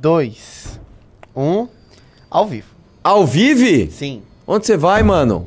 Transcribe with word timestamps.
dois, 0.00 0.80
um. 1.36 1.68
Ao 2.30 2.46
vivo. 2.46 2.68
Ao 3.04 3.26
vivo? 3.26 3.90
Sim. 3.92 4.22
Onde 4.46 4.66
você 4.66 4.76
vai, 4.76 5.02
mano? 5.02 5.46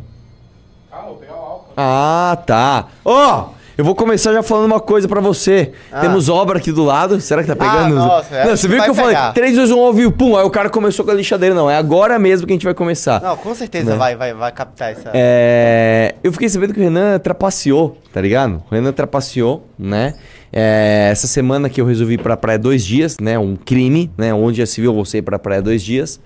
Ah, 1.75 2.37
tá. 2.45 2.87
Ó, 3.03 3.49
eu 3.75 3.83
vou 3.83 3.95
começar 3.95 4.31
já 4.31 4.43
falando 4.43 4.67
uma 4.67 4.79
coisa 4.79 5.07
pra 5.07 5.19
você. 5.19 5.71
Ah. 5.91 6.01
Temos 6.01 6.29
obra 6.29 6.59
aqui 6.59 6.71
do 6.71 6.83
lado. 6.83 7.19
Será 7.19 7.41
que 7.41 7.47
tá 7.47 7.55
pegando? 7.55 7.95
nossa, 7.95 8.35
é, 8.35 8.45
não, 8.45 8.55
você 8.55 8.67
que 8.67 8.67
viu 8.67 8.77
vai 8.77 8.85
que 8.85 8.91
eu 8.91 8.95
falei 8.95 9.15
pegar. 9.15 9.33
3, 9.33 9.55
2, 9.55 9.71
1 9.71 9.79
ao 9.79 9.93
vivo, 9.93 10.11
pum. 10.11 10.37
Aí 10.37 10.45
o 10.45 10.51
cara 10.51 10.69
começou 10.69 11.03
com 11.03 11.09
a 11.09 11.13
lixadeira. 11.15 11.55
Não, 11.55 11.67
é 11.69 11.75
agora 11.75 12.19
mesmo 12.19 12.45
que 12.45 12.53
a 12.53 12.55
gente 12.55 12.65
vai 12.65 12.75
começar. 12.75 13.19
Não, 13.21 13.35
com 13.35 13.55
certeza 13.55 13.91
Né? 13.91 13.97
vai, 13.97 14.15
vai, 14.15 14.33
vai 14.35 14.51
captar 14.51 14.91
essa. 14.91 15.09
É, 15.15 16.13
eu 16.23 16.31
fiquei 16.31 16.47
sabendo 16.47 16.73
que 16.75 16.79
o 16.79 16.83
Renan 16.83 17.17
trapaceou, 17.17 17.97
tá 18.13 18.21
ligado? 18.21 18.61
O 18.69 18.75
Renan 18.75 18.91
trapaceou, 18.91 19.65
né? 19.79 20.13
É, 20.55 21.09
essa 21.11 21.25
semana 21.25 21.67
que 21.67 21.81
eu 21.81 21.85
resolvi 21.85 22.13
ir 22.13 22.19
pra 22.21 22.37
praia 22.37 22.59
dois 22.59 22.85
dias, 22.85 23.17
né? 23.19 23.39
Um 23.39 23.55
crime, 23.55 24.11
né? 24.15 24.31
Onde 24.33 24.59
já 24.59 24.65
se 24.67 24.79
viu 24.79 24.93
você 24.93 25.17
ir 25.17 25.21
pra 25.23 25.39
praia 25.39 25.61
dois 25.61 25.81
dias. 25.81 26.21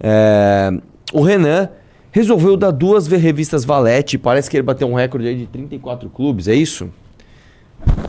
É, 0.00 0.70
o 1.12 1.22
Renan 1.22 1.68
resolveu 2.10 2.56
dar 2.56 2.72
duas 2.72 3.06
revistas 3.06 3.64
Valete. 3.64 4.18
Parece 4.18 4.50
que 4.50 4.56
ele 4.56 4.64
bateu 4.64 4.88
um 4.88 4.94
recorde 4.94 5.28
aí 5.28 5.36
de 5.36 5.46
34 5.46 6.10
clubes, 6.10 6.48
é 6.48 6.54
isso? 6.54 6.90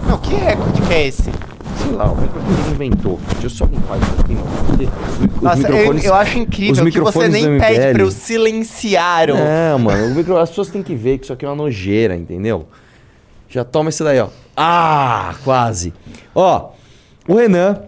Não, 0.08 0.18
que 0.18 0.34
recorde 0.34 0.82
que 0.82 0.94
é 0.94 1.08
esse? 1.08 1.24
Sei 1.24 1.92
lá, 1.92 2.12
o 2.12 2.16
recorde 2.16 2.48
que 2.48 2.62
ele 2.62 2.72
inventou. 2.72 3.20
Deixa 3.34 3.46
eu 3.46 3.50
só 3.52 3.66
limpar 3.66 3.98
isso 4.00 4.12
aqui, 4.20 4.34
mano. 4.34 4.48
Nossa, 5.42 5.58
eu, 5.68 5.74
microfones- 5.76 6.06
eu 6.06 6.14
acho 6.16 6.40
incrível 6.40 6.76
que 6.92 7.00
você 7.00 7.20
nem 7.30 7.44
pede 7.60 7.94
pra 7.94 8.02
eu 8.02 8.12
silenciar. 8.12 9.28
Não, 9.28 9.80
mano, 9.80 10.16
micro- 10.16 10.38
as 10.38 10.50
pessoas 10.50 10.70
têm 10.70 10.82
que 10.82 10.96
ver 10.96 11.20
que 11.20 11.26
isso 11.26 11.34
aqui 11.34 11.46
é 11.46 11.48
uma 11.48 11.56
nojeira, 11.56 12.16
entendeu? 12.16 12.66
Já 13.50 13.64
toma 13.64 13.90
esse 13.90 14.04
daí, 14.04 14.20
ó. 14.20 14.30
Ah, 14.56 15.36
quase. 15.44 15.94
Ó, 16.34 16.72
o 17.28 17.36
Renan 17.36 17.84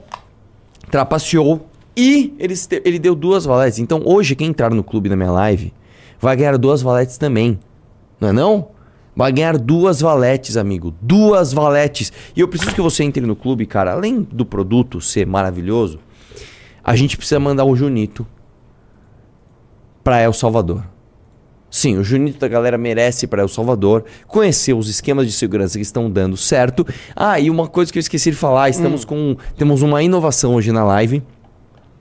trapaceou 0.90 1.68
e 1.96 2.34
ele, 2.40 2.54
ele 2.84 3.00
deu 3.00 3.16
duas 3.16 3.46
valetes. 3.46 3.80
Então 3.80 4.02
hoje, 4.05 4.36
quem 4.36 4.48
entrar 4.48 4.72
no 4.72 4.84
clube 4.84 5.10
da 5.10 5.16
minha 5.16 5.32
live 5.32 5.74
vai 6.20 6.35
ganhar 6.35 6.57
duas 6.57 6.82
valetes 6.82 7.18
também. 7.18 7.60
Não 8.20 8.30
é 8.30 8.32
não? 8.32 8.70
Vai 9.16 9.32
ganhar 9.32 9.57
duas 9.57 10.02
valetes, 10.02 10.57
amigo. 10.57 10.94
Duas 11.02 11.54
valetes. 11.54 12.12
E 12.35 12.41
eu 12.41 12.48
preciso 12.48 12.76
que 12.76 12.82
você 12.82 13.04
entre 13.04 13.26
no 13.26 13.35
clube, 13.35 13.66
cara. 13.66 13.94
Além 13.94 14.22
do 14.22 14.46
produto 14.46 15.00
ser 15.00 15.26
maravilhoso, 15.26 16.00
a 16.84 16.96
gente 16.96 17.16
precisa 17.16 17.40
mandar 17.40 17.63
o 17.63 17.76
Junito 17.76 18.27
pra 20.04 20.20
El 20.20 20.34
Salvador. 20.34 20.84
Sim, 21.76 21.98
o 21.98 22.05
Junito 22.05 22.40
da 22.40 22.48
galera 22.48 22.77
merece 22.77 23.26
ir 23.26 23.27
para 23.27 23.41
El 23.41 23.49
Salvador, 23.49 24.05
conhecer 24.27 24.71
os 24.71 24.87
esquemas 24.87 25.27
de 25.27 25.34
segurança 25.34 25.77
que 25.77 25.82
estão 25.82 26.09
dando 26.09 26.37
certo. 26.37 26.87
Ah, 27.13 27.37
e 27.37 27.49
uma 27.49 27.67
coisa 27.67 27.91
que 27.91 27.98
eu 27.98 27.99
esqueci 27.99 28.32
de 28.32 28.37
falar, 28.37 28.70
estamos 28.70 29.04
com 29.04 29.35
temos 29.57 29.82
uma 29.82 30.01
inovação 30.01 30.55
hoje 30.55 30.71
na 30.71 30.85
live. 30.85 31.21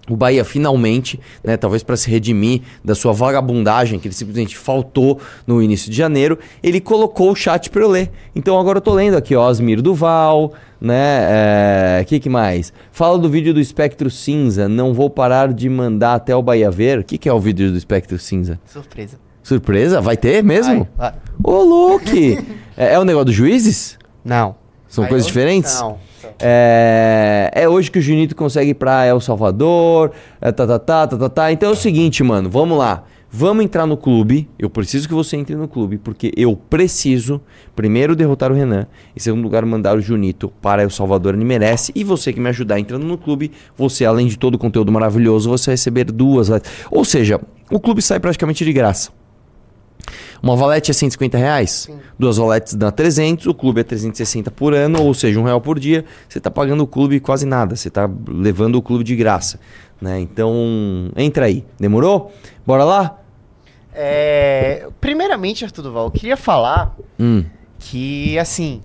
O 0.08 0.14
Bahia 0.14 0.44
finalmente, 0.44 1.18
né, 1.42 1.56
talvez 1.56 1.82
para 1.82 1.96
se 1.96 2.08
redimir 2.08 2.60
da 2.84 2.94
sua 2.94 3.12
vagabundagem 3.12 3.98
que 3.98 4.06
ele 4.06 4.14
simplesmente 4.14 4.56
faltou 4.56 5.20
no 5.44 5.60
início 5.60 5.90
de 5.90 5.96
janeiro, 5.96 6.38
ele 6.62 6.80
colocou 6.80 7.32
o 7.32 7.34
chat 7.34 7.68
para 7.68 7.82
eu 7.82 7.88
ler. 7.88 8.12
Então 8.32 8.56
agora 8.60 8.78
eu 8.78 8.82
tô 8.82 8.94
lendo 8.94 9.16
aqui, 9.16 9.34
ó, 9.34 9.44
Osmir 9.44 9.82
Duval, 9.82 10.52
né, 10.80 11.98
é, 11.98 12.04
que 12.06 12.20
que 12.20 12.28
mais? 12.28 12.72
Fala 12.92 13.18
do 13.18 13.28
vídeo 13.28 13.52
do 13.52 13.58
Espectro 13.58 14.08
Cinza, 14.08 14.68
não 14.68 14.94
vou 14.94 15.10
parar 15.10 15.52
de 15.52 15.68
mandar 15.68 16.14
até 16.14 16.36
o 16.36 16.40
Bahia 16.40 16.70
ver. 16.70 17.00
O 17.00 17.04
que 17.04 17.18
que 17.18 17.28
é 17.28 17.32
o 17.32 17.40
vídeo 17.40 17.72
do 17.72 17.76
Espectro 17.76 18.16
Cinza? 18.20 18.60
Surpresa. 18.66 19.18
Surpresa? 19.44 20.00
Vai 20.00 20.16
ter 20.16 20.42
mesmo? 20.42 20.88
Vai, 20.96 21.12
vai. 21.12 21.20
Ô, 21.44 21.62
Luke! 21.62 22.38
é, 22.76 22.94
é 22.94 22.98
o 22.98 23.04
negócio 23.04 23.26
dos 23.26 23.34
juízes? 23.34 23.98
Não. 24.24 24.56
São 24.88 25.02
Vai, 25.02 25.10
coisas 25.10 25.26
diferentes? 25.26 25.78
Não. 25.80 25.98
É, 26.40 27.50
é 27.52 27.68
hoje 27.68 27.90
que 27.90 27.98
o 27.98 28.02
Junito 28.02 28.34
consegue 28.34 28.70
ir 28.70 28.74
pra 28.74 29.04
El 29.04 29.20
Salvador, 29.20 30.12
é, 30.40 30.50
tá, 30.50 30.66
tá, 30.66 30.78
tá, 30.78 31.06
tá, 31.06 31.18
tá, 31.18 31.28
tá. 31.28 31.52
Então 31.52 31.68
é 31.68 31.72
o 31.72 31.76
seguinte, 31.76 32.22
mano, 32.24 32.48
vamos 32.48 32.78
lá. 32.78 33.04
Vamos 33.30 33.64
entrar 33.64 33.84
no 33.84 33.96
clube. 33.96 34.48
Eu 34.58 34.70
preciso 34.70 35.08
que 35.08 35.12
você 35.12 35.36
entre 35.36 35.56
no 35.56 35.68
clube, 35.68 35.98
porque 35.98 36.32
eu 36.36 36.56
preciso, 36.56 37.40
primeiro, 37.74 38.14
derrotar 38.14 38.50
o 38.50 38.54
Renan. 38.54 38.86
Em 39.14 39.18
segundo 39.18 39.42
lugar, 39.42 39.66
mandar 39.66 39.96
o 39.96 40.00
Junito 40.00 40.48
para 40.62 40.82
El 40.84 40.90
Salvador. 40.90 41.34
Ele 41.34 41.44
merece. 41.44 41.92
E 41.96 42.04
você 42.04 42.32
que 42.32 42.38
me 42.38 42.48
ajudar 42.48 42.78
entrando 42.78 43.04
no 43.04 43.18
clube, 43.18 43.50
você, 43.76 44.04
além 44.04 44.28
de 44.28 44.38
todo 44.38 44.54
o 44.54 44.58
conteúdo 44.58 44.92
maravilhoso, 44.92 45.50
você 45.50 45.66
vai 45.66 45.72
receber 45.72 46.04
duas. 46.04 46.48
Ou 46.90 47.04
seja, 47.04 47.40
o 47.70 47.80
clube 47.80 48.00
sai 48.00 48.20
praticamente 48.20 48.64
de 48.64 48.72
graça. 48.72 49.10
Uma 50.44 50.56
valete 50.56 50.90
é 50.90 50.94
150 50.94 51.38
reais, 51.38 51.88
duas 52.18 52.36
valetes 52.36 52.74
dá 52.74 52.90
300, 52.92 53.46
o 53.46 53.54
clube 53.54 53.80
é 53.80 53.82
360 53.82 54.50
por 54.50 54.74
ano, 54.74 55.02
ou 55.02 55.14
seja, 55.14 55.40
um 55.40 55.42
real 55.42 55.58
por 55.58 55.78
dia. 55.78 56.04
Você 56.28 56.36
está 56.36 56.50
pagando 56.50 56.82
o 56.82 56.86
clube 56.86 57.18
quase 57.18 57.46
nada, 57.46 57.74
você 57.74 57.88
está 57.88 58.08
levando 58.28 58.74
o 58.76 58.82
clube 58.82 59.02
de 59.02 59.16
graça. 59.16 59.58
Né? 59.98 60.20
Então, 60.20 60.52
entra 61.16 61.46
aí. 61.46 61.64
Demorou? 61.80 62.30
Bora 62.66 62.84
lá? 62.84 63.18
É, 63.94 64.86
primeiramente, 65.00 65.64
Arthur 65.64 65.80
Duval, 65.82 66.04
eu 66.06 66.10
queria 66.10 66.36
falar 66.36 66.94
Hum. 67.18 67.42
que, 67.78 68.38
assim, 68.38 68.82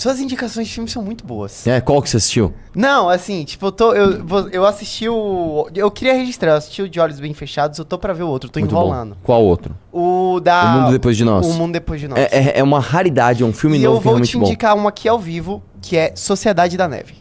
suas 0.00 0.20
indicações 0.20 0.66
de 0.68 0.74
filme 0.74 0.88
são 0.88 1.02
muito 1.02 1.24
boas. 1.26 1.66
É, 1.66 1.80
qual 1.80 2.00
que 2.00 2.08
você 2.08 2.16
assistiu? 2.16 2.52
Não, 2.74 3.08
assim, 3.08 3.44
tipo, 3.44 3.66
eu 3.66 3.72
tô. 3.72 3.92
Eu, 3.92 4.48
eu 4.50 4.64
assisti 4.64 5.08
o. 5.08 5.68
Eu 5.74 5.90
queria 5.90 6.14
registrar, 6.14 6.52
eu 6.52 6.56
assisti 6.56 6.82
o 6.82 6.88
De 6.88 6.98
Olhos 6.98 7.20
Bem 7.20 7.34
Fechados, 7.34 7.78
eu 7.78 7.84
tô 7.84 7.98
pra 7.98 8.12
ver 8.12 8.22
o 8.22 8.28
outro, 8.28 8.48
tô 8.48 8.60
Muito 8.60 8.72
enrolando. 8.72 9.10
bom. 9.10 9.20
Qual 9.22 9.44
outro? 9.44 9.76
O 9.92 10.40
da. 10.40 10.64
O 10.64 10.80
Mundo 10.80 10.92
Depois 10.92 11.16
de 11.16 11.24
Nós. 11.24 11.46
O 11.46 11.52
Mundo 11.54 11.72
Depois 11.72 12.00
de 12.00 12.08
Nós. 12.08 12.18
É, 12.18 12.28
é- 12.32 12.58
é 12.60 12.62
uma 12.62 12.80
raridade, 12.80 13.42
é 13.42 13.46
um 13.46 13.52
filme 13.52 13.76
e 13.78 13.82
novo 13.82 13.96
eu 13.96 14.00
vou 14.00 14.20
te 14.20 14.36
bom. 14.38 14.44
indicar 14.46 14.74
um 14.76 14.88
aqui 14.88 15.08
ao 15.08 15.18
vivo, 15.18 15.62
que 15.82 15.96
é 15.96 16.12
Sociedade 16.16 16.76
da 16.76 16.88
Neve. 16.88 17.14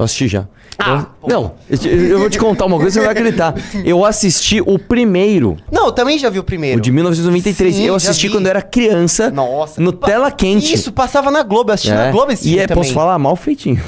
Eu 0.00 0.04
assisti 0.04 0.28
já. 0.28 0.46
Ah, 0.78 1.06
Eu- 1.22 1.28
não, 1.28 1.52
eu, 1.68 2.18
vou 2.18 2.30
te 2.30 2.38
contar 2.38 2.64
uma 2.64 2.76
coisa, 2.78 2.92
você 2.92 3.00
vai 3.00 3.10
acreditar. 3.12 3.54
Eu 3.84 4.02
assisti 4.02 4.62
o 4.62 4.78
primeiro, 4.78 5.58
Não, 5.70 5.86
eu 5.86 5.92
também 5.92 6.18
já 6.18 6.30
vi 6.30 6.38
o 6.38 6.42
primeiro. 6.42 6.78
o 6.78 6.80
de 6.80 6.90
1993. 6.90 7.74
Sim, 7.76 7.84
eu 7.84 7.94
assisti 7.94 8.30
quando 8.30 8.46
eu 8.46 8.50
era 8.50 8.62
criança, 8.62 9.30
Nossa. 9.30 9.78
no 9.80 9.92
tela 9.92 10.30
quente. 10.30 10.72
Isso, 10.72 10.90
passava 10.90 11.30
na 11.30 11.42
Globo, 11.42 11.70
eu 11.70 11.74
assisti 11.74 11.92
na 11.92 12.06
É. 12.06 12.10
Globo 12.12 12.32
esse 12.32 12.48
E 12.48 12.58
é, 12.58 12.66
também. 12.66 12.82
posso 12.82 12.94
falar, 12.94 13.18
mal 13.18 13.36
feitinho. 13.36 13.78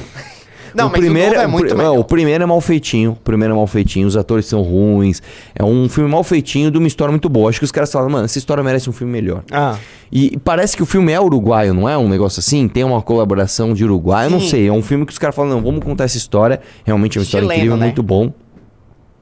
Não, 0.75 0.91
mas 0.91 1.01
o 1.01 1.05
novo 1.07 1.19
é 1.19 1.47
o 1.47 1.51
muito 1.51 1.67
pri- 1.69 1.77
melhor. 1.77 1.99
o 1.99 2.05
primeiro 2.05 2.43
é 2.43 2.47
mal 2.47 2.61
feitinho. 2.61 3.13
O 3.13 3.17
primeiro 3.17 3.53
é 3.55 3.57
mal 3.57 3.67
feitinho, 3.67 4.07
os 4.07 4.17
atores 4.17 4.47
são 4.47 4.63
ruins. 4.63 5.23
É 5.55 5.63
um 5.65 5.89
filme 5.89 6.11
mal 6.11 6.25
feitinho 6.25 6.71
de 6.71 6.79
uma 6.79 6.87
história 6.87 7.11
muito 7.13 7.29
boa. 7.29 7.49
Acho 7.51 7.59
que 7.59 7.65
os 7.65 7.73
caras 7.73 7.91
falam, 7.93 8.09
mano, 8.11 8.25
essa 8.25 8.39
história 8.39 8.63
merece 8.63 8.89
um 8.89 8.93
filme 8.93 9.13
melhor. 9.13 9.43
Ah. 9.51 9.77
E 10.11 10.39
parece 10.45 10.77
que 10.77 10.83
o 10.83 10.87
filme 10.87 11.11
é 11.13 11.21
uruguaio, 11.21 11.73
não 11.75 11.89
é? 11.89 11.97
Um 11.97 12.09
negócio 12.09 12.41
assim? 12.41 12.69
Tem 12.69 12.85
uma 12.85 13.01
colaboração 13.01 13.73
de 13.75 13.85
Uruguai. 13.85 14.27
Eu 14.27 14.31
não 14.31 14.41
Sim. 14.41 14.49
sei. 14.49 14.69
É 14.69 14.73
um 14.73 14.83
filme 14.83 15.07
que 15.07 15.13
os 15.13 15.19
caras 15.19 15.35
falam, 15.35 15.51
não, 15.53 15.63
vamos 15.63 15.83
contar 15.85 16.05
essa 16.05 16.17
história. 16.19 16.61
Realmente 16.85 17.17
é 17.17 17.21
uma 17.21 17.25
história 17.25 17.45
Chileno, 17.45 17.59
incrível, 17.61 17.77
né? 17.79 17.87
muito 17.87 18.03
bom. 18.03 18.33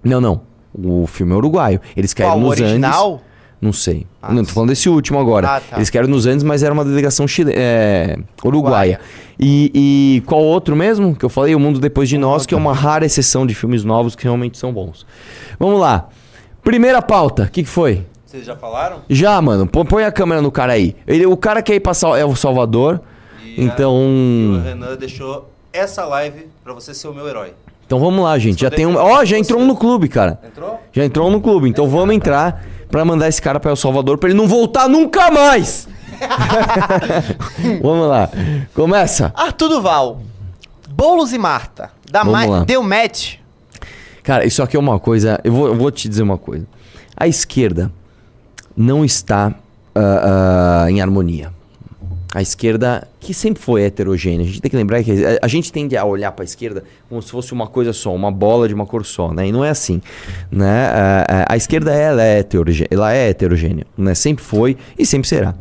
Não, 0.03 0.21
não. 0.21 0.41
O 0.73 1.07
filme 1.07 1.33
é 1.33 1.37
uruguaio. 1.37 1.81
Eles 1.97 2.15
caíram 2.15 2.35
Qual, 2.35 2.39
o 2.45 2.49
nos 2.51 2.61
original? 2.61 3.11
Andes. 3.13 3.30
Não 3.61 3.73
sei. 3.75 4.07
Ah, 4.23 4.33
não, 4.33 4.43
tô 4.45 4.53
falando 4.53 4.71
desse 4.71 4.89
último 4.89 5.19
agora. 5.19 5.57
Ah, 5.57 5.61
tá. 5.61 5.77
Eles 5.77 5.91
caíram 5.91 6.09
nos 6.09 6.25
Andes, 6.27 6.43
mas 6.43 6.63
era 6.63 6.73
uma 6.73 6.85
delegação 6.85 7.29
chile... 7.29 7.53
é, 7.55 8.17
uruguaia. 8.43 8.99
E, 9.39 9.71
e 9.75 10.23
qual 10.27 10.41
outro 10.43 10.75
mesmo? 10.75 11.15
Que 11.15 11.25
eu 11.25 11.29
falei, 11.29 11.55
O 11.55 11.61
Mundo 11.61 11.79
Depois 11.79 12.09
de 12.09 12.17
Nós, 12.17 12.47
que 12.47 12.55
é 12.55 12.57
uma 12.57 12.73
rara 12.73 13.05
exceção 13.05 13.47
de 13.47 13.55
filmes 13.55 13.85
novos 13.85 14.17
que 14.17 14.25
realmente 14.25 14.57
são 14.57 14.73
bons. 14.73 15.05
Vamos 15.59 15.79
lá. 15.79 16.09
Primeira 16.63 17.03
pauta, 17.03 17.43
o 17.45 17.51
que, 17.51 17.63
que 17.63 17.69
foi? 17.69 18.07
Vocês 18.25 18.47
já 18.47 18.57
falaram? 18.57 18.99
Já, 19.11 19.41
mano, 19.43 19.67
põe 19.67 20.05
a 20.05 20.13
câmera 20.13 20.41
no 20.41 20.51
cara 20.53 20.73
aí. 20.73 20.95
Ele, 21.07 21.27
o 21.27 21.37
cara 21.37 21.61
quer 21.63 21.75
ir 21.75 21.81
pra 21.81 21.93
Sal- 21.93 22.17
é 22.17 22.25
o 22.25 22.35
Salvador, 22.37 23.01
E 23.45 23.63
então. 23.65 23.93
a- 23.95 24.59
o 24.59 24.63
Renan 24.63 24.97
deixou 24.97 25.51
essa 25.73 26.05
live 26.07 26.47
pra 26.65 26.73
você 26.73 26.95
ser 26.95 27.09
o 27.09 27.13
meu 27.15 27.27
herói. 27.29 27.53
Então 27.87 27.99
vamos 27.99 28.23
lá, 28.23 28.39
gente. 28.39 28.61
Já 28.61 28.71
tem 28.71 28.87
um. 28.87 28.95
Ó, 28.97 29.21
eu- 29.21 29.27
já 29.27 29.37
entrou 29.37 29.61
um 29.61 29.67
no 29.67 29.75
clube, 29.77 30.09
cara. 30.09 30.39
Entrou? 30.47 30.81
Já 30.93 31.05
entrou 31.05 31.29
um 31.29 31.31
no 31.33 31.41
clube. 31.41 31.69
Então 31.69 31.89
vamos 31.89 32.15
entrar 32.15 32.65
pra 32.91 33.05
mandar 33.05 33.29
esse 33.29 33.41
cara 33.41 33.61
pra 33.61 33.71
El 33.71 33.77
Salvador 33.77 34.19
pra 34.19 34.29
ele 34.29 34.39
não 34.39 34.49
voltar 34.49 34.89
nunca 34.89 35.31
mais. 35.31 35.89
vamos 37.83 38.09
lá. 38.09 38.29
Começa. 38.75 39.33
Arthur 39.35 39.69
Duval. 39.69 40.21
Boulos 40.91 41.33
e 41.33 41.39
Marta. 41.39 41.91
Da 42.11 42.23
Vamos 42.23 42.41
Ma- 42.41 42.47
lá. 42.47 42.65
Deu 42.65 42.83
match. 42.83 43.37
Cara, 44.23 44.45
isso 44.45 44.63
aqui 44.63 44.77
é 44.77 44.81
uma 44.81 44.99
coisa. 44.99 45.41
Eu 45.43 45.53
vou, 45.53 45.67
eu 45.69 45.75
vou 45.75 45.91
te 45.91 46.09
dizer 46.09 46.23
uma 46.23 46.37
coisa. 46.37 46.67
A 47.17 47.27
esquerda 47.27 47.91
não 48.77 49.05
está 49.05 49.55
ah, 49.95 50.85
ah, 50.85 50.91
em 50.91 51.01
harmonia. 51.01 51.53
A 52.33 52.41
esquerda, 52.41 53.09
que 53.19 53.35
sempre 53.35 53.61
foi 53.61 53.83
heterogênea, 53.83 54.43
a 54.43 54.47
gente 54.47 54.61
tem 54.61 54.71
que 54.71 54.77
lembrar 54.77 55.03
que 55.03 55.11
a, 55.25 55.41
a 55.43 55.49
gente 55.49 55.73
tende 55.73 55.97
a 55.97 56.05
olhar 56.05 56.31
para 56.31 56.45
a 56.45 56.47
esquerda 56.47 56.85
como 57.09 57.21
se 57.21 57.29
fosse 57.29 57.53
uma 57.53 57.67
coisa 57.67 57.93
só, 57.93 58.15
uma 58.15 58.31
bola 58.31 58.69
de 58.69 58.75
uma 58.75 58.87
cor 58.87 59.05
só, 59.05 59.33
né? 59.33 59.49
E 59.49 59.53
não 59.53 59.65
é 59.65 59.71
assim, 59.71 60.01
né? 60.51 60.87
Ah, 60.93 61.47
a 61.49 61.57
esquerda 61.57 61.93
ela 61.93 62.23
é 62.23 62.39
heterogênea, 62.39 62.89
ela 62.89 63.13
é 63.13 63.31
heterogênea, 63.31 63.85
né? 63.99 64.15
Sempre 64.15 64.45
foi 64.45 64.77
e 64.97 65.05
sempre 65.05 65.29
será. 65.29 65.57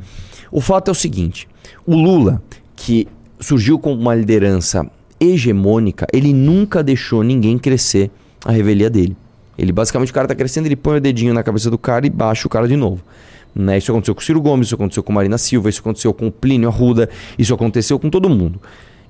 O 0.51 0.61
fato 0.61 0.89
é 0.89 0.91
o 0.91 0.95
seguinte: 0.95 1.47
o 1.87 1.95
Lula, 1.95 2.41
que 2.75 3.07
surgiu 3.39 3.79
como 3.79 3.99
uma 3.99 4.13
liderança 4.13 4.85
hegemônica, 5.19 6.05
ele 6.13 6.33
nunca 6.33 6.83
deixou 6.83 7.23
ninguém 7.23 7.57
crescer 7.57 8.11
a 8.45 8.51
revelia 8.51 8.89
dele. 8.91 9.17
Ele 9.57 9.71
basicamente 9.71 10.11
o 10.11 10.13
cara 10.13 10.27
tá 10.27 10.35
crescendo, 10.35 10.67
ele 10.67 10.75
põe 10.75 10.97
o 10.97 11.01
dedinho 11.01 11.33
na 11.33 11.43
cabeça 11.43 11.69
do 11.69 11.77
cara 11.77 12.07
e 12.07 12.09
baixa 12.09 12.47
o 12.47 12.49
cara 12.49 12.67
de 12.67 12.77
novo. 12.77 13.03
Né? 13.55 13.77
Isso 13.77 13.91
aconteceu 13.91 14.15
com 14.15 14.21
o 14.21 14.23
Ciro 14.23 14.41
Gomes, 14.41 14.67
isso 14.67 14.75
aconteceu 14.75 15.03
com 15.03 15.11
Marina 15.11 15.37
Silva, 15.37 15.69
isso 15.69 15.81
aconteceu 15.81 16.13
com 16.13 16.27
o 16.27 16.31
Plínio 16.31 16.69
Arruda, 16.69 17.09
isso 17.37 17.53
aconteceu 17.53 17.99
com 17.99 18.09
todo 18.09 18.29
mundo. 18.29 18.61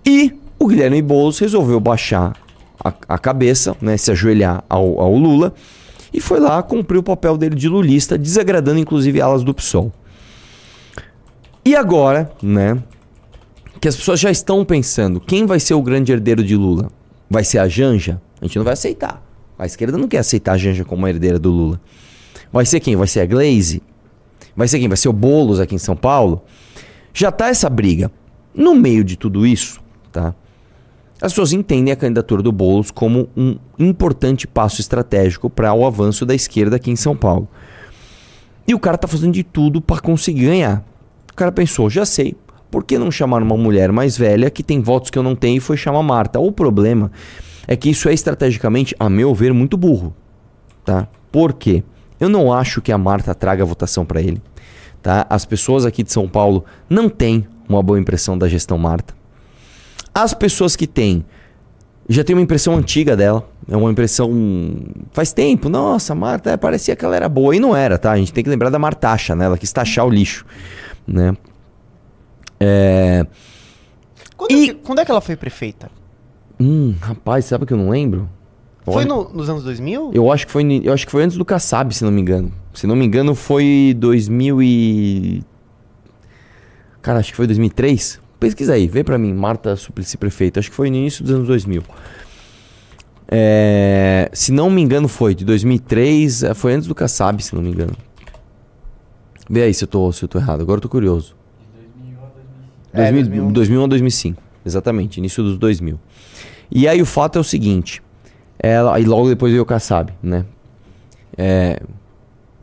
E 0.06 0.34
o 0.58 0.68
Guilherme 0.68 1.02
Boulos 1.02 1.40
resolveu 1.40 1.80
baixar 1.80 2.36
a, 2.84 2.94
a 3.08 3.18
cabeça, 3.18 3.76
né? 3.82 3.98
Se 3.98 4.12
ajoelhar 4.12 4.64
ao, 4.70 5.00
ao 5.00 5.16
Lula. 5.16 5.54
E 6.14 6.20
foi 6.20 6.40
lá 6.40 6.62
cumprir 6.64 6.98
o 6.98 7.04
papel 7.04 7.38
dele 7.38 7.56
de 7.56 7.70
lulista, 7.70 8.18
desagradando 8.18 8.80
inclusive 8.80 9.22
alas 9.22 9.44
do 9.44 9.54
PSOL. 9.54 9.92
E 11.64 11.76
agora, 11.76 12.32
né? 12.42 12.82
Que 13.80 13.88
as 13.88 13.96
pessoas 13.96 14.20
já 14.20 14.32
estão 14.32 14.66
pensando, 14.66 15.20
quem 15.22 15.46
vai 15.46 15.60
ser 15.60 15.74
o 15.74 15.82
grande 15.82 16.12
herdeiro 16.12 16.44
de 16.44 16.56
Lula? 16.56 16.92
Vai 17.30 17.44
ser 17.44 17.60
a 17.60 17.68
Janja? 17.68 18.20
A 18.42 18.46
gente 18.46 18.58
não 18.58 18.66
vai 18.66 18.74
aceitar. 18.74 19.24
A 19.58 19.66
esquerda 19.66 19.98
não 19.98 20.08
quer 20.08 20.18
aceitar 20.18 20.54
a 20.54 20.58
Janja 20.58 20.84
como 20.84 21.06
a 21.06 21.10
herdeira 21.10 21.38
do 21.38 21.52
Lula. 21.52 21.80
Vai 22.52 22.66
ser 22.66 22.80
quem? 22.80 22.96
Vai 22.96 23.08
ser 23.08 23.22
a 23.22 23.26
Glaze? 23.26 23.82
Vai 24.56 24.68
ser 24.68 24.80
quem? 24.80 24.88
Vai 24.88 24.98
ser 24.98 25.10
o 25.10 25.14
Boulos 25.14 25.60
aqui 25.60 25.76
em 25.76 25.80
São 25.80 25.96
Paulo? 25.96 26.44
Já 27.14 27.32
tá 27.32 27.48
essa 27.48 27.70
briga. 27.70 28.12
No 28.54 28.76
meio 28.76 29.04
de 29.04 29.16
tudo 29.16 29.46
isso, 29.46 29.80
tá? 30.12 30.34
As 31.22 31.34
pessoas 31.34 31.52
entendem 31.52 31.92
a 31.92 31.98
candidatura 31.98 32.42
do 32.42 32.52
Boulos 32.52 32.92
como 32.92 33.30
um 33.36 33.58
importante 33.78 34.48
passo 34.48 34.80
estratégico 34.80 35.50
para 35.50 35.74
o 35.74 35.86
avanço 35.86 36.26
da 36.26 36.34
esquerda 36.34 36.78
aqui 36.78 36.90
em 36.90 36.96
São 36.96 37.16
Paulo. 37.16 37.48
E 38.68 38.74
o 38.74 38.80
cara 38.80 38.98
tá 38.98 39.08
fazendo 39.08 39.34
de 39.34 39.44
tudo 39.44 39.82
para 39.82 40.00
conseguir 40.00 40.46
ganhar. 40.46 40.84
O 41.32 41.36
cara 41.36 41.52
pensou, 41.52 41.90
já 41.90 42.06
sei, 42.06 42.36
por 42.72 42.84
que 42.84 42.98
não 42.98 43.12
chamar 43.12 43.42
uma 43.42 43.58
mulher 43.58 43.92
mais 43.92 44.18
velha 44.18 44.50
que 44.50 44.64
tem 44.64 44.82
votos 44.82 45.10
que 45.10 45.18
eu 45.18 45.24
não 45.24 45.36
tenho 45.36 45.58
e 45.58 45.60
foi 45.60 45.76
chamar 45.76 46.04
Marta? 46.04 46.40
O 46.40 46.52
problema 46.52 47.12
é 47.68 47.76
que 47.76 47.90
isso 47.90 48.08
é 48.08 48.14
estrategicamente, 48.14 48.96
a 49.00 49.10
meu 49.10 49.34
ver, 49.34 49.54
muito 49.54 49.76
burro, 49.76 50.14
tá? 50.86 51.08
Por 51.32 51.54
quê? 51.54 51.84
Eu 52.20 52.30
não 52.30 52.52
acho 52.54 52.82
que 52.82 52.92
a 52.92 52.98
Marta 52.98 53.34
traga 53.34 53.64
votação 53.66 54.06
para 54.06 54.22
ele, 54.22 54.42
tá? 55.02 55.26
As 55.30 55.46
pessoas 55.46 55.86
aqui 55.86 56.04
de 56.04 56.12
São 56.12 56.28
Paulo 56.28 56.66
não 56.90 57.10
têm 57.10 57.48
uma 57.68 57.82
boa 57.82 58.00
impressão 58.00 58.38
da 58.38 58.48
gestão 58.48 58.78
Marta. 58.78 59.14
As 60.14 60.34
pessoas 60.34 60.76
que 60.76 60.86
têm 60.88 61.24
já 62.10 62.24
tem 62.24 62.36
uma 62.36 62.42
impressão 62.42 62.76
antiga 62.76 63.16
dela. 63.16 63.48
É 63.70 63.78
uma 63.78 63.92
impressão. 63.92 64.32
Faz 65.12 65.32
tempo. 65.32 65.70
Nossa, 65.70 66.16
Marta, 66.16 66.50
é, 66.50 66.58
parecia 66.58 66.96
que 66.96 67.06
ela 67.06 67.16
era 67.16 67.30
boa. 67.30 67.56
E 67.56 67.60
não 67.60 67.76
era, 67.76 68.00
tá? 68.00 68.12
A 68.12 68.18
gente 68.18 68.34
tem 68.34 68.44
que 68.44 68.50
lembrar 68.50 68.72
da 68.72 68.80
Martacha, 68.80 69.36
né? 69.36 69.46
Ela 69.46 69.58
quis 69.60 69.72
taxar 69.72 70.08
o 70.08 70.10
lixo. 70.10 70.44
Né? 71.08 71.38
É. 72.60 73.26
Quando, 74.36 74.52
E- 74.52 74.64
é 74.64 74.68
que, 74.68 74.74
quando 74.74 75.00
é 75.00 75.06
que 75.06 75.12
ela 75.12 75.22
foi 75.22 75.36
prefeita? 75.36 75.92
Hum, 76.60 76.96
rapaz, 77.00 77.46
sabe 77.46 77.66
que 77.68 77.74
eu 77.74 77.78
não 77.78 77.90
lembro? 77.92 78.28
Foi 78.86 79.06
no- 79.06 79.30
nos 79.34 79.50
anos 79.50 79.64
2000? 79.64 80.12
Eu 80.14 80.32
acho 80.32 80.46
que 80.48 80.52
foi, 80.52 80.82
eu 80.84 80.92
acho 80.94 81.06
que 81.06 81.12
foi 81.12 81.24
antes 81.24 81.38
do 81.38 81.46
Kassab, 81.46 81.94
se 81.94 82.04
não 82.04 82.12
me 82.12 82.22
engano. 82.22 82.52
Se 82.74 82.88
não 82.88 82.96
me 82.96 83.06
engano, 83.06 83.36
foi 83.36 83.96
2000 83.98 84.62
e 84.64 85.44
Cara, 87.02 87.20
acho 87.20 87.32
que 87.32 87.38
foi 87.38 87.46
2003. 87.48 88.20
Pesquisa 88.40 88.74
aí, 88.74 88.88
vê 88.88 89.04
pra 89.04 89.18
mim, 89.18 89.34
Marta 89.34 89.76
Suplicy 89.76 90.18
prefeita. 90.18 90.60
Acho 90.60 90.70
que 90.70 90.76
foi 90.76 90.90
no 90.90 90.96
início 90.98 91.24
dos 91.24 91.34
anos 91.34 91.48
2000. 91.48 91.82
É, 93.32 94.30
se 94.34 94.52
não 94.52 94.70
me 94.70 94.82
engano, 94.82 95.08
foi 95.08 95.36
de 95.36 95.46
2003, 95.46 96.44
é, 96.44 96.54
foi 96.54 96.74
antes 96.74 96.88
do 96.88 96.96
Kassab, 96.96 97.42
se 97.44 97.54
não 97.54 97.62
me 97.62 97.70
engano. 97.70 97.94
Vê 99.50 99.64
aí 99.64 99.74
se 99.74 99.84
eu 99.84 99.88
tô, 99.88 100.12
se 100.12 100.24
eu 100.24 100.28
tô 100.30 100.38
errado. 100.40 100.62
Agora 100.62 100.78
eu 100.78 100.82
tô 100.82 100.90
curioso. 100.90 101.36
É, 102.92 103.12
2000, 103.12 103.22
2001. 103.22 103.52
2001 103.54 103.84
a 103.84 103.88
2005, 103.88 104.44
exatamente, 104.66 105.18
início 105.18 105.44
dos 105.44 105.58
2000. 105.58 106.00
E 106.72 106.88
aí 106.88 107.02
o 107.02 107.06
fato 107.06 107.38
é 107.38 107.42
o 107.42 107.44
seguinte, 107.44 108.02
ela, 108.60 109.00
e 109.00 109.06
logo 109.06 109.30
depois 109.30 109.52
veio 109.52 109.64
o 109.64 109.66
Kassab, 109.66 110.14
né? 110.22 110.46
É, 111.38 111.80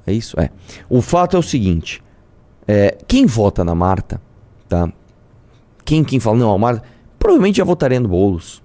é 0.06 0.12
isso? 0.12 0.38
É. 0.38 0.50
O 0.88 1.00
fato 1.00 1.36
é 1.36 1.38
o 1.38 1.42
seguinte, 1.42 2.02
é, 2.68 2.98
quem 3.08 3.24
vota 3.26 3.64
na 3.64 3.74
Marta, 3.74 4.20
tá? 4.68 4.92
Quem, 5.84 6.04
quem 6.04 6.20
fala, 6.20 6.36
não, 6.36 6.52
a 6.52 6.58
Marta, 6.58 6.82
provavelmente 7.18 7.58
já 7.58 7.64
votaria 7.64 7.98
no 7.98 8.08
Boulos. 8.08 8.62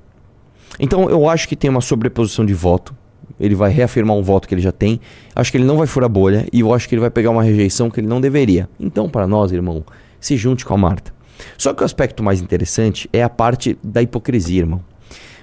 Então 0.80 1.10
eu 1.10 1.30
acho 1.30 1.48
que 1.48 1.56
tem 1.56 1.70
uma 1.70 1.82
sobreposição 1.82 2.46
de 2.46 2.54
voto. 2.54 2.96
Ele 3.40 3.56
vai 3.56 3.72
reafirmar 3.72 4.16
um 4.16 4.22
voto 4.22 4.48
que 4.48 4.54
ele 4.54 4.62
já 4.62 4.72
tem. 4.72 5.00
Acho 5.36 5.52
que 5.52 5.58
ele 5.58 5.66
não 5.66 5.78
vai 5.78 5.88
furar 5.88 6.10
bolha 6.10 6.46
e 6.52 6.60
eu 6.60 6.74
acho 6.74 6.88
que 6.88 6.96
ele 6.96 7.02
vai 7.02 7.10
pegar 7.10 7.32
uma 7.32 7.44
rejeição 7.44 7.90
que 7.90 8.00
ele 8.00 8.08
não 8.08 8.22
deveria. 8.22 8.70
Então, 8.80 9.10
para 9.10 9.26
nós, 9.26 9.52
irmão, 9.52 9.84
se 10.20 10.38
junte 10.38 10.66
com 10.66 10.74
a 10.74 10.78
Marta. 10.78 11.14
Só 11.58 11.74
que 11.74 11.82
o 11.82 11.86
aspecto 11.86 12.22
mais 12.22 12.42
interessante 12.42 13.10
é 13.12 13.24
a 13.24 13.30
parte 13.30 13.78
da 13.84 14.02
hipocrisia, 14.02 14.60
irmão. 14.60 14.82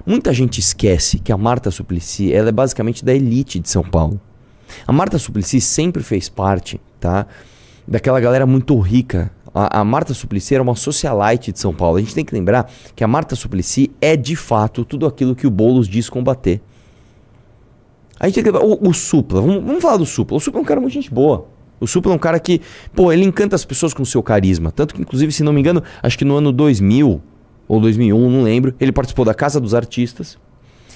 Muita 0.06 0.32
gente 0.32 0.60
esquece 0.60 1.18
que 1.18 1.32
a 1.32 1.36
Marta 1.36 1.70
Suplicy, 1.70 2.32
ela 2.32 2.48
é 2.48 2.52
basicamente 2.52 3.04
da 3.04 3.14
elite 3.14 3.58
de 3.58 3.68
São 3.68 3.82
Paulo. 3.82 4.20
A 4.86 4.92
Marta 4.92 5.18
Suplicy 5.18 5.60
sempre 5.60 6.02
fez 6.02 6.28
parte, 6.28 6.80
tá? 7.00 7.26
Daquela 7.86 8.20
galera 8.20 8.46
muito 8.46 8.78
rica. 8.78 9.30
A, 9.54 9.80
a 9.80 9.84
Marta 9.84 10.12
Suplicy 10.12 10.54
era 10.54 10.62
uma 10.62 10.74
socialite 10.74 11.52
de 11.52 11.58
São 11.58 11.74
Paulo. 11.74 11.96
A 11.96 12.00
gente 12.00 12.14
tem 12.14 12.24
que 12.24 12.34
lembrar 12.34 12.70
que 12.94 13.02
a 13.02 13.08
Marta 13.08 13.34
Suplicy 13.34 13.90
é 14.00 14.16
de 14.16 14.36
fato 14.36 14.84
tudo 14.84 15.06
aquilo 15.06 15.34
que 15.34 15.46
o 15.46 15.50
Boulos 15.50 15.88
diz 15.88 16.08
combater. 16.08 16.60
A 18.20 18.26
gente 18.26 18.36
tem 18.36 18.44
que 18.44 18.50
lembrar, 18.50 18.66
o, 18.66 18.88
o 18.88 18.92
Supla, 18.92 19.40
vamos, 19.40 19.64
vamos 19.64 19.82
falar 19.82 19.96
do 19.96 20.06
Supla. 20.06 20.36
O 20.36 20.40
Supla 20.40 20.60
é 20.60 20.62
um 20.62 20.66
cara 20.66 20.80
muito 20.80 20.92
gente 20.92 21.12
boa. 21.12 21.46
O 21.80 21.86
Supla 21.86 22.12
é 22.12 22.14
um 22.14 22.18
cara 22.18 22.40
que, 22.40 22.60
pô, 22.94 23.12
ele 23.12 23.24
encanta 23.24 23.54
as 23.54 23.64
pessoas 23.64 23.94
com 23.94 24.04
seu 24.04 24.22
carisma. 24.22 24.72
Tanto 24.72 24.94
que, 24.94 25.00
inclusive, 25.00 25.32
se 25.32 25.42
não 25.42 25.52
me 25.52 25.60
engano, 25.60 25.82
acho 26.02 26.18
que 26.18 26.24
no 26.24 26.36
ano 26.36 26.52
2000 26.52 27.22
ou 27.68 27.80
2001, 27.80 28.30
não 28.30 28.42
lembro, 28.42 28.74
ele 28.80 28.90
participou 28.90 29.24
da 29.24 29.34
Casa 29.34 29.60
dos 29.60 29.74
Artistas. 29.74 30.38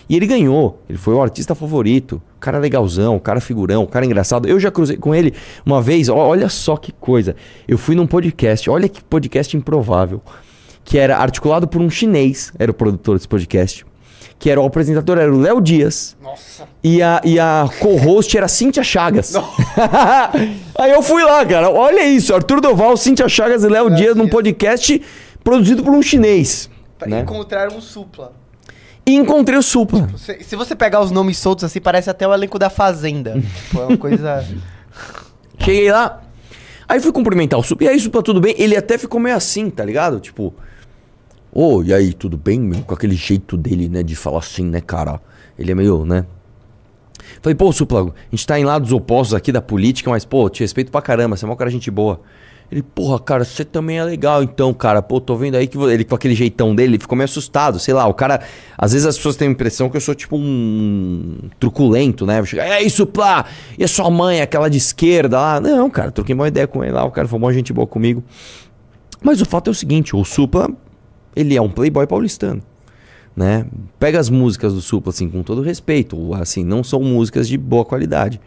E 0.08 0.16
ele 0.16 0.26
ganhou. 0.26 0.82
Ele 0.88 0.98
foi 0.98 1.14
o 1.14 1.22
artista 1.22 1.54
favorito. 1.54 2.20
Cara 2.40 2.58
legalzão, 2.58 3.19
cara 3.19 3.40
figurão, 3.40 3.86
cara 3.86 4.04
engraçado. 4.04 4.48
Eu 4.48 4.58
já 4.58 4.70
cruzei 4.70 4.96
com 4.96 5.14
ele 5.14 5.32
uma 5.64 5.80
vez. 5.80 6.08
Olha 6.08 6.48
só 6.48 6.76
que 6.76 6.92
coisa. 6.92 7.36
Eu 7.69 7.78
fui 7.78 7.94
num 7.94 8.06
podcast. 8.06 8.69
Olha 8.69 8.88
que 8.88 9.02
podcast 9.02 9.56
improvável. 9.56 10.20
Que 10.84 10.98
era 10.98 11.16
articulado 11.16 11.69
por 11.69 11.80
um 11.80 11.88
chinês. 11.88 12.52
Era 12.58 12.70
o 12.70 12.74
produtor 12.74 13.16
desse 13.16 13.28
podcast. 13.28 13.86
Que 14.38 14.50
era 14.50 14.60
o 14.60 14.66
apresentador, 14.66 15.19
era 15.19 15.32
o 15.32 15.38
Léo 15.38 15.60
Dias. 15.60 16.16
Nossa. 16.20 16.64
E 16.82 17.00
a, 17.00 17.20
e 17.24 17.38
a 17.38 17.70
co-host 17.78 18.36
era 18.36 18.48
Cíntia 18.48 18.82
Chagas. 18.82 19.36
Aí 20.76 20.90
eu 20.90 21.00
fui 21.00 21.22
lá, 21.22 21.46
cara. 21.46 21.70
Olha 21.70 22.04
isso. 22.04 22.34
Arthur 22.34 22.60
Doval, 22.60 22.96
Cíntia 22.96 23.28
Chagas 23.28 23.62
e 23.62 23.69
Léo 23.69 23.88
Dias 23.94 24.16
num 24.16 24.26
podcast 24.28 25.00
produzido 25.42 25.82
por 25.82 25.92
um 25.92 26.02
chinês. 26.02 26.70
Pra 26.98 27.08
né? 27.08 27.20
encontrar 27.20 27.72
um 27.72 27.80
supla. 27.80 28.32
E 29.04 29.16
encontrei 29.16 29.58
o 29.58 29.62
Supla. 29.62 30.08
Se, 30.16 30.44
se 30.44 30.56
você 30.56 30.76
pegar 30.76 31.00
os 31.00 31.10
nomes 31.10 31.36
soltos 31.36 31.64
assim, 31.64 31.80
parece 31.80 32.08
até 32.08 32.26
o 32.26 32.32
elenco 32.32 32.58
da 32.58 32.70
Fazenda. 32.70 33.34
tipo, 33.64 33.80
é 33.80 33.86
uma 33.86 33.96
coisa. 33.98 34.46
Cheguei 35.58 35.90
lá. 35.90 36.22
Aí 36.88 37.00
fui 37.00 37.10
cumprimentar 37.10 37.58
o 37.58 37.62
Supla. 37.62 37.86
E 37.86 37.90
aí, 37.90 37.98
Supla, 37.98 38.22
tudo 38.22 38.40
bem? 38.40 38.54
Ele 38.56 38.76
até 38.76 38.96
ficou 38.96 39.18
meio 39.18 39.34
assim, 39.34 39.68
tá 39.70 39.84
ligado? 39.84 40.20
Tipo, 40.20 40.54
ô, 41.52 41.82
e 41.82 41.92
aí, 41.92 42.12
tudo 42.12 42.36
bem, 42.36 42.60
meu? 42.60 42.82
Com 42.82 42.94
aquele 42.94 43.16
jeito 43.16 43.56
dele, 43.56 43.88
né? 43.88 44.04
De 44.04 44.14
falar 44.14 44.38
assim, 44.38 44.64
né, 44.64 44.80
cara? 44.80 45.20
Ele 45.58 45.72
é 45.72 45.74
meio, 45.74 46.04
né? 46.04 46.24
Falei, 47.40 47.56
pô, 47.56 47.72
Supla, 47.72 48.02
a 48.02 48.31
gente 48.31 48.46
tá 48.46 48.58
em 48.58 48.64
lados 48.64 48.93
opostos 48.93 49.34
aqui 49.34 49.50
da 49.50 49.60
política, 49.60 50.10
mas, 50.10 50.24
pô, 50.24 50.48
te 50.48 50.60
respeito 50.60 50.93
pra 50.93 51.02
caramba, 51.02 51.36
você 51.36 51.44
é 51.44 51.48
uma 51.48 51.56
cara 51.56 51.70
gente 51.70 51.90
boa. 51.90 52.20
Ele, 52.72 52.82
porra, 52.82 53.20
cara, 53.20 53.44
você 53.44 53.67
também 53.67 53.98
é 53.98 54.05
legal, 54.05 54.43
então, 54.43 54.72
cara, 54.72 55.02
pô, 55.02 55.20
tô 55.20 55.36
vendo 55.36 55.56
aí 55.56 55.67
que 55.67 55.76
ele 55.76 56.05
com 56.05 56.14
aquele 56.14 56.34
jeitão 56.34 56.74
dele, 56.74 56.93
ele 56.93 56.98
ficou 56.98 57.14
meio 57.14 57.26
assustado, 57.26 57.79
sei 57.79 57.93
lá, 57.93 58.06
o 58.06 58.14
cara, 58.14 58.41
às 58.79 58.94
vezes 58.94 59.06
as 59.06 59.14
pessoas 59.14 59.36
têm 59.36 59.48
a 59.48 59.50
impressão 59.50 59.91
que 59.91 59.96
eu 59.98 60.00
sou 60.00 60.14
tipo 60.14 60.38
um 60.38 61.36
truculento, 61.60 62.24
né? 62.24 62.43
Chegar, 62.46 62.67
e 62.67 62.72
aí, 62.72 62.88
Supla, 62.88 63.44
e 63.79 63.84
a 63.84 63.88
sua 63.88 64.10
mãe, 64.10 64.41
aquela 64.41 64.70
de 64.70 64.79
esquerda 64.79 65.38
lá? 65.38 65.60
Não, 65.60 65.91
cara, 65.91 66.10
troquei 66.10 66.34
uma 66.34 66.48
ideia 66.48 66.67
com 66.67 66.82
ele 66.82 66.94
lá, 66.94 67.05
o 67.05 67.10
cara 67.10 67.29
foi 67.29 67.38
uma 67.38 67.52
gente 67.52 67.74
boa 67.74 67.86
comigo. 67.86 68.24
Mas 69.22 69.43
o 69.43 69.44
fato 69.44 69.69
é 69.69 69.70
o 69.70 69.74
seguinte, 69.74 70.17
o 70.17 70.24
Supla, 70.24 70.70
ele 71.36 71.55
é 71.55 71.60
um 71.60 71.69
playboy 71.69 72.06
paulistano 72.06 72.62
né? 73.36 73.67
Pega 73.98 74.19
as 74.19 74.29
músicas 74.29 74.72
do 74.72 74.81
Supla, 74.81 75.10
assim, 75.10 75.29
com 75.29 75.43
todo 75.43 75.62
respeito, 75.62 76.34
assim, 76.34 76.64
não 76.64 76.84
são 76.84 77.02
músicas 77.02 77.48
de 77.48 77.56
boa 77.56 77.84
qualidade, 77.84 78.41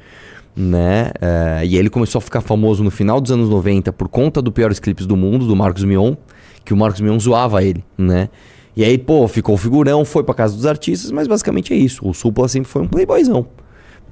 né? 0.56 1.12
É, 1.22 1.66
e 1.66 1.78
ele 1.78 1.90
começou 1.90 2.20
a 2.20 2.22
ficar 2.22 2.42
famoso 2.42 2.84
no 2.84 2.92
final 2.92 3.20
dos 3.20 3.32
anos 3.32 3.50
90 3.50 3.92
por 3.92 4.08
conta 4.08 4.42
do 4.42 4.52
Piores 4.52 4.80
Clipes 4.80 5.06
do 5.06 5.18
Mundo, 5.18 5.46
do 5.46 5.56
Marcos 5.56 5.84
Mion, 5.84 6.16
que 6.64 6.74
o 6.74 6.78
Marcos 6.78 7.02
Mion 7.02 7.20
zoava 7.20 7.64
ele, 7.64 7.84
né? 7.98 8.30
E 8.76 8.84
aí, 8.84 8.98
pô, 8.98 9.28
ficou 9.28 9.56
figurão, 9.58 10.04
foi 10.04 10.24
pra 10.24 10.34
casa 10.34 10.56
dos 10.56 10.66
artistas, 10.66 11.12
mas 11.12 11.28
basicamente 11.28 11.74
é 11.74 11.78
isso. 11.78 12.08
O 12.08 12.14
Supla 12.14 12.48
sempre 12.48 12.70
foi 12.70 12.82
um 12.82 12.88
playboyzão, 12.88 13.48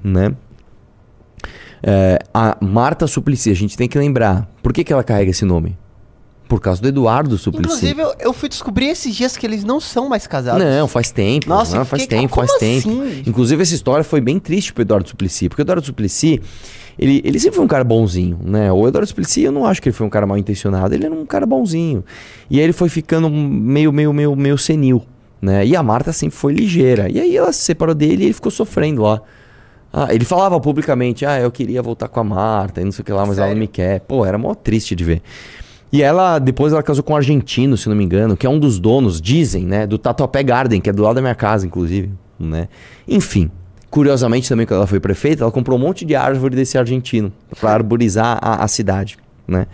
né? 0.02 0.34
É, 1.82 2.18
a 2.32 2.56
Marta 2.62 3.06
Suplicy, 3.06 3.50
a 3.50 3.54
gente 3.54 3.76
tem 3.76 3.86
que 3.86 3.98
lembrar, 3.98 4.50
por 4.62 4.72
que, 4.72 4.82
que 4.82 4.92
ela 4.92 5.04
carrega 5.04 5.30
esse 5.30 5.44
nome? 5.44 5.76
Por 6.54 6.60
causa 6.60 6.80
do 6.80 6.86
Eduardo 6.86 7.36
Suplicy. 7.36 7.66
Inclusive, 7.66 8.00
eu, 8.00 8.14
eu 8.20 8.32
fui 8.32 8.48
descobrir 8.48 8.86
esses 8.86 9.12
dias 9.12 9.36
que 9.36 9.44
eles 9.44 9.64
não 9.64 9.80
são 9.80 10.08
mais 10.08 10.24
casados. 10.24 10.64
Não, 10.64 10.86
faz 10.86 11.10
tempo. 11.10 11.48
Nossa, 11.48 11.72
não, 11.72 11.80
eu 11.80 11.84
faz 11.84 12.02
fiquei- 12.02 12.16
tempo, 12.20 12.36
faz 12.36 12.52
tempo. 12.58 12.88
assim? 13.02 13.22
Inclusive, 13.26 13.60
essa 13.60 13.74
história 13.74 14.04
foi 14.04 14.20
bem 14.20 14.38
triste 14.38 14.72
pro 14.72 14.82
Eduardo 14.82 15.08
Suplicy, 15.08 15.48
porque 15.48 15.62
o 15.62 15.64
Eduardo 15.64 15.84
Suplicy, 15.84 16.40
ele, 16.96 17.20
ele 17.24 17.40
sempre 17.40 17.56
foi 17.56 17.64
um 17.64 17.68
cara 17.68 17.82
bonzinho, 17.82 18.38
né? 18.44 18.70
O 18.70 18.86
Eduardo 18.86 19.04
Suplicy, 19.08 19.42
eu 19.42 19.50
não 19.50 19.66
acho 19.66 19.82
que 19.82 19.88
ele 19.88 19.96
foi 19.96 20.06
um 20.06 20.10
cara 20.10 20.26
mal 20.28 20.38
intencionado, 20.38 20.94
ele 20.94 21.06
era 21.06 21.12
um 21.14 21.26
cara 21.26 21.44
bonzinho. 21.44 22.04
E 22.48 22.58
aí 22.58 22.64
ele 22.64 22.72
foi 22.72 22.88
ficando 22.88 23.28
meio, 23.28 23.92
meio, 23.92 24.12
meio, 24.12 24.36
meio 24.36 24.56
senil, 24.56 25.02
né? 25.42 25.66
E 25.66 25.74
a 25.74 25.82
Marta 25.82 26.12
sempre 26.12 26.36
foi 26.36 26.52
ligeira. 26.52 27.10
E 27.10 27.18
aí 27.18 27.36
ela 27.36 27.52
se 27.52 27.62
separou 27.62 27.96
dele 27.96 28.22
e 28.22 28.26
ele 28.26 28.32
ficou 28.32 28.52
sofrendo 28.52 29.02
lá. 29.02 29.20
Ah, 29.92 30.14
ele 30.14 30.24
falava 30.24 30.58
publicamente, 30.60 31.26
ah, 31.26 31.38
eu 31.40 31.50
queria 31.50 31.82
voltar 31.82 32.06
com 32.06 32.20
a 32.20 32.24
Marta 32.24 32.80
e 32.80 32.84
não 32.84 32.92
sei 32.92 33.02
o 33.02 33.04
que 33.04 33.12
lá, 33.12 33.26
mas 33.26 33.38
ela 33.38 33.46
não 33.46 33.54
Sério? 33.54 33.60
me 33.60 33.66
quer. 33.68 34.00
Pô, 34.02 34.24
era 34.24 34.36
mó 34.38 34.54
triste 34.54 34.94
de 34.94 35.02
ver. 35.04 35.20
E 35.94 36.02
ela, 36.02 36.40
depois 36.40 36.72
ela 36.72 36.82
casou 36.82 37.04
com 37.04 37.12
um 37.12 37.16
argentino, 37.16 37.76
se 37.76 37.88
não 37.88 37.94
me 37.94 38.02
engano, 38.02 38.36
que 38.36 38.44
é 38.44 38.50
um 38.50 38.58
dos 38.58 38.80
donos, 38.80 39.20
dizem, 39.20 39.64
né, 39.64 39.86
do 39.86 39.96
Tatuapé 39.96 40.42
Garden, 40.42 40.80
que 40.80 40.90
é 40.90 40.92
do 40.92 41.04
lado 41.04 41.14
da 41.14 41.20
minha 41.20 41.36
casa, 41.36 41.64
inclusive, 41.64 42.10
né? 42.36 42.66
Enfim, 43.06 43.48
curiosamente 43.90 44.48
também 44.48 44.66
quando 44.66 44.78
ela 44.78 44.88
foi 44.88 44.98
prefeita, 44.98 45.44
ela 45.44 45.52
comprou 45.52 45.78
um 45.78 45.80
monte 45.80 46.04
de 46.04 46.16
árvore 46.16 46.56
desse 46.56 46.76
argentino 46.76 47.32
para 47.60 47.74
arborizar 47.74 48.40
a, 48.42 48.64
a 48.64 48.66
cidade, 48.66 49.16
né? 49.46 49.68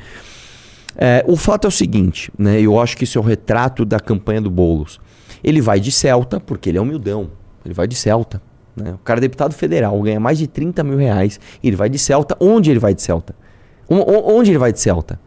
É, 0.95 1.25
o 1.27 1.37
fato 1.39 1.65
é 1.65 1.69
o 1.69 1.71
seguinte, 1.71 2.31
né? 2.39 2.61
Eu 2.61 2.79
acho 2.79 2.99
que 2.99 3.05
isso 3.05 3.17
é 3.17 3.21
o 3.23 3.25
retrato 3.25 3.87
da 3.87 3.99
campanha 3.99 4.43
do 4.43 4.51
Boulos. 4.51 5.01
Ele 5.43 5.63
vai 5.63 5.81
de 5.81 5.91
Celta, 5.91 6.39
porque 6.39 6.69
ele 6.69 6.77
é 6.77 6.83
humildão. 6.83 7.31
Ele 7.65 7.73
vai 7.73 7.89
de 7.89 7.95
Celta. 7.95 8.43
Né? 8.77 8.93
O 8.93 8.99
cara 8.99 9.21
é 9.21 9.23
deputado 9.23 9.55
federal, 9.55 9.99
ganha 10.03 10.21
mais 10.21 10.37
de 10.37 10.47
30 10.47 10.85
mil 10.85 10.99
reais. 10.99 11.41
E 11.63 11.69
ele 11.69 11.77
vai 11.77 11.89
de 11.89 11.99
Celta. 11.99 12.37
Onde 12.39 12.71
ele 12.71 12.79
vai 12.79 12.93
de 12.95 13.01
Celta? 13.01 13.35
O- 13.89 14.35
onde 14.37 14.51
ele 14.51 14.59
vai 14.59 14.71
de 14.71 14.81
Celta? 14.81 15.19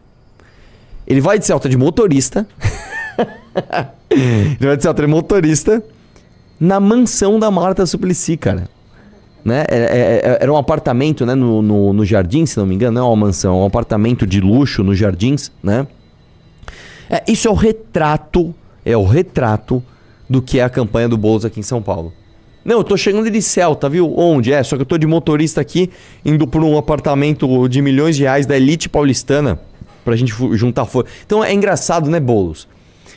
Ele 1.06 1.20
vai 1.20 1.38
de 1.38 1.46
Celta 1.46 1.68
de 1.68 1.76
motorista. 1.76 2.46
ele 4.10 4.56
vai 4.66 4.76
de 4.76 4.82
Celta 4.82 5.02
de 5.02 5.08
motorista 5.08 5.82
na 6.58 6.80
mansão 6.80 7.38
da 7.38 7.50
Marta 7.50 7.84
Suplicy, 7.86 8.36
cara. 8.36 8.68
Né? 9.44 9.64
É- 9.68 9.76
é- 9.76 10.30
é- 10.30 10.38
Era 10.40 10.52
um 10.52 10.56
apartamento 10.56 11.26
né? 11.26 11.34
no, 11.34 11.60
no, 11.60 11.92
no 11.92 12.04
Jardim, 12.04 12.46
se 12.46 12.56
não 12.56 12.64
me 12.64 12.74
engano, 12.74 12.94
não 12.94 13.02
é 13.02 13.08
uma 13.10 13.26
mansão, 13.26 13.54
é 13.54 13.62
um 13.62 13.66
apartamento 13.66 14.26
de 14.26 14.40
luxo 14.40 14.82
nos 14.82 14.98
Jardins, 14.98 15.52
né? 15.62 15.86
É, 17.10 17.22
isso 17.28 17.46
é 17.46 17.50
o 17.50 17.54
retrato, 17.54 18.54
é 18.84 18.96
o 18.96 19.04
retrato 19.04 19.82
do 20.28 20.40
que 20.40 20.58
é 20.58 20.62
a 20.62 20.70
campanha 20.70 21.08
do 21.08 21.18
Boulos 21.18 21.44
aqui 21.44 21.60
em 21.60 21.62
São 21.62 21.82
Paulo. 21.82 22.12
Não, 22.64 22.78
eu 22.78 22.84
tô 22.84 22.96
chegando 22.96 23.30
de 23.30 23.42
Celta, 23.42 23.90
viu? 23.90 24.18
Onde? 24.18 24.50
É, 24.50 24.62
só 24.62 24.74
que 24.76 24.82
eu 24.82 24.86
tô 24.86 24.96
de 24.96 25.06
motorista 25.06 25.60
aqui, 25.60 25.90
indo 26.24 26.46
por 26.46 26.64
um 26.64 26.78
apartamento 26.78 27.68
de 27.68 27.82
milhões 27.82 28.16
de 28.16 28.22
reais 28.22 28.46
da 28.46 28.56
elite 28.56 28.88
paulistana, 28.88 29.60
pra 30.04 30.14
gente 30.16 30.32
fu- 30.32 30.56
juntar 30.56 30.84
força. 30.84 31.10
Então 31.24 31.42
é 31.42 31.52
engraçado, 31.52 32.10
né, 32.10 32.20
Boulos? 32.20 32.68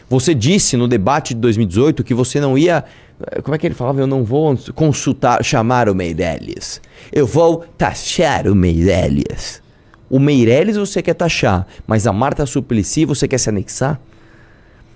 Você 0.10 0.34
disse 0.34 0.78
no 0.78 0.88
debate 0.88 1.34
de 1.34 1.42
2018 1.42 2.04
que 2.04 2.14
você 2.14 2.40
não 2.40 2.58
ia. 2.58 2.84
eh, 3.32 3.42
Como 3.42 3.54
é 3.54 3.58
que 3.58 3.68
ele 3.68 3.76
falava? 3.76 4.00
Eu 4.00 4.08
não 4.08 4.24
vou 4.24 4.58
consultar, 4.74 5.44
chamar 5.44 5.90
o 5.90 5.96
Meirelles. 5.96 6.82
Eu 7.12 7.28
vou 7.28 7.66
taxar 7.78 8.48
o 8.48 8.56
Meirelles. 8.56 9.62
O 10.10 10.18
Meirelles 10.20 10.78
você 10.78 11.02
quer 11.02 11.14
taxar, 11.16 11.68
mas 11.86 12.08
a 12.08 12.14
Marta 12.14 12.46
Suplicy 12.46 13.04
você 13.04 13.28
quer 13.28 13.38
se 13.38 13.50
anexar? 13.50 14.00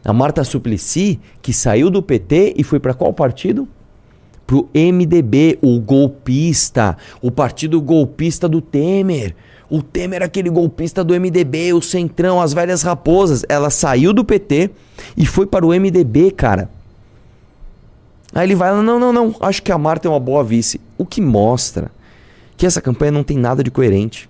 A 0.05 0.13
Marta 0.13 0.43
Suplicy, 0.45 1.19
que 1.41 1.51
saiu 1.51 1.89
do 1.89 2.01
PT 2.01 2.53
e 2.57 2.63
foi 2.63 2.79
para 2.79 2.93
qual 2.93 3.12
partido? 3.13 3.67
Pro 4.48 4.69
MDB, 4.74 5.60
o 5.62 5.79
golpista, 5.79 6.98
o 7.21 7.29
partido 7.29 7.79
golpista 7.81 8.48
do 8.50 8.62
Temer. 8.62 9.36
O 9.72 9.82
Temer, 9.82 10.22
aquele 10.22 10.50
golpista 10.50 11.01
do 11.01 11.13
MDB, 11.18 11.72
o 11.72 11.82
Centrão, 11.82 12.42
as 12.42 12.51
velhas 12.51 12.82
raposas. 12.82 13.46
Ela 13.48 13.70
saiu 13.70 14.12
do 14.12 14.25
PT 14.25 14.70
e 15.16 15.25
foi 15.25 15.48
para 15.48 15.66
o 15.66 15.70
MDB, 15.70 16.32
cara. 16.32 16.70
Aí 18.36 18.46
ele 18.46 18.54
vai 18.54 18.72
não, 18.72 19.00
não, 19.00 19.13
não, 19.13 19.36
acho 19.40 19.63
que 19.63 19.72
a 19.72 19.78
Marta 19.78 20.10
é 20.10 20.12
uma 20.12 20.20
boa 20.20 20.44
vice. 20.44 20.80
O 20.98 21.06
que 21.06 21.22
mostra 21.22 21.90
que 22.58 22.66
essa 22.66 22.82
campanha 22.82 23.13
não 23.13 23.24
tem 23.24 23.38
nada 23.38 23.63
de 23.63 23.72
coerente. 23.72 24.30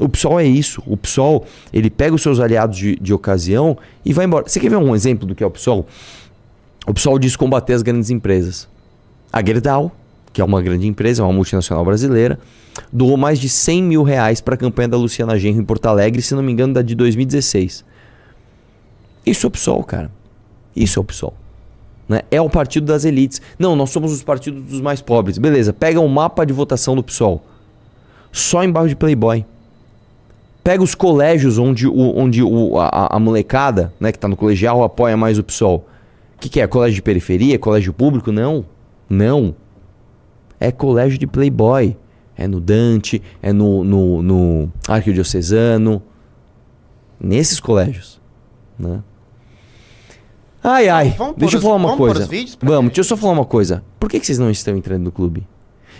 O 0.00 0.08
PSOL 0.08 0.40
é 0.40 0.44
isso. 0.44 0.82
O 0.84 0.96
PSOL, 0.96 1.46
ele 1.72 1.88
pega 1.88 2.14
os 2.14 2.22
seus 2.22 2.40
aliados 2.40 2.76
de, 2.76 2.96
de 2.96 3.14
ocasião 3.14 3.78
e 4.04 4.12
vai 4.12 4.26
embora. 4.26 4.48
Você 4.48 4.58
quer 4.58 4.68
ver 4.68 4.76
um 4.76 4.96
exemplo 4.96 5.26
do 5.26 5.34
que 5.34 5.44
é 5.44 5.46
o 5.46 5.50
PSOL? 5.50 5.86
O 6.86 6.92
PSOL 6.92 7.18
diz 7.20 7.36
combater 7.36 7.72
as 7.72 7.82
grandes 7.82 8.10
empresas. 8.10 8.68
A 9.32 9.44
Gerdau, 9.44 9.92
que 10.36 10.42
é 10.42 10.44
uma 10.44 10.60
grande 10.60 10.86
empresa, 10.86 11.22
é 11.22 11.24
uma 11.24 11.32
multinacional 11.32 11.82
brasileira, 11.82 12.38
doou 12.92 13.16
mais 13.16 13.38
de 13.38 13.48
100 13.48 13.82
mil 13.82 14.02
reais 14.02 14.38
para 14.38 14.54
a 14.54 14.58
campanha 14.58 14.86
da 14.86 14.96
Luciana 14.98 15.38
Genro 15.38 15.62
em 15.62 15.64
Porto 15.64 15.86
Alegre, 15.86 16.20
se 16.20 16.34
não 16.34 16.42
me 16.42 16.52
engano, 16.52 16.74
da 16.74 16.82
de 16.82 16.94
2016. 16.94 17.82
Isso 19.24 19.46
é 19.46 19.48
o 19.48 19.50
PSOL, 19.50 19.82
cara. 19.82 20.10
Isso 20.76 20.98
é 20.98 21.00
o 21.00 21.04
PSOL. 21.04 21.32
Né? 22.06 22.20
É 22.30 22.38
o 22.38 22.50
partido 22.50 22.84
das 22.84 23.06
elites. 23.06 23.40
Não, 23.58 23.74
nós 23.74 23.88
somos 23.88 24.12
os 24.12 24.22
partidos 24.22 24.62
dos 24.64 24.82
mais 24.82 25.00
pobres. 25.00 25.38
Beleza, 25.38 25.72
pega 25.72 26.00
um 26.00 26.08
mapa 26.08 26.44
de 26.44 26.52
votação 26.52 26.94
do 26.94 27.02
PSOL. 27.02 27.42
Só 28.30 28.62
em 28.62 28.70
bairro 28.70 28.90
de 28.90 28.94
Playboy. 28.94 29.42
Pega 30.62 30.82
os 30.82 30.94
colégios 30.94 31.56
onde, 31.56 31.88
o, 31.88 32.14
onde 32.14 32.42
o, 32.42 32.78
a, 32.78 33.16
a 33.16 33.18
molecada, 33.18 33.90
né, 33.98 34.12
que 34.12 34.18
tá 34.18 34.28
no 34.28 34.36
colegial, 34.36 34.84
apoia 34.84 35.16
mais 35.16 35.38
o 35.38 35.42
PSOL. 35.42 35.88
O 36.36 36.40
que, 36.40 36.50
que 36.50 36.60
é? 36.60 36.66
Colégio 36.66 36.96
de 36.96 37.02
periferia? 37.02 37.58
Colégio 37.58 37.94
público? 37.94 38.30
Não. 38.30 38.66
Não. 39.08 39.54
É 40.60 40.70
colégio 40.72 41.18
de 41.18 41.26
Playboy. 41.26 41.96
É 42.38 42.46
no 42.46 42.60
Dante, 42.60 43.22
é 43.42 43.52
no, 43.52 43.82
no, 43.82 44.22
no 44.22 44.72
Arquidiocesano. 44.86 46.02
Nesses 47.18 47.58
colégios. 47.58 48.20
Né? 48.78 49.02
Ai, 50.62 50.88
ai. 50.88 51.14
Vamos 51.16 51.36
deixa 51.36 51.56
eu 51.56 51.58
os- 51.58 51.62
falar 51.64 51.76
uma 51.76 51.88
vamos 51.90 51.98
coisa. 51.98 52.28
os 52.28 52.58
Vamos, 52.62 52.86
deixa 52.90 53.00
eu 53.00 53.04
só 53.04 53.16
falar 53.16 53.32
uma 53.32 53.44
coisa. 53.44 53.82
Por 53.98 54.10
que, 54.10 54.20
que 54.20 54.26
vocês 54.26 54.38
não 54.38 54.50
estão 54.50 54.76
entrando 54.76 55.04
no 55.04 55.12
clube? 55.12 55.46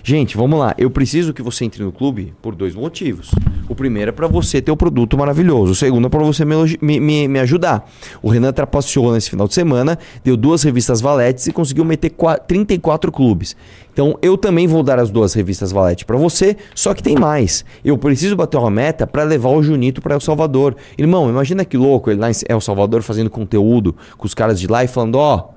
Gente, 0.09 0.37
vamos 0.37 0.57
lá. 0.61 0.73
Eu 0.79 0.89
preciso 0.89 1.35
que 1.35 1.43
você 1.43 1.65
entre 1.65 1.83
no 1.83 1.91
clube 1.91 2.33
por 2.41 2.55
dois 2.55 2.77
motivos. 2.77 3.29
O 3.69 3.75
primeiro 3.75 4.11
é 4.11 4.13
para 4.13 4.29
você 4.29 4.63
ter 4.63 4.71
o 4.71 4.77
produto 4.77 5.19
maravilhoso. 5.19 5.73
O 5.73 5.75
segundo 5.75 6.07
é 6.07 6.09
para 6.09 6.23
você 6.23 6.45
me, 6.45 7.01
me, 7.01 7.27
me- 7.27 7.41
ajudar. 7.41 7.91
O 8.23 8.29
Renan 8.29 8.53
trapaceou 8.53 9.13
nesse 9.13 9.29
final 9.29 9.49
de 9.49 9.55
semana, 9.55 9.99
deu 10.23 10.37
duas 10.37 10.63
revistas 10.63 11.01
Valetes 11.01 11.49
e 11.49 11.53
conseguiu 11.53 11.85
meter 11.85 12.11
qua- 12.11 12.39
34 12.39 13.11
clubes. 13.11 13.57
Então 13.93 14.17
eu 14.23 14.39
também 14.39 14.69
vou 14.69 14.85
dar 14.85 15.01
as 15.01 15.11
duas 15.11 15.35
revistas 15.35 15.73
Valete 15.73 16.05
para 16.05 16.17
você, 16.17 16.57
só 16.73 16.95
que 16.95 17.03
tem 17.03 17.17
mais. 17.17 17.65
Eu 17.85 17.99
preciso 17.99 18.37
bater 18.37 18.59
uma 18.59 18.71
meta 18.71 19.09
para 19.09 19.25
levar 19.25 19.49
o 19.49 19.61
Junito 19.61 20.01
para 20.01 20.15
El 20.15 20.21
Salvador. 20.21 20.77
Irmão, 20.97 21.29
imagina 21.29 21.65
que 21.65 21.77
louco 21.77 22.13
ele 22.13 22.21
lá 22.21 22.31
em 22.31 22.35
El 22.49 22.61
Salvador 22.61 23.03
fazendo 23.03 23.29
conteúdo 23.29 23.97
com 24.17 24.25
os 24.25 24.35
caras 24.35 24.61
de 24.61 24.69
lá 24.69 24.85
e 24.85 24.87
falando: 24.87 25.17
ó, 25.17 25.49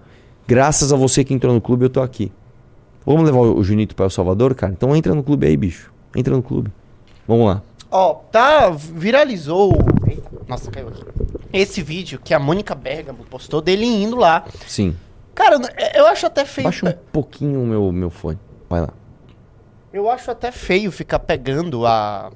graças 0.48 0.92
a 0.92 0.96
você 0.96 1.24
que 1.24 1.36
entrou 1.36 1.54
no 1.54 1.62
clube, 1.62 1.86
eu 1.86 1.90
tô 1.92 2.02
aqui. 2.02 2.32
Vamos 3.06 3.24
levar 3.24 3.40
o 3.40 3.64
Junito 3.64 3.96
para 3.96 4.06
El 4.06 4.10
Salvador, 4.10 4.54
cara? 4.56 4.72
Então 4.72 4.96
entra 4.96 5.14
no 5.16 5.24
clube 5.24 5.48
aí, 5.48 5.58
bicho. 5.58 5.92
Entra 6.16 6.36
no 6.36 6.44
clube. 6.44 6.72
Vamos 7.28 7.48
lá. 7.48 7.62
Ó, 7.92 8.14
tá, 8.32 8.70
viralizou. 8.70 9.74
Eita, 10.08 10.30
nossa, 10.48 10.70
caiu 10.70 10.90
aqui. 10.90 11.04
Esse 11.52 11.82
vídeo 11.82 12.20
que 12.24 12.34
a 12.34 12.40
Mônica 12.40 12.76
Bergamo 12.76 13.24
postou 13.30 13.62
dele 13.62 13.86
indo 13.86 14.16
lá. 14.16 14.46
Sim. 14.68 14.96
Cara, 15.34 15.60
eu 15.96 16.06
acho 16.06 16.26
até 16.26 16.46
feio. 16.46 16.66
Baixa 16.66 16.90
um 16.90 16.94
pouquinho 17.12 17.62
o 17.64 17.66
meu, 17.66 17.92
meu 17.92 18.10
fone. 18.10 18.38
Vai 18.70 18.82
lá. 18.82 18.90
Eu 19.92 20.10
acho 20.10 20.30
até 20.30 20.52
feio 20.52 20.92
ficar 20.92 21.20
pegando 21.20 21.86
a, 21.86 22.32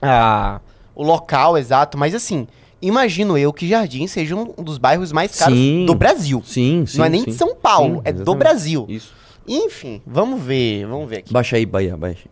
a 0.00 0.60
o 0.94 1.02
local 1.02 1.58
exato, 1.58 1.98
mas 1.98 2.14
assim, 2.14 2.46
imagino 2.80 3.36
eu 3.36 3.52
que 3.52 3.68
Jardim 3.68 4.06
seja 4.06 4.34
um 4.36 4.62
dos 4.62 4.78
bairros 4.78 5.12
mais 5.12 5.38
caros 5.38 5.56
Sim. 5.56 5.86
do 5.86 5.94
Brasil. 5.94 6.42
Sim, 6.44 6.84
sim. 6.86 6.98
Não 6.98 7.04
é 7.04 7.08
nem 7.08 7.22
sim. 7.22 7.30
de 7.30 7.36
São 7.36 7.54
Paulo, 7.54 7.96
Sim, 7.96 8.02
é 8.04 8.12
do. 8.12 8.34
Brasil. 8.34 8.86
Isso. 8.88 9.12
Enfim, 9.46 10.00
vamos 10.06 10.42
ver, 10.42 10.86
vamos 10.86 11.08
ver 11.08 11.18
aqui. 11.18 11.32
Baixa 11.32 11.56
aí, 11.56 11.66
Bahia, 11.66 11.96
baixa. 11.96 12.28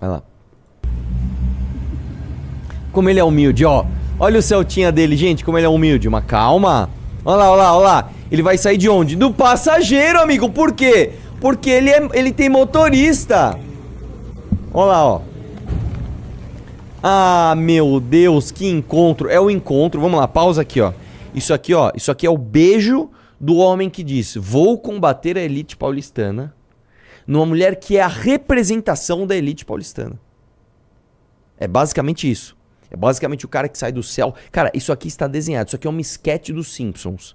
Vai 0.00 0.10
lá. 0.10 0.22
Como 2.92 3.10
ele 3.10 3.18
é 3.18 3.24
humilde, 3.24 3.64
ó. 3.64 3.84
Olha 4.18 4.38
o 4.38 4.42
Celtinha 4.42 4.92
dele, 4.92 5.16
gente, 5.16 5.44
como 5.44 5.58
ele 5.58 5.66
é 5.66 5.68
humilde. 5.68 6.08
Mas 6.08 6.24
calma. 6.24 6.88
Olha 7.24 7.36
lá, 7.36 7.50
olha 7.50 7.62
lá, 7.62 7.76
olha 7.76 7.84
lá. 7.84 8.10
Ele 8.30 8.42
vai 8.42 8.56
sair 8.56 8.76
de 8.76 8.88
onde? 8.88 9.16
Do 9.16 9.32
passageiro, 9.32 10.20
amigo. 10.20 10.48
Por 10.48 10.72
quê? 10.72 11.12
Porque 11.40 11.68
ele, 11.68 11.90
é, 11.90 12.08
ele 12.12 12.32
tem 12.32 12.48
motorista. 12.48 13.58
Olha 14.72 14.86
lá, 14.86 15.04
ó. 15.04 15.20
Ah, 17.02 17.54
meu 17.56 18.00
Deus, 18.00 18.50
que 18.50 18.66
encontro. 18.66 19.28
É 19.28 19.40
o 19.40 19.50
encontro. 19.50 20.00
Vamos 20.00 20.18
lá, 20.18 20.28
pausa 20.28 20.62
aqui, 20.62 20.80
ó. 20.80 20.92
Isso 21.34 21.52
aqui, 21.52 21.74
ó. 21.74 21.90
Isso 21.94 22.10
aqui 22.10 22.26
é 22.26 22.30
o 22.30 22.38
beijo 22.38 23.10
do 23.40 23.56
homem 23.56 23.90
que 23.90 24.02
disse: 24.02 24.38
Vou 24.38 24.78
combater 24.78 25.36
a 25.36 25.42
elite 25.42 25.76
paulistana 25.76 26.54
numa 27.26 27.46
mulher 27.46 27.76
que 27.76 27.96
é 27.96 28.02
a 28.02 28.08
representação 28.08 29.26
da 29.26 29.36
elite 29.36 29.64
paulistana. 29.64 30.18
É 31.58 31.66
basicamente 31.66 32.30
isso. 32.30 32.56
É 32.90 32.96
basicamente 32.96 33.44
o 33.44 33.48
cara 33.48 33.68
que 33.68 33.78
sai 33.78 33.90
do 33.90 34.02
céu. 34.02 34.34
Cara, 34.52 34.70
isso 34.74 34.92
aqui 34.92 35.08
está 35.08 35.26
desenhado. 35.26 35.68
Isso 35.68 35.76
aqui 35.76 35.86
é 35.86 35.90
um 35.90 35.98
esquete 35.98 36.52
dos 36.52 36.72
Simpsons. 36.74 37.34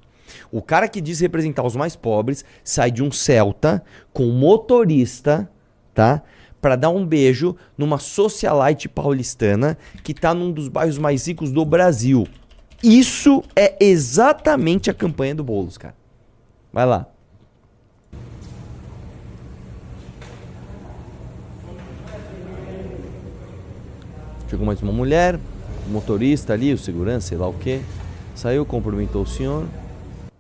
O 0.52 0.62
cara 0.62 0.88
que 0.88 1.02
diz 1.02 1.20
representar 1.20 1.66
os 1.66 1.76
mais 1.76 1.96
pobres 1.96 2.46
sai 2.64 2.92
de 2.92 3.04
um 3.04 3.12
Celta 3.12 3.84
com 4.14 4.26
um 4.26 4.32
motorista, 4.32 5.50
tá? 5.94 6.22
Pra 6.62 6.76
dar 6.76 6.90
um 6.90 7.06
beijo 7.06 7.56
numa 7.78 7.98
socialite 7.98 8.88
paulistana 8.88 9.78
que 10.04 10.14
tá 10.14 10.34
num 10.34 10.52
dos 10.52 10.68
bairros 10.68 10.98
mais 10.98 11.28
ricos 11.28 11.52
do 11.52 11.66
Brasil. 11.66 12.28
Isso 12.84 13.44
é 13.56 13.76
exatamente 13.80 14.90
a 14.90 14.94
campanha 14.94 15.36
do 15.36 15.44
Boulos, 15.44 15.78
cara. 15.78 15.96
Vai 16.72 16.86
lá. 16.86 17.08
Chegou 24.50 24.66
mais 24.66 24.82
uma 24.82 24.92
mulher, 24.92 25.40
o 25.86 25.90
motorista 25.90 26.54
ali, 26.54 26.74
o 26.74 26.78
segurança, 26.78 27.28
sei 27.28 27.38
lá 27.38 27.48
o 27.48 27.54
quê. 27.54 27.82
Saiu, 28.34 28.66
cumprimentou 28.66 29.24
o 29.24 29.28
senhor. 29.28 29.68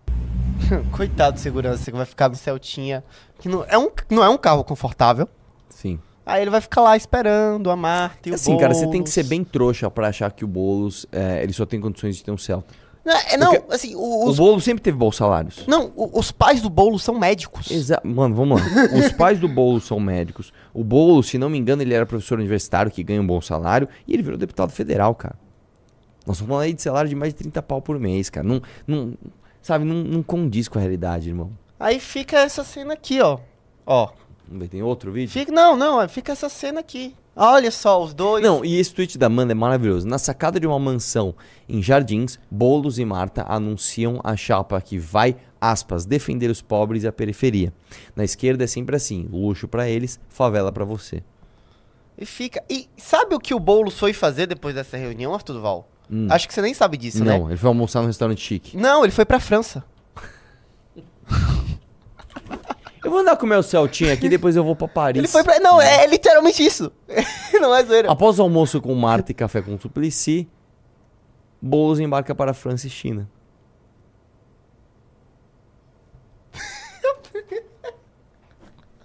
Coitado 0.92 1.34
do 1.36 1.40
segurança 1.40 1.92
que 1.92 1.98
vai 1.98 2.06
ficar 2.06 2.30
no 2.30 2.36
Celtinha, 2.36 3.04
que 3.40 3.50
não 3.50 3.66
é 3.68 3.78
um, 3.78 3.90
não 4.10 4.24
é 4.24 4.30
um 4.30 4.38
carro 4.38 4.64
confortável. 4.64 5.28
Sim. 5.70 6.00
Aí 6.30 6.42
ele 6.42 6.50
vai 6.52 6.62
ficar 6.62 6.82
lá 6.82 6.96
esperando 6.96 7.70
a 7.72 7.76
Marta 7.76 8.30
e 8.30 8.32
o 8.32 8.36
Assim, 8.36 8.58
cara, 8.58 8.74
você 8.74 8.82
tem 8.82 8.92
que 8.92 8.98
Boulos. 9.00 9.14
ser 9.14 9.24
bem 9.24 9.44
trouxa 9.44 9.90
pra 9.90 10.08
achar 10.10 10.32
que 10.32 10.44
o 10.46 10.48
Boulos, 10.48 11.06
é, 11.12 11.42
ele 11.44 11.54
só 11.54 11.66
tem 11.66 11.80
condições 11.82 12.16
de 12.18 12.24
ter 12.24 12.32
um 12.32 12.38
Celta. 12.38 12.74
Não, 13.06 13.16
é, 13.16 13.38
não 13.38 13.54
Porque 13.56 13.74
assim, 13.74 13.96
o- 13.96 14.26
os, 14.28 14.38
O 14.38 14.44
Boulos 14.44 14.64
sempre 14.64 14.84
teve 14.84 14.98
bons 14.98 15.16
salários. 15.16 15.66
não, 15.66 15.92
os 15.96 16.32
pais 16.32 16.62
do 16.62 16.70
bolo 16.70 17.00
são 17.00 17.18
médicos. 17.18 17.72
Exa 17.72 18.00
Mano, 18.04 18.36
vamos 18.36 18.62
lá. 18.62 18.68
Os 19.00 19.12
pais 19.14 19.40
do 19.40 19.48
Boulos 19.48 19.86
são 19.86 20.00
médicos. 20.00 20.52
O 20.74 20.84
Boulos, 20.84 21.28
se 21.28 21.38
não 21.38 21.50
me 21.50 21.58
engano, 21.58 21.82
ele 21.82 21.94
era 21.94 22.06
professor 22.06 22.38
universitário 22.38 22.92
que 22.92 23.02
ganha 23.02 23.22
um 23.22 23.26
bom 23.26 23.42
salário 23.42 23.88
e 24.08 24.14
ele 24.14 24.22
virou 24.22 24.38
deputado 24.38 24.72
federal, 24.72 25.16
cara. 25.16 25.36
Nós 26.28 26.36
estamos 26.36 26.50
falando 26.50 26.64
aí 26.66 26.74
de 26.74 26.82
salário 26.82 27.10
de 27.10 27.16
mais 27.16 27.34
de 27.34 27.40
30 27.40 27.62
pau 27.64 27.82
por 27.82 27.98
mês, 27.98 28.30
cara. 28.30 28.46
Não, 28.46 28.62
não, 28.86 29.14
sabe, 29.62 29.86
não, 29.86 29.96
não 30.04 30.22
condiz 30.22 30.68
com 30.68 30.78
a 30.78 30.82
realidade, 30.82 31.30
irmão. 31.30 31.50
Aí 31.80 32.00
fica 32.00 32.38
essa 32.40 32.64
cena 32.64 32.94
aqui, 32.94 33.20
ó. 33.22 33.40
Ó. 33.88 34.10
Tem 34.70 34.82
outro 34.82 35.12
vídeo? 35.12 35.32
Fica, 35.32 35.52
não, 35.52 35.76
não, 35.76 36.08
fica 36.10 36.32
essa 36.32 36.50
cena 36.50 36.80
aqui. 36.80 37.16
Olha 37.36 37.72
só, 37.72 38.04
os 38.04 38.14
dois. 38.14 38.44
Não, 38.44 38.66
e 38.66 38.78
esse 38.78 38.94
tweet 38.94 39.18
da 39.18 39.28
Amanda 39.28 39.54
é 39.54 39.56
maravilhoso. 39.56 40.08
Na 40.08 40.18
sacada 40.18 40.60
de 40.60 40.68
uma 40.68 40.80
mansão 40.80 41.36
em 41.68 41.82
Jardins, 41.82 42.40
Boulos 42.50 43.00
e 43.00 43.06
Marta 43.06 43.46
anunciam 43.48 44.20
a 44.24 44.36
chapa 44.36 44.82
que 44.82 44.98
vai, 44.98 45.38
aspas, 45.62 46.06
defender 46.06 46.50
os 46.50 46.62
pobres 46.62 47.04
e 47.04 47.08
a 47.08 47.12
periferia. 47.12 47.72
Na 48.16 48.24
esquerda 48.24 48.64
é 48.64 48.68
sempre 48.68 48.96
assim, 48.96 49.28
luxo 49.32 49.68
pra 49.68 49.88
eles, 49.88 50.20
favela 50.28 50.72
pra 50.72 50.84
você. 50.84 51.24
E 52.18 52.26
fica. 52.26 52.62
E 52.70 52.90
sabe 52.98 53.36
o 53.36 53.40
que 53.40 53.54
o 53.54 53.60
Boulos 53.60 53.98
foi 53.98 54.12
fazer 54.12 54.48
depois 54.48 54.76
dessa 54.76 54.98
reunião, 54.98 55.34
Arthur 55.34 55.54
Duval? 55.54 55.88
Hum. 56.12 56.28
Acho 56.30 56.48
que 56.48 56.54
você 56.54 56.62
nem 56.62 56.74
sabe 56.74 56.98
disso, 56.98 57.24
né? 57.24 57.38
Não, 57.38 57.48
ele 57.50 57.58
foi 57.58 57.68
almoçar 57.68 58.02
num 58.02 58.08
restaurante 58.08 58.42
chique. 58.42 58.76
Não, 58.76 59.04
ele 59.04 59.14
foi 59.14 59.26
pra 59.26 59.40
França. 59.40 59.84
Eu 63.04 63.12
vou 63.12 63.22
andar 63.22 63.38
com 63.38 63.46
o 63.46 63.50
meu 63.50 63.64
Celtinha 63.64 64.14
aqui, 64.14 64.28
depois 64.28 64.56
eu 64.56 64.64
vou 64.64 64.76
pra 64.76 64.88
Paris. 64.88 65.18
Ele 65.18 65.28
foi 65.28 65.44
pra. 65.44 65.60
Não, 65.60 65.82
é 65.82 66.06
literalmente 66.06 66.64
isso. 66.64 66.92
não 67.62 67.74
é 67.74 67.84
zoeira. 67.84 68.12
Após 68.12 68.40
o 68.40 68.42
almoço 68.42 68.82
com 68.82 68.94
Marta 68.94 69.32
e 69.32 69.36
café 69.36 69.62
com 69.62 69.80
Suplicy, 69.80 70.48
Boulos 71.62 72.00
embarca 72.00 72.36
para 72.36 72.52
a 72.52 72.54
França 72.54 72.88
e 72.88 72.90
China. 72.90 73.30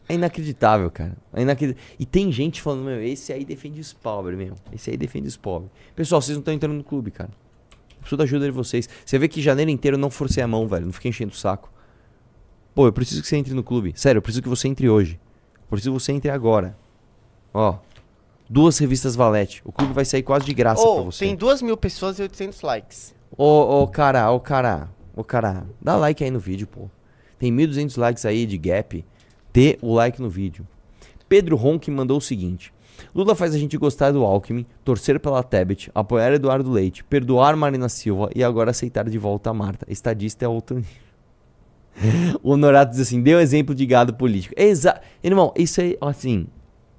É 0.07 0.15
inacreditável, 0.15 0.91
cara. 0.91 1.17
É 1.33 1.43
inacreditável. 1.43 1.91
E 1.99 2.05
tem 2.05 2.31
gente 2.31 2.61
falando, 2.61 2.85
meu, 2.85 3.03
esse 3.03 3.33
aí 3.33 3.45
defende 3.45 3.81
os 3.81 3.93
pobres, 3.93 4.37
meu. 4.37 4.55
Esse 4.73 4.91
aí 4.91 4.97
defende 4.97 5.29
os 5.29 5.37
pobres. 5.37 5.71
Pessoal, 5.97 6.21
vocês 6.21 6.37
não 6.37 6.41
estão 6.41 6.53
entrando 6.53 6.75
no 6.75 6.85
clube, 6.85 7.11
cara. 7.11 7.31
Eu 7.91 7.97
preciso 8.01 8.17
da 8.19 8.25
ajuda 8.25 8.45
de 8.45 8.51
vocês. 8.51 8.89
Você 9.05 9.19
vê 9.19 9.29
que 9.29 9.41
janeiro 9.41 9.71
inteiro 9.71 9.97
eu 9.97 9.99
não 9.99 10.11
forcei 10.11 10.43
a 10.43 10.47
mão, 10.47 10.69
velho. 10.69 10.85
Não 10.85 10.93
fiquei 10.93 11.09
enchendo 11.09 11.33
o 11.33 11.37
saco. 11.37 11.73
Pô, 12.75 12.87
eu 12.87 12.93
preciso 12.93 13.23
que 13.23 13.29
você 13.29 13.37
entre 13.37 13.55
no 13.55 13.63
clube. 13.63 13.93
Sério, 13.95 14.19
eu 14.19 14.23
preciso 14.23 14.43
que 14.43 14.49
você 14.49 14.67
entre 14.69 14.89
hoje. 14.89 15.21
Eu 15.63 15.69
preciso 15.71 15.93
que 15.95 16.01
você 16.03 16.13
entre 16.13 16.31
agora. 16.31 16.77
Ó. 17.53 17.77
Duas 18.49 18.77
revistas 18.79 19.15
Valete. 19.15 19.63
O 19.65 19.73
clube 19.73 19.93
vai 19.93 20.05
sair 20.05 20.23
quase 20.23 20.45
de 20.45 20.53
graça 20.53 20.83
pra 20.83 20.91
Ô, 20.91 21.05
você. 21.05 21.25
tem 21.25 21.37
2 21.37 21.63
mil 21.63 21.77
pessoas 21.77 22.19
e 22.19 22.23
800 22.23 22.61
likes. 22.63 23.15
Ô, 23.37 23.83
ô, 23.83 23.89
cara, 23.89 24.31
ô, 24.31 24.41
cara, 24.41 24.89
ô, 25.17 25.25
cara, 25.25 25.67
dá 25.81 25.97
like 25.97 26.23
aí 26.23 26.31
no 26.31 26.39
vídeo, 26.39 26.67
pô. 26.67 26.91
Tem 27.39 27.53
1.200 27.53 27.99
likes 27.99 28.25
aí 28.27 28.45
de 28.45 28.59
gap. 28.59 29.05
Dê 29.53 29.79
o 29.81 29.95
like 29.95 30.21
no 30.21 30.29
vídeo. 30.29 30.67
Pedro 31.29 31.57
Ronque 31.57 31.91
mandou 31.91 32.19
o 32.19 32.21
seguinte. 32.21 32.73
Lula 33.15 33.35
faz 33.35 33.55
a 33.55 33.59
gente 33.59 33.77
gostar 33.77 34.13
do 34.13 34.25
Alckmin, 34.25 34.67
torcer 34.85 35.19
pela 35.19 35.43
Tebet, 35.43 35.91
apoiar 35.95 36.33
Eduardo 36.33 36.71
Leite, 36.71 37.03
perdoar 37.05 37.57
Marina 37.57 37.89
Silva 37.89 38.31
e 38.35 38.43
agora 38.43 38.71
aceitar 38.71 39.09
de 39.09 39.19
volta 39.19 39.51
a 39.51 39.55
Marta. 39.55 39.87
Estadista 39.89 40.45
é 40.45 40.49
outro 40.49 40.77
nível. 40.77 41.04
O 42.43 42.51
Honorato 42.53 42.93
diz 42.93 43.01
assim, 43.01 43.23
deu 43.23 43.41
exemplo 43.41 43.75
de 43.75 43.87
gado 43.87 44.15
político. 44.15 44.55
Exa 44.57 45.01
Irmão, 45.23 45.53
isso 45.57 45.81
aí, 45.81 45.97
assim, 46.01 46.47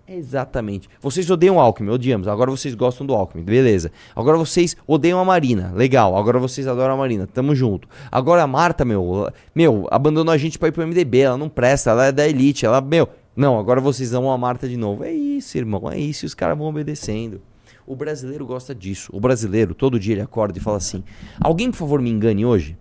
Exatamente. 0.08 0.88
Vocês 1.02 1.28
odeiam 1.32 1.56
o 1.56 1.60
Alckmin, 1.60 1.90
odiamos. 1.90 2.28
Agora 2.28 2.52
vocês 2.52 2.76
gostam 2.76 3.08
do 3.08 3.14
Alckmin, 3.14 3.44
beleza. 3.44 3.92
Agora 4.16 4.38
vocês 4.38 4.78
odeiam 4.86 5.20
a 5.20 5.26
Marina, 5.26 5.72
legal. 5.74 6.16
Agora 6.16 6.38
vocês 6.38 6.68
adoram 6.68 6.94
a 6.94 6.98
Marina, 6.98 7.26
tamo 7.26 7.56
junto. 7.56 7.88
Agora 8.12 8.44
a 8.44 8.48
Marta, 8.48 8.86
meu, 8.86 9.32
meu, 9.54 9.88
abandonou 9.90 10.32
a 10.32 10.38
gente 10.38 10.60
pra 10.60 10.68
ir 10.68 10.72
pro 10.72 10.86
MDB, 10.86 11.20
ela 11.20 11.38
não 11.38 11.50
presta, 11.50 11.90
ela 11.90 12.06
é 12.06 12.12
da 12.12 12.28
elite, 12.28 12.66
ela, 12.66 12.82
meu. 12.82 13.10
Não, 13.36 13.58
agora 13.58 13.82
vocês 13.82 14.14
amam 14.14 14.32
a 14.32 14.38
Marta 14.38 14.70
de 14.70 14.78
novo. 14.78 15.04
É 15.04 15.12
isso, 15.12 15.58
irmão, 15.58 15.92
é 15.92 15.98
isso, 15.98 16.26
e 16.26 16.28
os 16.28 16.36
caras 16.36 16.58
vão 16.58 16.68
obedecendo. 16.68 17.42
O 17.88 17.96
brasileiro 17.96 18.46
gosta 18.46 18.76
disso. 18.76 19.10
O 19.12 19.20
brasileiro, 19.20 19.74
todo 19.74 20.00
dia 20.00 20.14
ele 20.14 20.22
acorda 20.22 20.58
e 20.58 20.62
fala 20.62 20.78
assim: 20.78 21.04
alguém, 21.42 21.72
por 21.72 21.78
favor, 21.78 22.00
me 22.00 22.12
engane 22.12 22.46
hoje? 22.46 22.78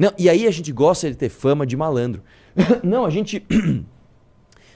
Não, 0.00 0.12
e 0.18 0.30
aí 0.30 0.46
a 0.46 0.50
gente 0.50 0.72
gosta 0.72 1.10
de 1.10 1.14
ter 1.16 1.28
fama 1.28 1.66
de 1.66 1.76
malandro. 1.76 2.22
não, 2.82 3.04
a 3.04 3.10
gente. 3.10 3.44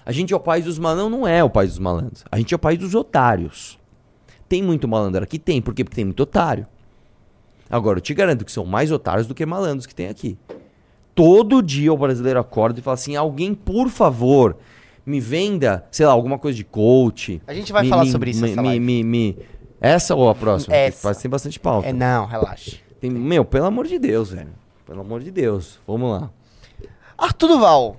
A 0.07 0.13
gente 0.13 0.35
é 0.35 0.37
o 0.37 0.41
país 0.41 0.67
dos 0.67 0.79
malandros, 0.79 1.19
não 1.19 1.27
é 1.27 1.43
o 1.43 1.49
país 1.49 1.71
dos 1.71 1.79
malandros. 1.79 2.27
A 2.31 2.37
gente 2.37 2.53
é 2.53 2.57
o 2.57 2.59
país 2.59 2.79
dos 2.79 2.95
otários. 2.95 3.79
Tem 4.47 4.63
muito 4.63 4.87
malandro 4.87 5.25
aqui? 5.25 5.39
Tem. 5.39 5.63
Por 5.63 5.73
quê? 5.73 5.83
Porque 5.83 5.97
tem 5.97 6.05
muito 6.05 6.21
otário. 6.23 6.67
Agora, 7.71 7.97
eu 7.97 8.03
te 8.03 8.13
garanto 8.13 8.45
que 8.45 8.53
são 8.53 8.67
mais 8.67 8.93
otários 8.93 9.27
do 9.27 9.35
que 9.35 9.47
malandros 9.47 9.87
que 9.87 9.95
tem 9.95 10.09
aqui. 10.09 10.37
Todo 11.15 11.63
dia 11.63 11.91
o 11.91 11.97
brasileiro 11.97 12.39
acorda 12.39 12.81
e 12.81 12.83
fala 12.83 12.97
assim: 12.97 13.17
alguém, 13.17 13.55
por 13.55 13.89
favor, 13.89 14.59
me 15.07 15.21
venda, 15.21 15.87
sei 15.91 16.05
lá, 16.05 16.13
alguma 16.13 16.39
coisa 16.39 16.55
de 16.55 16.65
coach. 16.65 17.41
A 17.47 17.55
gente 17.55 17.73
vai 17.73 17.85
Me- 17.85 17.89
falar 17.89 18.05
me- 18.05 18.11
sobre 18.11 18.31
isso 18.31 18.43
me, 18.43 18.49
nessa 18.51 18.61
me, 18.61 18.79
me, 18.79 19.03
me- 19.03 19.39
Essa 19.81 20.15
ou 20.15 20.29
a 20.29 20.35
próxima? 20.35 20.77
Essa. 20.77 20.91
Porque 20.93 21.03
Parece 21.03 21.19
que 21.21 21.23
tem 21.23 21.31
bastante 21.31 21.59
pauta. 21.59 21.89
É, 21.89 21.95
não, 21.95 22.27
relaxa. 22.27 22.77
Tem- 23.01 23.11
meu, 23.11 23.43
pelo 23.43 23.65
amor 23.65 23.87
de 23.87 23.99
Deus, 23.99 24.33
velho. 24.33 24.53
Pelo 24.87 25.01
amor 25.01 25.21
de 25.21 25.31
Deus. 25.31 25.79
Vamos 25.87 26.11
lá. 26.11 26.31
Arthur 27.17 27.49
Duval, 27.49 27.97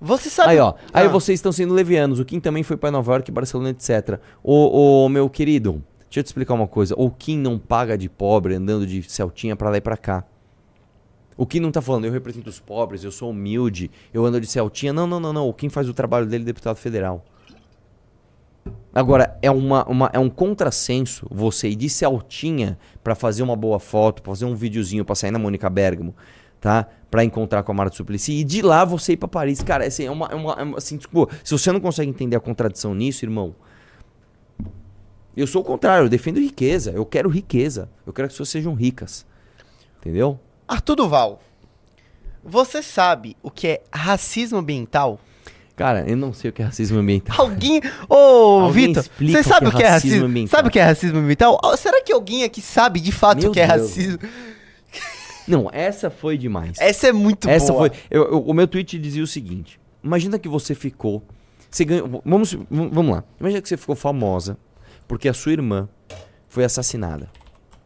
você 0.00 0.30
sabe... 0.30 0.52
Aí, 0.52 0.58
ó. 0.58 0.74
Aí 0.92 1.06
Ah. 1.06 1.08
vocês 1.08 1.38
estão 1.38 1.50
sendo 1.52 1.74
levianos. 1.74 2.20
O 2.20 2.24
Kim 2.24 2.38
também 2.40 2.62
foi 2.62 2.76
pra 2.76 2.90
Nova 2.90 3.12
York, 3.12 3.30
Barcelona, 3.30 3.70
etc. 3.70 4.20
Ô, 4.42 5.04
ô, 5.04 5.08
meu 5.08 5.28
querido, 5.28 5.82
deixa 6.04 6.20
eu 6.20 6.22
te 6.22 6.26
explicar 6.26 6.54
uma 6.54 6.68
coisa. 6.68 6.94
O 6.96 7.10
Kim 7.10 7.36
não 7.38 7.58
paga 7.58 7.98
de 7.98 8.08
pobre 8.08 8.54
andando 8.54 8.86
de 8.86 9.02
Celtinha 9.02 9.56
pra 9.56 9.70
lá 9.70 9.76
e 9.76 9.80
pra 9.80 9.96
cá. 9.96 10.24
O 11.36 11.46
Kim 11.46 11.60
não 11.60 11.70
tá 11.70 11.80
falando, 11.80 12.04
eu 12.04 12.12
represento 12.12 12.48
os 12.50 12.58
pobres, 12.58 13.04
eu 13.04 13.12
sou 13.12 13.30
humilde, 13.30 13.90
eu 14.12 14.24
ando 14.24 14.40
de 14.40 14.46
Celtinha. 14.46 14.92
Não, 14.92 15.06
não, 15.06 15.20
não, 15.20 15.32
não. 15.32 15.48
O 15.48 15.52
Kim 15.54 15.68
faz 15.68 15.88
o 15.88 15.94
trabalho 15.94 16.26
dele, 16.26 16.42
deputado 16.44 16.76
federal. 16.76 17.24
Agora, 18.94 19.38
é, 19.42 19.50
uma, 19.50 19.84
uma- 19.86 20.10
é 20.12 20.18
um 20.18 20.28
contrassenso 20.30 21.26
você 21.30 21.68
ir 21.68 21.76
de 21.76 21.88
Celtinha 21.88 22.78
pra 23.02 23.14
fazer 23.14 23.42
uma 23.42 23.54
boa 23.56 23.78
foto, 23.78 24.22
pra 24.22 24.32
fazer 24.32 24.44
um 24.44 24.54
videozinho 24.54 25.04
pra 25.04 25.14
sair 25.14 25.30
na 25.30 25.38
Mônica 25.38 25.68
Bergamo, 25.70 26.14
tá? 26.60 26.86
Pra 27.10 27.24
encontrar 27.24 27.62
com 27.62 27.72
a 27.72 27.74
Marta 27.74 27.96
Suplicy 27.96 28.32
e 28.32 28.44
de 28.44 28.60
lá 28.62 28.84
você 28.84 29.12
ir 29.12 29.16
pra 29.16 29.28
Paris. 29.28 29.62
Cara, 29.62 29.86
assim, 29.86 30.04
é 30.04 30.10
uma, 30.10 30.26
é 30.26 30.34
uma- 30.34 30.52
é 30.54 30.62
uma- 30.62 30.78
assim, 30.78 30.96
tipo, 30.96 31.28
se 31.44 31.52
você 31.52 31.70
não 31.72 31.80
consegue 31.80 32.10
entender 32.10 32.36
a 32.36 32.40
contradição 32.40 32.94
nisso, 32.94 33.24
irmão, 33.24 33.54
eu 35.36 35.46
sou 35.46 35.62
o 35.62 35.64
contrário, 35.64 36.04
eu 36.06 36.08
defendo 36.08 36.38
riqueza, 36.40 36.90
eu 36.90 37.06
quero 37.06 37.28
riqueza, 37.28 37.88
eu 38.06 38.12
quero 38.12 38.26
que 38.28 38.32
as 38.32 38.34
pessoas 38.34 38.48
sejam 38.48 38.74
ricas. 38.74 39.24
Entendeu? 40.00 40.38
Arthur 40.66 40.96
Duval, 40.96 41.40
você 42.44 42.82
sabe 42.82 43.36
o 43.42 43.50
que 43.50 43.68
é 43.68 43.82
racismo 43.92 44.58
ambiental? 44.58 45.18
Cara, 45.78 46.04
eu 46.10 46.16
não 46.16 46.32
sei 46.32 46.50
o 46.50 46.52
que 46.52 46.60
é 46.60 46.64
racismo 46.64 46.98
ambiental. 46.98 47.36
Alguém. 47.40 47.80
Ô, 48.08 48.68
Vitor, 48.70 49.04
você 49.18 49.42
sabe 49.42 49.68
o 49.68 49.72
que 49.72 49.82
é 49.82 49.88
racismo? 49.88 50.26
ambiental. 50.26 50.58
Sabe 50.58 50.68
o 50.68 50.70
que 50.72 50.78
é 50.78 50.82
racismo 50.82 51.18
ambiental? 51.18 51.58
Será 51.78 52.02
que 52.02 52.12
alguém 52.12 52.42
aqui 52.44 52.60
sabe 52.60 52.98
de 53.00 53.12
fato 53.12 53.40
Meu 53.42 53.50
o 53.50 53.52
que 53.54 53.60
é 53.60 53.66
Deus. 53.66 53.80
racismo? 53.82 54.18
Não, 55.46 55.70
essa 55.72 56.10
foi 56.10 56.36
demais. 56.36 56.76
Essa 56.78 57.08
é 57.08 57.12
muito 57.12 57.48
Essa 57.48 57.72
boa. 57.72 57.88
foi. 57.88 57.98
eu- 58.10 58.24
eu- 58.32 58.40
o 58.42 58.52
meu 58.52 58.66
tweet 58.66 58.98
dizia 58.98 59.22
o 59.22 59.26
seguinte: 59.26 59.80
Imagina 60.02 60.38
que 60.38 60.48
você 60.48 60.74
ficou. 60.74 61.22
Você 61.70 61.84
ganhou. 61.84 62.22
Vamos, 62.24 62.54
vamos 62.70 63.14
lá. 63.14 63.24
Imagina 63.40 63.62
que 63.62 63.68
você 63.68 63.76
ficou 63.76 63.94
famosa 63.96 64.58
porque 65.06 65.28
a 65.28 65.32
sua 65.34 65.52
irmã 65.52 65.88
foi 66.48 66.64
assassinada. 66.64 67.30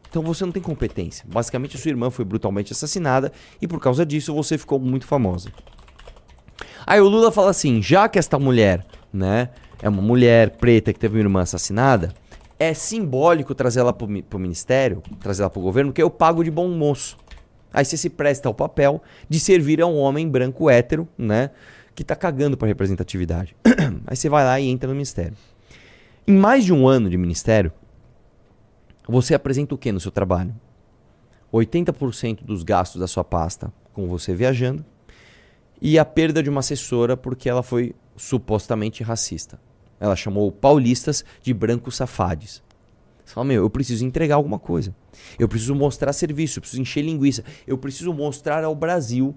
Então 0.08 0.22
você 0.22 0.44
não 0.44 0.52
tem 0.52 0.62
competência. 0.62 1.24
Basicamente, 1.28 1.76
a 1.76 1.78
sua 1.78 1.88
irmã 1.90 2.10
foi 2.10 2.24
brutalmente 2.24 2.72
assassinada 2.72 3.30
e 3.60 3.68
por 3.68 3.80
causa 3.80 4.04
disso 4.04 4.34
você 4.34 4.58
ficou 4.58 4.78
muito 4.78 5.06
famosa. 5.06 5.50
Aí 6.86 7.00
o 7.00 7.08
Lula 7.08 7.30
fala 7.30 7.50
assim: 7.50 7.80
já 7.80 8.08
que 8.08 8.18
esta 8.18 8.38
mulher, 8.38 8.84
né, 9.12 9.50
é 9.80 9.88
uma 9.88 10.02
mulher 10.02 10.50
preta 10.50 10.92
que 10.92 10.98
teve 10.98 11.16
uma 11.16 11.24
irmã 11.24 11.42
assassinada, 11.42 12.12
é 12.58 12.74
simbólico 12.74 13.54
trazer 13.54 13.80
ela 13.80 13.92
pro, 13.92 14.22
pro 14.22 14.38
ministério, 14.38 15.02
trazer 15.20 15.42
ela 15.42 15.50
pro 15.50 15.60
governo, 15.60 15.90
porque 15.90 16.02
eu 16.02 16.10
pago 16.10 16.44
de 16.44 16.50
bom 16.50 16.68
moço. 16.68 17.16
Aí 17.72 17.84
você 17.84 17.96
se 17.96 18.10
presta 18.10 18.48
ao 18.48 18.54
papel 18.54 19.02
de 19.28 19.40
servir 19.40 19.80
a 19.80 19.86
um 19.86 19.98
homem 19.98 20.28
branco 20.28 20.68
hétero, 20.68 21.08
né? 21.16 21.50
Que 21.94 22.04
tá 22.04 22.14
cagando 22.14 22.56
pra 22.56 22.68
representatividade. 22.68 23.56
Aí 24.06 24.16
você 24.16 24.28
vai 24.28 24.44
lá 24.44 24.60
e 24.60 24.68
entra 24.68 24.88
no 24.88 24.94
ministério. 24.94 25.36
Em 26.26 26.36
mais 26.36 26.64
de 26.64 26.72
um 26.72 26.86
ano 26.86 27.08
de 27.10 27.16
ministério, 27.16 27.72
você 29.08 29.34
apresenta 29.34 29.74
o 29.74 29.78
que 29.78 29.90
no 29.90 29.98
seu 29.98 30.12
trabalho? 30.12 30.54
80% 31.52 32.44
dos 32.44 32.62
gastos 32.62 33.00
da 33.00 33.06
sua 33.06 33.24
pasta 33.24 33.72
com 33.92 34.06
você 34.06 34.34
viajando 34.34 34.84
e 35.84 35.98
a 35.98 36.04
perda 36.04 36.40
de 36.40 36.48
uma 36.48 36.60
assessora 36.60 37.16
porque 37.16 37.48
ela 37.48 37.60
foi 37.60 37.92
supostamente 38.16 39.02
racista. 39.02 39.60
Ela 39.98 40.14
chamou 40.14 40.52
paulistas 40.52 41.24
de 41.42 41.52
brancos 41.52 41.96
safades. 41.96 42.62
Você 43.24 43.34
fala, 43.34 43.46
meu, 43.46 43.64
eu 43.64 43.70
preciso 43.70 44.04
entregar 44.04 44.36
alguma 44.36 44.60
coisa. 44.60 44.94
Eu 45.36 45.48
preciso 45.48 45.74
mostrar 45.74 46.12
serviço, 46.12 46.58
eu 46.58 46.60
preciso 46.60 46.80
encher 46.80 47.02
linguiça. 47.02 47.42
Eu 47.66 47.76
preciso 47.76 48.14
mostrar 48.14 48.62
ao 48.62 48.76
Brasil 48.76 49.34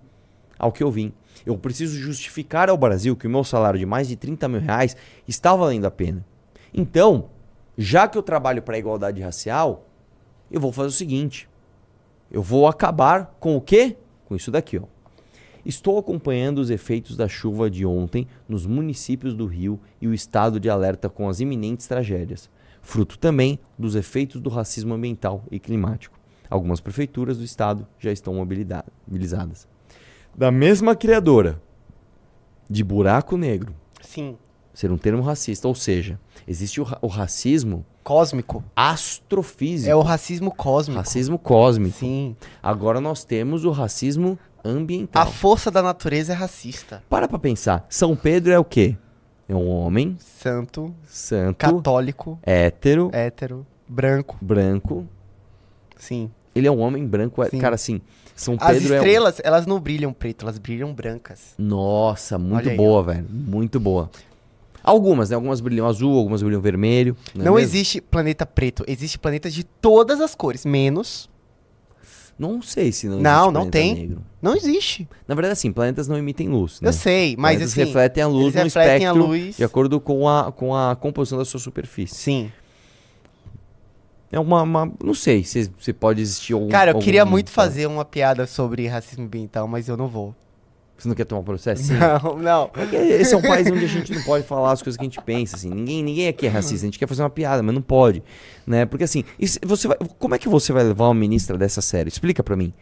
ao 0.60 0.72
que 0.72 0.84
eu 0.84 0.92
vim. 0.92 1.12
Eu 1.44 1.58
preciso 1.58 1.98
justificar 1.98 2.70
ao 2.70 2.78
Brasil 2.78 3.16
que 3.16 3.26
o 3.26 3.30
meu 3.30 3.44
salário 3.44 3.80
de 3.80 3.86
mais 3.86 4.08
de 4.08 4.16
30 4.16 4.48
mil 4.48 4.62
reais 4.62 4.96
está 5.28 5.56
valendo 5.56 5.86
a 5.86 5.92
pena. 5.92 6.24
Então, 6.72 7.30
já 7.76 8.08
que 8.08 8.20
eu 8.20 8.24
trabalho 8.24 8.62
para 8.62 8.76
a 8.76 8.80
igualdade 8.80 9.20
racial, 9.20 9.88
eu 10.52 10.62
vou 10.62 10.72
fazer 10.72 10.90
o 10.90 10.92
seguinte. 10.92 11.50
Eu 12.32 12.44
vou 12.44 12.68
acabar 12.68 13.36
com 13.40 13.56
o 13.56 13.62
quê? 13.62 13.98
Com 14.26 14.36
isso 14.36 14.52
daqui, 14.52 14.78
ó. 14.78 14.95
Estou 15.66 15.98
acompanhando 15.98 16.60
os 16.60 16.70
efeitos 16.70 17.18
da 17.18 17.28
chuva 17.28 17.70
de 17.70 17.86
ontem 17.86 18.28
nos 18.48 18.66
municípios 18.66 19.34
do 19.34 19.46
Rio 19.48 19.80
e 20.00 20.08
o 20.08 20.14
estado 20.14 20.60
de 20.60 20.70
alerta 20.70 21.10
com 21.10 21.28
as 21.28 21.40
iminentes 21.40 21.88
tragédias, 21.88 22.50
fruto 22.82 23.18
também 23.18 23.58
dos 23.78 23.96
efeitos 23.96 24.40
do 24.40 24.50
racismo 24.50 24.94
ambiental 24.94 25.44
e 25.50 25.60
climático. 25.60 26.20
Algumas 26.50 26.80
prefeituras 26.80 27.40
do 27.40 27.44
estado 27.44 27.88
já 27.98 28.12
estão 28.12 28.34
mobilizadas. 28.36 29.68
Da 30.38 30.52
mesma 30.52 30.96
criadora 30.96 31.60
de 32.70 32.84
buraco 32.84 33.36
negro, 33.38 33.74
Sim. 34.02 34.38
ser 34.74 34.92
um 34.92 34.98
termo 34.98 35.24
racista, 35.24 35.68
ou 35.68 35.74
seja, 35.74 36.20
existe 36.48 36.80
o, 36.80 36.84
ra- 36.84 37.00
o 37.02 37.08
racismo 37.08 37.84
Cósmico. 38.04 38.64
astrofísico, 38.76 39.90
É 39.90 39.96
o 39.96 40.02
racismo 40.02 40.54
cósmico. 40.54 41.00
racismo 41.00 41.40
cósmico. 41.40 41.98
Sim. 41.98 42.36
Agora 42.62 43.02
nós 43.02 43.24
temos 43.24 43.66
o 43.66 43.72
racismo 43.72 44.38
A 44.66 44.70
ambiental. 44.70 45.28
força 45.32 45.70
da 45.70 45.82
natureza 45.82 46.34
é 46.34 46.36
racista. 46.36 47.04
Para 47.10 47.28
pra 47.28 47.38
pensar. 47.40 47.86
São 47.90 48.16
Pedro 48.16 48.52
é 48.52 48.60
o 48.60 48.64
quê? 48.66 48.96
É 49.48 49.54
um 49.56 49.68
homem 49.70 50.18
Santo, 50.20 50.94
santo, 51.08 51.58
católico, 51.58 52.40
hétero, 52.42 53.10
hétero, 53.14 53.66
branco. 53.88 54.38
branco. 54.42 55.06
Sim. 55.98 56.32
Ele 56.56 56.68
é 56.68 56.72
um 56.72 56.80
homem 56.80 57.06
branco. 57.06 57.44
é- 57.44 57.50
Sim. 57.50 57.60
Cara, 57.60 57.76
assim, 57.76 58.02
São 58.36 58.56
As 58.60 58.74
Pedro 58.74 58.94
é 58.94 58.98
um... 58.98 59.04
estrelas, 59.04 59.42
elas 59.44 59.66
não 59.68 59.80
brilham 59.80 60.12
preto, 60.12 60.44
elas 60.46 60.58
brilham 60.58 60.92
brancas. 60.94 61.54
Nossa, 61.58 62.38
muito 62.40 62.56
Olha 62.64 62.72
aí, 62.72 62.78
boa, 62.78 63.04
velho. 63.04 63.26
Muito 63.30 63.80
boa. 63.80 64.10
Algumas, 64.84 65.30
né? 65.30 65.36
Algumas 65.36 65.62
brilham 65.62 65.88
azul, 65.88 66.18
algumas 66.18 66.42
brilham 66.44 66.62
vermelho. 66.62 67.16
Não, 67.34 67.42
é 67.42 67.46
mesmo? 67.46 67.60
existe 67.60 68.02
planeta 68.02 68.46
preto, 68.46 68.84
existe 68.88 69.18
planetas 69.18 69.54
de 69.54 69.64
todas 69.64 70.20
as 70.22 70.34
cores, 70.36 70.66
menos. 70.66 71.30
Não 72.38 72.62
sei 72.62 72.92
se 72.92 73.08
não 73.08 73.20
Não, 73.20 73.44
existe 73.46 73.54
não 73.54 73.70
tem. 73.70 73.96
negro. 73.96 74.22
Não 74.42 74.56
existe. 74.56 75.08
Na 75.28 75.34
verdade, 75.36 75.54
assim, 75.54 75.72
planetas 75.72 76.08
não 76.08 76.18
emitem 76.18 76.50
luz, 76.50 76.82
né? 76.82 76.90
Eu 76.90 76.94
sei, 76.94 77.36
mas 77.38 77.54
Planetas 77.56 77.72
assim. 77.72 77.84
refletem 77.86 78.24
a 78.24 78.28
luz 78.28 78.54
no 78.56 78.66
espectro 78.68 79.26
luz. 79.28 79.56
de 79.58 79.64
acordo 79.64 80.00
com 80.02 80.28
a, 80.28 80.52
com 80.52 80.76
a 80.76 80.96
composição 80.96 81.38
da 81.38 81.46
sua 81.46 81.60
superfície. 81.60 82.14
Sim. 82.16 82.52
É 84.32 84.40
uma, 84.40 84.64
uma- 84.64 84.92
não 85.04 85.14
sei 85.14 85.44
se, 85.44 85.72
se 85.80 85.94
pode 85.94 86.22
existir 86.22 86.54
algum 86.54 86.68
Cara, 86.68 86.92
eu 86.92 86.96
algum- 86.96 87.06
queria 87.06 87.24
muito 87.26 87.50
fazer 87.52 87.88
uma 87.88 88.04
piada 88.04 88.46
sobre 88.46 88.86
racismo 88.88 89.24
ambiental, 89.26 89.68
mas 89.68 89.88
eu 89.88 89.96
não 89.96 90.08
vou. 90.10 90.36
Você 90.98 91.08
não 91.10 91.16
quer 91.16 91.26
tomar 91.26 91.44
processo? 91.44 91.84
Sim. 91.84 91.94
Não, 91.98 92.38
não. 92.38 92.72
É 92.94 93.20
Esse 93.22 93.34
é 93.34 93.38
um 93.38 93.42
país 93.42 93.70
onde 93.70 93.84
a 93.84 93.88
gente 93.88 94.14
não 94.14 94.24
pode 94.24 94.46
falar 94.46 94.72
as 94.72 94.82
coisas 94.82 94.98
que 94.98 95.04
a 95.04 95.08
gente 95.10 95.22
pensa, 95.22 95.56
assim. 95.58 95.70
Ninguém, 95.70 96.02
ninguém 96.02 96.28
aqui 96.30 96.46
é 96.46 96.50
racista. 96.50 96.86
A 96.86 96.88
gente 96.88 96.98
quer 96.98 97.08
fazer 97.08 97.22
uma 97.22 97.30
piada, 97.30 97.62
mas 97.62 97.76
não 97.76 97.82
pode, 97.82 98.24
né? 98.66 98.86
Porque 98.86 99.04
assim, 99.04 99.24
você 99.66 99.88
vai- 99.90 99.98
como 100.18 100.36
é 100.36 100.40
que 100.40 100.48
você 100.48 100.72
vai 100.72 100.84
levar 100.84 101.06
uma 101.08 101.14
ministra 101.14 101.58
dessa 101.58 101.82
série? 101.82 102.08
Explica 102.08 102.42
pra 102.42 102.56
mim. 102.56 102.74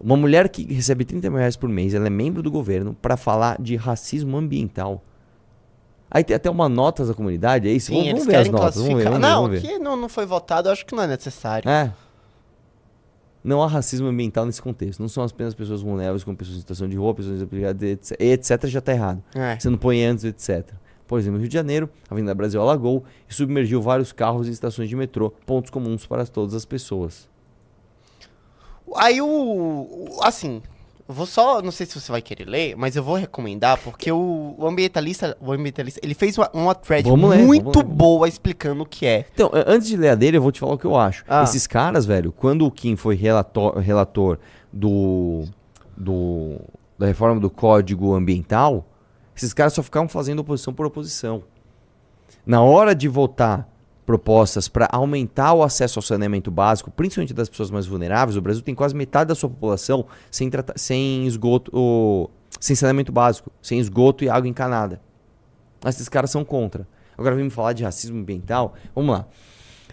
Uma 0.00 0.16
mulher 0.16 0.48
que 0.48 0.64
recebe 0.74 1.04
30 1.04 1.30
mil 1.30 1.38
reais 1.38 1.56
por 1.56 1.68
mês, 1.68 1.94
ela 1.94 2.08
é 2.08 2.10
membro 2.10 2.42
do 2.42 2.50
governo 2.50 2.96
pra 3.00 3.16
falar 3.16 3.56
de 3.62 3.76
racismo 3.76 4.36
ambiental. 4.36 5.00
Aí 6.10 6.22
tem 6.22 6.36
até 6.36 6.50
uma 6.50 6.68
nota 6.68 7.04
da 7.04 7.14
comunidade, 7.14 7.68
é 7.68 7.72
isso? 7.72 7.86
Sim, 7.86 7.94
vamos, 7.94 8.10
vamos 8.10 8.26
ver 8.26 8.36
as 8.36 8.48
notas, 8.48 8.74
vamos 8.76 8.88
ver, 8.98 9.04
vamos 9.04 9.18
ver, 9.20 9.22
não, 9.26 9.42
vamos 9.42 9.60
ver. 9.60 9.68
que 9.68 9.78
não, 9.78 9.96
não 9.96 10.08
foi 10.08 10.26
votado, 10.26 10.68
eu 10.68 10.72
acho 10.72 10.84
que 10.84 10.94
não 10.94 11.02
é 11.02 11.06
necessário. 11.06 11.68
É. 11.68 11.92
Não 13.44 13.62
há 13.62 13.66
racismo 13.66 14.06
ambiental 14.06 14.46
nesse 14.46 14.62
contexto. 14.62 15.00
Não 15.00 15.08
são 15.08 15.22
apenas 15.22 15.54
pessoas 15.54 15.82
vulneráveis, 15.82 16.24
como 16.24 16.34
pessoas 16.34 16.56
em 16.56 16.60
situação 16.60 16.88
de 16.88 16.96
rua, 16.96 17.14
pessoas 17.14 17.42
etc. 17.42 18.16
etc. 18.18 18.66
já 18.66 18.80
tá 18.80 18.92
errado. 18.92 19.22
É. 19.34 19.58
Você 19.60 19.68
não 19.68 19.76
põe 19.76 20.02
antes, 20.02 20.24
etc. 20.24 20.72
Por 21.06 21.18
exemplo, 21.18 21.34
no 21.34 21.40
Rio 21.40 21.48
de 21.48 21.54
Janeiro, 21.54 21.90
a 22.08 22.14
Avenida 22.14 22.34
Brasil 22.34 22.58
alagou 22.60 23.04
e 23.28 23.34
submergiu 23.34 23.82
vários 23.82 24.12
carros 24.12 24.48
e 24.48 24.50
estações 24.50 24.88
de 24.88 24.96
metrô, 24.96 25.30
pontos 25.44 25.70
comuns 25.70 26.06
para 26.06 26.24
todas 26.24 26.54
as 26.54 26.64
pessoas. 26.64 27.28
Aí 28.96 29.20
o, 29.20 30.18
Assim, 30.22 30.62
vou 31.06 31.26
só. 31.26 31.60
Não 31.62 31.70
sei 31.70 31.86
se 31.86 32.00
você 32.00 32.10
vai 32.10 32.22
querer 32.22 32.46
ler, 32.46 32.76
mas 32.76 32.96
eu 32.96 33.02
vou 33.02 33.16
recomendar, 33.16 33.78
porque 33.78 34.10
o, 34.10 34.54
o 34.58 34.66
ambientalista. 34.66 35.36
O 35.40 35.52
ambientalista. 35.52 36.00
Ele 36.02 36.14
fez 36.14 36.38
uma, 36.38 36.50
uma 36.52 36.74
thread 36.74 37.08
Vamos 37.08 37.36
muito 37.36 37.78
ler. 37.78 37.84
boa 37.84 38.28
explicando 38.28 38.82
o 38.82 38.86
que 38.86 39.06
é. 39.06 39.26
Então, 39.32 39.50
antes 39.52 39.88
de 39.88 39.96
ler 39.96 40.10
a 40.10 40.14
dele, 40.14 40.36
eu 40.36 40.42
vou 40.42 40.52
te 40.52 40.60
falar 40.60 40.74
o 40.74 40.78
que 40.78 40.86
eu 40.86 40.96
acho. 40.96 41.24
Ah. 41.28 41.42
Esses 41.42 41.66
caras, 41.66 42.06
velho, 42.06 42.32
quando 42.32 42.66
o 42.66 42.70
Kim 42.70 42.96
foi 42.96 43.14
relator, 43.14 43.78
relator 43.78 44.38
do, 44.72 45.44
do 45.96 46.60
da 46.98 47.06
reforma 47.06 47.40
do 47.40 47.50
Código 47.50 48.14
Ambiental, 48.14 48.86
esses 49.36 49.52
caras 49.52 49.72
só 49.72 49.82
ficavam 49.82 50.08
fazendo 50.08 50.38
oposição 50.40 50.72
por 50.72 50.86
oposição. 50.86 51.42
Na 52.46 52.62
hora 52.62 52.94
de 52.94 53.08
votar 53.08 53.68
propostas 54.06 54.68
para 54.68 54.88
aumentar 54.92 55.54
o 55.54 55.62
acesso 55.62 55.98
ao 55.98 56.02
saneamento 56.02 56.50
básico, 56.50 56.90
principalmente 56.90 57.32
das 57.34 57.48
pessoas 57.48 57.70
mais 57.70 57.86
vulneráveis, 57.86 58.36
o 58.36 58.40
Brasil 58.42 58.62
tem 58.62 58.74
quase 58.74 58.94
metade 58.94 59.28
da 59.28 59.34
sua 59.34 59.48
população 59.48 60.06
sem, 60.30 60.50
sem 60.76 61.26
esgoto, 61.26 61.70
o- 61.74 62.28
sem 62.60 62.76
saneamento 62.76 63.10
básico, 63.12 63.50
sem 63.62 63.78
esgoto 63.78 64.22
e 64.24 64.28
água 64.28 64.48
encanada. 64.48 65.00
Mas 65.82 65.96
esses 65.96 66.08
caras 66.08 66.30
são 66.30 66.44
contra. 66.44 66.86
Agora 67.16 67.34
vem 67.34 67.44
me 67.44 67.50
falar 67.50 67.72
de 67.72 67.84
racismo 67.84 68.18
ambiental. 68.18 68.74
Vamos 68.94 69.14
lá. 69.14 69.26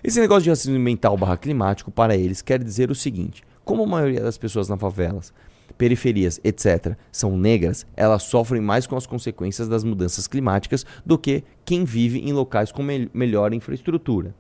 Esse 0.04 0.20
negócio 0.20 0.44
de 0.44 0.50
racismo 0.50 0.76
ambiental 0.76 1.16
barra 1.16 1.38
climático, 1.38 1.92
para 1.92 2.16
eles, 2.16 2.42
quer 2.42 2.64
dizer 2.64 2.90
o 2.90 2.96
seguinte: 2.96 3.44
como 3.64 3.84
a 3.84 3.88
maioria 3.88 4.22
das 4.22 4.38
pessoas 4.38 4.68
nas 4.68 4.80
favelas, 4.80 5.34
periferias, 5.82 6.40
etc., 6.44 6.96
são 7.12 7.36
negras, 7.36 7.88
elas 7.98 8.22
sofrem 8.22 8.62
mais 8.62 8.86
com 8.86 8.96
as 8.96 9.08
consequências 9.08 9.68
das 9.68 9.84
mudanças 9.84 10.28
climáticas 10.28 10.86
do 11.04 11.18
que 11.18 11.44
quem 11.66 11.84
vive 11.84 12.20
em 12.20 12.32
locais 12.32 12.72
com 12.72 12.84
mel- 12.84 13.10
melhor 13.12 13.52
infraestrutura. 13.52 14.36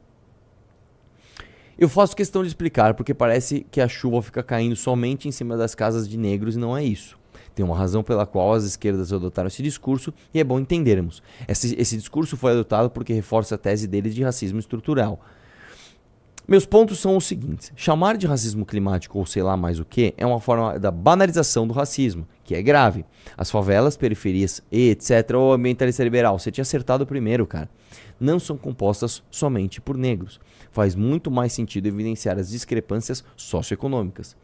Eu 1.80 1.90
faço 1.90 2.16
questão 2.16 2.44
de 2.44 2.50
explicar 2.50 2.94
porque 2.94 3.12
parece 3.12 3.66
que 3.72 3.82
a 3.82 3.88
chuva 3.88 4.22
fica 4.22 4.44
caindo 4.44 4.76
somente 4.76 5.28
em 5.28 5.32
cima 5.32 5.58
das 5.58 5.74
casas 5.74 6.08
de 6.08 6.16
negros 6.16 6.56
e 6.56 6.60
não 6.60 6.78
é 6.78 6.84
isso. 6.84 7.18
Tem 7.56 7.66
uma 7.66 7.76
razão 7.76 8.04
pela 8.04 8.28
qual 8.28 8.54
as 8.54 8.64
esquerdas 8.64 9.12
adotaram 9.12 9.48
esse 9.48 9.64
discurso 9.64 10.14
e 10.32 10.40
é 10.40 10.44
bom 10.44 10.60
entendermos. 10.60 11.24
Esse, 11.48 11.76
esse 11.76 11.98
discurso 11.98 12.38
foi 12.38 12.52
adotado 12.52 12.92
porque 12.92 13.14
reforça 13.14 13.56
a 13.56 13.58
tese 13.58 13.88
deles 13.88 14.14
de 14.14 14.22
racismo 14.22 14.60
estrutural. 14.60 15.20
Meus 16.48 16.66
pontos 16.66 17.00
são 17.00 17.16
os 17.16 17.26
seguintes: 17.26 17.72
chamar 17.76 18.18
de 18.18 18.28
racismo 18.28 18.66
climático 18.66 19.18
ou 19.20 19.26
sei 19.26 19.44
lá 19.44 19.56
mais 19.56 19.80
o 19.80 19.86
que 19.86 20.14
é 20.18 20.26
uma 20.26 20.40
forma 20.40 20.78
da 20.80 20.92
banalização 20.92 21.68
do 21.68 21.74
racismo, 21.74 22.28
que 22.44 22.56
é 22.56 22.62
grave. 22.62 23.06
As 23.38 23.52
favelas, 23.52 23.96
periferias 23.96 24.62
e 24.72 24.90
etc. 24.90 25.36
Ô 25.36 25.54
ambientalista 25.54 26.04
liberal, 26.04 26.38
você 26.38 26.52
tinha 26.52 26.64
acertado 26.64 27.06
primeiro, 27.06 27.46
cara. 27.46 27.70
Não 28.20 28.40
são 28.40 28.58
compostas 28.58 29.24
somente 29.32 29.80
por 29.80 29.98
negros. 29.98 30.40
Faz 30.72 30.96
muito 30.96 31.30
mais 31.30 31.54
sentido 31.54 31.88
evidenciar 31.88 32.38
as 32.38 32.50
discrepâncias 32.50 33.24
socioeconômicas. 33.36 34.36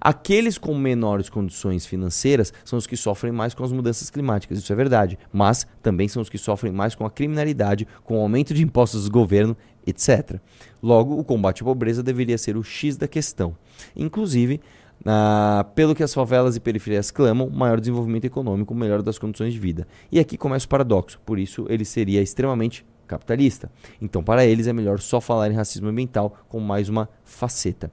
Aqueles 0.00 0.58
com 0.58 0.76
menores 0.76 1.28
condições 1.28 1.86
financeiras 1.86 2.52
são 2.64 2.78
os 2.78 2.86
que 2.86 2.96
sofrem 2.96 3.32
mais 3.32 3.54
com 3.54 3.64
as 3.64 3.72
mudanças 3.72 4.10
climáticas, 4.10 4.58
isso 4.58 4.72
é 4.72 4.76
verdade, 4.76 5.18
mas 5.32 5.66
também 5.82 6.08
são 6.08 6.22
os 6.22 6.28
que 6.28 6.38
sofrem 6.38 6.72
mais 6.72 6.94
com 6.94 7.04
a 7.04 7.10
criminalidade, 7.10 7.86
com 8.04 8.18
o 8.18 8.20
aumento 8.20 8.54
de 8.54 8.62
impostos 8.62 9.04
do 9.04 9.10
governo, 9.10 9.56
etc. 9.86 10.38
Logo, 10.82 11.18
o 11.18 11.24
combate 11.24 11.62
à 11.62 11.64
pobreza 11.64 12.02
deveria 12.02 12.38
ser 12.38 12.56
o 12.56 12.62
X 12.62 12.96
da 12.96 13.08
questão. 13.08 13.56
Inclusive, 13.96 14.60
ah, 15.04 15.66
pelo 15.74 15.94
que 15.94 16.02
as 16.02 16.14
favelas 16.14 16.56
e 16.56 16.60
periferias 16.60 17.10
clamam, 17.10 17.50
maior 17.50 17.80
desenvolvimento 17.80 18.24
econômico, 18.24 18.74
melhor 18.74 19.02
das 19.02 19.18
condições 19.18 19.52
de 19.52 19.58
vida. 19.58 19.86
E 20.10 20.18
aqui 20.18 20.36
começa 20.36 20.66
o 20.66 20.68
paradoxo, 20.68 21.20
por 21.24 21.38
isso 21.38 21.66
ele 21.68 21.84
seria 21.84 22.22
extremamente 22.22 22.86
capitalista. 23.06 23.70
Então, 24.00 24.22
para 24.22 24.46
eles 24.46 24.66
é 24.66 24.72
melhor 24.72 24.98
só 24.98 25.20
falar 25.20 25.50
em 25.50 25.54
racismo 25.54 25.88
ambiental 25.88 26.38
como 26.48 26.66
mais 26.66 26.88
uma 26.88 27.08
faceta 27.22 27.90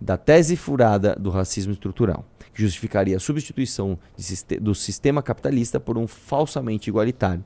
da 0.00 0.16
tese 0.16 0.56
furada 0.56 1.14
do 1.14 1.30
racismo 1.30 1.72
estrutural, 1.72 2.24
que 2.54 2.62
justificaria 2.62 3.16
a 3.16 3.20
substituição 3.20 3.98
de 4.16 4.58
do 4.58 4.74
sistema 4.74 5.22
capitalista 5.22 5.78
por 5.78 5.98
um 5.98 6.06
falsamente 6.06 6.88
igualitário, 6.88 7.44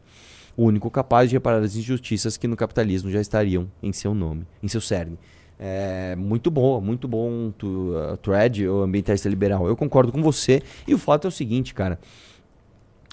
o 0.57 0.65
único 0.65 0.91
capaz 0.91 1.29
de 1.29 1.37
reparar 1.37 1.63
as 1.63 1.75
injustiças 1.75 2.37
que 2.37 2.47
no 2.47 2.57
capitalismo 2.57 3.11
já 3.11 3.21
estariam 3.21 3.71
em 3.83 3.93
seu 3.93 4.15
nome, 4.15 4.47
em 4.63 4.69
seu 4.69 4.81
cerne. 4.81 5.19
É 5.59 6.17
muito 6.17 6.51
boa, 6.51 6.81
muito 6.81 7.07
bom 7.07 7.53
tu, 7.57 7.93
uh, 7.93 8.17
thread, 8.19 8.67
o 8.67 8.83
ambientalista 8.83 9.29
liberal. 9.29 9.67
Eu 9.67 9.77
concordo 9.77 10.11
com 10.11 10.21
você. 10.21 10.63
E 10.87 10.93
o 10.93 10.99
fato 10.99 11.27
é 11.27 11.29
o 11.29 11.31
seguinte, 11.31 11.73
cara. 11.73 11.99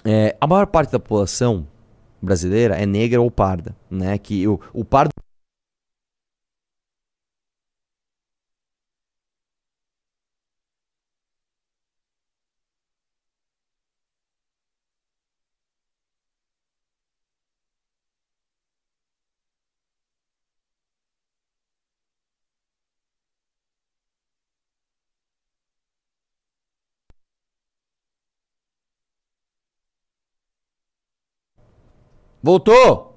É, 0.04 0.36
a 0.40 0.46
maior 0.46 0.66
parte 0.66 0.90
da 0.90 0.98
população 0.98 1.66
brasileira 2.20 2.74
é 2.74 2.84
negra 2.84 3.20
ou 3.20 3.30
parda, 3.30 3.76
né? 3.88 4.18
Que 4.18 4.46
o, 4.48 4.60
o 4.72 4.84
pardo 4.84 5.10
Voltou! 32.42 33.16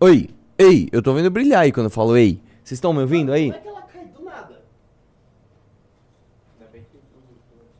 Oi, 0.00 0.30
ei, 0.56 0.88
eu 0.90 1.02
tô 1.02 1.12
vendo 1.12 1.30
brilhar 1.30 1.60
aí 1.60 1.72
quando 1.72 1.86
eu 1.86 1.90
falo 1.90 2.16
ei. 2.16 2.40
Vocês 2.64 2.78
estão 2.78 2.92
me 2.94 3.00
ouvindo 3.00 3.32
aí? 3.32 3.52
Como 3.52 3.58
é 3.58 3.60
que 3.60 3.68
ela 3.68 4.06
do 4.16 4.24
nada? 4.24 4.62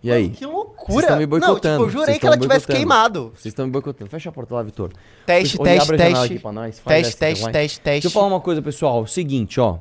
E 0.02 0.12
aí? 0.12 0.24
Mano, 0.24 0.35
que 0.35 0.44
loucura! 0.44 1.00
Estão 1.00 1.16
me 1.16 1.24
boicotando. 1.24 1.78
Não, 1.78 1.87
tipo, 1.87 1.98
eu 1.98 2.00
jurei 2.00 2.18
que 2.18 2.26
ela 2.26 2.37
tivesse 2.37 2.66
queimado. 2.66 3.33
Vocês 3.35 3.46
estão 3.46 3.64
me 3.64 3.72
boicotando. 3.72 4.11
Fecha 4.11 4.28
a 4.28 4.33
porta 4.33 4.54
lá, 4.54 4.62
Vitor. 4.62 4.92
Teste, 5.24 5.56
teste, 5.56 5.96
teste. 5.96 6.42
Teste, 6.85 6.85
teste, 6.85 7.16
teste, 7.16 7.52
teste. 7.52 7.80
Deixa 7.85 8.09
eu 8.09 8.11
falar 8.11 8.26
uma 8.26 8.40
coisa, 8.40 8.61
pessoal. 8.61 9.06
Seguinte, 9.06 9.59
ó. 9.59 9.78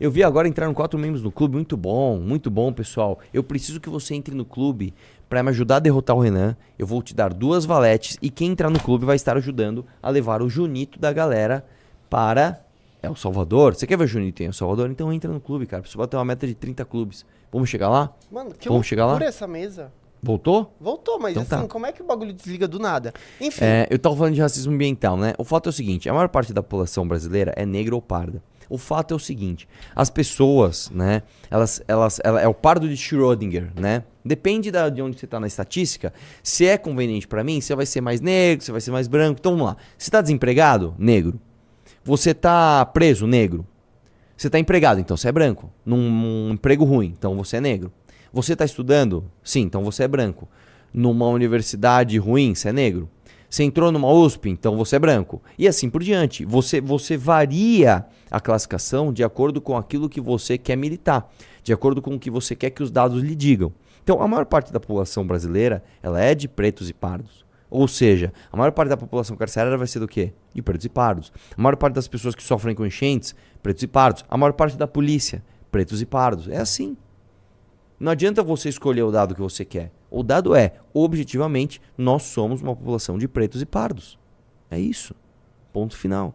Eu 0.00 0.12
vi 0.12 0.22
agora 0.22 0.46
entraram 0.46 0.72
quatro 0.72 0.96
membros 0.96 1.24
no 1.24 1.32
clube, 1.32 1.54
muito 1.54 1.76
bom, 1.76 2.18
muito 2.20 2.48
bom, 2.48 2.72
pessoal. 2.72 3.18
Eu 3.34 3.42
preciso 3.42 3.80
que 3.80 3.90
você 3.90 4.14
entre 4.14 4.32
no 4.32 4.44
clube 4.44 4.94
pra 5.28 5.42
me 5.42 5.50
ajudar 5.50 5.76
a 5.76 5.80
derrotar 5.80 6.16
o 6.16 6.20
Renan. 6.20 6.56
Eu 6.78 6.86
vou 6.86 7.02
te 7.02 7.14
dar 7.14 7.32
duas 7.32 7.64
valetes 7.64 8.16
e 8.22 8.30
quem 8.30 8.50
entrar 8.50 8.70
no 8.70 8.80
clube 8.80 9.04
vai 9.04 9.16
estar 9.16 9.36
ajudando 9.36 9.84
a 10.02 10.08
levar 10.10 10.42
o 10.42 10.48
Junito 10.48 10.98
da 10.98 11.12
galera 11.12 11.64
para 12.08 12.60
El 13.02 13.14
Salvador. 13.14 13.74
Você 13.74 13.86
quer 13.86 13.96
ver 13.98 14.04
o 14.04 14.08
Junito 14.08 14.42
em 14.42 14.46
El 14.46 14.52
Salvador? 14.52 14.90
Então 14.90 15.12
entra 15.12 15.30
no 15.32 15.40
clube, 15.40 15.66
cara. 15.66 15.82
Precisa 15.82 15.98
bater 15.98 16.16
uma 16.16 16.24
meta 16.24 16.46
de 16.46 16.54
30 16.54 16.84
clubes. 16.84 17.24
Vamos 17.52 17.68
chegar 17.68 17.88
lá? 17.88 18.12
Mano, 18.30 18.50
que 18.54 18.68
Vamos 18.68 18.86
chegar 18.86 19.06
lá? 19.06 19.22
essa 19.22 19.46
mesa. 19.46 19.92
Voltou? 20.20 20.74
Voltou, 20.80 21.18
mas 21.20 21.30
Então 21.36 21.42
assim, 21.42 21.66
tá. 21.66 21.72
como 21.72 21.86
é 21.86 21.92
que 21.92 22.02
o 22.02 22.04
bagulho 22.04 22.32
desliga 22.32 22.66
do 22.66 22.80
nada? 22.80 23.14
Enfim, 23.40 23.64
É, 23.64 23.86
eu 23.88 23.98
tava 24.00 24.16
falando 24.16 24.34
de 24.34 24.40
racismo 24.40 24.72
ambiental, 24.74 25.16
né? 25.16 25.32
O 25.38 25.44
fato 25.44 25.68
é 25.68 25.70
o 25.70 25.72
seguinte: 25.72 26.08
a 26.08 26.12
maior 26.12 26.28
parte 26.28 26.52
da 26.52 26.60
população 26.62 27.06
brasileira 27.06 27.52
é 27.56 27.64
negra 27.64 27.94
ou 27.94 28.02
parda. 28.02 28.42
O 28.68 28.76
fato 28.76 29.14
é 29.14 29.16
o 29.16 29.20
seguinte: 29.20 29.68
as 29.94 30.10
pessoas, 30.10 30.90
né? 30.90 31.22
Elas, 31.48 31.80
elas, 31.86 32.20
ela 32.24 32.40
é 32.40 32.48
o 32.48 32.52
pardo 32.52 32.88
de 32.88 32.96
Schrödinger, 32.96 33.70
né? 33.76 34.02
Depende 34.28 34.70
da, 34.70 34.90
de 34.90 35.00
onde 35.00 35.18
você 35.18 35.26
tá 35.26 35.40
na 35.40 35.46
estatística. 35.46 36.12
Se 36.42 36.66
é 36.66 36.76
conveniente 36.76 37.26
pra 37.26 37.42
mim, 37.42 37.60
você 37.62 37.74
vai 37.74 37.86
ser 37.86 38.02
mais 38.02 38.20
negro, 38.20 38.62
você 38.62 38.70
vai 38.70 38.80
ser 38.80 38.90
mais 38.90 39.08
branco. 39.08 39.38
Então 39.40 39.52
vamos 39.52 39.68
lá. 39.68 39.76
Você 39.96 40.10
tá 40.10 40.20
desempregado? 40.20 40.94
Negro. 40.98 41.40
Você 42.04 42.34
tá 42.34 42.84
preso? 42.84 43.26
Negro. 43.26 43.66
Você 44.36 44.50
tá 44.50 44.58
empregado? 44.58 45.00
Então 45.00 45.16
você 45.16 45.28
é 45.28 45.32
branco. 45.32 45.72
Num, 45.84 46.10
num 46.10 46.50
emprego 46.52 46.84
ruim? 46.84 47.14
Então 47.16 47.34
você 47.36 47.56
é 47.56 47.60
negro. 47.60 47.90
Você 48.30 48.54
tá 48.54 48.66
estudando? 48.66 49.24
Sim, 49.42 49.62
então 49.62 49.82
você 49.82 50.02
é 50.02 50.08
branco. 50.08 50.46
Numa 50.92 51.26
universidade 51.28 52.18
ruim? 52.18 52.54
Você 52.54 52.68
é 52.68 52.72
negro. 52.72 53.08
Você 53.48 53.64
entrou 53.64 53.90
numa 53.90 54.12
USP? 54.12 54.50
Então 54.50 54.76
você 54.76 54.96
é 54.96 54.98
branco. 54.98 55.42
E 55.58 55.66
assim 55.66 55.88
por 55.88 56.02
diante. 56.02 56.44
Você, 56.44 56.82
você 56.82 57.16
varia 57.16 58.04
a 58.30 58.38
classificação 58.40 59.10
de 59.10 59.24
acordo 59.24 59.58
com 59.58 59.74
aquilo 59.74 60.08
que 60.08 60.20
você 60.20 60.58
quer 60.58 60.76
militar. 60.76 61.32
De 61.62 61.72
acordo 61.72 62.02
com 62.02 62.14
o 62.14 62.18
que 62.18 62.30
você 62.30 62.54
quer 62.54 62.70
que 62.70 62.82
os 62.82 62.90
dados 62.90 63.22
lhe 63.22 63.34
digam. 63.34 63.72
Então 64.08 64.22
a 64.22 64.26
maior 64.26 64.46
parte 64.46 64.72
da 64.72 64.80
população 64.80 65.26
brasileira 65.26 65.84
ela 66.02 66.18
é 66.18 66.34
de 66.34 66.48
pretos 66.48 66.88
e 66.88 66.94
pardos. 66.94 67.44
Ou 67.68 67.86
seja, 67.86 68.32
a 68.50 68.56
maior 68.56 68.72
parte 68.72 68.88
da 68.88 68.96
população 68.96 69.36
carcerária 69.36 69.76
vai 69.76 69.86
ser 69.86 69.98
do 70.00 70.08
quê? 70.08 70.32
De 70.54 70.62
pretos 70.62 70.86
e 70.86 70.88
pardos. 70.88 71.30
A 71.54 71.60
maior 71.60 71.76
parte 71.76 71.92
das 71.96 72.08
pessoas 72.08 72.34
que 72.34 72.42
sofrem 72.42 72.74
com 72.74 72.86
enchentes, 72.86 73.34
pretos 73.62 73.82
e 73.82 73.86
pardos. 73.86 74.24
A 74.26 74.38
maior 74.38 74.54
parte 74.54 74.78
da 74.78 74.86
polícia, 74.86 75.44
pretos 75.70 76.00
e 76.00 76.06
pardos. 76.06 76.48
É 76.48 76.56
assim. 76.56 76.96
Não 78.00 78.10
adianta 78.12 78.42
você 78.42 78.70
escolher 78.70 79.02
o 79.02 79.10
dado 79.10 79.34
que 79.34 79.42
você 79.42 79.62
quer. 79.62 79.92
O 80.10 80.22
dado 80.22 80.54
é, 80.54 80.72
objetivamente, 80.94 81.78
nós 81.98 82.22
somos 82.22 82.62
uma 82.62 82.74
população 82.74 83.18
de 83.18 83.28
pretos 83.28 83.60
e 83.60 83.66
pardos. 83.66 84.18
É 84.70 84.80
isso. 84.80 85.14
Ponto 85.70 85.94
final. 85.94 86.34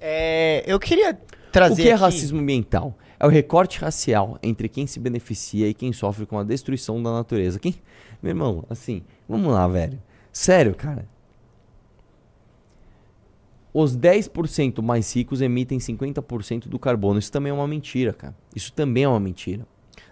é, 0.00 0.62
eu 0.64 0.78
queria 0.78 1.18
trazer 1.50 1.72
o 1.72 1.76
que 1.76 1.88
é 1.88 1.92
aqui- 1.94 2.00
racismo 2.02 2.38
ambiental? 2.38 2.96
É 3.22 3.26
o 3.26 3.28
recorte 3.28 3.78
racial 3.78 4.36
entre 4.42 4.68
quem 4.68 4.84
se 4.84 4.98
beneficia 4.98 5.68
e 5.68 5.74
quem 5.74 5.92
sofre 5.92 6.26
com 6.26 6.40
a 6.40 6.42
destruição 6.42 7.00
da 7.00 7.12
natureza. 7.12 7.56
Quem... 7.60 7.76
Meu 8.20 8.30
irmão, 8.30 8.64
assim, 8.68 9.04
vamos 9.28 9.52
lá, 9.52 9.68
velho. 9.68 10.02
Sério, 10.32 10.74
cara. 10.74 11.08
Os 13.72 13.96
10% 13.96 14.82
mais 14.82 15.14
ricos 15.14 15.40
emitem 15.40 15.78
50% 15.78 16.66
do 16.66 16.80
carbono. 16.80 17.20
Isso 17.20 17.30
também 17.30 17.50
é 17.50 17.54
uma 17.54 17.68
mentira, 17.68 18.12
cara. 18.12 18.34
Isso 18.56 18.72
também 18.72 19.04
é 19.04 19.08
uma 19.08 19.20
mentira. 19.20 19.64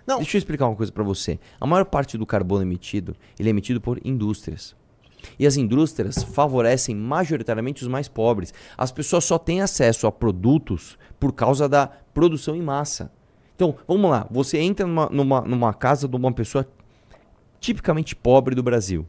Não. 0.06 0.18
Deixa 0.18 0.36
eu 0.36 0.38
explicar 0.38 0.68
uma 0.68 0.76
coisa 0.76 0.92
pra 0.92 1.02
você. 1.02 1.40
A 1.60 1.66
maior 1.66 1.86
parte 1.86 2.16
do 2.16 2.24
carbono 2.24 2.62
emitido, 2.62 3.16
ele 3.36 3.48
é 3.48 3.50
emitido 3.50 3.80
por 3.80 4.00
indústrias. 4.04 4.76
E 5.38 5.46
as 5.46 5.56
indústrias 5.56 6.22
favorecem 6.22 6.94
majoritariamente 6.94 7.82
os 7.82 7.88
mais 7.88 8.08
pobres. 8.08 8.52
As 8.76 8.92
pessoas 8.92 9.24
só 9.24 9.38
têm 9.38 9.60
acesso 9.60 10.06
a 10.06 10.12
produtos 10.12 10.98
por 11.18 11.32
causa 11.32 11.68
da 11.68 11.86
produção 11.86 12.54
em 12.54 12.62
massa. 12.62 13.12
Então, 13.54 13.76
vamos 13.86 14.10
lá. 14.10 14.26
Você 14.30 14.58
entra 14.58 14.86
numa, 14.86 15.08
numa, 15.10 15.40
numa 15.42 15.74
casa 15.74 16.08
de 16.08 16.16
uma 16.16 16.32
pessoa 16.32 16.66
tipicamente 17.60 18.16
pobre 18.16 18.54
do 18.54 18.62
Brasil. 18.62 19.06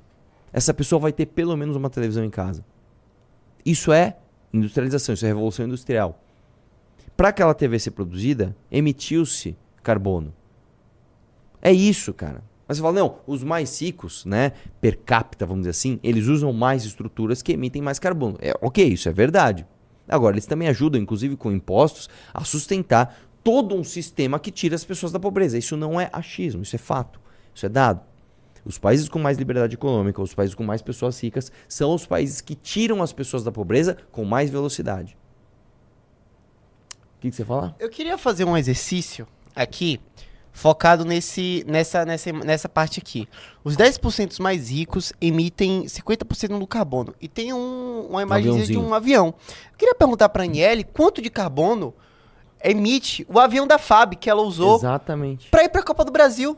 Essa 0.52 0.74
pessoa 0.74 1.00
vai 1.00 1.14
ter 1.14 1.28
pelo 1.28 1.56
menos 1.56 1.76
uma 1.76 1.90
televisão 1.90 2.24
em 2.24 2.30
casa. 2.30 2.66
Isso 3.66 3.94
é 3.94 4.18
industrialização, 4.54 5.14
isso 5.14 5.26
é 5.26 5.30
revolução 5.30 5.66
industrial. 5.66 6.20
Para 7.16 7.30
aquela 7.30 7.54
TV 7.54 7.80
ser 7.80 7.92
produzida, 7.92 8.56
emitiu-se 8.70 9.56
carbono. 9.82 10.34
É 11.62 11.72
isso, 11.72 12.14
cara. 12.14 12.44
Mas 12.72 12.78
você 12.78 12.84
fala, 12.84 13.02
não, 13.02 13.18
os 13.28 13.44
mais 13.44 13.82
ricos, 13.82 14.24
né, 14.24 14.54
per 14.80 14.98
capita, 15.00 15.46
vamos 15.46 15.64
dizer 15.64 15.72
assim, 15.72 16.00
eles 16.02 16.28
usam 16.28 16.54
mais 16.54 16.86
estruturas 16.86 17.42
que 17.42 17.52
emitem 17.52 17.82
mais 17.82 18.00
carbono. 18.00 18.38
É, 18.40 18.54
ok, 18.62 18.88
isso 18.88 19.10
é 19.10 19.12
verdade. 19.12 19.68
Agora, 20.08 20.36
eles 20.36 20.46
também 20.46 20.70
ajudam, 20.70 21.02
inclusive 21.02 21.36
com 21.36 21.52
impostos, 21.52 22.10
a 22.34 22.46
sustentar 22.46 23.14
todo 23.44 23.76
um 23.76 23.84
sistema 23.84 24.40
que 24.40 24.50
tira 24.50 24.74
as 24.74 24.86
pessoas 24.86 25.12
da 25.12 25.20
pobreza. 25.20 25.58
Isso 25.58 25.76
não 25.76 26.00
é 26.00 26.10
achismo, 26.14 26.64
isso 26.64 26.74
é 26.74 26.80
fato. 26.80 27.20
Isso 27.54 27.66
é 27.66 27.70
dado. 27.70 28.00
Os 28.64 28.78
países 28.78 29.10
com 29.10 29.20
mais 29.20 29.38
liberdade 29.38 29.74
econômica, 29.74 30.22
os 30.22 30.34
países 30.34 30.56
com 30.56 30.64
mais 30.64 30.82
pessoas 30.82 31.22
ricas, 31.22 31.52
são 31.68 31.94
os 31.94 32.06
países 32.06 32.40
que 32.40 32.56
tiram 32.56 33.04
as 33.04 33.12
pessoas 33.12 33.44
da 33.44 33.52
pobreza 33.52 33.98
com 34.14 34.24
mais 34.24 34.50
velocidade. 34.50 35.18
O 37.18 37.20
que, 37.20 37.32
que 37.32 37.36
você 37.36 37.44
fala? 37.44 37.76
Eu 37.78 37.90
queria 37.90 38.18
fazer 38.18 38.46
um 38.46 38.56
exercício 38.56 39.28
aqui, 39.54 40.00
focado 40.54 41.06
nesse, 41.06 41.64
nessa, 41.68 42.04
nessa, 42.06 42.32
nessa 42.34 42.70
parte 42.70 43.00
aqui. 43.00 43.28
Os 43.64 43.76
10% 43.78 44.40
mais 44.42 44.70
ricos 44.70 45.14
emitem 45.22 45.84
50% 45.86 46.60
do 46.60 46.68
carbono. 46.68 47.14
E 47.22 47.28
tem 47.28 47.54
um, 47.54 48.08
uma 48.10 48.22
imagem 48.22 48.62
de 48.64 48.78
um 48.78 48.94
avião. 48.94 49.28
Eu 49.72 49.78
queria 49.78 49.96
perguntar 49.96 50.30
pra 50.30 50.44
Aniele 50.44 50.84
quanto 50.84 51.22
de 51.22 51.30
carbono 51.30 51.94
emite 52.64 53.26
o 53.30 53.40
avião 53.40 53.66
da 53.66 53.78
FAB 53.80 54.16
que 54.16 54.30
ela 54.30 54.42
usou 54.42 54.76
Exatamente. 54.78 55.50
pra 55.50 55.64
ir 55.64 55.70
pra 55.70 55.82
Copa 55.84 56.04
do 56.06 56.12
Brasil. 56.12 56.58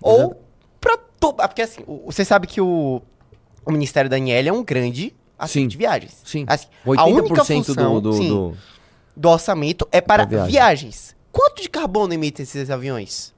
Ou 0.00 0.40
pra... 0.80 0.96
To... 1.18 1.34
ah, 1.38 1.48
Porque 1.48 1.62
assim, 1.62 1.82
o- 1.86 2.04
você 2.06 2.24
sabe 2.24 2.46
que 2.46 2.60
o, 2.60 3.02
o 3.64 3.70
Ministério 3.72 4.08
da 4.08 4.16
Aniele 4.16 4.48
é 4.48 4.52
um 4.52 4.62
grande 4.64 5.14
assunto 5.38 5.52
Sim. 5.62 5.68
de 5.68 5.76
viagens. 5.76 6.22
Sim. 6.24 6.44
Assim, 6.46 6.66
80% 6.86 6.98
a 6.98 7.04
única 7.06 7.44
função, 7.44 7.94
do, 7.94 8.00
do, 8.00 8.12
sim, 8.14 8.28
do- 8.28 8.56
do 9.16 9.28
orçamento 9.28 9.86
é 9.90 10.00
para 10.00 10.24
viagem. 10.24 10.50
viagens. 10.50 11.16
Quanto 11.36 11.60
de 11.60 11.68
carbono 11.68 12.14
emitem 12.14 12.44
esses 12.44 12.70
aviões? 12.70 13.34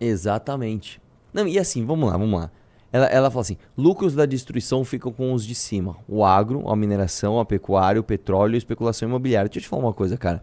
Exatamente. 0.00 0.98
Não, 1.30 1.46
e 1.46 1.58
assim, 1.58 1.84
vamos 1.84 2.08
lá, 2.10 2.16
vamos 2.16 2.40
lá. 2.40 2.50
Ela, 2.90 3.04
ela 3.06 3.30
fala 3.30 3.42
assim: 3.42 3.58
lucros 3.76 4.14
da 4.14 4.24
destruição 4.24 4.82
ficam 4.82 5.12
com 5.12 5.34
os 5.34 5.44
de 5.44 5.54
cima. 5.54 5.96
O 6.08 6.24
agro, 6.24 6.68
a 6.70 6.74
mineração, 6.74 7.38
a 7.38 7.44
pecuária, 7.44 8.00
o 8.00 8.04
petróleo 8.04 8.54
e 8.54 8.56
a 8.56 8.58
especulação 8.58 9.06
imobiliária. 9.08 9.48
Deixa 9.50 9.58
eu 9.58 9.62
te 9.64 9.68
falar 9.68 9.82
uma 9.82 9.92
coisa, 9.92 10.16
cara. 10.16 10.42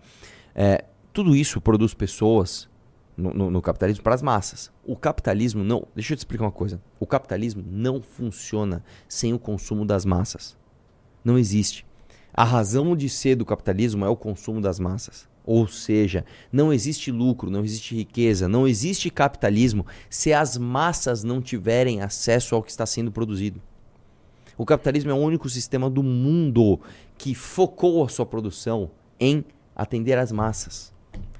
É, 0.54 0.86
tudo 1.12 1.36
isso 1.36 1.60
produz 1.60 1.93
pessoas 1.96 2.70
no, 3.17 3.34
no- 3.34 3.50
no 3.50 3.60
capitalismo 3.62 4.04
para 4.04 4.13
as 4.13 4.22
massas. 4.22 4.72
O 4.86 4.96
capitalismo 4.96 5.63
não. 5.63 5.88
Deixa 5.96 6.13
eu 6.13 6.17
te 6.17 6.20
explicar 6.20 6.43
uma 6.46 6.52
coisa. 6.52 6.80
O 7.00 7.08
capitalismo 7.08 7.63
não 7.67 8.00
funciona 8.00 8.84
sem 9.10 9.34
o 9.34 9.39
consumo 9.39 9.84
das 9.84 10.06
massas. 10.06 10.56
Não 11.26 11.36
existe. 11.36 11.84
A 12.32 12.43
razão 12.43 12.96
de 12.96 13.10
ser 13.10 13.36
do 13.36 13.43
capitalismo 13.46 14.06
é 14.06 14.10
o 14.10 14.15
consumo 14.15 14.62
das 14.62 14.80
massas. 14.80 15.28
Ou 15.47 15.65
seja, 15.65 16.25
não 16.51 16.73
existe 16.73 17.10
lucro, 17.10 17.49
não 17.49 17.63
existe 17.63 17.95
riqueza, 17.95 18.49
não 18.49 18.67
existe 18.67 19.10
capitalismo 19.10 19.86
se 20.10 20.33
as 20.33 20.57
massas 20.57 21.23
não 21.23 21.41
tiverem 21.41 22.01
acesso 22.01 22.53
ao 22.53 22.62
que 22.62 22.69
está 22.69 22.86
sendo 22.86 23.13
produzido. 23.13 23.62
O 24.57 24.65
capitalismo 24.65 25.10
é 25.10 25.13
o 25.13 25.17
único 25.17 25.49
sistema 25.49 25.89
do 25.89 26.03
mundo 26.03 26.81
que 27.17 27.33
focou 27.33 28.03
a 28.03 28.10
sua 28.10 28.25
produção 28.25 28.91
em 29.17 29.45
atender 29.73 30.17
as 30.17 30.33
massas. 30.33 30.91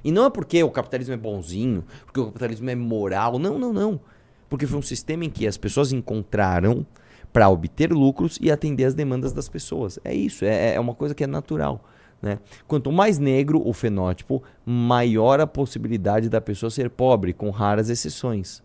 E 0.02 0.10
não 0.10 0.24
é 0.24 0.30
porque 0.30 0.62
o 0.62 0.70
capitalismo 0.70 1.12
é 1.12 1.16
bonzinho, 1.18 1.84
porque 2.06 2.20
o 2.20 2.26
capitalismo 2.26 2.70
é 2.70 2.74
moral, 2.74 3.38
não, 3.38 3.58
não, 3.58 3.74
não. 3.74 4.00
Porque 4.48 4.66
foi 4.66 4.78
um 4.78 4.82
sistema 4.82 5.26
em 5.26 5.30
que 5.30 5.46
as 5.46 5.58
pessoas 5.58 5.92
encontraram 5.92 6.86
para 7.30 7.50
obter 7.50 7.92
lucros 7.92 8.38
e 8.40 8.50
atender 8.50 8.84
as 8.84 8.94
demandas 8.94 9.34
das 9.34 9.50
pessoas. 9.50 9.98
É 10.02 10.14
isso, 10.14 10.46
é, 10.46 10.76
é 10.76 10.80
uma 10.80 10.94
coisa 10.94 11.14
que 11.14 11.24
é 11.24 11.26
natural. 11.26 11.84
Né? 12.20 12.38
Quanto 12.66 12.90
mais 12.90 13.18
negro 13.18 13.62
o 13.64 13.72
fenótipo, 13.72 14.42
maior 14.66 15.40
a 15.40 15.46
possibilidade 15.46 16.28
da 16.28 16.40
pessoa 16.40 16.70
ser 16.70 16.90
pobre, 16.90 17.32
com 17.32 17.50
raras 17.50 17.88
exceções. 17.88 18.62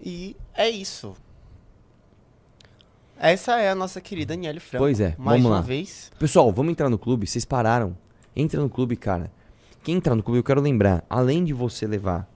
E 0.00 0.36
é 0.54 0.68
isso. 0.68 1.14
Essa 3.16 3.60
é 3.60 3.70
a 3.70 3.74
nossa 3.74 4.00
querida 4.00 4.34
Aniele 4.34 4.58
Franco. 4.58 4.82
Pois 4.82 4.98
é, 4.98 5.14
Mais 5.16 5.40
uma 5.44 5.56
lá. 5.56 5.60
vez. 5.60 6.10
Pessoal, 6.18 6.50
vamos 6.52 6.72
entrar 6.72 6.90
no 6.90 6.98
clube? 6.98 7.24
Vocês 7.24 7.44
pararam? 7.44 7.96
Entra 8.34 8.60
no 8.60 8.68
clube, 8.68 8.96
cara. 8.96 9.30
Quem 9.84 9.96
entrar 9.96 10.16
no 10.16 10.22
clube, 10.22 10.38
eu 10.38 10.44
quero 10.44 10.60
lembrar, 10.60 11.04
além 11.08 11.44
de 11.44 11.52
você 11.52 11.86
levar 11.86 12.28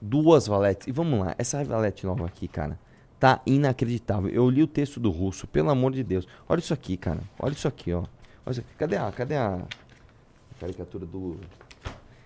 duas 0.00 0.46
valetes, 0.46 0.86
e 0.88 0.92
vamos 0.92 1.20
lá, 1.20 1.34
essa 1.36 1.62
valete 1.62 2.06
nova 2.06 2.24
aqui, 2.24 2.48
cara, 2.48 2.78
tá 3.20 3.40
inacreditável. 3.46 4.30
Eu 4.30 4.48
li 4.50 4.62
o 4.62 4.66
texto 4.66 4.98
do 4.98 5.10
russo, 5.10 5.46
pelo 5.46 5.70
amor 5.70 5.92
de 5.92 6.02
Deus. 6.02 6.26
Olha 6.48 6.58
isso 6.58 6.72
aqui, 6.74 6.96
cara. 6.96 7.20
Olha 7.38 7.52
isso 7.52 7.68
aqui, 7.68 7.92
ó. 7.92 8.02
Isso 8.50 8.60
aqui. 8.60 8.68
Cadê 8.78 8.96
a, 8.96 9.12
cadê 9.12 9.36
a 9.36 9.60
caricatura 10.58 11.06
do 11.06 11.36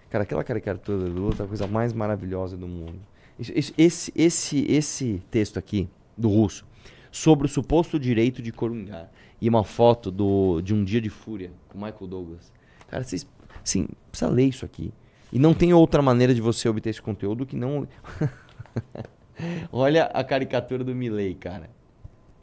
Cara, 0.09 0.23
aquela 0.23 0.45
caricatura 0.45 0.97
do 1.11 1.21
Lula 1.21 1.35
tá 1.35 1.43
a 1.43 1.47
coisa 1.49 1.67
mais 1.67 1.93
maravilhosa 1.93 2.57
do 2.57 2.69
mundo. 2.69 3.01
Isso- 3.37 3.53
Esse, 3.77 4.13
esse, 4.17 4.65
esse 4.71 5.21
texto 5.29 5.59
aqui, 5.59 5.89
do 6.17 6.29
russo, 6.29 6.65
sobre 7.11 7.47
o 7.47 7.51
suposto 7.51 7.99
direito 7.99 8.41
de 8.41 8.53
coringar, 8.53 9.11
e 9.41 9.49
uma 9.49 9.65
foto 9.65 10.13
do, 10.13 10.61
de 10.61 10.73
um 10.73 10.85
dia 10.85 11.01
de 11.01 11.11
fúria 11.11 11.51
com 11.69 11.77
Michael 11.79 12.07
Douglas. 12.07 12.53
Cara, 12.89 13.03
vocês, 13.03 13.27
assim, 13.65 13.89
precisa 14.09 14.31
ler 14.31 14.45
isso 14.47 14.65
aqui. 14.65 14.93
E 15.33 15.39
não 15.41 15.53
tem 15.53 15.75
outra 15.75 16.01
maneira 16.01 16.33
de 16.33 16.41
você 16.41 16.69
obter 16.69 16.91
esse 16.91 17.03
conteúdo 17.03 17.45
que 17.45 17.57
não. 17.57 17.89
Olha 19.73 20.05
a 20.07 20.23
caricatura 20.23 20.85
do 20.85 20.95
Milley, 20.95 21.35
cara. 21.35 21.71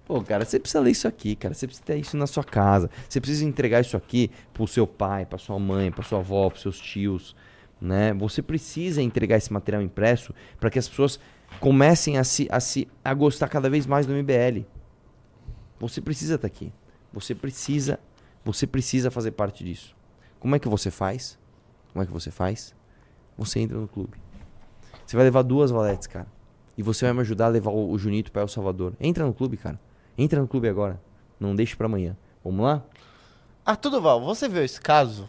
Pô, 0.05 0.21
cara, 0.21 0.43
você 0.43 0.59
precisa 0.59 0.79
ler 0.81 0.91
isso 0.91 1.07
aqui, 1.07 1.35
cara. 1.35 1.53
Você 1.53 1.65
precisa 1.65 1.85
ter 1.85 1.97
isso 1.97 2.17
na 2.17 2.27
sua 2.27 2.43
casa. 2.43 2.89
Você 3.07 3.21
precisa 3.21 3.45
entregar 3.45 3.79
isso 3.79 3.95
aqui 3.95 4.29
pro 4.53 4.67
seu 4.67 4.85
pai, 4.85 5.25
pra 5.25 5.37
sua 5.37 5.57
mãe, 5.57 5.91
pra 5.91 6.03
sua 6.03 6.19
avó, 6.19 6.49
pros 6.49 6.61
seus 6.61 6.79
tios, 6.79 7.35
né? 7.79 8.13
Você 8.13 8.41
precisa 8.41 9.01
entregar 9.01 9.37
esse 9.37 9.53
material 9.53 9.81
impresso 9.81 10.33
para 10.59 10.69
que 10.69 10.77
as 10.77 10.89
pessoas 10.89 11.19
comecem 11.59 12.17
a 12.17 12.23
se, 12.23 12.47
a 12.51 12.59
se 12.59 12.87
a 13.03 13.13
gostar 13.13 13.47
cada 13.47 13.69
vez 13.69 13.85
mais 13.85 14.05
do 14.05 14.13
MBL. 14.13 14.65
Você 15.79 16.01
precisa 16.01 16.35
estar 16.35 16.47
aqui. 16.47 16.73
Você 17.13 17.33
precisa, 17.33 17.99
você 18.43 18.67
precisa 18.67 19.09
fazer 19.09 19.31
parte 19.31 19.63
disso. 19.63 19.95
Como 20.39 20.55
é 20.55 20.59
que 20.59 20.67
você 20.67 20.91
faz? 20.91 21.39
Como 21.93 22.03
é 22.03 22.05
que 22.05 22.11
você 22.11 22.31
faz? 22.31 22.75
Você 23.37 23.59
entra 23.59 23.77
no 23.77 23.87
clube. 23.87 24.17
Você 25.05 25.15
vai 25.15 25.25
levar 25.25 25.41
duas 25.41 25.71
valetes, 25.71 26.07
cara. 26.07 26.27
E 26.81 26.83
você 26.83 27.05
vai 27.05 27.13
me 27.13 27.19
ajudar 27.19 27.45
a 27.45 27.49
levar 27.49 27.69
o, 27.69 27.91
o 27.91 27.97
Junito 27.99 28.31
para 28.31 28.41
El 28.41 28.47
Salvador. 28.47 28.93
Entra 28.99 29.23
no 29.23 29.35
clube, 29.35 29.55
cara. 29.55 29.79
Entra 30.17 30.41
no 30.41 30.47
clube 30.47 30.67
agora. 30.67 30.99
Não 31.39 31.55
deixe 31.55 31.75
para 31.75 31.85
amanhã. 31.85 32.17
Vamos 32.43 32.65
lá? 32.65 32.83
Arthur 33.63 33.91
Duval, 33.91 34.19
você 34.19 34.49
viu 34.49 34.63
esse 34.63 34.81
caso? 34.81 35.27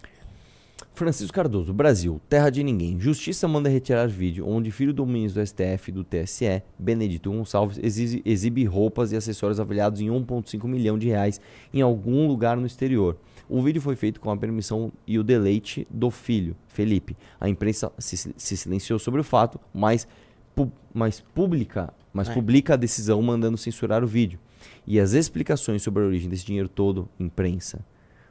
Francisco 0.95 1.35
Cardoso, 1.35 1.75
Brasil, 1.75 2.23
terra 2.27 2.49
de 2.49 2.65
ninguém. 2.65 2.99
Justiça 2.99 3.47
manda 3.47 3.69
retirar 3.69 4.09
vídeo 4.09 4.49
onde 4.49 4.71
filho 4.71 4.95
do 4.95 5.05
ministro 5.05 5.43
do 5.43 5.47
STF 5.47 5.93
do 5.93 6.03
TSE, 6.03 6.63
Benedito 6.79 7.31
Gonçalves, 7.31 7.79
exibe, 7.83 8.23
exibe 8.25 8.65
roupas 8.65 9.13
e 9.13 9.17
acessórios 9.17 9.61
avaliados 9.61 10.01
em 10.01 10.07
1,5 10.07 10.67
milhão 10.67 10.99
de 10.99 11.09
reais 11.09 11.39
em 11.71 11.83
algum 11.83 12.27
lugar 12.27 12.57
no 12.57 12.65
exterior. 12.65 13.19
O 13.47 13.61
vídeo 13.61 13.83
foi 13.83 13.95
feito 13.95 14.19
com 14.19 14.31
a 14.31 14.37
permissão 14.39 14.91
e 15.07 15.19
o 15.19 15.23
deleite 15.23 15.87
do 15.91 16.11
filho, 16.11 16.57
Felipe. 16.69 17.15
A 17.39 17.47
imprensa 17.47 17.93
se, 17.99 18.33
se 18.35 18.57
silenciou 18.57 18.99
sobre 18.99 19.21
o 19.21 19.25
fato, 19.25 19.61
mas, 19.75 20.09
pu- 20.55 20.73
mas 20.93 21.21
publica, 21.21 21.93
mas 22.13 22.29
É. 22.29 22.35
publica 22.35 22.75
a 22.75 22.77
decisão 22.77 23.21
mandando 23.23 23.57
censurar 23.57 24.03
o 24.05 24.07
vídeo. 24.07 24.39
E 24.87 24.99
as 25.01 25.13
explicações 25.13 25.83
sobre 25.83 26.03
a 26.03 26.07
origem 26.07 26.29
desse 26.29 26.45
dinheiro 26.47 26.69
todo, 26.69 27.09
imprensa. 27.19 27.85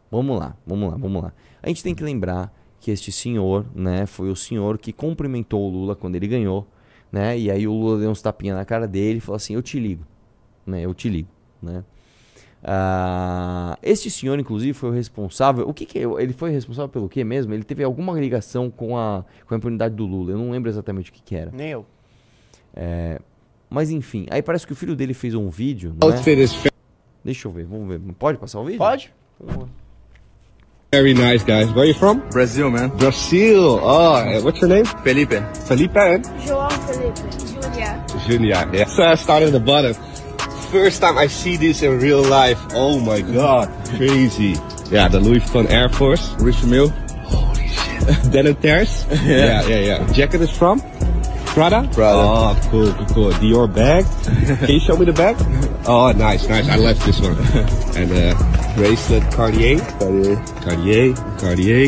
Vamos 0.09 0.37
lá, 0.39 0.55
vamos 0.65 0.89
lá, 0.91 0.97
vamos 0.97 1.23
lá. 1.23 1.33
A 1.61 1.67
gente 1.67 1.83
tem 1.83 1.95
que 1.95 2.03
lembrar 2.03 2.53
que 2.79 2.91
este 2.91 3.11
senhor, 3.11 3.65
né, 3.75 4.05
foi 4.05 4.29
o 4.29 4.35
senhor 4.35 4.77
que 4.77 4.91
cumprimentou 4.91 5.61
o 5.61 5.69
Lula 5.69 5.95
quando 5.95 6.15
ele 6.15 6.27
ganhou, 6.27 6.67
né? 7.11 7.37
E 7.37 7.49
aí 7.51 7.67
o 7.67 7.73
Lula 7.73 7.99
deu 7.99 8.09
uns 8.09 8.21
tapinhas 8.21 8.57
na 8.57 8.65
cara 8.65 8.87
dele 8.87 9.17
e 9.17 9.21
falou 9.21 9.35
assim: 9.37 9.53
"Eu 9.53 9.61
te 9.61 9.79
ligo", 9.79 10.05
né? 10.65 10.81
Eu 10.81 10.93
te 10.93 11.07
ligo, 11.09 11.29
né? 11.61 11.83
Ah, 12.63 13.77
este 13.81 14.09
senhor, 14.11 14.37
inclusive, 14.39 14.73
foi 14.73 14.89
o 14.89 14.93
responsável. 14.93 15.67
O 15.67 15.73
que, 15.73 15.85
que 15.85 15.99
é? 15.99 16.03
ele 16.21 16.31
foi 16.33 16.51
responsável 16.51 16.89
pelo 16.89 17.09
quê 17.09 17.23
mesmo? 17.23 17.53
Ele 17.53 17.63
teve 17.63 17.83
alguma 17.83 18.13
ligação 18.19 18.69
com 18.69 18.97
a, 18.97 19.25
com 19.47 19.53
a 19.53 19.57
impunidade 19.57 19.95
do 19.95 20.05
Lula. 20.05 20.31
Eu 20.31 20.37
não 20.37 20.51
lembro 20.51 20.69
exatamente 20.69 21.09
o 21.09 21.13
que, 21.13 21.21
que 21.23 21.35
era. 21.35 21.51
Nem 21.51 21.69
eu. 21.69 21.85
Mas 23.69 23.89
enfim, 23.89 24.25
aí 24.29 24.41
parece 24.41 24.67
que 24.67 24.73
o 24.73 24.75
filho 24.75 24.95
dele 24.95 25.13
fez 25.13 25.33
um 25.33 25.49
vídeo. 25.49 25.95
Outfit 26.01 26.41
is 26.41 26.71
Deixa 27.23 27.47
eu 27.47 27.51
ver, 27.51 27.65
vamos 27.65 27.87
ver. 27.87 27.99
Pode 28.17 28.37
passar 28.37 28.59
o 28.59 28.65
vídeo? 28.65 28.79
Pode? 28.79 29.13
very 30.91 31.13
nice, 31.13 31.41
guys. 31.43 31.71
Where 31.71 31.83
are 31.83 31.87
you 31.87 31.93
from? 31.93 32.19
Brazil, 32.31 32.69
man. 32.69 32.89
Brazil. 32.89 33.79
Oh, 33.81 34.41
what's 34.43 34.59
your 34.59 34.69
name? 34.69 34.85
Felipe. 35.03 35.39
Felipe 35.65 35.95
and 35.97 36.25
João 36.45 36.69
Felipe, 36.85 37.21
Júlia. 37.47 38.27
Junior. 38.27 38.69
Yeah. 38.73 38.85
So 38.85 39.03
I 39.03 39.15
started 39.15 39.47
at 39.47 39.53
the 39.53 39.59
bottom. 39.59 39.93
First 40.69 41.01
time 41.01 41.17
I 41.17 41.27
see 41.27 41.55
this 41.55 41.81
in 41.81 41.99
real 41.99 42.21
life. 42.23 42.59
Oh 42.73 42.99
my 42.99 43.21
god, 43.21 43.69
crazy. 43.95 44.55
Yeah, 44.89 45.07
the 45.07 45.19
Louis 45.19 45.39
Vuitton 45.39 45.69
Air 45.69 45.89
Force. 45.89 46.33
Rich 46.41 46.63
Mill. 46.65 46.89
Denim 48.31 48.55
tears. 48.55 49.05
yeah, 49.23 49.61
yeah, 49.67 49.79
yeah. 49.79 50.11
Jacket 50.11 50.41
is 50.41 50.51
from? 50.51 50.81
Prada? 51.53 51.87
Prada. 51.93 52.17
Oh, 52.17 52.59
cool, 52.71 52.93
cool, 52.93 53.05
cool. 53.07 53.31
Dior 53.43 53.67
bag. 53.73 54.05
Can 54.59 54.69
you 54.71 54.79
show 54.79 54.95
me 54.97 55.05
the 55.05 55.13
bag? 55.13 55.35
Oh, 55.83 56.11
nice, 56.11 56.47
nice. 56.47 56.69
I 56.69 56.77
left 56.77 57.03
this 57.07 57.19
one. 57.19 57.35
and 57.97 58.11
uh, 58.13 58.75
bracelet 58.75 59.23
Cartier. 59.33 59.79
Cartier. 59.97 60.35
Cartier, 60.61 61.13
Cartier. 61.41 61.85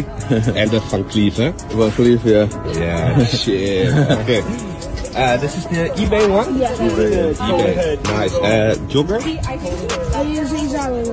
and 0.58 0.72
the 0.72 0.80
Van 0.90 1.04
Cleef, 1.04 1.38
huh? 1.38 1.52
Van 1.78 1.92
Cleef, 1.92 2.26
yeah. 2.26 2.50
Yeah, 2.74 3.24
shit. 3.26 3.94
Okay. 3.94 4.70
Uh, 5.16 5.38
this 5.38 5.56
is 5.56 5.68
the 5.68 5.94
eBay 5.94 6.26
one? 6.28 6.58
Yeah. 6.58 6.74
eBay. 6.74 8.04
Nice. 8.06 8.34
Uh, 8.36 8.76
jogger? 8.90 9.22
I 9.22 10.22
usually 10.24 10.68
Zara 10.68 11.06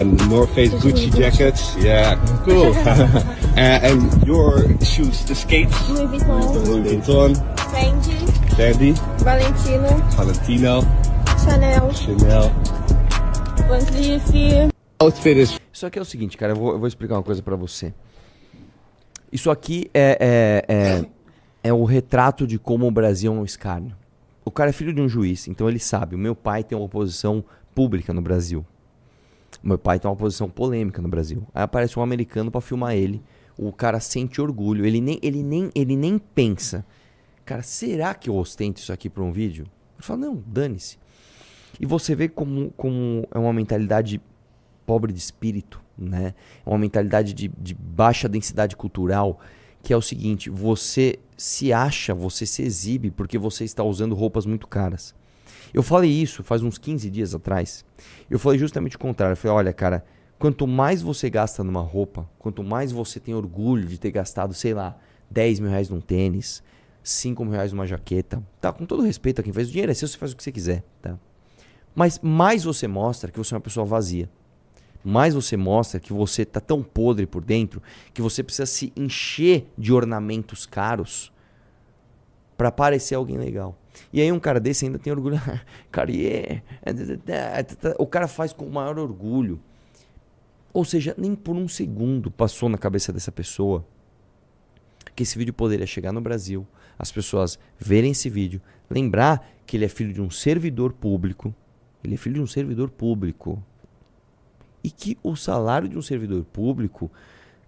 And 0.00 0.14
North 0.30 0.54
Face 0.54 0.72
Gucci 0.74 1.10
jackets. 1.14 1.74
Yeah, 1.76 2.14
cool. 2.44 2.72
uh, 2.76 3.56
and 3.56 4.26
your 4.26 4.62
shoes, 4.84 5.24
the 5.24 5.34
skates? 5.34 5.74
Louis 5.90 6.06
Vuitton, 6.06 6.64
Louis 6.66 6.96
Vuitton, 6.96 7.34
Fendi, 7.74 8.18
Fendi, 8.54 8.92
Valentino, 9.24 9.90
Valentino, 10.14 10.82
Chanel, 11.42 11.92
Chanel. 11.94 12.48
Van 13.66 13.84
Cleef. 13.86 14.70
Outfit 15.00 15.36
is 15.36 15.60
Isso 15.72 15.86
aqui 15.86 15.98
é 15.98 16.02
o 16.02 16.04
seguinte, 16.04 16.36
cara, 16.36 16.52
eu 16.52 16.56
vou, 16.56 16.72
eu 16.72 16.78
vou 16.78 16.88
explicar 16.88 17.14
uma 17.16 17.22
coisa 17.22 17.42
pra 17.42 17.56
você. 17.56 17.92
Isso 19.30 19.50
aqui 19.50 19.90
é, 19.92 20.64
é, 20.68 20.74
é, 20.74 21.04
é 21.68 21.72
o 21.72 21.84
retrato 21.84 22.46
de 22.46 22.58
como 22.58 22.86
o 22.86 22.90
Brasil 22.90 23.32
é 23.32 23.36
um 23.36 23.44
escárnio. 23.44 23.94
O 24.44 24.50
cara 24.50 24.70
é 24.70 24.72
filho 24.72 24.92
de 24.92 25.00
um 25.00 25.08
juiz, 25.08 25.46
então 25.46 25.68
ele 25.68 25.78
sabe. 25.78 26.14
O 26.14 26.18
meu 26.18 26.34
pai 26.34 26.64
tem 26.64 26.76
uma 26.76 26.88
posição 26.88 27.44
pública 27.74 28.12
no 28.14 28.22
Brasil. 28.22 28.64
O 29.62 29.68
meu 29.68 29.78
pai 29.78 29.98
tem 29.98 30.10
uma 30.10 30.16
posição 30.16 30.48
polêmica 30.48 31.02
no 31.02 31.08
Brasil. 31.08 31.46
Aí 31.54 31.62
aparece 31.62 31.98
um 31.98 32.02
americano 32.02 32.50
pra 32.50 32.60
filmar 32.60 32.94
ele. 32.94 33.22
O 33.58 33.72
cara 33.72 34.00
sente 34.00 34.40
orgulho. 34.40 34.86
Ele 34.86 35.00
nem, 35.00 35.18
ele 35.22 35.42
nem, 35.42 35.70
ele 35.74 35.94
nem 35.94 36.18
pensa. 36.18 36.84
Cara, 37.44 37.62
será 37.62 38.14
que 38.14 38.30
eu 38.30 38.36
ostento 38.36 38.78
isso 38.78 38.92
aqui 38.92 39.10
pra 39.10 39.22
um 39.22 39.32
vídeo? 39.32 39.66
Ele 39.96 40.02
fala, 40.02 40.20
não, 40.20 40.42
dane-se. 40.46 40.98
E 41.78 41.84
você 41.84 42.14
vê 42.14 42.28
como, 42.28 42.70
como 42.76 43.26
é 43.30 43.38
uma 43.38 43.52
mentalidade 43.52 44.20
pobre 44.86 45.12
de 45.12 45.18
espírito, 45.18 45.82
né? 45.96 46.34
É 46.64 46.70
uma 46.70 46.78
mentalidade 46.78 47.34
de, 47.34 47.48
de 47.48 47.74
baixa 47.74 48.28
densidade 48.28 48.74
cultural, 48.74 49.38
que 49.88 49.92
é 49.94 49.96
o 49.96 50.02
seguinte: 50.02 50.50
você 50.50 51.18
se 51.34 51.72
acha, 51.72 52.12
você 52.12 52.44
se 52.44 52.62
exibe 52.62 53.10
porque 53.10 53.38
você 53.38 53.64
está 53.64 53.82
usando 53.82 54.14
roupas 54.14 54.44
muito 54.44 54.66
caras. 54.66 55.14
Eu 55.72 55.82
falei 55.82 56.10
isso 56.10 56.44
faz 56.44 56.62
uns 56.62 56.76
15 56.76 57.08
dias 57.08 57.34
atrás. 57.34 57.86
Eu 58.28 58.38
falei 58.38 58.58
justamente 58.58 58.96
o 58.96 58.98
contrário. 58.98 59.32
Eu 59.32 59.36
falei, 59.38 59.56
olha, 59.56 59.72
cara, 59.72 60.04
quanto 60.38 60.66
mais 60.66 61.00
você 61.00 61.30
gasta 61.30 61.64
numa 61.64 61.80
roupa, 61.80 62.28
quanto 62.38 62.62
mais 62.62 62.92
você 62.92 63.18
tem 63.18 63.34
orgulho 63.34 63.88
de 63.88 63.96
ter 63.98 64.10
gastado, 64.10 64.52
sei 64.52 64.74
lá, 64.74 64.94
10 65.30 65.60
mil 65.60 65.70
reais 65.70 65.88
num 65.88 66.02
tênis, 66.02 66.62
5 67.02 67.42
mil 67.42 67.54
reais 67.54 67.72
numa 67.72 67.86
jaqueta, 67.86 68.42
tá? 68.60 68.70
Com 68.70 68.84
todo 68.84 69.02
respeito 69.02 69.40
a 69.40 69.42
quem 69.42 69.54
faz 69.54 69.68
o 69.68 69.72
dinheiro, 69.72 69.90
é 69.90 69.94
seu, 69.94 70.06
você 70.06 70.18
faz 70.18 70.32
o 70.32 70.36
que 70.36 70.42
você 70.42 70.52
quiser, 70.52 70.84
tá? 71.00 71.18
Mas 71.94 72.20
mais 72.22 72.62
você 72.64 72.86
mostra 72.86 73.30
que 73.30 73.38
você 73.38 73.54
é 73.54 73.56
uma 73.56 73.62
pessoa 73.62 73.86
vazia. 73.86 74.28
Mais 75.04 75.34
você 75.34 75.56
mostra 75.56 76.00
que 76.00 76.12
você 76.12 76.44
tá 76.44 76.60
tão 76.60 76.82
podre 76.82 77.26
por 77.26 77.44
dentro 77.44 77.82
que 78.12 78.20
você 78.20 78.42
precisa 78.42 78.66
se 78.66 78.92
encher 78.96 79.66
de 79.76 79.92
ornamentos 79.92 80.66
caros 80.66 81.32
para 82.56 82.72
parecer 82.72 83.14
alguém 83.14 83.38
legal. 83.38 83.78
E 84.12 84.20
aí 84.20 84.30
um 84.30 84.40
cara 84.40 84.60
desse 84.60 84.84
ainda 84.84 84.98
tem 84.98 85.12
orgulho. 85.12 85.40
Carrier. 85.90 86.62
O 87.98 88.06
cara 88.06 88.28
faz 88.28 88.52
com 88.52 88.66
o 88.66 88.72
maior 88.72 88.98
orgulho. 88.98 89.60
Ou 90.72 90.84
seja, 90.84 91.14
nem 91.16 91.34
por 91.34 91.56
um 91.56 91.66
segundo 91.66 92.30
passou 92.30 92.68
na 92.68 92.78
cabeça 92.78 93.12
dessa 93.12 93.32
pessoa 93.32 93.84
que 95.14 95.24
esse 95.24 95.36
vídeo 95.36 95.52
poderia 95.52 95.86
chegar 95.86 96.12
no 96.12 96.20
Brasil, 96.20 96.64
as 96.96 97.10
pessoas 97.10 97.58
verem 97.76 98.12
esse 98.12 98.30
vídeo, 98.30 98.60
lembrar 98.88 99.44
que 99.66 99.76
ele 99.76 99.84
é 99.84 99.88
filho 99.88 100.12
de 100.12 100.20
um 100.20 100.30
servidor 100.30 100.92
público, 100.92 101.52
ele 102.04 102.14
é 102.14 102.16
filho 102.16 102.36
de 102.36 102.40
um 102.42 102.46
servidor 102.46 102.88
público, 102.88 103.60
e 104.88 104.90
que 104.90 105.18
o 105.22 105.36
salário 105.36 105.88
de 105.88 105.98
um 105.98 106.02
servidor 106.02 106.42
público 106.44 107.10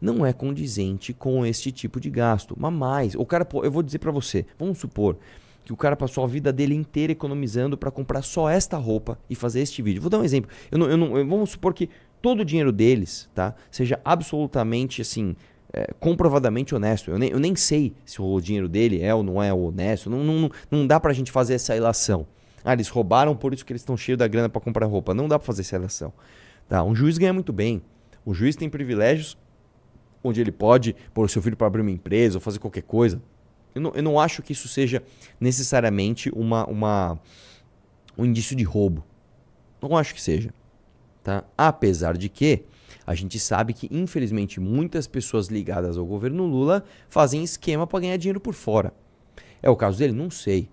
não 0.01 0.25
é 0.25 0.33
condizente 0.33 1.13
com 1.13 1.45
este 1.45 1.71
tipo 1.71 2.01
de 2.01 2.09
gasto. 2.09 2.57
Mas 2.59 2.73
mais, 2.73 3.15
o 3.15 3.27
cara, 3.27 3.47
eu 3.63 3.71
vou 3.71 3.83
dizer 3.83 3.99
pra 3.99 4.11
você, 4.11 4.47
vamos 4.59 4.79
supor 4.79 5.17
que 5.63 5.73
o 5.73 5.77
cara 5.77 5.95
passou 5.95 6.25
a 6.25 6.27
vida 6.27 6.51
dele 6.53 6.75
inteira 6.75 7.13
economizando 7.13 7.77
pra 7.77 7.91
comprar 7.91 8.23
só 8.23 8.49
esta 8.49 8.79
roupa 8.79 9.19
e 9.29 9.35
fazer 9.35 9.61
este 9.61 9.83
vídeo. 9.83 10.01
Vou 10.01 10.09
dar 10.11 10.19
um 10.19 10.25
exemplo. 10.25 10.51
Eu 10.71 10.79
não, 10.79 10.87
eu 10.91 10.97
não, 10.97 11.19
eu- 11.19 11.29
vamos 11.29 11.51
supor 11.51 11.75
que 11.75 11.91
todo 12.23 12.41
o 12.41 12.45
dinheiro 12.45 12.73
deles, 12.73 13.29
tá, 13.35 13.55
seja 13.71 14.01
absolutamente 14.05 15.03
assim 15.03 15.37
é, 15.73 15.93
comprovadamente 16.01 16.75
honesto. 16.75 17.11
Eu 17.11 17.19
nem, 17.19 17.31
eu 17.31 17.39
nem 17.39 17.55
sei 17.55 17.93
se 18.05 18.21
o 18.21 18.41
dinheiro 18.41 18.69
dele 18.69 19.03
é 19.03 19.15
ou 19.15 19.23
não 19.23 19.41
é 19.43 19.53
honesto. 19.53 20.09
Não, 20.11 20.25
não, 20.25 20.51
não- 20.71 20.87
dá 20.87 20.99
pra 20.99 21.13
gente 21.13 21.31
fazer 21.31 21.55
essa 21.55 21.77
ilação. 21.77 22.27
Ah, 22.65 22.73
eles 22.73 22.89
roubaram, 22.89 23.37
por 23.37 23.55
isso 23.55 23.65
que 23.65 23.73
eles 23.73 23.83
estão 23.83 23.97
cheios 23.97 24.19
da 24.19 24.27
grana 24.27 24.49
pra 24.49 24.61
comprar 24.61 24.87
roupa. 24.87 25.15
Não 25.15 25.29
dá 25.29 25.39
pra 25.39 25.47
fazer 25.47 25.61
essa 25.63 25.77
ilação. 25.77 26.13
Tá, 26.71 26.85
um 26.85 26.95
juiz 26.95 27.19
ganha 27.19 27.33
muito 27.33 27.53
bem. 27.53 27.83
O 28.25 28.33
juiz 28.33 28.55
tem 28.55 28.71
privilégios 28.71 29.37
onde 30.23 30.41
ele 30.41 30.53
pode 30.53 30.95
pôr 31.13 31.29
seu 31.29 31.43
filho 31.43 31.57
para 31.57 31.67
abrir 31.67 31.81
uma 31.81 31.91
empresa 31.91 32.37
ou 32.37 32.41
fazer 32.41 32.61
qualquer 32.61 32.85
coisa. 32.85 33.21
Eu 33.75 33.81
não, 33.81 33.93
eu 33.93 34.03
não 34.05 34.21
acho 34.21 34.41
que 34.41 34.53
isso 34.53 34.69
seja 34.69 35.03
necessariamente 35.41 36.31
uma, 36.33 36.65
uma, 36.67 37.21
um 38.17 38.25
indício 38.25 38.55
de 38.55 38.63
roubo. 38.63 39.05
Não 39.83 39.97
acho 39.97 40.15
que 40.15 40.23
seja. 40.23 40.55
Tá? 41.25 41.43
Apesar 41.59 42.17
de 42.17 42.29
que 42.29 42.63
a 43.05 43.17
gente 43.17 43.41
sabe 43.41 43.73
que, 43.73 43.89
infelizmente, 43.91 44.61
muitas 44.61 45.09
pessoas 45.09 45.49
ligadas 45.49 45.99
ao 45.99 46.07
governo 46.07 46.47
Lula 46.47 46.85
fazem 47.09 47.43
esquema 47.43 47.85
para 47.85 47.99
ganhar 47.99 48.17
dinheiro 48.17 48.39
por 48.39 48.55
fora. 48.55 48.95
É 49.61 49.69
o 49.69 49.75
caso 49.75 49.99
dele? 49.99 50.13
Não 50.13 50.31
sei. 50.31 50.71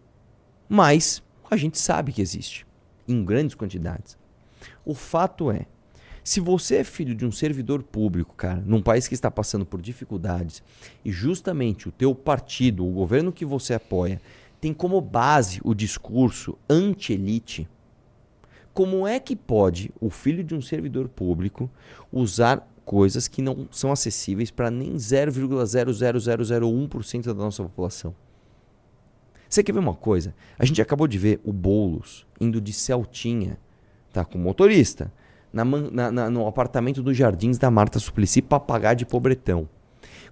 Mas 0.70 1.24
a 1.50 1.58
gente 1.58 1.80
sabe 1.80 2.12
que 2.12 2.22
existe. 2.22 2.68
Em 3.08 3.26
grandes 3.26 3.56
quantidades. 3.56 4.16
O 4.86 4.94
fato 4.94 5.50
é, 5.50 5.66
se 6.28 6.40
você 6.42 6.80
é 6.80 6.84
filho 6.84 7.16
de 7.16 7.26
um 7.26 7.32
servidor 7.32 7.82
público, 7.82 8.36
cara, 8.36 8.62
num 8.66 8.82
país 8.82 9.08
que 9.08 9.14
está 9.14 9.32
passando 9.32 9.66
por 9.66 9.82
dificuldades, 9.82 10.62
e 11.06 11.10
justamente 11.10 11.88
o 11.88 11.92
teu 11.92 12.14
partido, 12.14 12.86
o 12.86 12.92
governo 12.92 13.32
que 13.32 13.46
você 13.46 13.74
apoia, 13.74 14.20
tem 14.60 14.74
como 14.74 15.00
base 15.00 15.62
o 15.64 15.74
discurso 15.74 16.58
anti-elite, 16.70 17.66
como 18.74 19.08
é 19.08 19.22
que 19.22 19.38
pode 19.38 19.90
o 20.02 20.10
filho 20.10 20.44
de 20.44 20.54
um 20.54 20.62
servidor 20.62 21.08
público 21.08 21.72
usar 22.12 22.70
coisas 22.84 23.30
que 23.30 23.42
não 23.42 23.66
são 23.72 23.90
acessíveis 23.90 24.52
para 24.52 24.70
nem 24.70 24.96
0,00001% 24.96 27.24
da 27.24 27.36
nossa 27.36 27.64
população? 27.64 28.14
Você 29.48 29.64
quer 29.64 29.72
ver 29.72 29.80
uma 29.80 29.96
coisa? 29.96 30.36
A 30.60 30.66
gente 30.66 30.82
acabou 30.82 31.08
de 31.08 31.18
ver 31.18 31.40
o 31.46 31.54
Boulos 31.54 32.28
indo 32.38 32.60
de 32.60 32.74
Celtinha, 32.74 33.58
tá 34.12 34.26
com 34.26 34.38
motorista, 34.38 35.10
na, 35.52 35.64
na- 35.66 36.12
na- 36.12 36.30
no 36.30 36.48
apartamento 36.48 37.02
dos 37.02 37.16
Jardins 37.18 37.58
da 37.58 37.70
Marta 37.72 38.00
Suplicy 38.00 38.42
para 38.42 38.60
pagar 38.60 38.94
de 38.94 39.06
pobretão. 39.06 39.68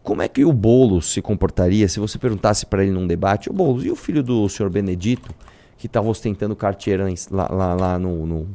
Como 0.03 0.21
é 0.21 0.27
que 0.27 0.45
o 0.45 0.53
Boulos 0.53 1.11
se 1.11 1.21
comportaria 1.21 1.87
se 1.87 1.99
você 1.99 2.19
perguntasse 2.19 2.65
para 2.65 2.83
ele 2.83 2.91
num 2.91 3.07
debate, 3.07 3.49
o 3.49 3.53
Boulos, 3.53 3.83
e 3.85 3.89
o 3.89 3.95
filho 3.95 4.21
do 4.21 4.47
senhor 4.47 4.69
Benedito, 4.69 5.33
que 5.77 5.87
estava 5.87 6.07
ostentando 6.07 6.55
carteira 6.55 7.07
lá, 7.31 7.47
lá, 7.51 7.73
lá 7.73 7.99
no, 7.99 8.25
no- 8.25 8.47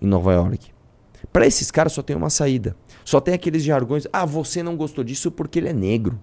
em 0.00 0.06
Nova 0.06 0.32
York? 0.32 0.70
Para 1.32 1.46
esses 1.46 1.70
caras 1.70 1.92
só 1.92 2.02
tem 2.02 2.16
uma 2.16 2.30
saída. 2.30 2.74
Só 3.04 3.20
tem 3.20 3.34
aqueles 3.34 3.62
jargões, 3.62 4.06
ah, 4.12 4.24
você 4.24 4.62
não 4.62 4.74
gostou 4.76 5.04
disso 5.04 5.30
porque 5.30 5.58
ele 5.58 5.68
é 5.68 5.72
negro. 5.72 6.18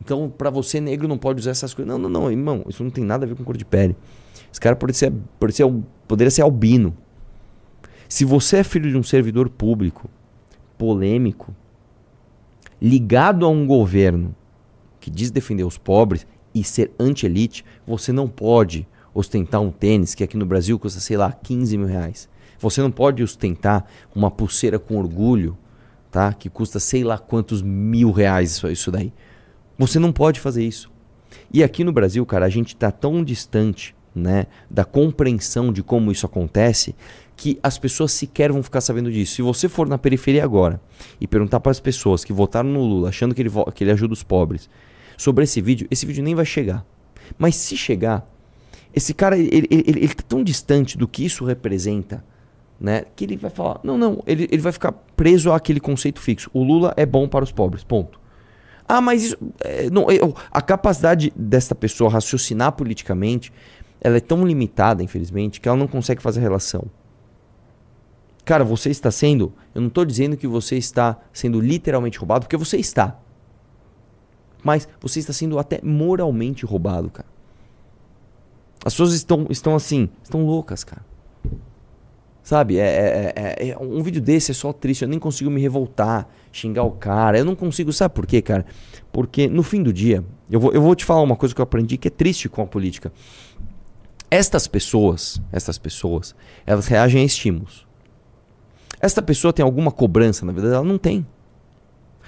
Então, 0.00 0.30
pra 0.30 0.48
você 0.50 0.80
negro 0.80 1.08
não 1.08 1.18
pode 1.18 1.40
usar 1.40 1.50
essas 1.50 1.74
coisas. 1.74 1.90
Não, 1.92 1.98
não, 1.98 2.08
não, 2.08 2.30
irmão, 2.30 2.64
isso 2.68 2.84
não 2.84 2.90
tem 2.90 3.02
nada 3.04 3.24
a 3.26 3.28
ver 3.28 3.34
com 3.34 3.42
cor 3.42 3.56
de 3.56 3.64
pele. 3.64 3.96
Esse 4.50 4.60
cara 4.60 4.76
pode 4.76 4.96
ser, 4.96 5.12
pode 5.40 5.52
ser, 5.52 5.66
poderia 6.06 6.30
ser 6.30 6.42
albino. 6.42 6.96
Se 8.08 8.24
você 8.24 8.58
é 8.58 8.64
filho 8.64 8.90
de 8.90 8.96
um 8.96 9.02
servidor 9.02 9.50
público, 9.50 10.08
polêmico, 10.78 11.54
ligado 12.80 13.44
a 13.44 13.48
um 13.48 13.66
governo 13.66 14.34
que 14.98 15.10
diz 15.10 15.30
defender 15.30 15.64
os 15.64 15.76
pobres 15.76 16.26
e 16.54 16.64
ser 16.64 16.90
anti-elite, 16.98 17.64
você 17.86 18.10
não 18.10 18.26
pode 18.26 18.88
ostentar 19.12 19.60
um 19.60 19.70
tênis 19.70 20.14
que 20.14 20.24
aqui 20.24 20.36
no 20.36 20.46
Brasil 20.46 20.78
custa, 20.78 21.00
sei 21.00 21.16
lá, 21.16 21.32
15 21.32 21.76
mil 21.76 21.86
reais. 21.86 22.28
Você 22.58 22.80
não 22.80 22.90
pode 22.90 23.22
ostentar 23.22 23.84
uma 24.14 24.30
pulseira 24.30 24.78
com 24.78 24.96
orgulho, 24.96 25.56
tá? 26.10 26.32
Que 26.32 26.48
custa 26.48 26.80
sei 26.80 27.04
lá 27.04 27.18
quantos 27.18 27.60
mil 27.60 28.10
reais 28.10 28.52
isso, 28.52 28.68
isso 28.68 28.90
daí. 28.90 29.12
Você 29.78 29.98
não 29.98 30.12
pode 30.12 30.40
fazer 30.40 30.64
isso. 30.64 30.90
E 31.52 31.62
aqui 31.62 31.84
no 31.84 31.92
Brasil, 31.92 32.24
cara, 32.24 32.46
a 32.46 32.48
gente 32.48 32.74
está 32.74 32.90
tão 32.90 33.22
distante, 33.22 33.94
né, 34.14 34.46
da 34.68 34.84
compreensão 34.84 35.72
de 35.72 35.82
como 35.82 36.10
isso 36.10 36.26
acontece, 36.26 36.94
que 37.38 37.56
as 37.62 37.78
pessoas 37.78 38.10
sequer 38.10 38.50
vão 38.50 38.64
ficar 38.64 38.80
sabendo 38.80 39.12
disso. 39.12 39.36
Se 39.36 39.42
você 39.42 39.68
for 39.68 39.88
na 39.88 39.96
periferia 39.96 40.42
agora 40.42 40.80
e 41.20 41.26
perguntar 41.26 41.60
para 41.60 41.70
as 41.70 41.78
pessoas 41.78 42.24
que 42.24 42.32
votaram 42.32 42.68
no 42.68 42.82
Lula, 42.84 43.10
achando 43.10 43.32
que 43.32 43.40
ele, 43.40 43.50
que 43.72 43.84
ele 43.84 43.92
ajuda 43.92 44.12
os 44.12 44.24
pobres, 44.24 44.68
sobre 45.16 45.44
esse 45.44 45.60
vídeo, 45.60 45.86
esse 45.88 46.04
vídeo 46.04 46.22
nem 46.22 46.34
vai 46.34 46.44
chegar. 46.44 46.84
Mas 47.38 47.54
se 47.54 47.76
chegar, 47.76 48.28
esse 48.92 49.14
cara, 49.14 49.38
ele, 49.38 49.68
ele, 49.70 50.08
tá 50.08 50.24
tão 50.26 50.42
distante 50.42 50.98
do 50.98 51.06
que 51.06 51.24
isso 51.24 51.44
representa, 51.44 52.24
né, 52.80 53.04
que 53.14 53.24
ele 53.24 53.36
vai 53.36 53.50
falar, 53.50 53.78
não, 53.84 53.96
não, 53.96 54.20
ele, 54.26 54.48
ele 54.50 54.62
vai 54.62 54.72
ficar 54.72 54.90
preso 54.90 55.52
àquele 55.52 55.78
conceito 55.78 56.20
fixo. 56.20 56.50
O 56.52 56.64
Lula 56.64 56.92
é 56.96 57.06
bom 57.06 57.28
para 57.28 57.44
os 57.44 57.52
pobres, 57.52 57.84
ponto. 57.84 58.18
Ah, 58.88 59.00
mas 59.00 59.22
isso. 59.22 59.36
é, 59.60 59.88
não, 59.90 60.10
eu- 60.10 60.34
a 60.50 60.60
capacidade 60.60 61.32
desta 61.36 61.74
pessoa 61.74 62.10
raciocinar 62.10 62.72
politicamente 62.72 63.52
ela 64.00 64.16
é 64.16 64.20
tão 64.20 64.44
limitada, 64.46 65.02
infelizmente, 65.02 65.60
que 65.60 65.68
ela 65.68 65.76
não 65.76 65.86
consegue 65.86 66.22
fazer 66.22 66.40
relação. 66.40 66.84
Cara, 68.48 68.64
você 68.64 68.88
está 68.88 69.10
sendo. 69.10 69.52
Eu 69.74 69.82
não 69.82 69.88
estou 69.88 70.06
dizendo 70.06 70.34
que 70.34 70.46
você 70.46 70.78
está 70.78 71.18
sendo 71.34 71.60
literalmente 71.60 72.18
roubado, 72.18 72.46
porque 72.46 72.56
você 72.56 72.78
está. 72.78 73.20
Mas 74.64 74.88
você 75.02 75.18
está 75.18 75.34
sendo 75.34 75.58
até 75.58 75.82
moralmente 75.82 76.64
roubado, 76.64 77.10
cara. 77.10 77.28
As 78.82 78.94
pessoas 78.94 79.12
estão, 79.12 79.46
estão 79.50 79.76
assim, 79.76 80.08
estão 80.22 80.46
loucas, 80.46 80.82
cara. 80.82 81.04
Sabe, 82.42 82.78
é, 82.78 82.86
é- 82.86 83.32
é- 83.36 83.68
é- 83.68 83.78
um 83.78 84.02
vídeo 84.02 84.22
desse 84.22 84.52
é 84.52 84.54
só 84.54 84.72
triste. 84.72 85.02
Eu 85.02 85.08
nem 85.08 85.18
consigo 85.18 85.50
me 85.50 85.60
revoltar, 85.60 86.26
xingar 86.50 86.84
o 86.84 86.92
cara. 86.92 87.38
Eu 87.38 87.44
não 87.44 87.54
consigo, 87.54 87.92
sabe 87.92 88.14
por 88.14 88.26
quê, 88.26 88.40
cara? 88.40 88.64
Porque 89.12 89.46
no 89.46 89.62
fim 89.62 89.82
do 89.82 89.92
dia, 89.92 90.24
eu 90.50 90.58
vou, 90.58 90.72
eu 90.72 90.80
vou 90.80 90.94
te 90.94 91.04
falar 91.04 91.20
uma 91.20 91.36
coisa 91.36 91.54
que 91.54 91.60
eu 91.60 91.64
aprendi 91.64 91.98
que 91.98 92.08
é 92.08 92.10
triste 92.10 92.48
com 92.48 92.62
a 92.62 92.66
política. 92.66 93.12
Estas 94.30 94.66
pessoas, 94.66 95.38
estas 95.52 95.76
pessoas, 95.76 96.34
elas 96.64 96.86
reagem 96.86 97.20
a 97.20 97.24
estímulos. 97.26 97.86
Esta 99.00 99.22
pessoa 99.22 99.52
tem 99.52 99.62
alguma 99.64 99.90
cobrança 99.90 100.44
na 100.44 100.52
vida 100.52 100.70
dela? 100.70 100.84
Não 100.84 100.98
tem. 100.98 101.26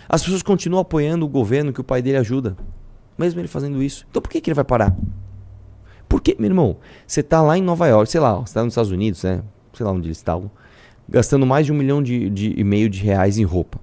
As 0.09 0.23
pessoas 0.23 0.43
continuam 0.43 0.81
apoiando 0.81 1.25
o 1.25 1.29
governo 1.29 1.73
que 1.73 1.81
o 1.81 1.85
pai 1.85 2.03
dele 2.03 2.17
ajuda, 2.17 2.57
mesmo 3.19 3.41
ele 3.41 3.49
fazendo 3.49 3.83
isso. 3.83 4.07
Então 4.11 4.21
por 4.23 4.29
que, 4.31 4.41
que 4.41 4.51
ele 4.51 4.55
vai 4.55 4.65
parar? 4.65 4.97
Porque, 6.09 6.35
meu 6.39 6.49
irmão, 6.49 6.77
você 7.07 7.23
tá 7.23 7.41
lá 7.41 7.57
em 7.57 7.63
Nova 7.63 7.87
York, 7.87 8.11
sei 8.11 8.21
lá, 8.21 8.35
você 8.35 8.55
tá 8.55 8.65
nos 8.65 8.73
Estados 8.73 8.91
Unidos, 8.91 9.23
né? 9.23 9.43
Sei 9.73 9.87
lá 9.87 9.93
onde 9.93 10.09
eles 10.09 10.17
estavam, 10.17 10.51
gastando 11.09 11.47
mais 11.47 11.67
de 11.67 11.73
um 11.73 11.77
milhão 11.77 12.03
de, 12.03 12.29
de- 12.31 12.55
e 12.59 12.65
meio 12.65 12.89
de 12.91 13.01
reais 13.01 13.39
em 13.39 13.45
roupa. 13.45 13.79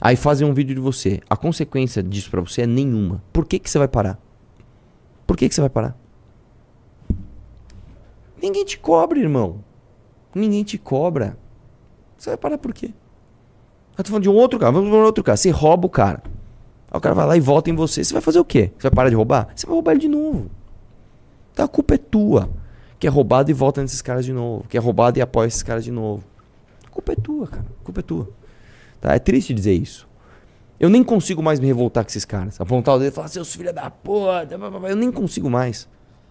Aí 0.00 0.16
fazem 0.16 0.48
um 0.48 0.54
vídeo 0.54 0.74
de 0.74 0.80
você. 0.80 1.20
A 1.28 1.36
consequência 1.36 2.02
disso 2.02 2.30
pra 2.30 2.40
você 2.40 2.62
é 2.62 2.66
nenhuma. 2.66 3.22
Por 3.32 3.44
que, 3.46 3.58
que 3.58 3.68
você 3.68 3.78
vai 3.78 3.88
parar? 3.88 4.18
Por 5.26 5.36
que, 5.36 5.46
que 5.46 5.54
você 5.54 5.60
vai 5.60 5.68
parar? 5.68 5.94
Ninguém 8.42 8.64
te 8.64 8.78
cobra, 8.78 9.18
irmão. 9.18 9.62
Ninguém 10.34 10.62
te 10.62 10.78
cobra. 10.78 11.36
Você 12.16 12.30
vai 12.30 12.36
parar 12.36 12.58
por 12.58 12.72
quê? 12.72 12.92
Eu 13.96 14.04
tô 14.04 14.10
falando 14.10 14.22
de 14.22 14.28
um 14.28 14.34
outro 14.34 14.58
cara. 14.58 14.72
Vamos 14.72 14.90
para 14.90 14.98
outro 14.98 15.24
cara. 15.24 15.36
Você 15.36 15.50
rouba 15.50 15.86
o 15.86 15.90
cara. 15.90 16.22
Aí 16.90 16.98
o 16.98 17.00
cara 17.00 17.14
vai 17.14 17.26
lá 17.26 17.36
e 17.36 17.40
volta 17.40 17.70
em 17.70 17.74
você. 17.74 18.02
Você 18.04 18.12
vai 18.12 18.22
fazer 18.22 18.38
o 18.38 18.44
quê? 18.44 18.72
Você 18.76 18.82
vai 18.88 18.90
parar 18.90 19.08
de 19.08 19.14
roubar? 19.14 19.48
Você 19.54 19.66
vai 19.66 19.74
roubar 19.74 19.92
ele 19.92 20.00
de 20.00 20.08
novo. 20.08 20.50
Então 21.52 21.64
a 21.64 21.68
culpa 21.68 21.94
é 21.94 21.98
tua. 21.98 22.48
Que 22.98 23.06
é 23.06 23.10
roubado 23.10 23.50
e 23.50 23.54
volta 23.54 23.80
nesses 23.80 24.02
caras 24.02 24.24
de 24.24 24.32
novo. 24.32 24.64
Que 24.68 24.76
é 24.76 24.80
roubado 24.80 25.18
e 25.18 25.22
apoia 25.22 25.48
esses 25.48 25.62
caras 25.62 25.84
de 25.84 25.90
novo. 25.90 26.22
A 26.86 26.90
culpa 26.90 27.12
é 27.12 27.16
tua, 27.16 27.46
cara. 27.46 27.66
A 27.80 27.84
culpa 27.84 28.00
é 28.00 28.02
tua. 28.02 28.28
Tá? 29.00 29.14
É 29.14 29.18
triste 29.18 29.54
dizer 29.54 29.72
isso. 29.72 30.08
Eu 30.78 30.88
nem 30.88 31.04
consigo 31.04 31.42
mais 31.42 31.60
me 31.60 31.66
revoltar 31.66 32.04
com 32.04 32.08
esses 32.08 32.24
caras. 32.24 32.60
Apontar 32.60 32.94
o 32.94 32.98
dedo 32.98 33.12
e 33.12 33.14
falar, 33.14 33.28
seus 33.28 33.54
filhos 33.54 33.74
da 33.74 33.90
blá. 33.90 34.46
Eu 34.88 34.96
nem 34.96 35.12
consigo 35.12 35.50
mais. 35.50 35.88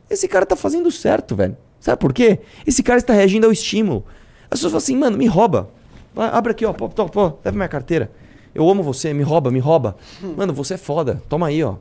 Esse 0.09 0.27
cara 0.27 0.45
tá 0.45 0.55
fazendo 0.55 0.91
certo, 0.91 1.35
velho. 1.35 1.55
Sabe 1.79 1.97
por 1.99 2.13
quê? 2.13 2.39
Esse 2.67 2.83
cara 2.83 2.99
está 2.99 3.13
reagindo 3.13 3.45
ao 3.45 3.51
estímulo. 3.51 4.05
As 4.45 4.59
pessoas 4.59 4.71
falam 4.71 4.77
assim, 4.79 4.95
mano, 4.97 5.17
me 5.17 5.27
rouba. 5.27 5.69
Abre 6.15 6.51
aqui, 6.51 6.65
ó. 6.65 6.73
Pô, 6.73 6.89
pô, 6.89 7.07
pô, 7.07 7.33
leva 7.43 7.55
minha 7.55 7.67
carteira. 7.69 8.11
Eu 8.53 8.67
amo 8.69 8.83
você, 8.83 9.13
me 9.13 9.23
rouba, 9.23 9.49
me 9.51 9.59
rouba. 9.59 9.95
Mano, 10.35 10.53
você 10.53 10.73
é 10.73 10.77
foda. 10.77 11.21
Toma 11.29 11.47
aí, 11.47 11.63
ó. 11.63 11.75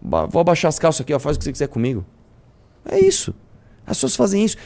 Vou 0.00 0.40
abaixar 0.40 0.68
as 0.68 0.78
calças 0.78 1.00
aqui, 1.00 1.12
ó. 1.12 1.18
Faz 1.18 1.36
o 1.36 1.38
que 1.38 1.44
você 1.44 1.52
quiser 1.52 1.68
comigo. 1.68 2.04
É 2.84 3.00
isso. 3.00 3.34
As 3.86 3.96
pessoas 3.96 4.14
fazem 4.14 4.44
isso. 4.44 4.56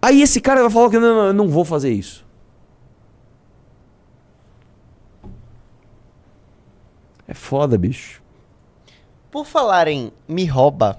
Aí 0.00 0.22
esse 0.22 0.40
cara 0.40 0.62
vai 0.62 0.70
falar 0.70 0.88
que 0.90 0.98
não, 0.98 1.14
não, 1.14 1.26
eu 1.26 1.32
não 1.34 1.48
vou 1.48 1.64
fazer 1.64 1.92
isso. 1.92 2.24
É 7.26 7.34
foda, 7.34 7.78
bicho. 7.78 8.22
Por 9.30 9.46
falar 9.46 9.88
em 9.88 10.12
me 10.28 10.44
rouba, 10.44 10.98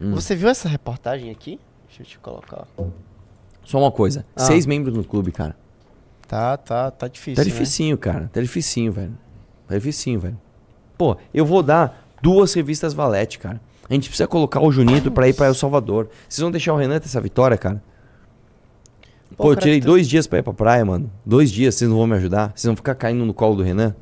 Hum. 0.00 0.14
você 0.14 0.34
viu 0.34 0.48
essa 0.48 0.68
reportagem 0.68 1.30
aqui? 1.30 1.60
Deixa 2.00 2.14
eu 2.14 2.18
te 2.18 2.18
colocar. 2.20 2.66
Só 3.62 3.78
uma 3.78 3.92
coisa. 3.92 4.24
Ah. 4.34 4.40
Seis 4.40 4.64
membros 4.64 4.96
no 4.96 5.04
clube, 5.04 5.30
cara. 5.30 5.54
Tá, 6.26 6.56
tá, 6.56 6.90
tá 6.90 7.06
difícil. 7.08 7.36
Tá 7.36 7.42
né? 7.42 7.50
dificinho, 7.50 7.98
cara. 7.98 8.30
Tá 8.32 8.40
dificinho, 8.40 8.90
velho. 8.90 9.12
Tá 9.68 9.74
dificinho, 9.74 10.18
velho. 10.18 10.40
Pô, 10.96 11.18
eu 11.34 11.44
vou 11.44 11.62
dar 11.62 12.08
duas 12.22 12.54
revistas 12.54 12.94
Valete, 12.94 13.38
cara. 13.38 13.60
A 13.88 13.92
gente 13.92 14.08
precisa 14.08 14.26
colocar 14.26 14.60
o 14.60 14.72
Junito 14.72 15.10
pra 15.10 15.28
ir 15.28 15.34
pra 15.34 15.46
El 15.46 15.54
Salvador. 15.54 16.08
Vocês 16.26 16.40
vão 16.40 16.50
deixar 16.50 16.72
o 16.72 16.76
Renan 16.76 16.98
ter 16.98 17.06
essa 17.06 17.20
vitória, 17.20 17.58
cara? 17.58 17.82
Pô, 19.36 19.50
eu 19.50 19.54
cara, 19.54 19.60
tirei 19.60 19.80
dois 19.80 20.08
dias 20.08 20.26
pra 20.26 20.38
ir 20.38 20.42
pra 20.42 20.54
praia, 20.54 20.84
mano. 20.84 21.10
Dois 21.26 21.50
dias, 21.50 21.74
vocês 21.74 21.90
não 21.90 21.98
vão 21.98 22.06
me 22.06 22.16
ajudar? 22.16 22.52
Vocês 22.54 22.64
vão 22.64 22.76
ficar 22.76 22.94
caindo 22.94 23.26
no 23.26 23.34
colo 23.34 23.56
do 23.56 23.62
Renan? 23.62 23.94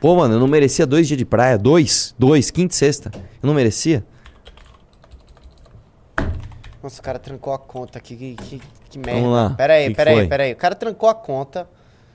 Pô, 0.00 0.16
mano, 0.16 0.34
eu 0.34 0.40
não 0.40 0.48
merecia 0.48 0.86
dois 0.86 1.06
dias 1.06 1.18
de 1.18 1.24
praia. 1.26 1.58
Dois, 1.58 2.14
dois, 2.18 2.50
quinta 2.50 2.72
e 2.72 2.76
sexta. 2.76 3.10
Eu 3.14 3.46
não 3.46 3.54
merecia? 3.54 4.06
Nossa, 6.82 7.00
o 7.00 7.02
cara 7.04 7.18
trancou 7.18 7.52
a 7.52 7.58
conta 7.58 7.98
aqui. 7.98 8.16
Que, 8.16 8.34
que, 8.36 8.62
que 8.90 8.98
merda. 8.98 9.20
Vamos 9.20 9.34
lá. 9.36 9.50
Pera 9.50 9.74
aí, 9.74 9.84
Que 9.84 9.90
que 9.90 9.96
pera 9.96 10.10
aí, 10.10 10.16
foi? 10.16 10.26
pera 10.28 10.42
aí. 10.44 10.52
O 10.52 10.56
cara 10.56 10.74
trancou 10.74 11.08
a 11.08 11.14
conta. 11.14 11.68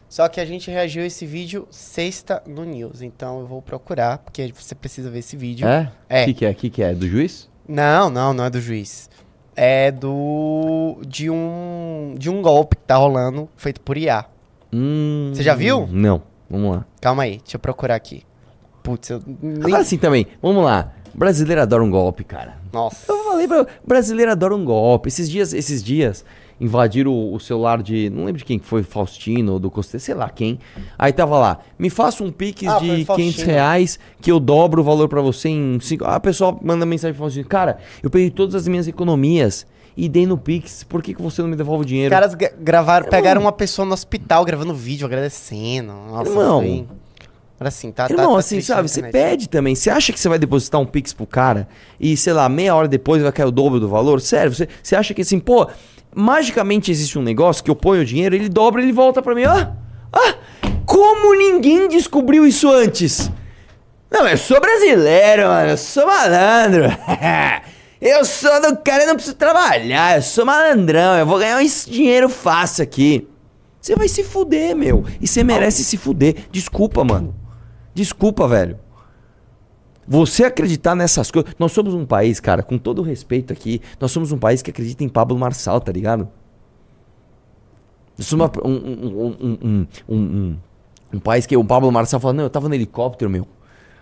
Só 0.10 0.28
que 0.28 0.40
a 0.40 0.46
gente 0.46 0.70
reagiu 0.70 1.02
a 1.04 1.06
esse 1.08 1.26
vídeo 1.26 1.68
sexta 1.72 2.44
no 2.48 2.64
News. 2.64 3.02
Então 3.02 3.40
eu 3.40 3.48
vou 3.48 3.62
procurar, 3.62 4.20
porque 4.20 4.54
você 4.56 4.76
precisa 4.76 5.10
ver 5.10 5.20
esse 5.20 5.36
vídeo. 5.36 5.68
É? 5.68 5.92
É. 6.08 6.22
O 6.22 6.26
que, 6.26 6.34
que 6.36 6.46
é? 6.46 6.50
O 6.52 6.56
que, 6.56 6.70
que 6.70 6.84
é? 6.84 6.94
Do 6.94 7.08
juiz? 7.08 7.50
Não, 7.68 8.10
não, 8.10 8.34
não 8.34 8.46
é 8.46 8.50
do 8.50 8.62
juiz. 8.62 9.10
É 9.56 9.92
do. 9.92 10.98
de 11.08 11.30
um. 11.30 12.16
de 12.18 12.30
um 12.30 12.42
golpe 12.42 12.76
que 12.76 12.84
tá 12.84 12.96
rolando, 12.96 13.50
feito 13.56 13.82
por 13.82 13.98
IA. 13.98 14.26
Hum, 14.72 15.32
Você 15.34 15.44
já 15.44 15.56
viu? 15.56 15.88
Não. 15.92 16.22
Vamos 16.50 16.76
lá. 16.76 16.86
Calma 17.02 17.24
aí, 17.24 17.38
deixa 17.38 17.56
eu 17.58 17.60
procurar 17.60 17.96
aqui. 17.96 18.24
Putz, 18.84 19.10
eu. 19.10 19.22
Nem... 19.42 19.64
Agora 19.66 19.82
assim 19.82 19.98
também, 19.98 20.28
vamos 20.42 20.64
lá. 20.64 20.92
Brasileiro 21.14 21.62
adora 21.62 21.84
um 21.84 21.90
golpe, 21.90 22.24
cara. 22.24 22.58
Nossa. 22.72 23.12
Eu 23.42 23.48
falei 23.48 23.66
pra 23.66 23.74
brasileiro 23.86 24.32
adora 24.32 24.56
um 24.56 24.64
golpe. 24.66 25.08
Esses 25.10 25.30
dias, 25.30 25.54
esses 25.54 25.84
dias 25.84 26.24
invadiram 26.62 27.12
o, 27.12 27.34
o 27.36 27.40
celular 27.40 27.82
de, 27.82 28.10
não 28.10 28.26
lembro 28.26 28.38
de 28.40 28.46
quem 28.46 28.58
que 28.60 28.66
foi, 28.66 28.84
Faustino, 28.84 29.60
do 29.60 29.70
Costeiro, 29.72 30.04
sei 30.04 30.14
lá 30.16 30.30
quem. 30.30 30.60
Aí 30.98 31.12
tava 31.12 31.38
lá, 31.40 31.60
me 31.78 31.90
faça 31.90 32.24
um 32.24 32.32
pix 32.32 32.66
Ah, 32.68 32.80
foi 32.80 32.96
de 32.98 33.02
o 33.02 33.06
Faustino. 33.06 33.32
500 33.34 33.44
reais 33.44 34.00
que 34.22 34.32
eu 34.32 34.40
dobro 34.40 34.82
o 34.82 34.84
valor 34.84 35.10
pra 35.10 35.20
você 35.22 35.50
em 35.50 35.80
5... 35.80 36.06
Ah, 36.06 36.18
o 36.18 36.22
pessoal 36.22 36.58
manda 36.64 36.86
mensagem 36.86 37.14
pro 37.14 37.24
Faustino, 37.24 37.48
cara, 37.48 37.80
eu 38.02 38.10
peguei 38.10 38.30
todas 38.30 38.56
as 38.56 38.68
minhas 38.68 38.88
economias 38.88 39.66
e 39.98 40.08
dei 40.08 40.26
no 40.26 40.38
pix, 40.38 40.84
por 40.84 41.02
que, 41.04 41.14
que 41.14 41.22
você 41.22 41.42
não 41.42 41.50
me 41.50 41.56
devolve 41.56 41.82
o 41.82 41.86
Os 41.86 41.88
dinheiro? 41.88 42.10
caras 42.12 42.34
gra- 42.34 42.54
gravaram, 42.58 43.10
pegaram 43.10 43.42
uma 43.42 43.52
pessoa 43.52 43.86
no 43.86 43.94
hospital 43.94 44.46
gravando 44.46 44.74
vídeo, 44.74 45.06
agradecendo. 45.06 45.92
Nossa, 45.92 46.30
Irmão. 46.30 46.60
foi... 46.62 46.86
Era 47.60 47.70
assim, 47.70 47.92
tá, 47.92 48.08
tá- 48.08 48.14
Irmão, 48.14 48.34
tá 48.34 48.40
assim, 48.40 48.60
sabe, 48.62 48.90
você 48.90 49.04
pede 49.04 49.48
também. 49.48 49.76
Você 49.76 49.90
acha 49.90 50.12
que 50.12 50.20
você 50.20 50.28
vai 50.28 50.40
depositar 50.40 50.82
um 50.82 50.86
Pix 50.86 51.14
pro 51.14 51.26
cara 51.26 51.68
e, 52.00 52.18
sei 52.18 52.34
lá, 52.34 52.50
meia 52.50 52.76
hora 52.76 52.88
depois 52.88 53.22
vai 53.22 53.32
cair 53.32 53.46
o 53.46 53.52
dobro 53.52 53.80
do 53.80 53.88
valor? 53.88 54.20
Sério, 54.20 54.54
você, 54.54 54.68
você 54.82 54.96
acha 54.96 55.14
que 55.14 55.22
assim, 55.22 55.40
pô, 55.40 55.68
magicamente 56.14 56.92
existe 56.92 57.18
um 57.18 57.22
negócio 57.22 57.64
que 57.64 57.72
eu 57.72 57.76
ponho 57.76 58.02
o 58.02 58.06
dinheiro, 58.06 58.36
ele 58.36 58.50
dobra 58.50 58.82
e 58.82 58.86
ele 58.86 58.92
volta 58.92 59.22
pra 59.22 59.36
mim. 59.36 59.44
Ah, 59.46 59.74
ah, 60.12 60.36
como 60.86 61.34
ninguém 61.36 61.88
descobriu 61.88 62.46
isso 62.46 62.70
antes? 62.70 63.32
Não, 64.12 64.28
eu 64.28 64.38
sou 64.38 64.60
brasileiro, 64.60 65.48
mano, 65.48 65.72
eu 65.72 65.78
sou 65.78 66.06
malandro. 66.06 66.86
eu 68.02 68.26
sou 68.26 68.62
do 68.62 68.78
cara, 68.78 69.04
eu 69.04 69.08
não 69.08 69.16
preciso 69.16 69.36
trabalhar, 69.36 70.18
eu 70.18 70.22
sou 70.22 70.46
malandrão, 70.46 71.18
eu 71.18 71.26
vou 71.26 71.40
ganhar 71.40 71.64
esse 71.64 71.90
dinheiro 71.90 72.30
fácil 72.30 72.84
aqui. 72.84 73.28
Você 73.82 73.96
vai 73.96 74.08
se 74.08 74.24
fuder, 74.24 74.76
meu. 74.76 75.04
E 75.20 75.28
você 75.28 75.44
merece 75.44 75.84
se 75.84 75.98
fuder. 75.98 76.36
Desculpa, 76.52 77.04
mano. 77.04 77.36
Desculpa, 77.94 78.48
velho. 78.48 78.80
Você 80.08 80.44
acreditar 80.44 80.96
nessas 80.96 81.32
coisas. 81.32 81.54
Nós 81.58 81.72
somos 81.72 81.94
um 81.94 82.06
país, 82.06 82.40
cara, 82.40 82.62
com 82.62 82.78
todo 82.78 83.02
respeito 83.02 83.54
aqui, 83.54 83.82
nós 84.00 84.12
somos 84.12 84.32
um 84.32 84.38
país 84.38 84.62
que 84.62 84.70
acredita 84.70 85.04
em 85.04 85.10
Pablo 85.10 85.38
Marçal, 85.38 85.80
tá 85.80 85.92
ligado? 85.92 86.28
Nós 88.18 88.28
somos 88.28 88.50
uma- 88.54 88.68
um, 88.68 89.48
um, 89.70 89.88
um, 90.10 90.58
um, 91.14 91.20
país 91.20 91.46
que 91.46 91.56
o 91.56 91.64
Pablo 91.64 91.92
Marçal 91.92 92.20
fala: 92.20 92.34
Não, 92.34 92.44
eu 92.44 92.50
tava 92.50 92.68
no 92.68 92.76
helicóptero, 92.76 93.30
meu. 93.32 93.48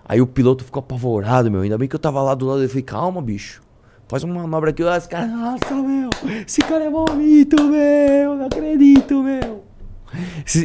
Aí 0.04 0.20
o 0.20 0.28
piloto 0.28 0.64
ficou 0.64 0.80
apavorado, 0.80 1.50
meu. 1.52 1.62
Ainda 1.62 1.78
bem 1.78 1.88
que 1.88 1.96
eu 1.96 2.00
tava 2.00 2.22
lá 2.22 2.34
do 2.34 2.46
lado. 2.48 2.64
Eu 2.64 2.68
falei: 2.70 2.84
Calma, 2.84 3.22
bicho. 3.22 3.62
Faz 4.08 4.24
uma 4.24 4.34
manobra 4.34 4.72
aqui. 4.72 4.84
Os 4.84 5.08
caras, 5.08 5.30
nossa, 5.30 5.74
meu. 5.76 6.10
Esse 6.46 6.62
cara 6.62 6.84
é 6.84 6.90
bonito, 6.90 7.56
meu. 7.64 8.36
Não 8.36 8.46
acredito, 8.48 9.24
meu. 9.24 9.64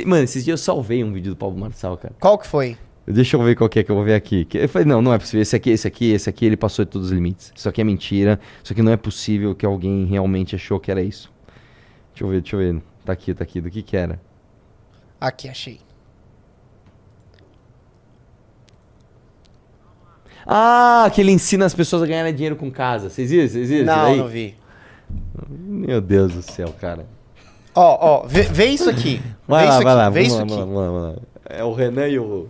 Mano, 0.04 0.24
esses 0.24 0.44
dias 0.44 0.58
eu 0.60 0.64
salvei 0.64 1.04
um 1.04 1.12
vídeo 1.12 1.32
do 1.32 1.36
Pablo 1.36 1.56
Marçal, 1.56 1.96
cara. 1.96 2.14
Qual 2.18 2.36
que 2.36 2.46
foi? 2.46 2.76
Deixa 3.06 3.36
eu 3.36 3.42
ver 3.42 3.54
qual 3.54 3.70
que 3.70 3.78
é 3.78 3.84
que 3.84 3.90
eu 3.90 3.94
vou 3.94 4.04
ver 4.04 4.14
aqui. 4.14 4.48
Eu 4.52 4.68
falei, 4.68 4.86
não, 4.86 5.00
não 5.00 5.14
é 5.14 5.18
possível. 5.18 5.40
Esse 5.40 5.54
aqui, 5.54 5.70
esse 5.70 5.86
aqui, 5.86 6.10
esse 6.10 6.28
aqui, 6.28 6.44
ele 6.44 6.56
passou 6.56 6.84
de 6.84 6.90
todos 6.90 7.08
os 7.08 7.12
limites. 7.12 7.52
Isso 7.54 7.68
aqui 7.68 7.80
é 7.80 7.84
mentira. 7.84 8.40
Isso 8.62 8.72
aqui 8.72 8.82
não 8.82 8.90
é 8.90 8.96
possível 8.96 9.54
que 9.54 9.64
alguém 9.64 10.04
realmente 10.06 10.56
achou 10.56 10.80
que 10.80 10.90
era 10.90 11.00
isso. 11.00 11.32
Deixa 12.12 12.24
eu 12.24 12.28
ver, 12.28 12.40
deixa 12.40 12.56
eu 12.56 12.60
ver. 12.60 12.82
Tá 13.04 13.12
aqui, 13.12 13.32
tá 13.32 13.44
aqui. 13.44 13.60
Do 13.60 13.70
que 13.70 13.80
que 13.82 13.96
era? 13.96 14.20
Aqui, 15.20 15.48
achei. 15.48 15.78
Ah, 20.44 21.08
que 21.14 21.20
ele 21.20 21.30
ensina 21.30 21.64
as 21.64 21.74
pessoas 21.74 22.02
a 22.02 22.06
ganharem 22.06 22.34
dinheiro 22.34 22.56
com 22.56 22.70
casa. 22.70 23.08
Vocês 23.08 23.30
viram? 23.30 23.48
Vocês 23.48 23.68
viram? 23.68 23.86
Não, 23.86 24.02
daí? 24.02 24.16
não 24.16 24.28
vi. 24.28 24.56
Meu 25.48 26.00
Deus 26.00 26.32
do 26.32 26.42
céu, 26.42 26.74
cara. 26.80 27.06
Ó, 27.74 28.22
ó, 28.22 28.26
vê, 28.26 28.42
vê 28.42 28.66
isso 28.66 28.88
aqui. 28.90 29.22
Vai 29.46 29.64
vê 29.64 29.68
lá, 29.68 29.74
isso 29.74 29.84
vai 29.84 29.92
aqui, 29.92 30.02
lá. 30.02 30.10
Vê 30.10 30.20
Vamos 30.22 30.28
isso 30.28 30.36
lá, 30.36 30.42
aqui. 30.42 30.54
vamos 30.54 30.76
lá, 30.76 30.86
vamos 30.86 31.02
lá, 31.02 31.08
vamos 31.08 31.16
lá. 31.16 31.22
É 31.48 31.64
o 31.64 31.72
Renan 31.72 32.08
e 32.08 32.18
o... 32.18 32.48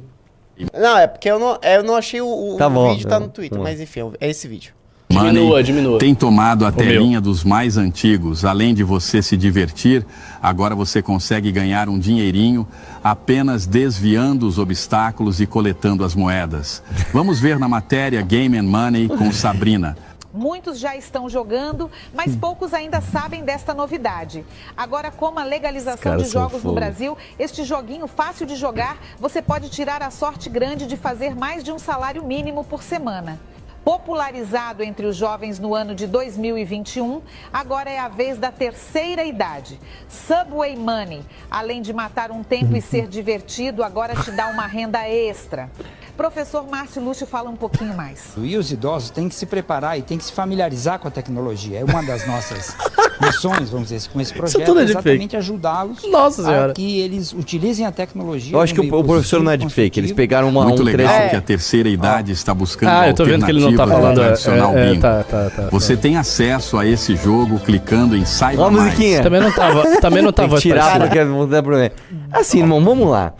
Não, 0.72 0.98
é 0.98 1.06
porque 1.06 1.30
eu 1.30 1.38
não, 1.38 1.58
eu 1.62 1.82
não 1.82 1.96
achei 1.96 2.20
o, 2.20 2.54
o 2.54 2.56
Tá 2.56 2.68
bom, 2.68 2.92
vídeo, 2.92 3.08
tá 3.08 3.20
no 3.20 3.28
Twitter, 3.28 3.60
mas 3.60 3.80
enfim, 3.80 4.12
é 4.20 4.30
esse 4.30 4.48
vídeo. 4.48 4.72
Diminua, 5.08 5.62
diminua. 5.62 5.98
tem 5.98 6.14
tomado 6.14 6.66
a 6.66 6.72
telinha 6.72 7.20
dos 7.20 7.44
mais 7.44 7.76
antigos. 7.76 8.44
Além 8.44 8.74
de 8.74 8.82
você 8.82 9.22
se 9.22 9.36
divertir, 9.36 10.04
agora 10.42 10.74
você 10.74 11.00
consegue 11.00 11.52
ganhar 11.52 11.88
um 11.88 11.98
dinheirinho 11.98 12.66
apenas 13.02 13.66
desviando 13.66 14.46
os 14.48 14.58
obstáculos 14.58 15.40
e 15.40 15.46
coletando 15.46 16.04
as 16.04 16.14
moedas. 16.14 16.82
Vamos 17.12 17.38
ver 17.38 17.58
na 17.58 17.68
matéria 17.68 18.20
Game 18.20 18.58
and 18.58 18.64
Money 18.64 19.08
com 19.08 19.30
Sabrina. 19.32 19.96
Muitos 20.36 20.78
já 20.78 20.94
estão 20.94 21.30
jogando, 21.30 21.90
mas 22.12 22.36
poucos 22.36 22.74
ainda 22.74 23.00
sabem 23.00 23.42
desta 23.42 23.72
novidade. 23.72 24.44
Agora, 24.76 25.10
com 25.10 25.38
a 25.38 25.44
legalização 25.44 26.18
de 26.18 26.26
jogos 26.26 26.62
no. 26.62 26.74
Brasil, 26.74 27.16
este 27.38 27.64
joguinho 27.64 28.06
fácil 28.06 28.44
de 28.44 28.54
jogar, 28.54 28.98
você 29.18 29.40
pode 29.40 29.70
tirar 29.70 30.02
a 30.02 30.10
sorte 30.10 30.50
grande 30.50 30.86
de 30.86 30.94
fazer 30.94 31.34
mais 31.34 31.64
de 31.64 31.72
um 31.72 31.78
salário 31.78 32.22
mínimo 32.22 32.62
por 32.62 32.82
semana. 32.82 33.40
Popularizado 33.86 34.82
entre 34.82 35.06
os 35.06 35.14
jovens 35.14 35.60
no 35.60 35.72
ano 35.72 35.94
de 35.94 36.08
2021, 36.08 37.22
agora 37.52 37.88
é 37.88 38.00
a 38.00 38.08
vez 38.08 38.36
da 38.36 38.50
terceira 38.50 39.24
idade. 39.24 39.78
Subway 40.08 40.74
Money, 40.74 41.22
além 41.48 41.80
de 41.80 41.92
matar 41.92 42.32
um 42.32 42.42
tempo 42.42 42.76
e 42.76 42.80
ser 42.82 43.06
divertido, 43.06 43.84
agora 43.84 44.16
te 44.16 44.32
dá 44.32 44.48
uma 44.48 44.66
renda 44.66 45.08
extra. 45.08 45.70
Professor 46.16 46.66
Márcio 46.66 47.00
Lúcio 47.02 47.26
fala 47.26 47.50
um 47.50 47.56
pouquinho 47.56 47.94
mais. 47.94 48.32
E 48.38 48.56
os 48.56 48.72
idosos 48.72 49.10
têm 49.10 49.28
que 49.28 49.34
se 49.34 49.44
preparar 49.44 49.98
e 49.98 50.02
têm 50.02 50.16
que 50.16 50.24
se 50.24 50.32
familiarizar 50.32 50.98
com 50.98 51.06
a 51.06 51.10
tecnologia. 51.10 51.80
É 51.80 51.84
uma 51.84 52.02
das 52.02 52.26
nossas 52.26 52.74
missões, 53.20 53.68
vamos 53.68 53.88
dizer, 53.88 53.96
assim, 53.96 54.08
com 54.10 54.20
esse 54.20 54.32
projeto, 54.32 54.64
tudo 54.64 54.80
é 54.80 54.82
é 54.82 54.86
exatamente 54.86 55.36
ajudá-los 55.36 55.98
a 55.98 56.30
Senhora. 56.30 56.72
que 56.72 57.00
eles 57.00 57.34
utilizem 57.34 57.84
a 57.84 57.92
tecnologia. 57.92 58.56
Eu 58.56 58.60
acho 58.60 58.72
que 58.72 58.80
o, 58.80 59.04
professor 59.04 59.42
não 59.42 59.52
é 59.52 59.58
positivo, 59.58 59.76
deepfake. 59.76 60.00
Eles 60.00 60.12
pegaram 60.12 60.48
uma, 60.48 60.64
Muito 60.64 60.80
um 60.80 60.84
legal 60.86 61.06
trecho. 61.06 61.30
que 61.30 61.36
a 61.36 61.40
terceira 61.42 61.88
idade 61.88 62.32
está 62.32 62.54
buscando 62.54 62.88
Ah, 62.88 63.08
eu 63.08 63.14
tô 63.14 63.24
vendo 63.24 63.44
que 63.44 63.50
ele 63.50 63.60
não 63.60 63.75
tá 63.76 63.82
alternativas 63.82 63.90
ao 63.92 64.00
falando. 64.02 64.20
é, 64.20 64.24
tradicional 64.24 64.76
é, 64.76 64.88
bingo. 64.90 65.02
tá, 65.02 65.24
tá, 65.24 65.50
tá. 65.50 65.68
Você 65.70 65.96
tem 65.96 66.16
acesso 66.16 66.78
a 66.78 66.86
esse 66.86 67.16
jogo 67.16 67.58
clicando 67.60 68.16
em 68.16 68.24
Saiba 68.24 68.62
Ó 68.62 68.66
a 68.66 68.70
Mais. 68.70 68.84
musiquinha. 68.84 69.22
Também 69.22 69.40
não 69.40 69.52
tava, 69.52 70.00
também 70.00 70.22
não 70.22 70.32
Tem 70.32 70.48
tava. 70.48 70.60
que 70.60 70.72
porque 70.72 71.24
não 71.24 71.48
dá 71.48 71.62
problema. 71.62 71.90
Assim, 72.32 72.60
irmão, 72.60 72.82
vamos 72.84 73.08
lá. 73.08 73.34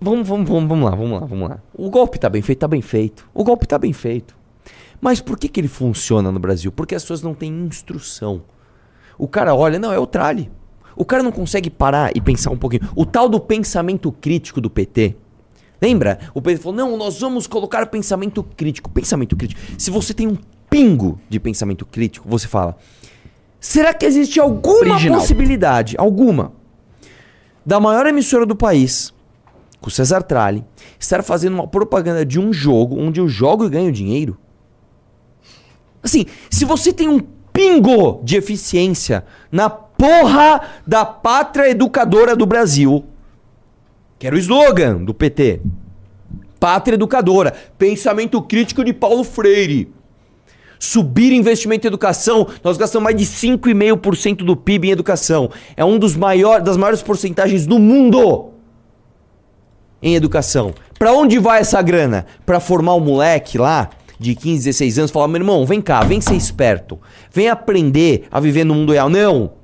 Vamos, 0.00 0.26
vamos, 0.26 0.48
vamos, 0.48 0.68
vamos 0.68 0.84
lá, 0.90 0.96
vamos 0.96 1.20
lá, 1.20 1.26
vamos 1.26 1.48
lá. 1.50 1.58
O 1.74 1.90
golpe 1.90 2.18
tá 2.18 2.28
bem 2.30 2.40
feito, 2.40 2.58
tá 2.58 2.68
bem 2.68 2.80
feito. 2.80 3.28
O 3.34 3.44
golpe 3.44 3.66
tá 3.66 3.78
bem 3.78 3.92
feito. 3.92 4.34
Mas 5.00 5.20
por 5.20 5.38
que, 5.38 5.48
que 5.48 5.60
ele 5.60 5.68
funciona 5.68 6.30
no 6.32 6.38
Brasil? 6.38 6.72
Porque 6.72 6.94
as 6.94 7.02
pessoas 7.02 7.22
não 7.22 7.34
têm 7.34 7.50
instrução. 7.50 8.42
O 9.18 9.28
cara 9.28 9.54
olha, 9.54 9.78
não, 9.78 9.92
é 9.92 9.98
o 9.98 10.06
trale. 10.06 10.50
O 10.96 11.04
cara 11.04 11.22
não 11.22 11.32
consegue 11.32 11.70
parar 11.70 12.10
e 12.14 12.20
pensar 12.20 12.50
um 12.50 12.56
pouquinho. 12.56 12.82
O 12.96 13.04
tal 13.06 13.28
do 13.28 13.38
pensamento 13.40 14.10
crítico 14.12 14.60
do 14.60 14.68
PT. 14.70 15.16
Lembra? 15.80 16.18
O 16.34 16.42
PT 16.42 16.62
falou: 16.62 16.76
não, 16.76 16.96
nós 16.96 17.18
vamos 17.20 17.46
colocar 17.46 17.86
pensamento 17.86 18.42
crítico. 18.42 18.90
Pensamento 18.90 19.36
crítico. 19.36 19.60
Se 19.78 19.90
você 19.90 20.12
tem 20.12 20.26
um 20.26 20.36
pingo 20.68 21.18
de 21.28 21.40
pensamento 21.40 21.86
crítico, 21.86 22.28
você 22.28 22.46
fala: 22.46 22.76
será 23.58 23.94
que 23.94 24.04
existe 24.04 24.38
alguma 24.38 24.94
Original. 24.94 25.18
possibilidade, 25.20 25.96
alguma, 25.98 26.52
da 27.64 27.80
maior 27.80 28.06
emissora 28.06 28.44
do 28.44 28.54
país, 28.54 29.12
com 29.80 29.88
o 29.88 29.90
César 29.90 30.22
Tralli, 30.22 30.64
estar 30.98 31.22
fazendo 31.22 31.54
uma 31.54 31.66
propaganda 31.66 32.24
de 32.24 32.38
um 32.38 32.52
jogo 32.52 33.00
onde 33.00 33.20
eu 33.20 33.28
jogo 33.28 33.64
e 33.64 33.70
ganho 33.70 33.90
dinheiro? 33.90 34.38
Assim, 36.02 36.26
se 36.48 36.64
você 36.64 36.92
tem 36.92 37.08
um 37.08 37.20
pingo 37.52 38.20
de 38.24 38.36
eficiência 38.36 39.24
na 39.50 39.68
porra 39.68 40.62
da 40.86 41.04
pátria 41.04 41.68
educadora 41.68 42.34
do 42.34 42.46
Brasil, 42.46 43.04
que 44.20 44.26
era 44.26 44.36
o 44.36 44.38
slogan 44.38 45.02
do 45.02 45.14
PT. 45.14 45.62
Pátria 46.60 46.94
educadora, 46.94 47.54
pensamento 47.78 48.42
crítico 48.42 48.84
de 48.84 48.92
Paulo 48.92 49.24
Freire. 49.24 49.90
Subir 50.78 51.32
investimento 51.32 51.86
em 51.86 51.88
educação, 51.88 52.46
nós 52.62 52.76
gastamos 52.76 53.04
mais 53.04 53.16
de 53.16 53.24
5,5% 53.24 54.44
do 54.44 54.54
PIB 54.54 54.88
em 54.88 54.90
educação. 54.90 55.50
É 55.74 55.82
um 55.82 55.98
dos 55.98 56.16
maiores, 56.16 56.62
das 56.62 56.76
maiores 56.76 57.00
porcentagens 57.00 57.66
do 57.66 57.78
mundo 57.78 58.50
em 60.02 60.14
educação. 60.14 60.74
Pra 60.98 61.14
onde 61.14 61.38
vai 61.38 61.60
essa 61.60 61.80
grana? 61.80 62.26
Pra 62.44 62.60
formar 62.60 62.96
um 62.96 63.00
moleque 63.00 63.56
lá 63.56 63.88
de 64.18 64.34
15, 64.34 64.64
16 64.64 64.98
anos, 64.98 65.10
falar: 65.10 65.28
"Meu 65.28 65.40
irmão, 65.40 65.64
vem 65.64 65.80
cá, 65.80 66.02
vem 66.02 66.20
ser 66.20 66.34
esperto. 66.34 66.98
Vem 67.32 67.48
aprender 67.48 68.28
a 68.30 68.38
viver 68.38 68.64
no 68.64 68.74
mundo 68.74 68.92
real". 68.92 69.08
Não. 69.08 69.59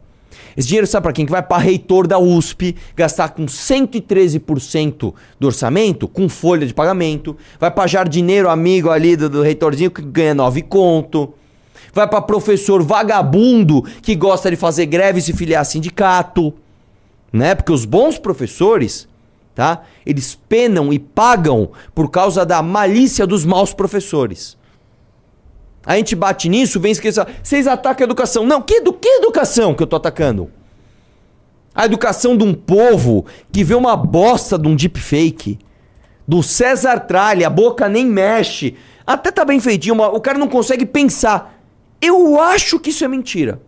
Esse 0.56 0.68
dinheiro 0.68 0.86
sabe 0.86 1.02
pra 1.02 1.12
quem? 1.12 1.26
Que 1.26 1.32
vai 1.32 1.42
pra 1.42 1.58
reitor 1.58 2.06
da 2.06 2.18
USP, 2.18 2.74
gastar 2.96 3.28
com 3.30 3.44
113% 3.44 5.12
do 5.38 5.46
orçamento, 5.46 6.08
com 6.08 6.28
folha 6.28 6.66
de 6.66 6.72
pagamento. 6.72 7.36
Vai 7.60 7.70
pra 7.70 7.86
jardineiro 7.86 8.48
amigo 8.48 8.90
ali 8.90 9.16
do, 9.16 9.28
do 9.28 9.42
reitorzinho 9.42 9.90
que 9.90 10.00
ganha 10.00 10.34
9 10.34 10.62
conto. 10.62 11.34
Vai 11.92 12.08
pra 12.08 12.22
professor 12.22 12.82
vagabundo 12.82 13.82
que 14.00 14.14
gosta 14.14 14.50
de 14.50 14.56
fazer 14.56 14.86
greve 14.86 15.18
e 15.18 15.22
se 15.22 15.32
filiar 15.34 15.60
a 15.60 15.64
sindicato. 15.64 16.54
Né? 17.32 17.54
Porque 17.54 17.72
os 17.72 17.84
bons 17.84 18.18
professores, 18.18 19.06
tá? 19.54 19.82
Eles 20.06 20.38
penam 20.48 20.90
e 20.90 20.98
pagam 20.98 21.70
por 21.94 22.10
causa 22.10 22.46
da 22.46 22.62
malícia 22.62 23.26
dos 23.26 23.44
maus 23.44 23.74
professores. 23.74 24.56
A 25.86 25.96
gente 25.96 26.16
bate 26.16 26.48
nisso, 26.48 26.80
vem 26.80 26.90
esquecer. 26.90 27.24
Vocês 27.40 27.68
atacam 27.68 28.04
a 28.04 28.08
educação. 28.08 28.44
Não, 28.44 28.60
que, 28.60 28.74
edu 28.74 28.92
que 28.92 29.08
educação 29.08 29.72
que 29.72 29.84
eu 29.84 29.86
tô 29.86 29.94
atacando? 29.94 30.50
A 31.72 31.84
educação 31.84 32.36
de 32.36 32.42
um 32.42 32.52
povo 32.52 33.24
que 33.52 33.62
vê 33.62 33.74
uma 33.74 33.96
bosta 33.96 34.58
de 34.58 34.66
um 34.66 34.74
deepfake. 34.74 35.60
Do 36.26 36.42
César 36.42 36.98
Tralha, 36.98 37.46
a 37.46 37.50
boca 37.50 37.88
nem 37.88 38.04
mexe. 38.04 38.74
Até 39.06 39.30
tá 39.30 39.44
bem 39.44 39.60
feitinho, 39.60 39.94
mas 39.94 40.12
o 40.12 40.20
cara 40.20 40.36
não 40.36 40.48
consegue 40.48 40.84
pensar. 40.84 41.56
Eu 42.00 42.40
acho 42.40 42.80
que 42.80 42.90
isso 42.90 43.04
é 43.04 43.08
mentira. 43.08 43.62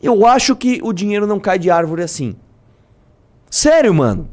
Eu 0.00 0.24
acho 0.24 0.54
que 0.54 0.78
o 0.80 0.92
dinheiro 0.92 1.26
não 1.26 1.40
cai 1.40 1.58
de 1.58 1.68
árvore 1.68 2.02
assim. 2.02 2.36
Sério, 3.50 3.92
mano. 3.92 4.28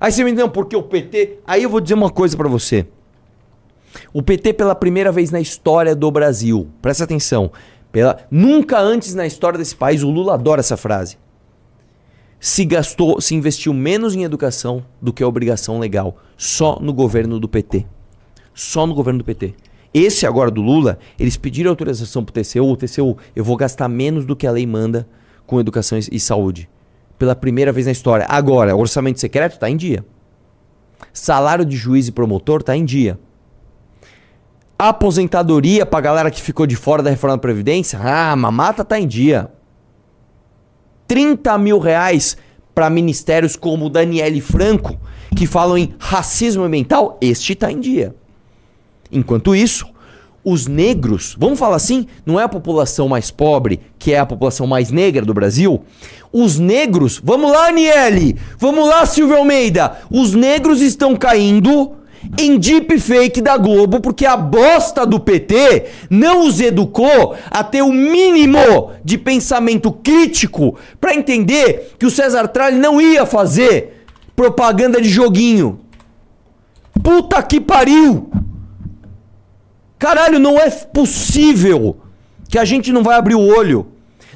Aí 0.00 0.10
você 0.10 0.24
me 0.24 0.30
diz, 0.30 0.40
não, 0.40 0.48
porque 0.48 0.74
o 0.74 0.82
PT. 0.82 1.40
Aí 1.46 1.64
eu 1.64 1.68
vou 1.68 1.80
dizer 1.80 1.94
uma 1.94 2.08
coisa 2.08 2.34
pra 2.34 2.48
você. 2.48 2.86
O 4.12 4.22
PT, 4.22 4.52
pela 4.54 4.74
primeira 4.74 5.12
vez 5.12 5.30
na 5.30 5.40
história 5.40 5.94
do 5.94 6.10
Brasil, 6.10 6.68
presta 6.80 7.04
atenção, 7.04 7.50
pela, 7.90 8.18
nunca 8.30 8.78
antes 8.78 9.14
na 9.14 9.26
história 9.26 9.58
desse 9.58 9.74
país, 9.74 10.02
o 10.02 10.10
Lula 10.10 10.34
adora 10.34 10.60
essa 10.60 10.76
frase. 10.76 11.16
Se 12.40 12.64
gastou, 12.64 13.20
se 13.20 13.34
investiu 13.34 13.74
menos 13.74 14.14
em 14.14 14.22
educação 14.22 14.84
do 15.02 15.12
que 15.12 15.22
a 15.22 15.28
obrigação 15.28 15.78
legal, 15.78 16.16
só 16.36 16.78
no 16.80 16.92
governo 16.92 17.40
do 17.40 17.48
PT. 17.48 17.84
Só 18.54 18.86
no 18.86 18.94
governo 18.94 19.18
do 19.18 19.24
PT. 19.24 19.54
Esse 19.92 20.26
agora 20.26 20.50
do 20.50 20.60
Lula, 20.60 20.98
eles 21.18 21.36
pediram 21.36 21.70
autorização 21.70 22.24
pro 22.24 22.32
TCU, 22.32 22.70
o 22.70 22.76
TCU, 22.76 23.16
eu 23.34 23.42
vou 23.42 23.56
gastar 23.56 23.88
menos 23.88 24.24
do 24.24 24.36
que 24.36 24.46
a 24.46 24.50
lei 24.50 24.66
manda 24.66 25.08
com 25.46 25.58
educação 25.58 25.98
e, 25.98 26.20
saúde. 26.20 26.68
Pela 27.18 27.34
primeira 27.34 27.72
vez 27.72 27.86
na 27.86 27.92
história. 27.92 28.26
Agora, 28.28 28.76
orçamento 28.76 29.18
secreto 29.18 29.58
tá 29.58 29.68
em 29.68 29.76
dia. 29.76 30.04
Salário 31.12 31.64
de 31.64 31.76
juiz 31.76 32.06
e 32.06 32.12
promotor 32.12 32.62
tá 32.62 32.76
em 32.76 32.84
dia. 32.84 33.18
Aposentadoria 34.78 35.84
pra 35.84 36.00
galera 36.00 36.30
que 36.30 36.40
ficou 36.40 36.64
de 36.64 36.76
fora 36.76 37.02
da 37.02 37.10
reforma 37.10 37.36
da 37.36 37.40
Previdência? 37.40 37.98
Ah, 38.00 38.36
mamata 38.36 38.84
tá 38.84 38.98
em 38.98 39.08
dia. 39.08 39.50
30 41.08 41.58
mil 41.58 41.80
reais 41.80 42.36
para 42.74 42.88
ministérios 42.88 43.56
como 43.56 43.86
o 43.86 43.90
Daniele 43.90 44.40
Franco, 44.40 44.96
que 45.36 45.48
falam 45.48 45.76
em 45.76 45.94
racismo 45.98 46.62
ambiental, 46.62 47.18
este 47.20 47.56
tá 47.56 47.72
em 47.72 47.80
dia. 47.80 48.14
Enquanto 49.10 49.56
isso, 49.56 49.86
os 50.44 50.68
negros, 50.68 51.34
vamos 51.36 51.58
falar 51.58 51.74
assim, 51.74 52.06
não 52.24 52.38
é 52.38 52.44
a 52.44 52.48
população 52.48 53.08
mais 53.08 53.32
pobre, 53.32 53.80
que 53.98 54.12
é 54.12 54.18
a 54.20 54.26
população 54.26 54.64
mais 54.64 54.92
negra 54.92 55.24
do 55.24 55.34
Brasil. 55.34 55.82
Os 56.32 56.58
negros, 56.58 57.20
vamos 57.22 57.50
lá, 57.50 57.66
Aniele, 57.66 58.36
vamos 58.56 58.88
lá, 58.88 59.04
Silvio 59.06 59.38
Almeida, 59.38 59.98
os 60.08 60.34
negros 60.34 60.80
estão 60.80 61.16
caindo 61.16 61.97
em 62.38 62.58
deepfake 62.58 63.40
da 63.40 63.56
Globo 63.56 64.00
porque 64.00 64.26
a 64.26 64.36
bosta 64.36 65.06
do 65.06 65.20
PT 65.20 65.86
não 66.10 66.46
os 66.46 66.60
educou 66.60 67.34
a 67.50 67.62
ter 67.64 67.82
o 67.82 67.92
mínimo 67.92 68.92
de 69.04 69.16
pensamento 69.16 69.90
crítico 69.92 70.76
para 71.00 71.14
entender 71.14 71.94
que 71.98 72.06
o 72.06 72.10
César 72.10 72.48
Tralli 72.48 72.78
não 72.78 73.00
ia 73.00 73.24
fazer 73.24 74.04
propaganda 74.34 75.00
de 75.00 75.08
joguinho. 75.08 75.80
Puta 77.02 77.42
que 77.42 77.60
pariu! 77.60 78.30
Caralho, 79.98 80.38
não 80.38 80.58
é 80.58 80.70
possível 80.70 81.96
que 82.48 82.58
a 82.58 82.64
gente 82.64 82.92
não 82.92 83.02
vai 83.02 83.16
abrir 83.16 83.34
o 83.34 83.46
olho. 83.46 83.86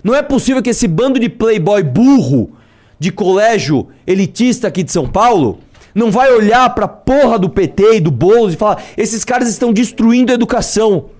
Não 0.02 0.14
é 0.14 0.22
possível 0.22 0.60
que 0.60 0.70
esse 0.70 0.88
bando 0.88 1.20
de 1.20 1.28
playboy 1.28 1.82
burro 1.82 2.50
de 2.98 3.12
colégio 3.12 3.88
elitista 4.06 4.68
aqui 4.68 4.82
de 4.82 4.90
São 4.90 5.06
Paulo 5.06 5.60
não 5.94 6.10
vai 6.10 6.32
olhar 6.32 6.74
pra 6.74 6.88
porra 6.88 7.38
do 7.38 7.48
PT 7.48 7.96
e 7.96 8.00
do 8.00 8.10
Boulos 8.10 8.54
e 8.54 8.56
falar: 8.56 8.82
esses 8.96 9.24
caras 9.24 9.48
estão 9.48 9.72
destruindo 9.72 10.32
a 10.32 10.34
educação. 10.34 11.10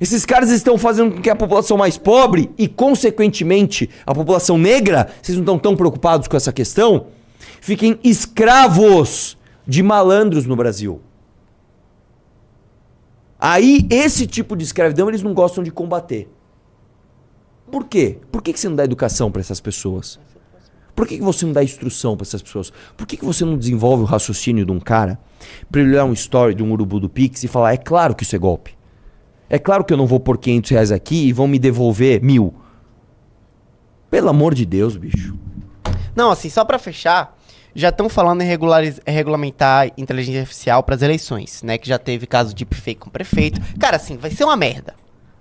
Esses 0.00 0.26
caras 0.26 0.50
estão 0.50 0.76
fazendo 0.76 1.14
com 1.14 1.22
que 1.22 1.30
a 1.30 1.36
população 1.36 1.76
mais 1.76 1.96
pobre 1.96 2.50
e, 2.58 2.66
consequentemente, 2.66 3.88
a 4.04 4.12
população 4.12 4.58
negra, 4.58 5.08
vocês 5.22 5.36
não 5.36 5.42
estão 5.42 5.58
tão 5.58 5.76
preocupados 5.76 6.26
com 6.26 6.36
essa 6.36 6.52
questão, 6.52 7.06
fiquem 7.60 7.98
escravos 8.02 9.38
de 9.66 9.82
malandros 9.82 10.46
no 10.46 10.56
Brasil. 10.56 11.00
Aí, 13.38 13.86
esse 13.88 14.26
tipo 14.26 14.56
de 14.56 14.64
escravidão 14.64 15.08
eles 15.08 15.22
não 15.22 15.32
gostam 15.32 15.62
de 15.62 15.70
combater. 15.70 16.28
Por 17.70 17.84
quê? 17.84 18.18
Por 18.30 18.42
que, 18.42 18.52
que 18.52 18.60
você 18.60 18.68
não 18.68 18.76
dá 18.76 18.84
educação 18.84 19.30
para 19.30 19.40
essas 19.40 19.60
pessoas? 19.60 20.18
Por 20.94 21.06
que, 21.06 21.18
que 21.18 21.24
você 21.24 21.44
não 21.44 21.52
dá 21.52 21.62
instrução 21.62 22.16
para 22.16 22.24
essas 22.24 22.42
pessoas? 22.42 22.72
Por 22.96 23.06
que, 23.06 23.16
que 23.16 23.24
você 23.24 23.44
não 23.44 23.58
desenvolve 23.58 24.04
o 24.04 24.06
raciocínio 24.06 24.64
de 24.64 24.72
um 24.72 24.78
cara 24.78 25.18
para 25.70 25.80
ele 25.80 25.90
olhar 25.90 26.04
um 26.04 26.12
story 26.12 26.54
de 26.54 26.62
um 26.62 26.72
urubu 26.72 27.00
do 27.00 27.08
Pix 27.08 27.42
e 27.42 27.48
falar: 27.48 27.72
é 27.72 27.76
claro 27.76 28.14
que 28.14 28.22
isso 28.22 28.36
é 28.36 28.38
golpe. 28.38 28.76
É 29.48 29.58
claro 29.58 29.84
que 29.84 29.92
eu 29.92 29.96
não 29.96 30.06
vou 30.06 30.20
pôr 30.20 30.38
500 30.38 30.70
reais 30.70 30.92
aqui 30.92 31.26
e 31.26 31.32
vão 31.32 31.46
me 31.46 31.58
devolver 31.58 32.22
mil. 32.22 32.54
Pelo 34.10 34.28
amor 34.28 34.54
de 34.54 34.64
Deus, 34.64 34.96
bicho. 34.96 35.36
Não, 36.14 36.30
assim, 36.30 36.48
só 36.48 36.64
pra 36.64 36.78
fechar, 36.78 37.36
já 37.74 37.88
estão 37.88 38.08
falando 38.08 38.42
em 38.42 38.46
regulamentar 39.06 39.90
inteligência 39.98 40.42
artificial 40.42 40.82
pras 40.82 41.02
eleições, 41.02 41.62
né? 41.62 41.76
Que 41.76 41.88
já 41.88 41.98
teve 41.98 42.26
caso 42.26 42.50
de 42.50 42.64
deepfake 42.64 43.00
com 43.00 43.10
prefeito. 43.10 43.60
Cara, 43.78 43.96
assim, 43.96 44.16
vai 44.16 44.30
ser 44.30 44.44
uma 44.44 44.56
merda. 44.56 44.94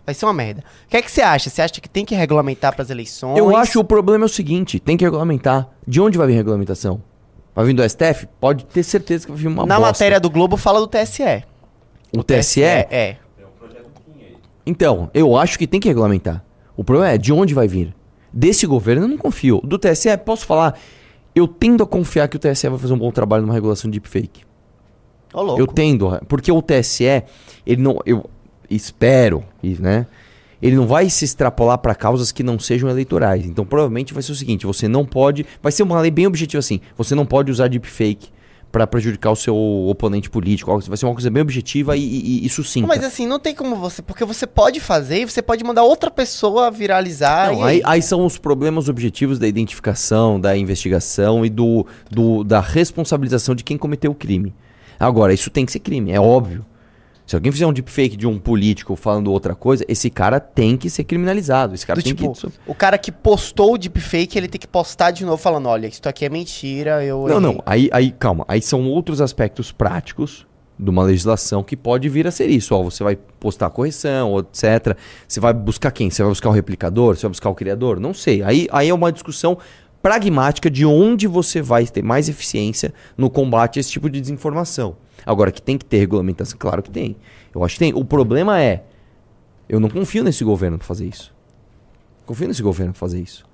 Vai 0.05 0.13
ser 0.13 0.25
uma 0.25 0.33
merda. 0.33 0.63
O 0.85 0.89
que 0.89 0.97
é 0.97 1.01
que 1.01 1.09
você 1.11 1.21
acha? 1.21 1.49
Você 1.49 1.61
acha 1.61 1.79
que 1.79 1.87
tem 1.89 2.03
que 2.03 2.13
regulamentar 2.13 2.75
pras 2.75 2.89
eleições? 2.89 3.37
Eu 3.37 3.55
acho 3.55 3.79
o 3.79 3.83
problema 3.83 4.25
é 4.25 4.27
o 4.27 4.29
seguinte: 4.29 4.79
tem 4.79 4.97
que 4.97 5.03
regulamentar. 5.05 5.69
De 5.87 6.01
onde 6.01 6.17
vai 6.17 6.27
vir 6.27 6.33
regulamentação? 6.33 7.01
Vai 7.55 7.65
vir 7.65 7.73
do 7.73 7.87
STF? 7.87 8.27
Pode 8.39 8.65
ter 8.65 8.83
certeza 8.83 9.25
que 9.25 9.31
vai 9.31 9.41
vir 9.41 9.47
uma 9.47 9.65
Na 9.65 9.75
bosta. 9.77 9.87
matéria 9.91 10.19
do 10.19 10.29
Globo 10.29 10.57
fala 10.57 10.79
do 10.79 10.87
TSE. 10.87 11.43
O 12.15 12.23
TSE? 12.23 12.61
É. 12.63 13.17
Então, 14.65 15.09
eu 15.13 15.35
acho 15.37 15.57
que 15.59 15.67
tem 15.67 15.79
que 15.79 15.87
regulamentar. 15.87 16.43
O 16.75 16.83
problema 16.83 17.11
é 17.13 17.17
de 17.17 17.31
onde 17.33 17.53
vai 17.53 17.67
vir. 17.67 17.93
Desse 18.31 18.65
governo 18.65 19.03
eu 19.03 19.07
não 19.07 19.17
confio. 19.17 19.61
Do 19.63 19.77
TSE, 19.77 20.15
posso 20.17 20.45
falar? 20.45 20.79
Eu 21.35 21.47
tendo 21.47 21.83
a 21.83 21.87
confiar 21.87 22.27
que 22.27 22.35
o 22.35 22.39
TSE 22.39 22.67
vai 22.69 22.79
fazer 22.79 22.93
um 22.93 22.97
bom 22.97 23.11
trabalho 23.11 23.43
numa 23.43 23.53
regulação 23.53 23.89
de 23.89 23.99
deepfake. 23.99 24.41
Louco. 25.33 25.59
Eu 25.59 25.65
tendo, 25.67 26.19
porque 26.27 26.51
o 26.51 26.61
TSE, 26.61 27.23
ele 27.65 27.81
não, 27.81 27.99
eu 28.05 28.29
espero, 28.75 29.43
né? 29.79 30.05
Ele 30.61 30.75
não 30.77 30.87
vai 30.87 31.09
se 31.09 31.25
extrapolar 31.25 31.77
para 31.79 31.93
causas 31.93 32.31
que 32.31 32.41
não 32.41 32.57
sejam 32.57 32.89
eleitorais. 32.89 33.45
Então, 33.45 33.65
provavelmente 33.65 34.13
vai 34.13 34.23
ser 34.23 34.31
o 34.31 34.35
seguinte: 34.35 34.65
você 34.65 34.87
não 34.87 35.05
pode, 35.05 35.45
vai 35.61 35.71
ser 35.71 35.83
uma 35.83 35.99
lei 35.99 36.09
bem 36.11 36.25
objetiva 36.25 36.59
assim. 36.59 36.79
Você 36.97 37.13
não 37.15 37.25
pode 37.25 37.51
usar 37.51 37.67
deepfake 37.67 38.29
para 38.71 38.87
prejudicar 38.87 39.29
o 39.29 39.35
seu 39.35 39.55
oponente 39.55 40.29
político. 40.29 40.71
algo- 40.71 40.83
Vai 40.87 40.95
ser 40.97 41.05
uma 41.05 41.13
coisa 41.13 41.29
bem 41.29 41.41
objetiva 41.43 41.95
e, 41.97 42.01
e, 42.01 42.45
e 42.45 42.49
sucinta. 42.49 42.87
Mas 42.87 43.03
assim, 43.03 43.27
não 43.27 43.39
tem 43.39 43.53
como 43.53 43.75
você. 43.75 44.01
Porque 44.01 44.23
você 44.23 44.47
pode 44.47 44.79
fazer 44.79 45.19
e 45.19 45.25
você 45.25 45.41
pode 45.41 45.63
mandar 45.65 45.83
outra 45.83 46.09
pessoa 46.09 46.71
viralizar. 46.71 47.51
Não, 47.51 47.59
e 47.59 47.63
aí, 47.63 47.81
aí 47.83 48.01
são 48.01 48.25
os 48.25 48.37
problemas 48.37 48.87
objetivos 48.89 49.37
da 49.37 49.47
identificação, 49.47 50.39
da 50.39 50.55
investigação 50.57 51.45
e 51.45 51.49
do, 51.49 51.85
do- 52.09 52.43
da 52.43 52.61
responsabilização 52.61 53.53
de 53.53 53.63
quem 53.65 53.77
cometeu 53.77 54.11
o 54.11 54.15
crime. 54.15 54.53
Agora, 54.99 55.33
isso 55.33 55.49
tem 55.49 55.65
que 55.65 55.71
ser 55.73 55.79
crime, 55.79 56.11
é 56.11 56.19
óbvio. 56.21 56.65
Se 57.25 57.35
alguém 57.35 57.51
fizer 57.51 57.65
um 57.65 57.73
deepfake 57.73 58.17
de 58.17 58.27
um 58.27 58.37
político 58.37 58.95
falando 58.95 59.31
outra 59.31 59.55
coisa, 59.55 59.85
esse 59.87 60.09
cara 60.09 60.39
tem 60.39 60.75
que 60.75 60.89
ser 60.89 61.05
criminalizado. 61.05 61.73
Esse 61.73 61.85
cara 61.85 61.99
Do 61.99 62.03
tem 62.03 62.13
tipo, 62.13 62.33
que. 62.33 62.47
o 62.67 62.75
cara 62.75 62.97
que 62.97 63.11
postou 63.11 63.73
o 63.73 63.77
deepfake, 63.77 64.37
ele 64.37 64.47
tem 64.47 64.59
que 64.59 64.67
postar 64.67 65.11
de 65.11 65.23
novo 65.23 65.37
falando, 65.37 65.67
olha, 65.67 65.87
isso 65.87 66.01
aqui 66.05 66.25
é 66.25 66.29
mentira, 66.29 67.03
eu 67.03 67.25
Não, 67.27 67.39
não. 67.39 67.63
Aí, 67.65 67.89
aí, 67.93 68.11
calma. 68.11 68.43
Aí 68.47 68.61
são 68.61 68.85
outros 68.87 69.21
aspectos 69.21 69.71
práticos 69.71 70.45
de 70.77 70.89
uma 70.89 71.03
legislação 71.03 71.63
que 71.63 71.77
pode 71.77 72.09
vir 72.09 72.27
a 72.27 72.31
ser 72.31 72.49
isso. 72.49 72.75
Ó, 72.75 72.83
você 72.83 73.03
vai 73.03 73.15
postar 73.15 73.67
a 73.67 73.69
correção, 73.69 74.39
etc. 74.39 74.97
Você 75.27 75.39
vai 75.39 75.53
buscar 75.53 75.91
quem? 75.91 76.09
Você 76.09 76.21
vai 76.21 76.31
buscar 76.31 76.49
o 76.49 76.53
replicador? 76.53 77.15
Você 77.15 77.21
vai 77.21 77.29
buscar 77.29 77.49
o 77.49 77.55
criador? 77.55 77.99
Não 77.99 78.13
sei. 78.13 78.43
Aí, 78.43 78.67
aí 78.71 78.89
é 78.89 78.93
uma 78.93 79.11
discussão 79.11 79.57
pragmática 80.01 80.69
de 80.69 80.85
onde 80.85 81.27
você 81.27 81.61
vai 81.61 81.85
ter 81.85 82.03
mais 82.03 82.27
eficiência 82.27 82.93
no 83.17 83.29
combate 83.29 83.79
a 83.79 83.81
esse 83.81 83.91
tipo 83.91 84.09
de 84.09 84.19
desinformação. 84.19 84.97
Agora, 85.25 85.51
que 85.51 85.61
tem 85.61 85.77
que 85.77 85.85
ter 85.85 85.97
regulamentação, 85.97 86.57
claro 86.59 86.81
que 86.83 86.89
tem. 86.91 87.15
Eu 87.53 87.63
acho 87.63 87.75
que 87.75 87.79
tem. 87.79 87.93
O 87.93 88.03
problema 88.05 88.61
é, 88.61 88.83
eu 89.69 89.79
não 89.79 89.89
confio 89.89 90.23
nesse 90.23 90.43
governo 90.43 90.77
pra 90.77 90.85
fazer 90.87 91.05
isso. 91.07 91.33
Confio 92.25 92.47
nesse 92.47 92.61
governo 92.63 92.93
pra 92.93 92.99
fazer 92.99 93.19
isso. 93.21 93.45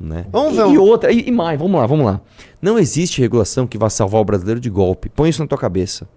Né? 0.00 0.26
Vamos 0.30 0.52
e, 0.52 0.56
ver 0.56 0.64
um- 0.64 0.74
e 0.74 0.78
outra, 0.78 1.10
e, 1.12 1.28
e 1.28 1.32
mais, 1.32 1.58
vamos 1.58 1.80
lá, 1.80 1.86
vamos 1.86 2.06
lá. 2.06 2.20
Não 2.62 2.78
existe 2.78 3.20
regulação 3.20 3.66
que 3.66 3.76
vá 3.76 3.90
salvar 3.90 4.20
o 4.20 4.24
brasileiro 4.24 4.60
de 4.60 4.70
golpe. 4.70 5.08
Põe 5.08 5.28
isso 5.30 5.42
na 5.42 5.48
tua 5.48 5.58
cabeça. 5.58 6.08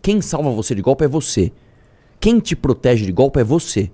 Quem 0.00 0.20
salva 0.20 0.50
você 0.50 0.74
de 0.74 0.82
golpe 0.82 1.04
é 1.04 1.08
você. 1.08 1.52
Quem 2.20 2.38
te 2.38 2.54
protege 2.54 3.04
de 3.04 3.12
golpe 3.12 3.40
é 3.40 3.44
você. 3.44 3.90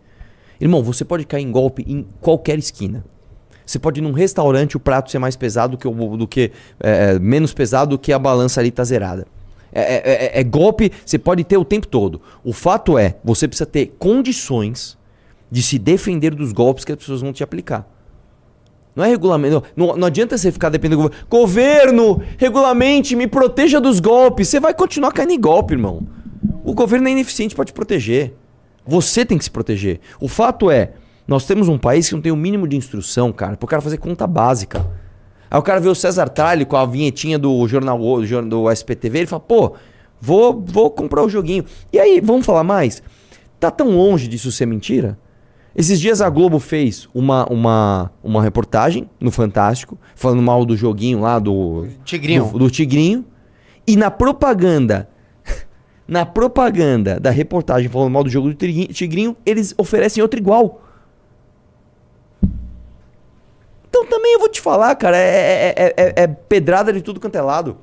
Irmão, 0.61 0.83
você 0.83 1.05
pode 1.05 1.25
cair 1.25 1.43
em 1.43 1.51
golpe 1.51 1.85
em 1.89 2.07
qualquer 2.21 2.59
esquina. 2.59 3.05
Você 3.65 3.79
pode 3.79 4.01
ir 4.01 4.03
num 4.03 4.13
restaurante 4.13 4.77
o 4.77 4.81
prato 4.81 5.11
ser 5.11 5.19
mais 5.19 5.37
pesado 5.37 5.79
que 5.79 5.89
o, 5.89 6.17
do 6.17 6.27
que 6.29 6.53
é, 6.81 7.13
é, 7.15 7.19
menos 7.19 7.55
pesado 7.55 7.91
do 7.97 7.99
que 7.99 8.13
a 8.13 8.19
balança 8.19 8.61
ali 8.61 8.71
tá 8.71 8.85
zerada. 8.85 9.27
É, 9.73 9.81
é- 9.81 10.25
é- 10.37 10.41
é 10.41 10.45
golpe, 10.45 10.93
você 11.05 11.19
pode 11.19 11.45
ter 11.45 11.57
o 11.57 11.65
tempo 11.65 11.87
todo. 11.87 12.21
O 12.45 12.53
fato 12.53 12.99
é, 12.99 13.17
você 13.25 13.49
precisa 13.49 13.67
ter 13.67 13.95
condições 13.99 14.99
de 15.51 15.63
se 15.63 15.79
defender 15.79 16.35
dos 16.35 16.53
golpes 16.53 16.85
que 16.85 16.93
as 16.93 16.99
pessoas 16.99 17.21
vão 17.21 17.33
te 17.33 17.43
aplicar. 17.43 17.89
Não 18.95 19.05
é 19.05 19.09
regulamento. 19.09 19.63
Não, 19.75 19.97
não 19.97 20.07
adianta 20.07 20.37
você 20.37 20.53
ficar 20.53 20.69
dependendo 20.69 21.03
do 21.03 21.09
governo. 21.09 21.27
Governo, 21.31 22.23
regulamente, 22.37 23.17
me 23.17 23.27
proteja 23.27 23.81
dos 23.81 24.01
golpes. 24.01 24.49
Você 24.49 24.61
vai 24.61 24.75
continuar 24.75 25.13
caindo 25.13 25.33
em 25.33 25.41
golpe, 25.41 25.73
irmão. 25.75 26.07
O 26.63 26.75
governo 26.75 27.09
é 27.09 27.13
ineficiente 27.13 27.55
para 27.55 27.65
te 27.65 27.73
proteger. 27.73 28.35
Você 28.87 29.25
tem 29.25 29.39
que 29.39 29.45
se 29.45 29.51
proteger. 29.51 30.01
O 30.21 30.29
fato 30.29 30.71
é, 30.71 30.93
nós 31.27 31.47
temos 31.47 31.69
um 31.69 31.79
país 31.79 32.09
que 32.09 32.15
não 32.15 32.21
tem 32.21 32.33
o 32.33 32.37
mínimo 32.37 32.69
de 32.69 32.77
instrução, 32.77 33.33
cara, 33.33 33.57
pro 33.57 33.67
cara 33.67 33.81
fazer 33.81 33.97
conta 33.97 34.27
básica. 34.27 34.85
Aí 35.53 35.59
o 35.59 35.63
cara 35.63 35.79
vê 35.79 35.89
o 35.91 35.95
César 35.95 36.31
Tralli 36.31 36.65
com 36.65 36.79
a 36.79 36.87
vinhetinha 36.87 37.39
do 37.39 37.69
jornal 37.69 37.99
do, 37.99 38.43
do 38.49 38.71
SPTV, 38.71 39.19
ele 39.19 39.27
fala, 39.27 39.41
pô, 39.41 39.75
vou, 40.19 40.59
vou 40.67 40.91
comprar 40.91 41.23
o 41.23 41.29
joguinho. 41.29 41.63
E 41.93 41.99
aí, 41.99 42.23
vamos 42.25 42.47
falar 42.47 42.65
mais? 42.65 43.03
Tá 43.61 43.71
tão 43.71 43.91
longe 43.91 44.29
disso 44.29 44.51
ser 44.51 44.65
mentira? 44.65 45.19
Esses 45.77 46.01
dias 46.01 46.23
a 46.23 46.31
Globo 46.31 46.59
fez 46.59 47.07
uma, 47.13 47.45
uma, 47.53 48.11
uma 48.25 48.43
reportagem 48.43 49.11
no 49.21 49.31
Fantástico, 49.31 49.99
falando 50.15 50.41
mal 50.41 50.65
do 50.65 50.75
joguinho 50.75 51.21
lá 51.21 51.39
do 51.39 51.87
Tigrinho. 52.03 52.47
Do, 52.47 52.59
do 52.59 52.71
Tigrinho. 52.71 53.23
E 53.87 53.95
na 53.95 54.11
propaganda, 54.11 55.07
na 56.09 56.25
propaganda 56.25 57.21
da 57.21 57.31
reportagem 57.31 57.91
falando 57.91 58.11
mal 58.11 58.25
do 58.25 58.31
jogo 58.31 58.49
do 58.49 58.55
Tigrinho, 58.55 58.89
Tigrinho 58.89 59.37
eles 59.45 59.75
oferecem 59.77 60.23
outro 60.23 60.41
igual. 60.41 60.83
Então 63.95 64.07
também 64.07 64.33
eu 64.33 64.39
vou 64.41 64.49
te 64.49 64.59
falar, 64.59 64.95
cara, 64.95 65.19
é, 65.19 65.21
é- 65.21 65.75
é- 65.77 65.95
é- 65.99 66.23
é 66.23 66.27
pedrada 66.27 66.91
de 66.95 67.03
tudo 67.03 67.21
quanto 67.21 67.37
é 67.37 67.43
lado. 67.43 67.77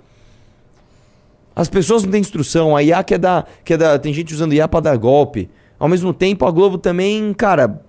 As 1.55 1.69
pessoas 1.69 2.03
não 2.03 2.09
têm 2.09 2.19
instrução, 2.21 2.75
a 2.75 2.81
IA 2.81 3.03
quer 3.03 3.19
dar, 3.19 3.47
quer 3.63 3.77
dar. 3.77 3.99
Tem 3.99 4.11
gente 4.11 4.33
usando 4.33 4.53
IA 4.53 4.67
pra 4.67 4.79
dar 4.79 4.97
golpe. 4.97 5.47
Ao 5.77 5.87
mesmo 5.87 6.11
tempo, 6.11 6.47
a 6.47 6.51
Globo 6.51 6.79
também, 6.79 7.31
cara, 7.33 7.79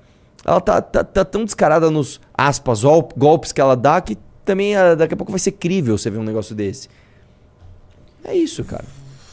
ela 0.44 0.60
tá, 0.60 0.82
tá, 0.82 1.02
tá 1.02 1.24
tão 1.24 1.46
descarada 1.46 1.90
nos 1.90 2.20
aspas, 2.36 2.82
gol- 2.82 3.08
golpes 3.16 3.52
que 3.52 3.60
ela 3.60 3.74
dá 3.74 4.02
que 4.02 4.18
também 4.44 4.76
ah, 4.76 4.94
daqui 4.94 5.14
a 5.14 5.16
pouco 5.16 5.32
vai 5.32 5.38
ser 5.38 5.52
crível 5.52 5.96
você 5.96 6.10
ver 6.10 6.18
um 6.18 6.22
negócio 6.24 6.54
desse. 6.54 6.88
É 8.22 8.34
isso, 8.34 8.62
cara. 8.64 8.84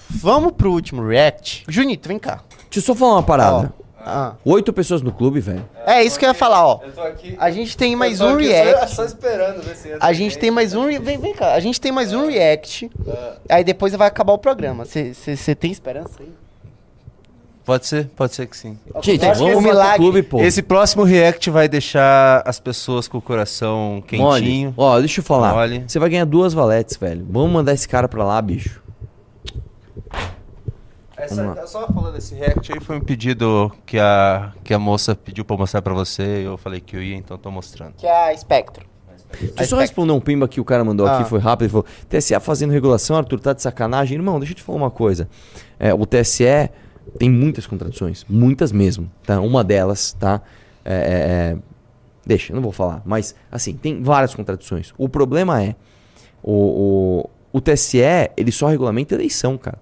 Vamos 0.09 0.53
pro 0.53 0.71
último 0.71 1.05
react. 1.05 1.65
Junito, 1.67 2.07
vem 2.07 2.17
cá. 2.19 2.41
Deixa 2.69 2.79
eu 2.79 2.81
só 2.83 2.95
falar 2.95 3.13
uma 3.15 3.23
parada. 3.23 3.73
Ah. 4.09 4.35
Oito 4.45 4.71
pessoas 4.73 5.01
no 5.01 5.11
clube, 5.11 5.39
velho. 5.39 5.63
É 5.85 6.03
isso 6.03 6.17
que 6.17 6.25
eu 6.25 6.29
ia 6.29 6.33
falar, 6.33 6.65
ó. 6.65 6.79
Eu 6.83 6.91
tô 6.91 7.01
aqui. 7.01 7.35
A 7.39 7.51
gente 7.51 7.75
tem 7.75 7.95
mais 7.95 8.21
um 8.21 8.35
react. 8.37 8.89
Só, 8.89 8.95
só 8.95 9.05
esperando 9.05 9.61
ver 9.61 9.75
se 9.75 9.89
A 9.99 10.13
gente 10.13 10.37
tem 10.37 10.49
mais 10.49 10.73
um. 10.73 10.87
re- 10.89 10.99
Vem, 10.99 11.17
vem 11.17 11.33
cá. 11.33 11.53
A 11.53 11.59
gente 11.59 11.79
tem 11.81 11.91
mais 11.91 12.13
um 12.13 12.27
react. 12.27 12.89
Aí 13.49 13.63
depois 13.63 13.93
vai 13.95 14.07
acabar 14.07 14.33
o 14.33 14.37
programa. 14.37 14.85
Você 14.85 15.55
tem 15.55 15.71
esperança 15.71 16.11
aí? 16.21 16.29
Pode 17.65 17.85
ser, 17.85 18.05
pode 18.15 18.33
ser 18.33 18.47
que 18.47 18.55
sim. 18.55 18.79
Gente, 19.01 19.19
vamos 19.25 19.51
pro 19.51 19.61
milagre- 19.61 19.97
clube, 19.97 20.23
pô. 20.23 20.39
Esse 20.39 20.61
próximo 20.61 21.03
react 21.03 21.49
vai 21.49 21.67
deixar 21.67 22.41
as 22.45 22.61
pessoas 22.61 23.09
com 23.09 23.17
o 23.17 23.21
coração 23.21 24.01
quentinho. 24.07 24.23
Mole. 24.71 24.73
Ó, 24.77 24.97
deixa 24.99 25.19
eu 25.19 25.23
falar. 25.25 25.67
Você 25.85 25.99
vai 25.99 26.09
ganhar 26.09 26.23
duas 26.25 26.53
valetes, 26.53 26.95
velho. 26.95 27.27
Vamos 27.29 27.51
mandar 27.51 27.73
esse 27.73 27.85
cara 27.85 28.07
pra 28.07 28.23
lá, 28.23 28.41
bicho. 28.41 28.81
Essa, 31.17 31.65
só 31.65 31.87
falando 31.87 32.13
desse 32.13 32.35
react 32.35 32.71
aí, 32.71 32.79
foi 32.79 32.95
um 32.97 33.01
pedido 33.01 33.71
que 33.85 33.97
a, 33.97 34.53
que 34.63 34.71
a 34.73 34.77
moça 34.77 35.15
pediu 35.15 35.43
pra 35.43 35.55
eu 35.55 35.59
mostrar 35.59 35.81
pra 35.81 35.93
você. 35.93 36.43
Eu 36.45 36.57
falei 36.57 36.79
que 36.79 36.95
eu 36.95 37.01
ia, 37.01 37.15
então 37.15 37.37
tô 37.37 37.49
mostrando. 37.49 37.93
Que 37.97 38.05
é 38.05 38.29
a 38.31 38.37
Spectro. 38.37 38.85
Deixa 39.41 39.63
eu 39.63 39.65
só 39.67 39.77
responder 39.79 40.13
um 40.13 40.21
pimba 40.21 40.47
que 40.47 40.61
o 40.61 40.63
cara 40.63 40.83
mandou 40.85 41.05
Ah. 41.07 41.17
aqui, 41.19 41.29
foi 41.29 41.39
rápido. 41.39 41.63
Ele 41.63 41.69
falou: 41.71 41.85
TSE 42.07 42.39
fazendo 42.39 42.71
regulação, 42.71 43.17
Arthur, 43.17 43.39
tá 43.39 43.51
de 43.53 43.61
sacanagem. 43.61 44.15
Irmão, 44.17 44.39
deixa 44.39 44.53
eu 44.53 44.57
te 44.57 44.63
falar 44.63 44.77
uma 44.77 44.91
coisa. 44.91 45.27
É, 45.79 45.93
o 45.93 46.05
TSE 46.05 46.69
tem 47.17 47.29
muitas 47.29 47.65
contradições, 47.65 48.23
muitas 48.29 48.71
mesmo. 48.71 49.11
Tá? 49.25 49.41
Uma 49.41 49.63
delas, 49.63 50.13
tá? 50.13 50.41
É, 50.85 50.93
é, 50.93 50.97
é, 51.53 51.57
deixa, 52.25 52.53
não 52.53 52.61
vou 52.61 52.71
falar. 52.71 53.01
Mas, 53.05 53.35
assim, 53.51 53.73
tem 53.73 54.01
várias 54.01 54.33
contradições. 54.33 54.93
O 54.97 55.09
problema 55.09 55.61
é: 55.61 55.75
o, 56.41 57.23
o, 57.53 57.57
o 57.57 57.59
TSE, 57.59 57.97
ele 58.37 58.51
só 58.51 58.67
regulamenta 58.67 59.13
eleição, 59.15 59.57
cara. 59.57 59.79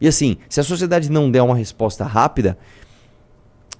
E 0.00 0.06
assim, 0.08 0.36
se 0.48 0.60
a 0.60 0.64
sociedade 0.64 1.10
não 1.10 1.30
der 1.30 1.42
uma 1.42 1.56
resposta 1.56 2.04
rápida 2.04 2.56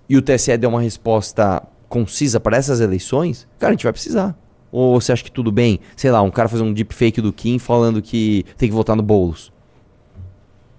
e 0.09 0.17
o 0.17 0.23
TSE 0.23 0.57
der 0.57 0.67
uma 0.67 0.81
resposta 0.81 1.63
concisa 1.89 2.41
para 2.41 2.57
essas 2.57 2.81
eleições, 2.81 3.47
cara, 3.59 3.71
a 3.71 3.75
gente 3.75 3.85
vai 3.85 3.93
precisar. 3.93 4.37
Ou 4.71 5.01
você 5.01 5.13
acha 5.13 5.25
que 5.25 5.31
tudo 5.33 5.51
bem? 5.51 5.81
Sei 5.97 6.11
lá, 6.11 6.21
um 6.21 6.31
cara 6.31 6.49
fazer 6.49 6.63
um 6.63 6.73
deepfake 6.73 7.21
do 7.23 7.33
Kim 7.33 7.59
falando 7.59 8.03
que 8.03 8.45
tem 8.57 8.69
que 8.69 8.75
votar 8.75 8.95
no 8.97 9.03
Boulos. 9.03 9.53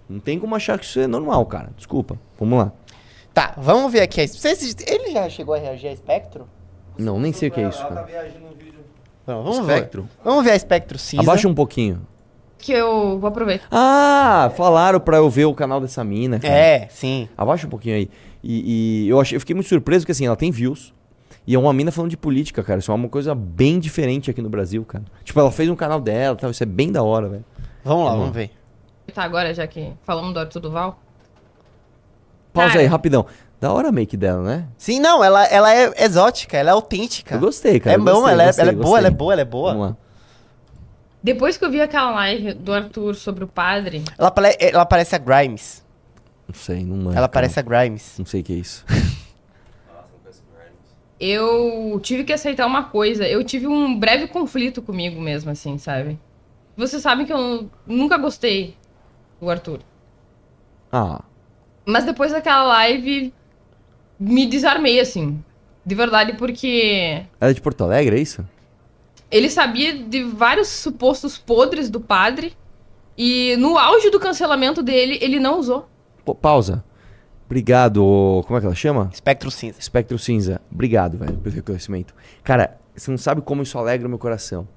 Não 0.07 0.19
tem 0.19 0.39
como 0.39 0.55
achar 0.55 0.77
que 0.77 0.85
isso 0.85 0.99
é 0.99 1.07
normal, 1.07 1.45
cara. 1.45 1.71
Desculpa. 1.77 2.19
Vamos 2.39 2.57
lá. 2.59 2.71
Tá, 3.33 3.53
vamos 3.57 3.91
ver 3.91 4.01
aqui. 4.01 4.27
Vocês- 4.27 4.75
ele 4.85 5.11
já 5.11 5.29
chegou 5.29 5.53
a 5.55 5.57
reagir 5.57 5.87
a 5.89 5.95
Spectro? 5.95 6.47
Não, 6.97 7.19
nem 7.19 7.31
sei 7.31 7.49
o 7.49 7.51
que 7.51 7.61
é 7.61 7.69
isso, 7.69 7.79
cara. 7.87 8.07
Não, 9.25 9.43
vamos 9.43 9.59
Espectro? 9.59 10.03
ver. 10.03 10.09
Vamos 10.23 10.43
ver 10.43 10.51
a 10.51 10.59
Spectro 10.59 10.97
cinza. 10.97 11.23
Abaixa 11.23 11.47
um 11.47 11.53
pouquinho. 11.53 12.05
Que 12.60 12.74
eu 12.74 13.18
vou 13.20 13.28
aproveitar. 13.28 13.68
Ah, 13.72 14.51
falaram 14.55 14.99
pra 14.99 15.18
eu 15.18 15.30
ver 15.30 15.45
o 15.45 15.53
canal 15.53 15.80
dessa 15.80 16.03
mina, 16.03 16.39
cara. 16.39 16.53
É, 16.53 16.88
sim. 16.89 17.28
Abaixa 17.38 17.66
um 17.66 17.70
pouquinho 17.70 17.95
aí. 17.95 18.10
E, 18.43 19.05
e 19.05 19.10
eu, 19.10 19.20
achei, 19.20 19.36
eu 19.36 19.39
fiquei 19.39 19.55
muito 19.55 19.68
surpreso 19.68 20.03
porque 20.03 20.12
assim, 20.12 20.26
ela 20.26 20.36
tem 20.36 20.51
views. 20.51 20.93
E 21.47 21.55
é 21.55 21.60
uma 21.60 21.74
mina 21.74 21.91
falando 21.91 22.12
de 22.12 22.18
política, 22.18 22.62
cara. 22.62 22.80
Isso 22.80 22.91
é 22.91 22.95
uma 22.95 23.10
coisa 23.10 23.34
bem 23.34 23.80
diferente 23.80 24.30
aqui 24.30 24.41
no 24.41 24.49
Brasil, 24.49 24.86
cara. 24.86 25.03
Tipo, 25.24 25.39
ela 25.39 25.51
fez 25.51 25.68
um 25.70 25.76
canal 25.76 25.99
dela 25.99 26.36
e 26.38 26.41
tal. 26.41 26.51
Isso 26.51 26.62
é 26.62 26.66
bem 26.66 26.91
da 26.91 27.01
hora, 27.01 27.28
velho. 27.28 27.45
Vamos 27.84 28.03
lá, 28.03 28.12
Vamos 28.12 28.26
vamos 28.28 28.36
ver. 28.36 28.51
Tá, 29.14 29.24
agora, 29.24 29.53
já 29.53 29.66
que 29.66 29.91
falamos 30.03 30.34
do 30.34 30.39
Arthur 30.39 30.60
Duval. 30.60 30.99
Pausa 32.53 32.74
Cara. 32.74 32.82
aí, 32.82 32.86
rapidão. 32.86 33.26
Da 33.60 33.74
hora 33.74 33.89
a 33.89 33.91
make 33.91 34.16
dela, 34.16 34.41
né? 34.41 34.68
Sim, 34.78 34.99
não, 34.99 35.24
ela, 35.24 35.43
ela 35.45 35.74
é 35.74 35.91
exótica, 36.05 36.55
ela 36.55 36.70
é 36.70 36.74
autêntica. 36.74 37.36
Eu 37.36 37.39
gostei, 37.39 37.80
cara. 37.80 37.95
É 37.95 37.97
bom, 37.97 38.05
gostei, 38.05 38.32
ela, 38.34 38.43
é, 38.43 38.45
gostei, 38.45 38.62
ela 38.62 38.72
é 38.72 38.74
boa, 38.74 38.84
gostei. 38.84 38.97
ela 38.99 39.07
é 39.07 39.12
boa, 39.12 39.34
ela 39.34 39.41
é 39.41 39.45
boa. 39.45 39.72
Vamos 39.74 39.88
lá. 39.89 39.97
Depois 41.22 41.57
que 41.57 41.65
eu 41.65 41.70
vi 41.72 41.82
aquela 41.82 42.11
live 42.11 42.53
do 42.53 42.74
Arthur 42.74 43.13
sobre 43.15 43.43
o 43.43 43.47
padre, 43.47 44.03
Ela, 44.17 44.34
ela 44.59 44.86
parece 44.86 45.15
a 45.15 45.17
Grimes. 45.17 45.84
Não 46.47 46.55
sei, 46.55 46.84
não 46.84 46.95
manjo, 46.95 47.09
ela 47.17 47.28
cara. 47.28 47.30
parece 47.30 47.59
a 47.59 47.61
Grimes. 47.61 48.15
Não 48.17 48.26
sei 48.26 48.41
o 48.41 48.43
que 48.43 48.53
é 48.53 48.55
isso. 48.55 48.86
eu 51.20 51.99
tive 52.01 52.24
que 52.24 52.32
aceitar 52.34 52.65
uma 52.65 52.84
coisa. 52.84 53.28
Eu 53.28 53.43
tive 53.43 53.67
um 53.67 53.97
breve 53.99 54.28
conflito 54.28 54.82
comigo 54.82 55.20
mesmo, 55.20 55.51
assim, 55.51 55.78
sabe? 55.78 56.17
Vocês 56.78 57.01
sabem 57.01 57.26
que 57.26 57.34
eu 57.34 57.70
nunca 57.86 58.17
gostei 58.17 58.76
do 59.41 59.49
Arthur. 59.49 59.80
Ah, 60.91 61.22
Mas 61.86 62.05
depois 62.05 62.32
daquela 62.32 62.63
live, 62.63 63.34
me 64.20 64.45
desarmei, 64.45 64.99
assim. 64.99 65.43
De 65.86 65.95
verdade, 65.95 66.34
porque 66.34 67.26
ela 67.39 67.51
é 67.51 67.53
de 67.53 67.61
Porto 67.61 67.84
Alegre, 67.84 68.15
é 68.17 68.22
isso? 68.22 68.47
Ele 69.32 69.49
sabia 69.49 69.97
de 69.97 70.23
vários 70.23 70.67
supostos 70.67 71.38
podres 71.38 71.89
do 71.89 71.99
padre. 71.99 72.57
E 73.17 73.55
no 73.57 73.77
auge 73.77 74.09
do 74.09 74.19
cancelamento 74.19 74.82
dele, 74.82 75.19
ele 75.21 75.39
não 75.39 75.59
usou. 75.59 75.89
Pô, 76.23 76.34
pausa. 76.34 76.84
Obrigado. 77.45 78.43
Como 78.45 78.57
é 78.57 78.59
que 78.59 78.65
ela 78.65 78.75
chama? 78.75 79.09
Espectro 79.11 79.51
cinza. 79.51 79.80
Espectro 79.80 80.17
Cinza. 80.17 80.61
Obrigado, 80.71 81.17
velho, 81.17 81.38
pelo 81.38 81.55
reconhecimento. 81.55 82.13
Cara, 82.43 82.80
você 82.95 83.09
não 83.11 83.17
sabe 83.17 83.41
como 83.41 83.63
isso 83.63 83.77
alegra 83.77 84.07
o 84.07 84.09
meu 84.09 84.19
coração. 84.19 84.67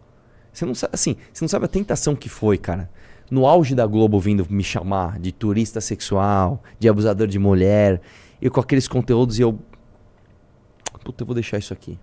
Você 0.53 0.67
não 0.67 0.75
sabe, 0.75 0.93
assim, 0.95 1.17
você 1.33 1.45
não 1.45 1.49
sabe 1.49 1.65
a 1.65 1.69
tentação 1.69 2.15
que 2.15 2.29
foi, 2.29 2.59
cara. 2.59 2.91
No 3.31 3.47
auge 3.47 3.75
da 3.75 3.87
Globo 3.87 4.21
vindo 4.21 4.47
me 4.51 4.63
chamar 4.63 5.19
de 5.19 5.33
turista 5.33 5.81
sexual, 5.81 6.63
de 6.79 6.89
abusador 6.89 7.27
de 7.27 7.39
mulher, 7.39 8.01
e 8.41 8.51
com 8.51 8.61
aqueles 8.61 8.87
conteúdos 8.87 9.39
e 9.39 9.43
eu. 9.43 9.59
Puta, 11.05 11.23
eu 11.23 11.27
vou 11.27 11.35
deixar 11.35 11.59
isso 11.59 11.73
aqui. 11.73 11.99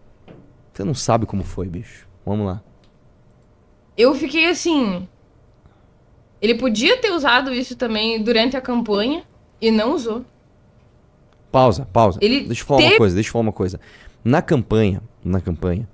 Você 0.73 0.83
não 0.83 0.95
sabe 0.95 1.25
como 1.25 1.43
foi, 1.43 1.67
bicho. 1.67 2.08
Vamos 2.29 2.45
lá. 2.45 2.61
Eu 3.97 4.13
fiquei 4.13 4.45
assim. 4.45 5.07
Ele 6.39 6.53
podia 6.53 7.01
ter 7.01 7.11
usado 7.11 7.51
isso 7.51 7.75
também 7.75 8.21
durante 8.21 8.55
a 8.55 8.61
campanha 8.61 9.23
e 9.59 9.71
não 9.71 9.95
usou. 9.95 10.23
Pausa, 11.51 11.87
pausa. 11.91 12.19
Ele 12.21 12.41
deixa 12.41 12.61
eu 12.61 12.67
falar 12.67 12.81
uma 12.83 12.97
coisa, 12.97 13.15
deixa 13.15 13.29
eu 13.29 13.33
falar 13.33 13.41
uma 13.41 13.51
coisa. 13.51 13.79
Na 14.23 14.43
campanha, 14.43 15.01
na 15.23 15.41
campanha, 15.41 15.89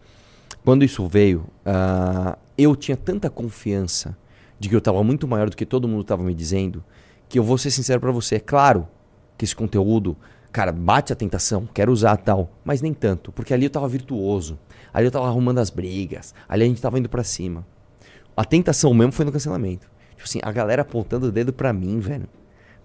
quando 0.66 0.84
isso 0.84 1.08
veio, 1.08 1.46
ah, 1.66 2.38
eu 2.58 2.76
tinha 2.76 2.98
tanta 2.98 3.30
confiança 3.30 4.18
de 4.60 4.68
que 4.68 4.76
eu 4.76 4.82
tava 4.82 5.02
muito 5.06 5.26
maior 5.30 5.50
do 5.50 5.56
que 5.56 5.66
todo 5.66 5.88
mundo 5.88 6.04
tava 6.04 6.22
me 6.22 6.34
dizendo, 6.34 6.84
que 7.30 7.40
eu 7.40 7.44
vou 7.44 7.58
ser 7.58 7.72
sincero 7.72 8.02
pra 8.02 8.12
você. 8.12 8.36
É 8.36 8.40
claro 8.42 8.90
que 9.38 9.46
esse 9.46 9.56
conteúdo, 9.56 10.18
cara, 10.52 10.74
bate 10.74 11.14
a 11.14 11.16
tentação, 11.16 11.66
quero 11.74 11.94
usar 11.94 12.18
tal, 12.18 12.50
mas 12.66 12.82
nem 12.82 12.94
tanto, 12.94 13.32
porque 13.32 13.54
ali 13.54 13.68
eu 13.68 13.70
tava 13.70 13.88
virtuoso. 13.88 14.60
Ali 14.96 15.08
eu 15.08 15.12
tava 15.12 15.28
arrumando 15.28 15.58
as 15.58 15.70
brigas, 15.70 16.34
ali 16.48 16.64
a 16.64 16.68
gente 16.68 16.82
tava 16.82 16.98
indo 16.98 17.10
pra 17.10 17.22
cima. 17.22 17.68
A 18.34 18.46
tentação 18.46 18.94
mesmo 18.94 19.12
foi 19.12 19.26
no 19.26 19.32
cancelamento. 19.34 19.90
Tipo 20.12 20.24
assim, 20.24 20.40
a 20.42 20.50
galera 20.54 20.84
apontando 20.84 21.28
o 21.28 21.32
dedo 21.34 21.52
pra 21.52 21.74
mim, 21.74 22.00
velho. 22.00 22.30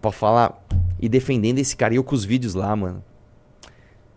Pra 0.02 0.10
falar 0.10 0.60
e 0.98 1.08
defendendo 1.08 1.60
esse 1.60 1.76
cara. 1.76 1.94
E 1.94 1.98
eu 1.98 2.02
com 2.02 2.12
os 2.12 2.24
vídeos 2.24 2.54
lá, 2.54 2.74
mano. 2.74 3.04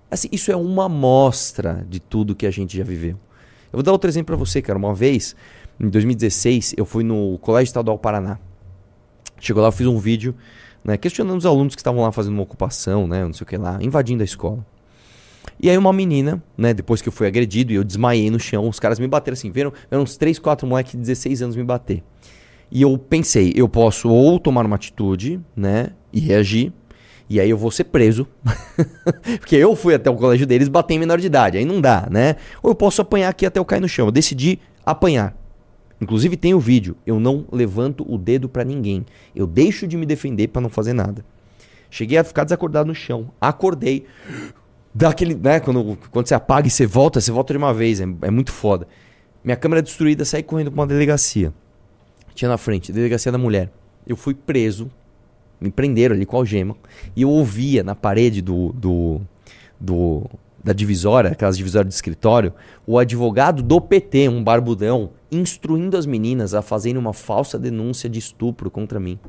Assim, 0.09 0.27
isso 0.31 0.51
é 0.51 0.55
uma 0.55 0.85
amostra 0.85 1.85
de 1.87 1.99
tudo 1.99 2.33
que 2.33 2.47
a 2.47 2.51
gente 2.51 2.75
já 2.75 2.83
viveu. 2.83 3.11
Eu 3.11 3.73
vou 3.73 3.83
dar 3.83 3.91
outro 3.91 4.09
exemplo 4.09 4.25
pra 4.25 4.35
você, 4.35 4.59
cara. 4.59 4.79
Uma 4.79 4.95
vez, 4.95 5.35
em 5.79 5.87
2016, 5.87 6.73
eu 6.75 6.85
fui 6.85 7.03
no 7.03 7.37
Colégio 7.37 7.69
Estadual 7.69 7.99
Paraná. 7.99 8.39
Chegou 9.39 9.61
lá, 9.61 9.67
eu 9.67 9.71
fiz 9.71 9.85
um 9.85 9.99
vídeo, 9.99 10.33
né, 10.83 10.97
questionando 10.97 11.37
os 11.37 11.45
alunos 11.45 11.75
que 11.75 11.79
estavam 11.81 12.01
lá 12.01 12.11
fazendo 12.11 12.33
uma 12.33 12.41
ocupação, 12.41 13.05
né, 13.07 13.23
não 13.23 13.33
sei 13.33 13.43
o 13.43 13.45
que 13.45 13.55
lá, 13.55 13.77
invadindo 13.81 14.23
a 14.23 14.25
escola. 14.25 14.65
E 15.61 15.69
aí 15.69 15.77
uma 15.77 15.93
menina, 15.93 16.43
né, 16.57 16.73
depois 16.73 17.01
que 17.01 17.07
eu 17.07 17.13
fui 17.13 17.27
agredido 17.27 17.71
e 17.71 17.75
eu 17.75 17.83
desmaiei 17.83 18.29
no 18.29 18.39
chão, 18.39 18.67
os 18.67 18.79
caras 18.79 18.99
me 18.99 19.07
bateram 19.07 19.33
assim, 19.33 19.51
viram, 19.51 19.71
viram 19.89 20.03
uns 20.03 20.17
3, 20.17 20.39
4 20.39 20.67
moleques 20.67 20.93
de 20.93 20.97
16 20.99 21.41
anos 21.41 21.55
me 21.55 21.63
bater. 21.63 22.03
E 22.71 22.81
eu 22.81 22.97
pensei, 22.97 23.53
eu 23.55 23.69
posso 23.69 24.09
ou 24.09 24.39
tomar 24.39 24.65
uma 24.65 24.75
atitude, 24.75 25.39
né, 25.55 25.91
e 26.11 26.19
reagir, 26.19 26.73
e 27.29 27.39
aí 27.39 27.49
eu 27.49 27.57
vou 27.57 27.71
ser 27.71 27.85
preso, 27.85 28.27
porque 29.39 29.55
eu 29.55 29.75
fui 29.75 29.93
até 29.93 30.09
o 30.09 30.15
colégio 30.15 30.45
deles 30.45 30.67
bater 30.67 30.95
em 30.95 30.99
menor 30.99 31.19
de 31.19 31.27
idade, 31.27 31.57
aí 31.57 31.65
não 31.65 31.79
dá, 31.79 32.07
né? 32.11 32.35
Ou 32.61 32.71
eu 32.71 32.75
posso 32.75 33.01
apanhar 33.01 33.29
aqui 33.29 33.45
até 33.45 33.59
eu 33.59 33.65
cair 33.65 33.79
no 33.79 33.87
chão. 33.87 34.07
Eu 34.07 34.11
decidi 34.11 34.59
apanhar. 34.85 35.35
Inclusive 36.01 36.35
tem 36.35 36.53
o 36.53 36.59
vídeo, 36.59 36.97
eu 37.07 37.19
não 37.19 37.45
levanto 37.51 38.05
o 38.07 38.17
dedo 38.17 38.49
pra 38.49 38.65
ninguém. 38.65 39.05
Eu 39.33 39.47
deixo 39.47 39.87
de 39.87 39.95
me 39.95 40.05
defender 40.05 40.49
pra 40.49 40.61
não 40.61 40.69
fazer 40.69 40.93
nada. 40.93 41.23
Cheguei 41.89 42.17
a 42.17 42.23
ficar 42.23 42.43
desacordado 42.43 42.87
no 42.87 42.95
chão. 42.95 43.31
Acordei. 43.39 44.05
Dá 44.93 45.09
aquele, 45.09 45.33
né, 45.33 45.59
quando, 45.59 45.97
quando 46.11 46.27
você 46.27 46.35
apaga 46.35 46.67
e 46.67 46.71
você 46.71 46.85
volta, 46.85 47.19
você 47.19 47.31
volta 47.31 47.53
de 47.53 47.57
uma 47.57 47.73
vez, 47.73 47.99
é, 47.99 48.05
é 48.21 48.31
muito 48.31 48.51
foda. 48.51 48.87
Minha 49.43 49.57
câmera 49.57 49.81
destruída, 49.81 50.23
saí 50.23 50.43
correndo 50.43 50.71
pra 50.71 50.81
uma 50.81 50.87
delegacia. 50.87 51.53
Tinha 52.35 52.49
na 52.49 52.57
frente, 52.57 52.91
delegacia 52.91 53.31
da 53.31 53.37
mulher. 53.37 53.71
Eu 54.05 54.15
fui 54.15 54.33
preso, 54.33 54.89
me 55.59 55.71
prenderam 55.71 56.15
ali 56.15 56.25
com 56.25 56.37
algema, 56.37 56.75
e 57.15 57.23
eu 57.23 57.29
ouvia 57.29 57.83
na 57.83 57.95
parede 57.95 58.41
do, 58.41 58.71
do, 58.73 59.21
do 59.79 60.29
da 60.63 60.71
divisória, 60.71 61.31
aquelas 61.31 61.57
divisórias 61.57 61.89
de 61.89 61.95
escritório, 61.95 62.53
o 62.87 62.97
advogado 62.97 63.61
do 63.61 63.81
PT, 63.81 64.29
um 64.29 64.43
barbudão, 64.43 65.09
instruindo 65.31 65.97
as 65.97 66.05
meninas 66.05 66.53
a 66.53 66.61
fazerem 66.61 66.97
uma 66.97 67.13
falsa 67.13 67.59
denúncia 67.59 68.09
de 68.09 68.17
estupro 68.17 68.71
contra 68.71 68.99
mim. 68.99 69.19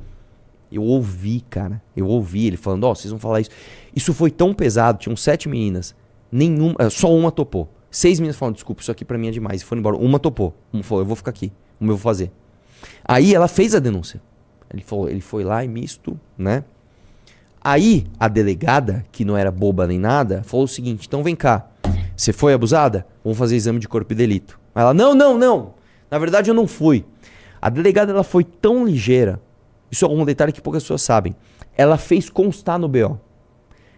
Eu 0.70 0.82
ouvi, 0.82 1.40
cara. 1.40 1.82
Eu 1.96 2.06
ouvi 2.06 2.46
ele 2.46 2.56
falando, 2.56 2.84
ó, 2.84 2.94
vocês 2.94 3.10
vão 3.10 3.18
falar 3.18 3.40
isso. 3.40 3.50
Isso 3.94 4.12
foi 4.12 4.30
tão 4.30 4.52
pesado, 4.52 4.98
tinham 4.98 5.16
sete 5.16 5.48
meninas. 5.48 5.94
Nenhuma, 6.30 6.74
eh, 6.78 6.90
só 6.90 7.14
uma 7.14 7.30
topou. 7.30 7.68
Seis 7.90 8.18
meninas 8.18 8.36
falaram, 8.36 8.54
desculpa, 8.54 8.82
isso 8.82 8.90
aqui 8.90 9.04
pra 9.04 9.16
mim 9.16 9.28
é 9.28 9.30
demais. 9.30 9.62
E 9.62 9.64
foram 9.64 9.80
embora. 9.80 9.96
Uma 9.96 10.18
topou. 10.18 10.54
Uma 10.72 10.82
falou, 10.82 11.02
eu 11.02 11.06
vou 11.06 11.14
ficar 11.14 11.30
aqui. 11.30 11.52
Uma 11.80 11.92
eu 11.92 11.96
vou 11.96 12.02
fazer. 12.02 12.32
Aí 13.04 13.34
ela 13.34 13.46
fez 13.46 13.74
a 13.74 13.78
denúncia. 13.78 14.20
Ele 14.72 14.82
falou, 14.82 15.08
ele 15.08 15.20
foi 15.20 15.44
lá 15.44 15.64
e 15.64 15.68
misto, 15.68 16.18
né? 16.36 16.64
Aí 17.62 18.06
a 18.18 18.28
delegada, 18.28 19.06
que 19.12 19.24
não 19.24 19.36
era 19.36 19.50
boba 19.50 19.86
nem 19.86 19.98
nada, 19.98 20.42
falou 20.42 20.64
o 20.64 20.68
seguinte: 20.68 21.06
então 21.06 21.22
vem 21.22 21.36
cá. 21.36 21.68
Você 22.16 22.32
foi 22.32 22.52
abusada? 22.52 23.06
Vamos 23.22 23.38
fazer 23.38 23.56
exame 23.56 23.78
de 23.78 23.88
corpo 23.88 24.12
e 24.12 24.16
delito. 24.16 24.60
Ela, 24.74 24.92
não, 24.92 25.14
não, 25.14 25.38
não. 25.38 25.74
Na 26.10 26.18
verdade 26.18 26.50
eu 26.50 26.54
não 26.54 26.66
fui. 26.66 27.04
A 27.62 27.70
delegada 27.70 28.12
ela 28.12 28.22
foi 28.22 28.44
tão 28.44 28.84
ligeira. 28.84 29.40
Isso 29.90 30.04
é 30.04 30.08
um 30.08 30.24
detalhe 30.24 30.52
que 30.52 30.60
poucas 30.60 30.82
pessoas 30.82 31.02
sabem. 31.02 31.34
Ela 31.76 31.96
fez 31.96 32.28
constar 32.28 32.78
no 32.78 32.88
BO. 32.88 33.18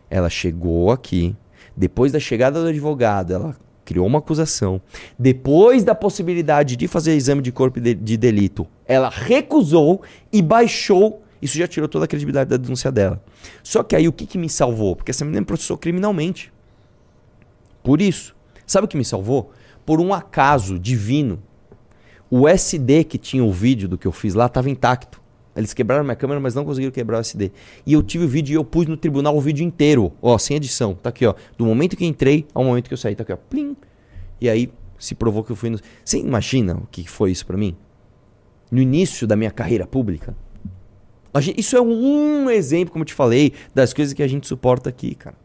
Ela 0.09 0.31
chegou 0.31 0.91
aqui, 0.91 1.35
depois 1.77 2.13
da 2.13 2.21
chegada 2.21 2.61
do 2.63 2.69
advogado, 2.69 3.33
ela 3.35 3.57
criou 3.85 4.07
uma 4.07 4.19
acusação. 4.19 4.81
Depois 5.19 5.85
da 5.85 5.95
possibilidade 5.95 6.77
de 6.77 6.89
fazer 6.89 7.15
exame 7.15 7.41
de 7.41 7.53
corpo 7.53 7.81
de, 7.81 7.95
de 7.95 8.17
delito, 8.17 8.67
ela 8.85 9.09
recusou 9.09 10.03
e 10.33 10.43
baixou. 10.43 11.23
Isso 11.41 11.57
já 11.57 11.69
tirou 11.69 11.89
toda 11.89 12.05
a 12.05 12.09
credibilidade 12.09 12.51
da 12.51 12.57
denúncia 12.57 12.91
dela. 12.91 13.23
Só 13.63 13.83
que 13.83 13.95
aí 13.95 14.09
o 14.09 14.13
que, 14.13 14.27
que 14.27 14.39
me 14.39 14.49
salvou? 14.49 14.97
Porque 14.97 15.11
essa 15.11 15.25
menina 15.25 15.41
me 15.41 15.47
processou 15.47 15.79
criminalmente. 15.79 16.53
Por 17.83 18.03
isso. 18.03 18.35
Sabe 18.67 18.87
o 18.87 18.89
que 18.89 18.97
me 18.97 19.05
salvou? 19.05 19.53
Por 19.85 20.01
um 20.01 20.13
acaso 20.13 20.79
divino. 20.79 21.41
O 22.29 22.49
SD 22.49 23.05
que 23.05 23.17
tinha 23.17 23.45
o 23.45 23.53
vídeo 23.53 23.89
do 23.89 23.97
que 23.97 24.07
eu 24.07 24.13
fiz 24.13 24.35
lá 24.35 24.47
estava 24.47 24.69
intacto. 24.69 25.23
Eles 25.57 25.73
quebraram 25.73 26.05
minha 26.05 26.15
câmera, 26.17 26.39
mas 26.39 26.55
não 26.55 26.65
conseguiram 26.65 26.93
quebrar 26.93 27.17
o 27.19 27.21
SD. 27.21 27.51
E 27.87 27.93
eu 27.95 28.03
tive 28.03 28.25
o 28.25 28.29
vídeo 28.29 28.53
e 28.53 28.57
eu 28.57 28.65
pus 28.65 28.87
no 28.87 28.97
tribunal 28.97 29.37
o 29.37 29.41
vídeo 29.41 29.65
inteiro. 29.65 30.13
Ó, 30.21 30.37
sem 30.37 30.57
edição. 30.57 30.95
Tá 30.95 31.09
aqui, 31.09 31.25
ó. 31.27 31.35
Do 31.57 31.65
momento 31.65 31.97
que 31.97 32.05
entrei 32.05 32.47
ao 32.53 32.63
momento 32.63 32.89
que 32.89 32.95
eu 32.95 32.99
saí. 32.99 33.15
Tá 33.15 33.23
aqui, 33.23 33.33
ó. 33.33 33.37
Plim. 33.37 33.75
E 34.41 34.51
aí 34.51 34.71
se 34.99 35.15
provou 35.15 35.43
que 35.43 35.51
eu 35.53 35.57
fui 35.57 35.71
no... 35.71 35.79
Você 36.05 36.19
imagina 36.19 36.77
o 36.77 36.87
que 36.91 37.09
foi 37.09 37.31
isso 37.31 37.47
pra 37.47 37.57
mim? 37.57 37.75
No 38.71 38.81
início 38.81 39.27
da 39.27 39.35
minha 39.37 39.51
carreira 39.51 39.87
pública. 39.87 40.35
Gente- 41.39 41.61
isso 41.61 41.77
é 41.77 41.81
um 41.81 42.49
exemplo, 42.51 42.93
como 42.93 43.03
eu 43.03 43.07
te 43.07 43.13
falei, 43.15 43.53
das 43.75 43.93
coisas 43.93 44.15
que 44.15 44.23
a 44.23 44.27
gente 44.27 44.47
suporta 44.47 44.89
aqui, 44.89 45.15
cara. 45.15 45.37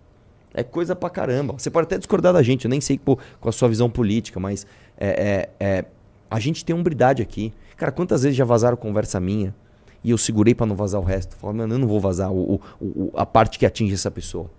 É 0.53 0.63
coisa 0.63 0.95
pra 0.95 1.09
caramba. 1.09 1.53
Você 1.57 1.69
pode 1.69 1.85
até 1.85 1.97
discordar 1.97 2.33
da 2.33 2.41
gente, 2.41 2.65
eu 2.65 2.69
nem 2.69 2.79
sei 2.81 2.97
pô, 2.97 3.17
com 3.39 3.49
a 3.49 3.51
sua 3.51 3.67
visão 3.69 3.89
política, 3.89 4.39
mas 4.39 4.65
é, 4.97 5.49
é- 5.59 5.65
é- 5.79 5.85
a 6.29 6.39
gente 6.39 6.63
tem 6.63 6.75
umbridade 6.75 7.21
aqui. 7.21 7.53
Cara, 7.77 7.91
quantas 7.91 8.23
vezes 8.23 8.37
já 8.37 8.45
vazaram 8.45 8.77
conversa 8.77 9.19
minha 9.19 9.53
e 10.03 10.11
eu 10.11 10.17
segurei 10.17 10.53
pra 10.55 10.65
não 10.65 10.75
vazar 10.75 10.99
o 11.01 11.03
resto? 11.03 11.35
Falei, 11.35 11.57
mano, 11.57 11.73
eu 11.75 11.79
não 11.79 11.87
vou 11.87 11.99
vazar 11.99 12.31
o, 12.31 12.55
o- 12.55 12.61
o- 12.81 13.11
a 13.15 13.25
parte 13.25 13.57
que 13.59 13.65
atinge 13.65 13.93
essa 13.93 14.09
pessoa. 14.11 14.49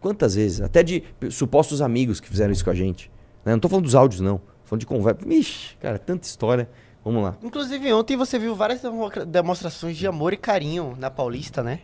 Quantas 0.00 0.34
vezes? 0.34 0.60
Até 0.60 0.82
de 0.82 1.02
supostos 1.30 1.80
amigos 1.82 2.20
que 2.20 2.28
fizeram 2.28 2.52
isso 2.52 2.64
com 2.64 2.70
a 2.70 2.74
gente. 2.74 3.10
né? 3.44 3.52
Não 3.52 3.58
tô 3.60 3.68
falando 3.68 3.84
dos 3.84 3.94
áudios, 3.94 4.20
não. 4.20 4.38
Tô 4.38 4.44
falando 4.64 4.80
de 4.80 4.86
conversa. 4.86 5.20
Ixi, 5.26 5.76
cara, 5.80 5.98
tanta 5.98 6.26
história. 6.26 6.68
Vamos 7.04 7.22
lá. 7.22 7.36
Inclusive, 7.42 7.92
ontem 7.92 8.16
você 8.16 8.38
viu 8.38 8.54
várias 8.54 8.80
demonstrações 9.28 9.96
de 9.96 10.06
amor 10.06 10.32
e 10.32 10.36
carinho 10.36 10.94
na 10.98 11.08
Paulista, 11.10 11.62
né? 11.62 11.80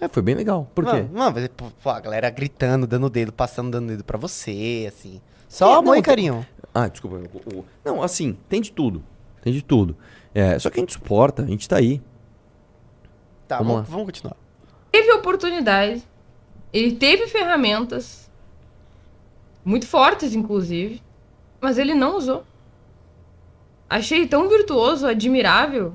É, 0.00 0.08
foi 0.08 0.20
bem 0.22 0.34
legal. 0.34 0.68
Por 0.74 0.84
quê? 0.84 1.04
Mano, 1.12 1.48
pô, 1.56 1.66
pô, 1.82 1.90
a 1.90 2.00
galera 2.00 2.28
gritando, 2.28 2.86
dando 2.88 3.08
dedo, 3.08 3.32
passando, 3.32 3.70
dando 3.70 3.86
dedo 3.88 4.02
pra 4.02 4.18
você, 4.18 4.86
assim. 4.88 5.20
Só 5.48 5.74
É, 5.74 5.78
amor 5.78 5.92
não, 5.92 5.96
e 5.96 6.02
carinho. 6.02 6.44
Ah, 6.74 6.88
desculpa. 6.88 7.18
o- 7.18 7.58
o- 7.60 7.64
Não, 7.84 8.02
assim, 8.02 8.36
tem 8.48 8.60
de 8.60 8.72
tudo. 8.72 9.02
Tem 9.42 9.52
de 9.52 9.62
tudo. 9.62 9.96
É, 10.34 10.58
só 10.58 10.70
que 10.70 10.78
a 10.78 10.82
gente 10.82 10.92
suporta, 10.94 11.42
a 11.42 11.46
gente 11.46 11.68
tá 11.68 11.76
aí. 11.76 12.00
Tá, 13.46 13.58
Vamos 13.58 13.72
vamos, 13.74 13.88
vamos 13.88 14.06
continuar. 14.06 14.36
teve 14.90 15.12
oportunidade, 15.12 16.02
ele 16.72 16.92
teve 16.92 17.26
ferramentas, 17.26 18.30
muito 19.64 19.86
fortes, 19.86 20.34
inclusive, 20.34 21.02
mas 21.60 21.78
ele 21.78 21.94
não 21.94 22.16
usou. 22.16 22.44
Achei 23.90 24.26
tão 24.26 24.48
virtuoso, 24.48 25.06
admirável, 25.06 25.92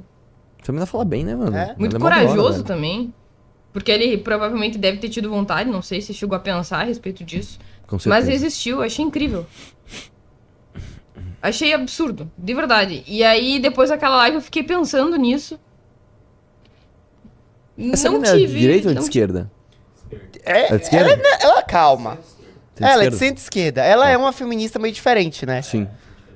Você 0.62 0.72
ainda 0.72 0.86
fala 0.86 1.04
bem, 1.04 1.24
né, 1.24 1.36
mano? 1.36 1.56
É? 1.56 1.64
Ela 1.64 1.76
muito 1.78 1.96
hora, 1.96 2.04
corajoso 2.04 2.52
velho. 2.52 2.64
também. 2.64 3.14
Porque 3.74 3.92
ele 3.92 4.18
provavelmente 4.18 4.78
deve 4.78 4.98
ter 4.98 5.10
tido 5.10 5.30
vontade, 5.30 5.70
não 5.70 5.82
sei 5.82 6.02
se 6.02 6.14
chegou 6.14 6.36
a 6.36 6.40
pensar 6.40 6.80
a 6.82 6.84
respeito 6.84 7.24
disso. 7.24 7.60
Com 7.88 7.98
Mas 8.06 8.28
existiu, 8.28 8.82
achei 8.82 9.04
incrível. 9.06 9.46
Achei 11.42 11.74
absurdo, 11.74 12.30
de 12.38 12.54
verdade. 12.54 13.04
E 13.08 13.24
aí, 13.24 13.60
depois 13.60 13.90
daquela 13.90 14.18
live, 14.18 14.38
eu 14.38 14.42
fiquei 14.42 14.64
pensando 14.64 15.16
nisso. 15.16 15.60
Essa 17.78 18.10
não 18.10 18.20
menina 18.20 18.36
é 18.36 18.40
de 18.40 18.48
tive. 18.48 18.60
direita 18.60 18.88
ou 18.88 18.94
de 18.94 19.00
não 19.00 19.04
esquerda? 19.04 19.52
É, 20.44 20.74
É 20.74 20.78
de 20.78 20.84
esquerda? 20.84 21.12
Ela, 21.12 21.22
é- 21.28 21.44
ela 21.44 21.62
calma. 21.64 22.18
De 22.76 22.84
ela 22.84 22.92
é 23.04 23.10
de 23.10 23.16
esquerda? 23.16 23.18
centro-esquerda. 23.18 23.84
Ela 23.84 24.10
é 24.10 24.18
uma 24.18 24.32
feminista 24.34 24.80
meio 24.80 24.94
diferente, 24.94 25.46
né? 25.46 25.62
Sim. 25.62 25.88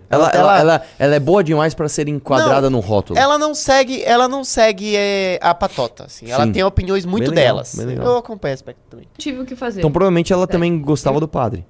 Ela, 0.09 0.29
ela, 0.29 0.37
Ela- 0.39 0.59
ela, 0.59 0.85
ela 0.99 1.15
é 1.15 1.19
boa 1.19 1.41
demais 1.41 1.73
pra 1.73 1.87
ser 1.87 2.07
enquadrada 2.09 2.69
no 2.69 2.79
rótulo. 2.81 3.17
Ela 3.17 3.37
não 3.37 3.55
segue, 3.55 4.03
ela 4.03 4.27
não 4.27 4.43
segue 4.43 4.93
é, 4.95 5.39
a 5.41 5.55
patota, 5.55 6.03
assim. 6.05 6.29
Ela 6.29 6.43
Sim. 6.45 6.51
tem 6.51 6.63
opiniões 6.63 7.05
muito 7.05 7.31
Bem 7.31 7.39
legal, 7.45 7.55
delas. 7.63 7.77
Eu 7.79 8.17
acompanho 8.17 8.53
esse 8.53 8.61
aspecto 8.61 8.81
também. 8.89 9.07
tive 9.17 9.39
o 9.39 9.45
que 9.45 9.55
fazer. 9.55 9.79
Então 9.79 9.91
provavelmente 9.91 10.33
ela 10.33 10.45
também 10.45 10.79
gostava 10.81 11.17
do 11.19 11.29
padre. 11.29 11.65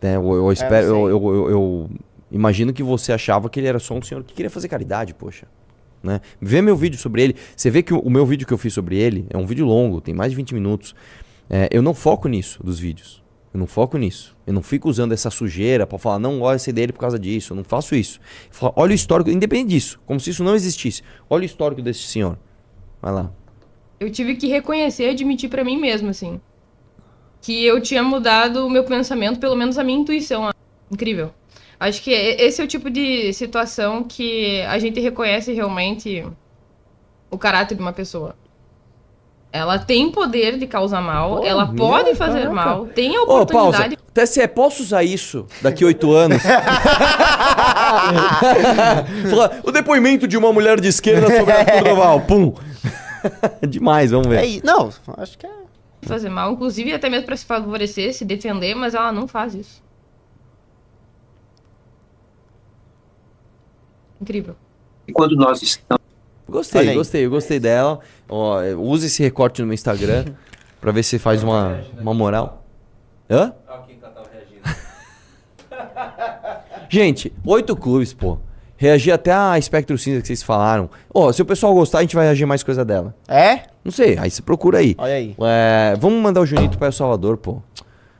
Né? 0.00 0.16
Eu, 0.16 0.32
eu 0.34 0.52
espero, 0.52 0.88
não 0.88 1.08
eu, 1.08 1.10
eu, 1.10 1.34
eu- 1.34 1.50
eu 1.50 1.90
imagino 2.30 2.72
que 2.72 2.82
você 2.82 3.12
achava 3.12 3.48
que 3.48 3.60
ele 3.60 3.66
era 3.66 3.78
só 3.78 3.94
um 3.94 4.02
senhor 4.02 4.22
que 4.24 4.34
queria 4.34 4.50
fazer 4.50 4.68
caridade, 4.68 5.14
poxa. 5.14 5.46
Né? 6.02 6.20
Vê 6.40 6.60
meu 6.60 6.76
vídeo 6.76 6.98
sobre 6.98 7.22
ele. 7.22 7.36
Você 7.56 7.70
vê 7.70 7.82
que 7.82 7.94
o, 7.94 7.98
o 7.98 8.10
meu 8.10 8.26
vídeo 8.26 8.46
que 8.46 8.52
eu 8.52 8.58
fiz 8.58 8.74
sobre 8.74 8.96
ele 8.96 9.26
é 9.30 9.38
um 9.38 9.46
vídeo 9.46 9.64
longo, 9.64 10.00
tem 10.00 10.14
mais 10.14 10.32
de 10.32 10.36
20 10.36 10.54
minutos. 10.54 10.94
É, 11.48 11.68
eu 11.70 11.82
não 11.82 11.94
foco 11.94 12.28
nisso 12.28 12.62
dos 12.62 12.78
vídeos. 12.78 13.24
Eu 13.54 13.60
não 13.60 13.66
foco 13.68 13.96
nisso. 13.96 14.36
Eu 14.44 14.52
não 14.52 14.62
fico 14.62 14.88
usando 14.88 15.12
essa 15.12 15.30
sujeira 15.30 15.86
pra 15.86 15.96
falar, 15.96 16.18
não, 16.18 16.52
esse 16.52 16.72
dele 16.72 16.92
por 16.92 16.98
causa 16.98 17.18
disso. 17.18 17.52
Eu 17.52 17.56
não 17.56 17.64
faço 17.64 17.94
isso. 17.94 18.20
Falo, 18.50 18.72
olha 18.76 18.90
o 18.90 18.94
histórico, 18.94 19.30
independente 19.30 19.68
disso, 19.68 20.00
como 20.04 20.18
se 20.18 20.30
isso 20.30 20.42
não 20.42 20.56
existisse. 20.56 21.02
Olha 21.30 21.42
o 21.42 21.46
histórico 21.46 21.80
desse 21.80 22.02
senhor. 22.02 22.36
Vai 23.00 23.12
lá. 23.12 23.32
Eu 24.00 24.10
tive 24.10 24.34
que 24.34 24.48
reconhecer 24.48 25.04
e 25.04 25.10
admitir 25.10 25.48
pra 25.48 25.64
mim 25.64 25.80
mesmo, 25.80 26.10
assim. 26.10 26.40
Que 27.40 27.64
eu 27.64 27.80
tinha 27.80 28.02
mudado 28.02 28.66
o 28.66 28.70
meu 28.70 28.82
pensamento, 28.82 29.38
pelo 29.38 29.54
menos 29.54 29.78
a 29.78 29.84
minha 29.84 30.00
intuição. 30.00 30.50
Incrível. 30.90 31.32
Acho 31.84 32.00
que 32.00 32.10
esse 32.10 32.62
é 32.62 32.64
o 32.64 32.66
tipo 32.66 32.88
de 32.88 33.30
situação 33.34 34.04
que 34.04 34.62
a 34.62 34.78
gente 34.78 34.98
reconhece 35.00 35.52
realmente 35.52 36.26
o 37.30 37.36
caráter 37.36 37.74
de 37.74 37.82
uma 37.82 37.92
pessoa. 37.92 38.34
Ela 39.52 39.78
tem 39.78 40.10
poder 40.10 40.56
de 40.56 40.66
causar 40.66 41.02
mal, 41.02 41.36
Pô, 41.36 41.44
ela 41.44 41.66
minha, 41.66 41.76
pode 41.76 42.14
fazer 42.14 42.48
caraca. 42.48 42.54
mal, 42.54 42.86
tem 42.86 43.14
a 43.14 43.22
oportunidade. 43.22 43.98
TSE, 44.14 44.48
posso 44.48 44.82
usar 44.82 45.04
isso 45.04 45.46
daqui 45.60 45.84
oito 45.84 46.10
anos? 46.10 46.42
O 49.62 49.70
depoimento 49.70 50.26
de 50.26 50.38
uma 50.38 50.52
mulher 50.52 50.80
de 50.80 50.88
esquerda 50.88 51.26
sobre 51.38 51.52
Arthur 51.52 51.84
Doval. 51.84 52.20
Pum. 52.22 52.54
Demais, 53.68 54.10
vamos 54.10 54.28
ver. 54.28 54.42
É. 54.42 54.60
Não, 54.64 54.90
acho 55.18 55.36
que 55.36 55.46
é. 55.46 55.50
fazer 56.02 56.30
mal, 56.30 56.52
inclusive 56.52 56.94
até 56.94 57.10
mesmo 57.10 57.26
pra 57.26 57.36
se 57.36 57.44
favorecer, 57.44 58.14
se 58.14 58.24
defender, 58.24 58.74
mas 58.74 58.94
ela 58.94 59.12
não 59.12 59.28
faz 59.28 59.54
isso. 59.54 59.83
Incrível. 64.24 64.56
Quando 65.12 65.36
nós 65.36 65.60
estamos 65.60 66.02
Gostei, 66.48 66.94
gostei, 66.94 67.26
eu 67.26 67.30
gostei 67.30 67.60
dela. 67.60 68.00
Ó, 68.28 68.60
use 68.78 69.06
esse 69.06 69.22
recorte 69.22 69.60
no 69.60 69.66
meu 69.66 69.74
Instagram 69.74 70.24
pra 70.80 70.92
ver 70.92 71.02
se 71.02 71.18
faz 71.18 71.42
uma, 71.42 71.82
uma 71.98 72.14
moral. 72.14 72.64
Hã? 73.30 73.52
Gente, 76.88 77.32
oito 77.44 77.76
clubes, 77.76 78.12
pô. 78.12 78.38
Reagir 78.76 79.12
até 79.12 79.32
a 79.32 79.58
Espectro 79.58 79.96
Cinza 79.96 80.20
que 80.20 80.26
vocês 80.26 80.42
falaram. 80.42 80.90
Ó, 81.12 81.32
se 81.32 81.42
o 81.42 81.46
pessoal 81.46 81.74
gostar, 81.74 81.98
a 81.98 82.00
gente 82.02 82.14
vai 82.14 82.26
reagir 82.26 82.46
mais 82.46 82.62
coisa 82.62 82.84
dela. 82.84 83.14
É? 83.28 83.62
Não 83.84 83.92
sei, 83.92 84.18
aí 84.18 84.30
você 84.30 84.42
procura 84.42 84.78
aí. 84.78 84.94
Olha 84.98 85.14
aí. 85.14 85.34
É, 85.40 85.96
vamos 85.98 86.22
mandar 86.22 86.40
o 86.40 86.46
Junito 86.46 86.76
para 86.76 86.88
El 86.88 86.92
Salvador, 86.92 87.36
pô. 87.36 87.62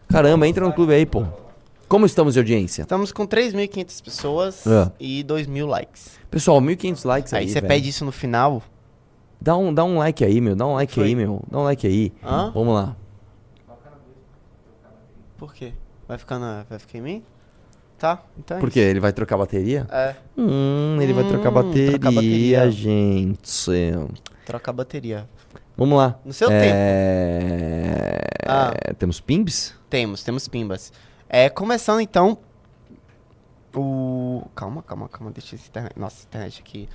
Caramba, 0.09 0.47
entra 0.47 0.65
no 0.65 0.73
clube 0.73 0.95
aí, 0.95 1.05
pô. 1.05 1.25
Como 1.95 2.07
estamos 2.07 2.35
de 2.35 2.41
audiência? 2.41 2.83
Estamos 2.83 3.13
com 3.13 3.25
3.500 3.25 4.03
pessoas 4.03 4.67
É. 4.67 4.91
e 4.99 5.23
2.000 5.23 5.65
likes. 5.65 6.19
Pessoal, 6.29 6.61
1.500 6.61 7.05
likes 7.05 7.33
aí, 7.33 7.45
Aí 7.45 7.49
você 7.49 7.63
pede 7.63 7.89
isso 7.89 8.05
no 8.05 8.11
final. 8.11 8.61
Dá 9.41 9.57
um, 9.57 9.73
dá 9.73 9.85
um 9.85 9.99
like 9.99 10.25
aí, 10.25 10.41
meu. 10.41 10.57
Dá 10.57 10.67
um 10.67 10.75
like 10.75 10.93
Foi. 10.93 11.05
aí, 11.05 11.15
meu. 11.15 11.41
Dá 11.49 11.61
um 11.61 11.63
like 11.63 11.87
aí. 11.87 12.13
Hã? 12.21 12.51
Vamos 12.53 12.75
lá. 12.75 12.97
Por 15.39 15.55
quê? 15.55 15.73
Vai 16.09 16.19
ficar, 16.19 16.41
na, 16.41 16.65
vai 16.69 16.81
ficar 16.81 16.99
em 16.99 17.01
mim? 17.01 17.23
Tá? 17.97 18.25
Então 18.41 18.57
é 18.57 18.61
Por 18.61 18.73
quê? 18.73 18.81
Ele 18.81 18.99
vai 18.99 19.13
trocar 19.13 19.37
bateria? 19.39 19.87
É, 19.89 20.17
Hum, 20.37 20.99
ele 21.01 21.13
vai 21.13 21.23
trocar 21.29 21.51
Hum, 21.51 21.55
bateria, 21.55 21.91
trocar 21.93 22.11
bateria. 22.13 22.71
gente. 22.73 23.71
trocar 24.45 24.71
a 24.73 24.75
bateria. 24.75 25.29
Vamos 25.77 25.97
lá. 25.97 26.19
No 26.25 26.33
seu 26.33 26.49
é... 26.51 28.19
Ah. 28.49 28.73
Temos 28.99 29.21
pimbs? 29.21 29.77
Temos, 29.89 30.25
temos 30.25 30.49
pimbas. 30.49 30.93
É, 31.35 31.49
começando 31.49 32.01
então. 32.01 32.39
O. 33.75 34.45
Calma, 34.55 34.85
calma, 34.85 35.09
calma. 35.09 35.33
Deixa 35.33 35.57
esse 35.57 35.69
internet. 35.69 35.99
Nossa, 35.99 36.25
internet 36.25 36.61
aqui. 36.61 36.89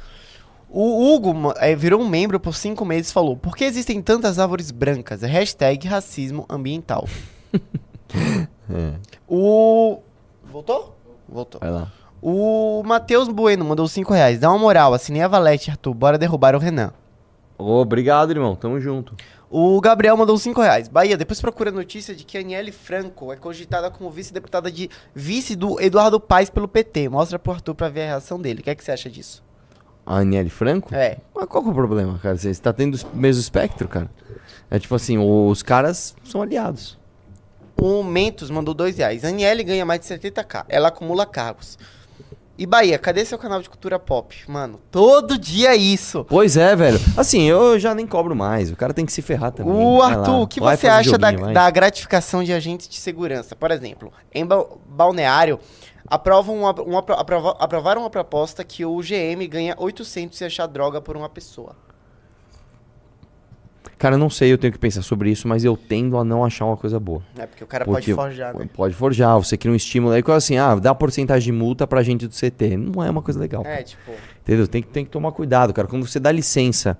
O 0.69 1.13
Hugo 1.13 1.51
é, 1.57 1.75
virou 1.75 1.99
um 1.99 2.07
membro 2.07 2.39
por 2.39 2.55
cinco 2.55 2.85
meses 2.85 3.09
e 3.09 3.13
falou: 3.13 3.35
Por 3.35 3.53
que 3.53 3.65
existem 3.65 4.01
tantas 4.01 4.39
árvores 4.39 4.71
brancas? 4.71 5.23
É 5.23 5.27
hashtag 5.27 5.85
racismo 5.85 6.45
ambiental. 6.49 7.05
O. 9.27 9.99
Voltou? 10.43 10.95
Voltou. 11.27 11.59
Vai 11.59 11.71
lá. 11.71 11.91
O 12.21 12.81
Matheus 12.85 13.27
Bueno 13.27 13.65
mandou 13.65 13.87
5 13.87 14.13
reais. 14.13 14.39
Dá 14.39 14.49
uma 14.49 14.57
moral, 14.57 14.93
assinei 14.93 15.21
a 15.21 15.27
Valete, 15.27 15.71
Arthur. 15.71 15.93
Bora 15.93 16.17
derrubar 16.17 16.55
o 16.55 16.59
Renan. 16.59 16.91
Obrigado, 17.57 18.31
irmão. 18.31 18.55
Tamo 18.55 18.79
junto. 18.79 19.15
O 19.51 19.81
Gabriel 19.81 20.15
mandou 20.15 20.37
5 20.37 20.61
reais. 20.61 20.87
Bahia, 20.87 21.17
depois 21.17 21.41
procura 21.41 21.71
a 21.71 21.73
notícia 21.73 22.13
de 22.13 22.23
que 22.23 22.37
a 22.37 22.41
Aniele 22.41 22.71
Franco 22.71 23.33
é 23.33 23.35
cogitada 23.35 23.89
como 23.89 24.11
vice-deputada 24.11 24.71
de 24.71 24.89
vice 25.15 25.55
do 25.55 25.81
Eduardo 25.81 26.19
Paes 26.19 26.51
pelo 26.51 26.67
PT. 26.67 27.09
Mostra 27.09 27.39
pro 27.39 27.53
Arthur 27.53 27.73
pra 27.73 27.89
ver 27.89 28.03
a 28.03 28.05
reação 28.05 28.39
dele. 28.39 28.59
O 28.59 28.63
que, 28.63 28.69
é 28.69 28.75
que 28.75 28.83
você 28.83 28.91
acha 28.91 29.09
disso? 29.09 29.43
A 30.05 30.19
Aniele 30.19 30.51
Franco? 30.51 30.93
É. 30.93 31.17
Mas 31.33 31.45
qual 31.45 31.63
que 31.63 31.69
é 31.69 31.71
o 31.71 31.75
problema, 31.75 32.19
cara? 32.19 32.37
Você 32.37 32.53
tá 32.55 32.71
tendo 32.71 32.95
o 32.95 33.17
mesmo 33.17 33.41
espectro, 33.41 33.87
cara? 33.87 34.11
É 34.69 34.77
tipo 34.77 34.93
assim, 34.93 35.17
os 35.17 35.63
caras 35.63 36.15
são 36.23 36.43
aliados. 36.43 36.99
O 37.75 38.03
Mentos 38.03 38.51
mandou 38.51 38.75
2 38.75 38.97
reais. 38.97 39.25
A 39.25 39.29
Aniele 39.29 39.63
ganha 39.63 39.85
mais 39.85 40.01
de 40.01 40.05
70k. 40.05 40.65
Ela 40.69 40.89
acumula 40.89 41.25
cargos. 41.25 41.75
E 42.61 42.65
Bahia, 42.65 42.99
cadê 42.99 43.23
seu 43.23 43.37
canal 43.37 43.61
de 43.61 43.69
cultura 43.69 43.97
pop? 43.97 44.35
Mano, 44.45 44.81
todo 44.91 45.37
dia 45.37 45.69
é 45.69 45.77
isso. 45.77 46.25
Pois 46.27 46.57
é, 46.57 46.75
velho. 46.75 46.99
Assim, 47.15 47.43
eu 47.43 47.79
já 47.79 47.95
nem 47.95 48.05
cobro 48.05 48.35
mais. 48.35 48.69
O 48.69 48.75
cara 48.75 48.93
tem 48.93 49.05
que 49.05 49.13
se 49.13 49.21
ferrar 49.21 49.53
também. 49.53 49.73
O 49.73 49.99
Vai 49.99 50.11
Arthur, 50.11 50.31
lá. 50.31 50.37
o 50.41 50.47
que 50.47 50.59
Vai 50.59 50.75
você 50.75 50.87
acha 50.89 51.17
da, 51.17 51.27
joguinho, 51.29 51.45
vai. 51.45 51.53
da 51.53 51.69
gratificação 51.69 52.43
de 52.43 52.51
agentes 52.51 52.89
de 52.89 52.97
segurança? 52.97 53.55
Por 53.55 53.71
exemplo, 53.71 54.11
em 54.33 54.45
Ba- 54.45 54.65
Balneário, 54.85 55.57
aprovam 56.05 56.57
uma, 56.59 56.73
uma- 56.81 56.99
aprova- 56.99 57.55
aprovaram 57.59 58.01
uma 58.01 58.09
proposta 58.09 58.61
que 58.63 58.83
o 58.85 58.97
GM 58.99 59.47
ganha 59.47 59.73
800 59.77 60.37
se 60.37 60.43
achar 60.43 60.67
droga 60.67 60.99
por 60.99 61.15
uma 61.15 61.29
pessoa. 61.29 61.77
Cara, 63.99 64.17
não 64.17 64.29
sei, 64.29 64.51
eu 64.51 64.57
tenho 64.57 64.71
que 64.71 64.79
pensar 64.79 65.01
sobre 65.01 65.29
isso, 65.29 65.45
mas 65.45 65.65
eu 65.65 65.75
tendo 65.75 66.17
a 66.17 66.23
não 66.23 66.43
achar 66.45 66.65
uma 66.65 66.77
coisa 66.77 66.97
boa. 66.99 67.21
É, 67.37 67.45
porque 67.45 67.63
o 67.63 67.67
cara 67.67 67.83
Porque 67.83 68.13
pode 68.13 68.13
forjar, 68.13 68.57
né? 68.57 68.69
Pode 68.73 68.93
forjar, 68.95 69.37
você 69.37 69.57
cria 69.57 69.73
um 69.73 69.75
estímulo 69.75 70.13
aí, 70.13 70.23
coisa 70.23 70.37
assim, 70.37 70.57
ah, 70.57 70.73
dá 70.75 70.95
porcentagem 70.95 71.51
de 71.53 71.59
multa 71.59 71.85
pra 71.85 72.01
gente 72.01 72.25
do 72.25 72.33
CT. 72.33 72.77
Não 72.77 73.03
é 73.03 73.09
uma 73.09 73.21
coisa 73.21 73.37
legal. 73.37 73.61
É, 73.65 73.83
tipo... 73.83 74.11
Entendeu? 74.41 74.67
Tem, 74.69 74.81
que- 74.81 74.87
tem 74.87 75.03
que 75.03 75.11
tomar 75.11 75.33
cuidado, 75.33 75.73
cara. 75.73 75.85
Quando 75.85 76.07
você 76.07 76.17
dá 76.19 76.31
licença 76.31 76.97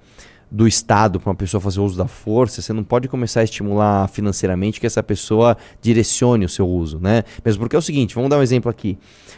do 0.52 0.68
Estado 0.68 1.20
pra 1.20 1.30
uma 1.30 1.36
pessoa 1.36 1.62
fazer 1.62 1.80
uso 1.80 1.98
da 1.98 2.08
força, 2.08 2.62
você 2.62 2.74
não 2.74 2.84
pode 2.84 3.08
começar 3.08 3.42
a 3.42 3.44
estimular 3.44 4.08
financeiramente 4.10 4.80
que 4.80 4.88
essa 4.88 5.04
pessoa 5.04 5.56
direcione 5.82 6.44
o 6.46 6.50
seu 6.50 6.68
uso, 6.68 7.00
né? 7.00 7.24
Mesmo 7.46 7.60
porque 7.62 7.76
é 7.76 7.80
o 7.80 7.82
seguinte, 7.82 8.16
vamos 8.16 8.30
dar 8.32 8.38
um 8.38 8.42
exemplo 8.42 8.70
aqui. 8.70 8.98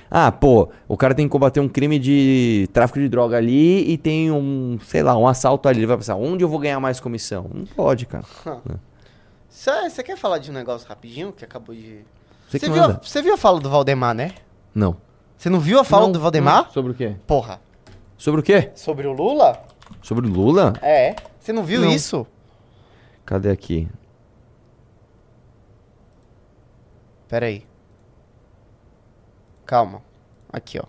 Ah, 0.10 0.32
pô, 0.32 0.70
o 0.88 0.96
cara 0.96 1.14
tem 1.14 1.26
que 1.26 1.32
combater 1.32 1.60
um 1.60 1.68
crime 1.68 2.00
de 2.00 2.70
tráfico 2.74 3.00
de 3.00 3.10
droga 3.10 3.36
ali 3.38 3.92
e 3.92 3.98
tem 3.98 4.32
um, 4.32 4.78
sei 4.86 5.04
lá, 5.04 5.18
um 5.18 5.28
assalto 5.28 5.68
ali. 5.68 5.80
Ele 5.80 5.88
vai 5.88 5.98
pensar, 5.98 6.16
onde 6.16 6.44
eu 6.44 6.50
vou 6.50 6.60
ganhar 6.60 6.80
mais 6.80 7.00
comissão? 7.00 7.50
Não 7.54 7.66
pode, 7.66 8.06
cara. 8.06 8.24
Você 9.50 9.90
você 9.90 10.02
quer 10.04 10.18
falar 10.18 10.38
de 10.38 10.50
um 10.50 10.54
negócio 10.54 10.88
rapidinho 10.88 11.34
que 11.34 11.44
acabou 11.44 11.76
de... 11.76 12.00
Você 12.48 12.70
viu, 12.70 12.84
a- 12.84 13.00
você 13.04 13.22
viu 13.22 13.34
a 13.34 13.38
fala 13.38 13.60
do 13.60 13.70
Valdemar, 13.70 14.14
né? 14.16 14.32
Não. 14.74 14.96
Você 15.38 15.50
não 15.50 15.60
viu 15.60 15.78
a 15.80 15.84
fala 15.84 16.06
Não, 16.06 16.12
do 16.14 16.20
Valdemar? 16.22 16.64
não. 16.66 16.72
Sobre 16.72 16.92
o 16.94 16.96
quê? 16.96 17.16
Porra. 17.28 17.60
Sobre 18.18 18.40
o 18.40 18.44
quê? 18.44 18.72
Sobre 18.76 19.08
o 19.08 19.12
Lula? 19.12 19.62
Sobre 20.02 20.28
o 20.28 20.32
Lula? 20.32 20.74
É. 20.82 21.16
Você 21.40 21.54
não 21.54 21.64
viu 21.64 21.82
Não. 21.82 21.90
isso? 21.92 22.26
Cadê 23.26 23.50
aqui? 23.50 23.88
Pera 27.28 27.46
aí. 27.46 27.66
Calma. 29.66 30.02
Aqui, 30.52 30.80
ó. 30.80 30.86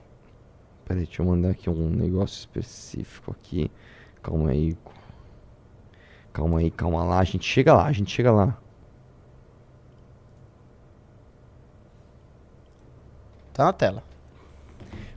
Peraí, 0.84 1.04
deixa 1.06 1.22
eu 1.22 1.26
mandar 1.26 1.50
aqui 1.50 1.70
um 1.70 1.88
negócio 1.88 2.40
específico 2.40 3.30
aqui. 3.30 3.70
Calma 4.22 4.50
aí. 4.50 4.76
Calma 6.32 6.58
aí, 6.58 6.70
calma 6.70 7.04
lá. 7.04 7.20
A 7.20 7.24
gente 7.24 7.44
chega 7.44 7.72
lá, 7.74 7.86
a 7.86 7.92
gente 7.92 8.10
chega 8.10 8.32
lá. 8.32 8.58
Tá 13.52 13.64
na 13.66 13.72
tela. 13.72 14.02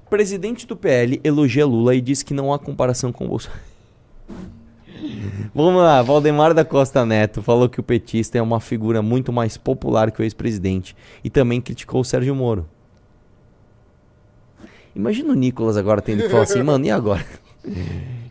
Presidente 0.09 0.67
do 0.67 0.77
PL 0.77 1.19
elogia 1.23 1.65
Lula 1.65 1.95
e 1.95 2.01
diz 2.01 2.21
que 2.21 2.33
não 2.33 2.53
há 2.53 2.59
comparação 2.59 3.11
com 3.11 3.25
o 3.25 3.29
Bolsonaro. 3.29 3.74
Vamos 5.53 5.81
lá, 5.81 6.01
Valdemar 6.01 6.53
da 6.53 6.65
Costa 6.65 7.05
Neto 7.05 7.41
falou 7.41 7.69
que 7.69 7.79
o 7.79 7.83
petista 7.83 8.37
é 8.37 8.41
uma 8.41 8.59
figura 8.59 9.01
muito 9.01 9.31
mais 9.31 9.57
popular 9.57 10.11
que 10.11 10.21
o 10.21 10.23
ex-presidente 10.23 10.95
e 11.23 11.29
também 11.29 11.61
criticou 11.61 12.01
o 12.01 12.05
Sérgio 12.05 12.33
Moro. 12.35 12.67
Imagina 14.95 15.31
o 15.31 15.35
Nicolas 15.35 15.75
agora 15.77 16.01
tendo 16.01 16.23
que 16.23 16.29
falar 16.29 16.43
assim, 16.43 16.63
mano, 16.63 16.85
e 16.85 16.91
agora? 16.91 17.25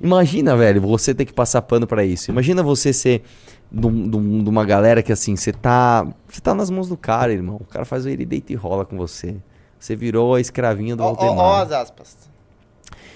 Imagina, 0.01 0.57
velho, 0.57 0.81
você 0.81 1.15
ter 1.15 1.25
que 1.25 1.33
passar 1.33 1.61
pano 1.63 1.87
pra 1.87 2.05
isso. 2.05 2.31
Imagina 2.31 2.63
você 2.63 2.93
ser 2.93 3.23
de 3.71 3.87
um- 3.87 3.91
um- 4.17 4.49
uma 4.49 4.65
galera 4.65 5.03
que 5.03 5.13
assim, 5.13 5.37
você 5.37 5.53
tá. 5.53 6.07
Você 6.29 6.41
tá 6.41 6.55
nas 6.55 6.71
mãos 6.71 6.89
do 6.89 6.97
cara, 6.97 7.33
irmão. 7.33 7.57
O 7.57 7.65
cara 7.65 7.85
faz 7.85 8.05
o 8.07 8.09
ele 8.09 8.25
deita 8.25 8.53
e 8.53 8.57
rola 8.57 8.85
com 8.85 8.97
você. 8.97 9.37
Você 9.79 9.95
virou 9.97 10.35
a 10.35 10.41
escravinha 10.41 10.95
do 10.97 11.03
Ó, 11.03 11.11
ó, 11.11 11.15
Valdemar. 11.15 11.45
ó 11.45 11.63
as 11.63 11.73
aspas. 11.73 12.17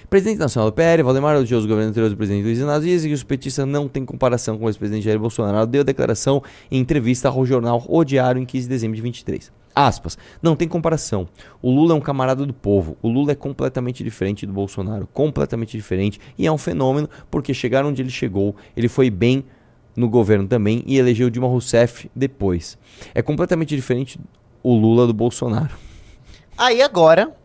Presidente 0.08 0.38
nacional 0.38 0.70
do 0.70 0.74
PL, 0.74 1.02
Valdemar 1.02 1.36
elogiou 1.36 1.60
os 1.60 1.66
governos 1.66 1.90
anteriores 1.90 2.14
do 2.14 2.16
presidente 2.16 2.42
Luiz 2.42 2.58
Inácio 2.58 2.88
e 2.88 2.98
que 2.98 3.12
os 3.12 3.22
petistas 3.22 3.66
não 3.66 3.86
têm 3.86 4.06
comparação 4.06 4.56
com 4.56 4.64
o 4.64 4.68
ex-presidente 4.70 5.04
Jair 5.04 5.18
Bolsonaro. 5.18 5.66
Deu 5.66 5.84
declaração 5.84 6.42
em 6.70 6.78
entrevista 6.78 7.28
ao 7.28 7.44
jornal 7.44 7.84
O 7.86 8.02
Diário 8.02 8.40
em 8.40 8.46
15 8.46 8.64
de 8.64 8.70
dezembro 8.70 8.96
de 8.96 9.02
23. 9.02 9.52
Aspas. 9.74 10.16
Não 10.42 10.56
tem 10.56 10.66
comparação. 10.66 11.28
O 11.60 11.70
Lula 11.70 11.92
é 11.92 11.94
um 11.94 12.00
camarada 12.00 12.46
do 12.46 12.54
povo. 12.54 12.96
O 13.02 13.08
Lula 13.08 13.32
é 13.32 13.34
completamente 13.34 14.02
diferente 14.02 14.46
do 14.46 14.52
Bolsonaro. 14.52 15.06
Completamente 15.12 15.76
diferente. 15.76 16.18
E 16.38 16.46
é 16.46 16.50
um 16.50 16.56
fenômeno 16.56 17.06
porque 17.30 17.52
chegar 17.52 17.84
onde 17.84 18.00
ele 18.00 18.10
chegou, 18.10 18.56
ele 18.74 18.88
foi 18.88 19.10
bem 19.10 19.44
no 19.94 20.08
governo 20.08 20.48
também 20.48 20.82
e 20.86 20.96
elegeu 20.96 21.28
Dilma 21.28 21.48
Rousseff 21.48 22.10
depois. 22.16 22.78
É 23.14 23.20
completamente 23.20 23.76
diferente 23.76 24.18
o 24.62 24.74
Lula 24.74 25.06
do 25.06 25.12
Bolsonaro. 25.12 25.76
Aí 26.56 26.80
agora 26.80 27.36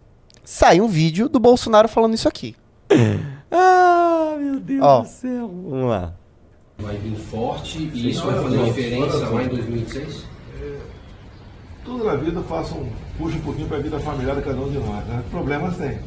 sai 0.43 0.81
um 0.81 0.87
vídeo 0.87 1.29
do 1.29 1.39
Bolsonaro 1.39 1.87
falando 1.87 2.13
isso 2.13 2.27
aqui. 2.27 2.55
Ah, 3.55 4.35
meu 4.39 4.59
Deus 4.59 4.81
Ó. 4.81 5.01
do 5.01 5.07
céu. 5.07 5.47
Vamos 5.47 5.87
lá. 5.87 6.15
Vai 6.79 6.97
vir 6.97 7.15
forte 7.15 7.77
e 7.93 8.09
isso 8.09 8.25
vai 8.25 8.41
fazer 8.41 8.63
diferença 8.65 9.29
lá 9.29 9.43
em 9.43 9.47
2026? 9.47 10.25
Tudo 11.85 12.03
na 12.05 12.15
vida 12.15 12.39
eu 12.39 12.43
faço 12.45 12.73
um, 12.75 12.89
puxo 13.17 13.37
um 13.37 13.41
pouquinho 13.41 13.67
para 13.67 13.77
a 13.77 13.81
vida 13.81 13.99
familiar 13.99 14.35
de 14.37 14.41
cada 14.41 14.59
um 14.59 14.71
de 14.71 14.79
nós, 14.79 15.05
né? 15.05 15.23
Problemas 15.29 15.77
tem. 15.77 15.99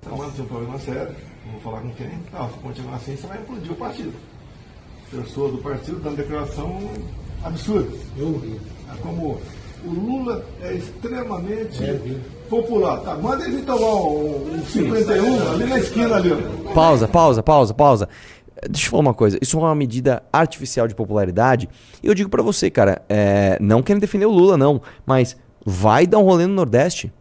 Então, 0.00 0.20
antes 0.20 0.34
tem 0.34 0.44
um 0.44 0.48
problema 0.48 0.78
sério, 0.78 1.16
não 1.44 1.52
vou 1.52 1.60
falar 1.60 1.80
com 1.80 1.90
quem. 1.94 2.10
Não, 2.32 2.50
se 2.50 2.58
continuar 2.58 2.96
assim, 2.96 3.16
você 3.16 3.26
vai 3.26 3.38
implodir 3.38 3.72
o 3.72 3.76
partido. 3.76 4.12
Pessoa 5.10 5.50
do 5.50 5.58
partido 5.58 6.00
dando 6.00 6.16
declaração 6.16 6.78
absurda. 7.42 7.96
É 8.18 8.96
Como 9.00 9.40
o 9.84 9.90
Lula 9.90 10.44
é 10.62 10.74
extremamente 10.74 12.20
popular. 12.48 13.00
Tá, 13.00 13.14
manda 13.16 13.44
ele 13.44 13.62
tomar 13.62 13.94
um, 13.94 14.54
um 14.54 14.64
51 14.64 15.52
ali 15.52 15.64
na 15.64 15.78
esquina 15.78 16.16
ali. 16.16 16.30
Pausa, 16.74 17.08
pausa, 17.08 17.42
pausa, 17.42 17.74
pausa. 17.74 18.08
Deixa 18.68 18.86
eu 18.86 18.90
falar 18.90 19.02
uma 19.02 19.14
coisa. 19.14 19.38
Isso 19.40 19.56
é 19.56 19.60
uma 19.60 19.74
medida 19.74 20.22
artificial 20.32 20.88
de 20.88 20.94
popularidade. 20.94 21.68
E 22.02 22.06
eu 22.06 22.14
digo 22.14 22.30
pra 22.30 22.42
você, 22.42 22.70
cara, 22.70 23.02
é, 23.08 23.58
não 23.60 23.82
querendo 23.82 24.00
defender 24.00 24.26
o 24.26 24.30
Lula, 24.30 24.56
não, 24.56 24.80
mas 25.04 25.36
vai 25.64 26.06
dar 26.06 26.18
um 26.18 26.24
rolê 26.24 26.46
no 26.46 26.54
Nordeste. 26.54 27.12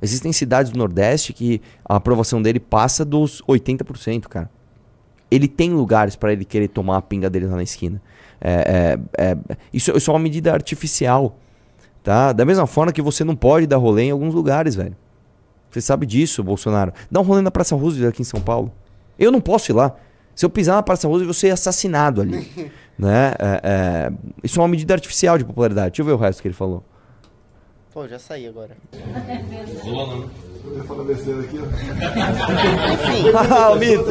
Existem 0.00 0.32
cidades 0.32 0.72
do 0.72 0.78
Nordeste 0.78 1.32
que 1.32 1.60
a 1.84 1.96
aprovação 1.96 2.40
dele 2.40 2.58
passa 2.58 3.04
dos 3.04 3.42
80%, 3.42 4.22
cara. 4.28 4.50
Ele 5.30 5.46
tem 5.46 5.72
lugares 5.72 6.16
pra 6.16 6.32
ele 6.32 6.44
querer 6.44 6.68
tomar 6.68 6.96
a 6.96 7.02
pinga 7.02 7.30
dele 7.30 7.46
lá 7.46 7.56
na 7.56 7.62
esquina. 7.62 8.02
É, 8.40 8.98
é, 9.16 9.24
é, 9.30 9.36
isso, 9.72 9.96
isso 9.96 10.10
é 10.10 10.14
uma 10.14 10.20
medida 10.20 10.52
artificial. 10.52 11.38
Tá? 12.02 12.32
Da 12.32 12.44
mesma 12.44 12.66
forma 12.66 12.92
que 12.92 13.00
você 13.00 13.22
não 13.22 13.36
pode 13.36 13.66
dar 13.66 13.76
rolê 13.76 14.04
em 14.04 14.10
alguns 14.10 14.34
lugares, 14.34 14.74
velho. 14.74 14.96
Você 15.70 15.80
sabe 15.80 16.04
disso, 16.04 16.42
Bolsonaro. 16.42 16.92
Dá 17.10 17.20
um 17.20 17.22
rolê 17.22 17.40
na 17.40 17.50
Praça 17.50 17.74
Roosevelt 17.74 18.12
aqui 18.12 18.22
em 18.22 18.24
São 18.24 18.40
Paulo. 18.40 18.70
Eu 19.18 19.30
não 19.30 19.40
posso 19.40 19.70
ir 19.70 19.74
lá. 19.74 19.94
Se 20.34 20.44
eu 20.44 20.50
pisar 20.50 20.74
na 20.74 20.82
Praça 20.82 21.06
Roosevelt, 21.06 21.28
eu 21.28 21.32
vou 21.32 21.40
ser 21.40 21.50
assassinado 21.50 22.20
ali. 22.20 22.46
né? 22.98 23.34
É, 23.38 23.60
é, 23.62 24.12
Isso 24.42 24.58
é 24.58 24.62
uma 24.62 24.68
medida 24.68 24.94
artificial 24.94 25.38
de 25.38 25.44
popularidade. 25.44 25.90
Deixa 25.90 26.02
eu 26.02 26.06
ver 26.06 26.12
o 26.12 26.16
resto 26.16 26.42
que 26.42 26.48
ele 26.48 26.54
falou. 26.54 26.84
Pô, 27.92 28.08
já 28.08 28.18
saí 28.18 28.46
agora. 28.46 28.76
Eu 30.64 30.76
ia 30.76 30.84
falar 30.84 31.04
besteira 31.04 31.40
aqui, 31.40 31.58
ó. 31.58 31.64
Enfim. 32.94 33.24
Ah, 33.50 33.70
o 33.72 33.76
mito. 33.76 34.10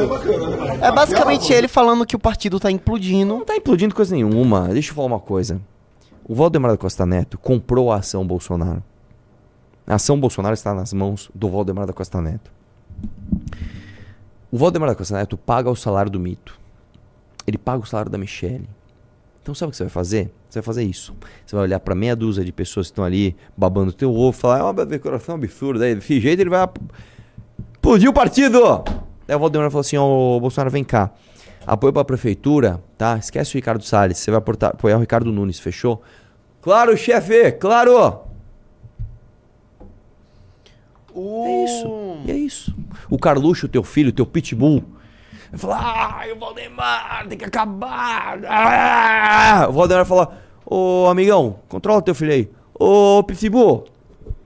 É 0.80 0.92
basicamente 0.92 1.52
ele 1.52 1.66
falando 1.66 2.06
que 2.06 2.14
o 2.14 2.18
partido 2.18 2.60
tá 2.60 2.70
implodindo. 2.70 3.34
Não 3.34 3.44
tá 3.44 3.56
implodindo 3.56 3.94
coisa 3.94 4.14
nenhuma. 4.14 4.68
Deixa 4.68 4.90
eu 4.90 4.94
falar 4.94 5.08
uma 5.08 5.20
coisa. 5.20 5.60
O 6.24 6.34
Valdemar 6.34 6.70
da 6.70 6.76
Costa 6.76 7.04
Neto 7.04 7.36
comprou 7.36 7.90
a 7.90 7.96
ação 7.96 8.26
Bolsonaro. 8.26 8.82
A 9.86 9.96
ação 9.96 10.18
Bolsonaro 10.18 10.54
está 10.54 10.72
nas 10.72 10.92
mãos 10.92 11.30
do 11.34 11.48
Valdemar 11.48 11.86
da 11.86 11.92
Costa 11.92 12.20
Neto. 12.20 12.50
O 14.50 14.56
Valdemar 14.56 14.88
da 14.88 14.94
Costa 14.94 15.16
Neto 15.16 15.36
paga 15.36 15.68
o 15.68 15.74
salário 15.74 16.10
do 16.10 16.20
mito. 16.20 16.58
Ele 17.46 17.58
paga 17.58 17.82
o 17.82 17.86
salário 17.86 18.10
da 18.10 18.16
Michelle. 18.16 18.68
Então 19.42 19.54
sabe 19.54 19.68
o 19.68 19.70
que 19.72 19.76
você 19.76 19.84
vai 19.84 19.90
fazer? 19.90 20.32
Você 20.48 20.60
vai 20.60 20.62
fazer 20.64 20.84
isso. 20.84 21.12
Você 21.44 21.56
vai 21.56 21.64
olhar 21.64 21.80
pra 21.80 21.94
meia 21.94 22.14
dúzia 22.14 22.44
de 22.44 22.52
pessoas 22.52 22.86
que 22.86 22.92
estão 22.92 23.04
ali 23.04 23.36
babando 23.56 23.92
teu 23.92 24.14
ovo 24.14 24.36
e 24.36 24.40
falar, 24.40 24.60
é 24.60 24.62
uma 24.62 24.86
decoração 24.86 25.34
absurda. 25.34 25.84
Aí, 25.84 25.96
desse 25.96 26.20
jeito 26.20 26.38
ele 26.38 26.50
vai 26.50 26.68
explodir 27.72 28.08
o 28.08 28.12
partido. 28.12 28.84
Aí 29.26 29.34
o 29.34 29.38
Valdemar 29.40 29.70
falou 29.70 29.80
assim, 29.80 29.98
ô 29.98 30.38
Bolsonaro, 30.38 30.70
vem 30.70 30.84
cá. 30.84 31.10
Apoio 31.66 31.92
pra 31.92 32.04
prefeitura, 32.04 32.82
tá? 32.98 33.16
Esquece 33.16 33.54
o 33.54 33.58
Ricardo 33.58 33.84
Salles. 33.84 34.18
Você 34.18 34.30
vai 34.30 34.38
aportar- 34.38 34.70
apoiar 34.70 34.96
o 34.96 35.00
Ricardo 35.00 35.30
Nunes, 35.32 35.58
fechou? 35.60 36.02
Claro, 36.60 36.96
chefe, 36.96 37.52
claro! 37.52 38.20
É 41.14 41.64
isso. 41.64 41.88
E 42.26 42.30
é 42.30 42.34
isso. 42.34 42.74
O 43.10 43.18
Carluxo, 43.18 43.68
teu 43.68 43.82
filho, 43.82 44.12
teu 44.12 44.24
pitbull, 44.24 44.82
vai 45.50 45.58
falar: 45.58 46.14
ai, 46.18 46.32
o 46.32 46.38
Valdemar 46.38 47.26
tem 47.28 47.36
que 47.36 47.44
acabar. 47.44 48.38
Ah! 48.48 49.66
O 49.68 49.72
Valdemar 49.72 50.06
fala: 50.06 50.38
Ô 50.64 51.06
amigão, 51.10 51.56
controla 51.68 52.00
teu 52.00 52.14
filho 52.14 52.32
aí. 52.32 52.50
Ô 52.74 53.22
pitbull, 53.22 53.84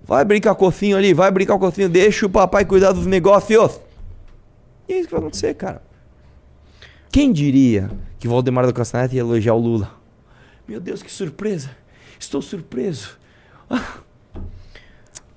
vai 0.03 0.25
brincar 0.25 0.55
com 0.55 0.65
o 0.65 0.69
Cofinho 0.69 0.97
ali, 0.97 1.15
vai 1.15 1.31
brincar 1.31 1.53
com 1.59 1.65
o 1.65 1.69
Cofinho, 1.69 1.89
deixa 1.89 2.27
o 2.27 2.31
papai 2.31 2.65
cuidar 2.65 2.93
dos 2.93 3.07
negócios. 3.07 3.81
E 4.89 4.93
é 4.95 4.99
isso 4.99 5.07
que 5.09 5.13
vai 5.15 5.21
acontecer, 5.21 5.55
cara. 5.55 5.83
Quem 7.11 7.33
diria 7.33 7.91
que 8.19 8.29
Valdemar 8.29 8.67
da 8.67 8.73
Costa 8.73 9.01
Neto 9.01 9.15
ia 9.15 9.21
elogiar 9.21 9.55
o 9.55 9.59
Lula? 9.59 9.91
Meu 10.67 10.81
Deus, 10.81 11.03
que 11.03 11.11
surpresa! 11.11 11.71
Estou 12.19 12.43
surpreso. 12.43 13.19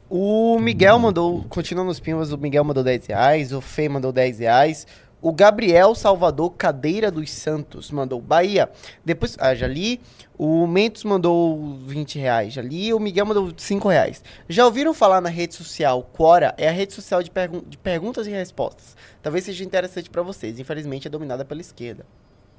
O 0.09 0.57
Miguel 0.59 0.97
mandou, 0.97 1.43
continua 1.49 1.84
nos 1.84 1.99
pimbas, 1.99 2.32
o 2.32 2.38
Miguel 2.38 2.63
mandou 2.63 2.84
10 2.84 3.05
reais, 3.05 3.53
o 3.53 3.61
Fê 3.61 3.88
mandou 3.88 4.11
10 4.11 4.39
reais, 4.39 4.88
o 5.22 5.32
Gabriel 5.34 5.93
Salvador 5.95 6.51
Cadeira 6.51 7.11
dos 7.11 7.30
Santos 7.32 7.91
mandou 7.91 8.22
Bahia. 8.22 8.70
Depois, 9.03 9.36
ah, 9.39 9.53
já 9.53 9.67
li. 9.67 9.99
O 10.38 10.65
Mentos 10.65 11.03
mandou 11.03 11.78
20 11.86 12.17
reais, 12.17 12.53
já 12.53 12.61
li. 12.61 12.93
O 12.93 12.99
Miguel 12.99 13.26
mandou 13.26 13.51
5 13.57 13.89
reais. 13.89 14.24
Já 14.47 14.65
ouviram 14.65 14.93
falar 14.93 15.20
na 15.20 15.28
rede 15.30 15.53
social 15.55 16.01
Quora? 16.13 16.53
É 16.57 16.70
a 16.70 16.72
rede 16.72 16.93
social 16.93 17.22
de, 17.22 17.30
pergun- 17.30 17.63
de 17.67 17.78
perguntas 17.78 18.26
e 18.28 18.30
respostas. 18.32 18.95
Talvez 19.22 19.43
seja 19.43 19.63
interessante 19.65 20.09
pra 20.09 20.22
vocês. 20.22 20.57
Infelizmente 20.59 21.07
é 21.07 21.09
dominada 21.11 21.43
pela 21.43 21.59
esquerda. 21.59 22.05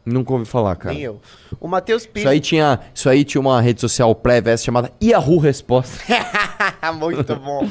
Nunca 0.05 0.32
ouvi 0.32 0.44
falar, 0.46 0.74
cara. 0.76 0.94
Nem 0.94 1.03
eu. 1.05 1.20
O 1.61 1.68
Matheus 1.68 2.07
Pires. 2.07 2.22
Isso 2.22 2.28
aí, 2.30 2.40
tinha, 2.40 2.80
isso 2.94 3.09
aí 3.09 3.22
tinha 3.24 3.40
uma 3.40 3.61
rede 3.61 3.80
social 3.82 4.14
prévia 4.14 4.53
essa 4.53 4.64
chamada 4.64 4.90
Yahoo 5.03 5.38
Resposta. 5.38 5.98
Muito 6.98 7.36
bom. 7.36 7.66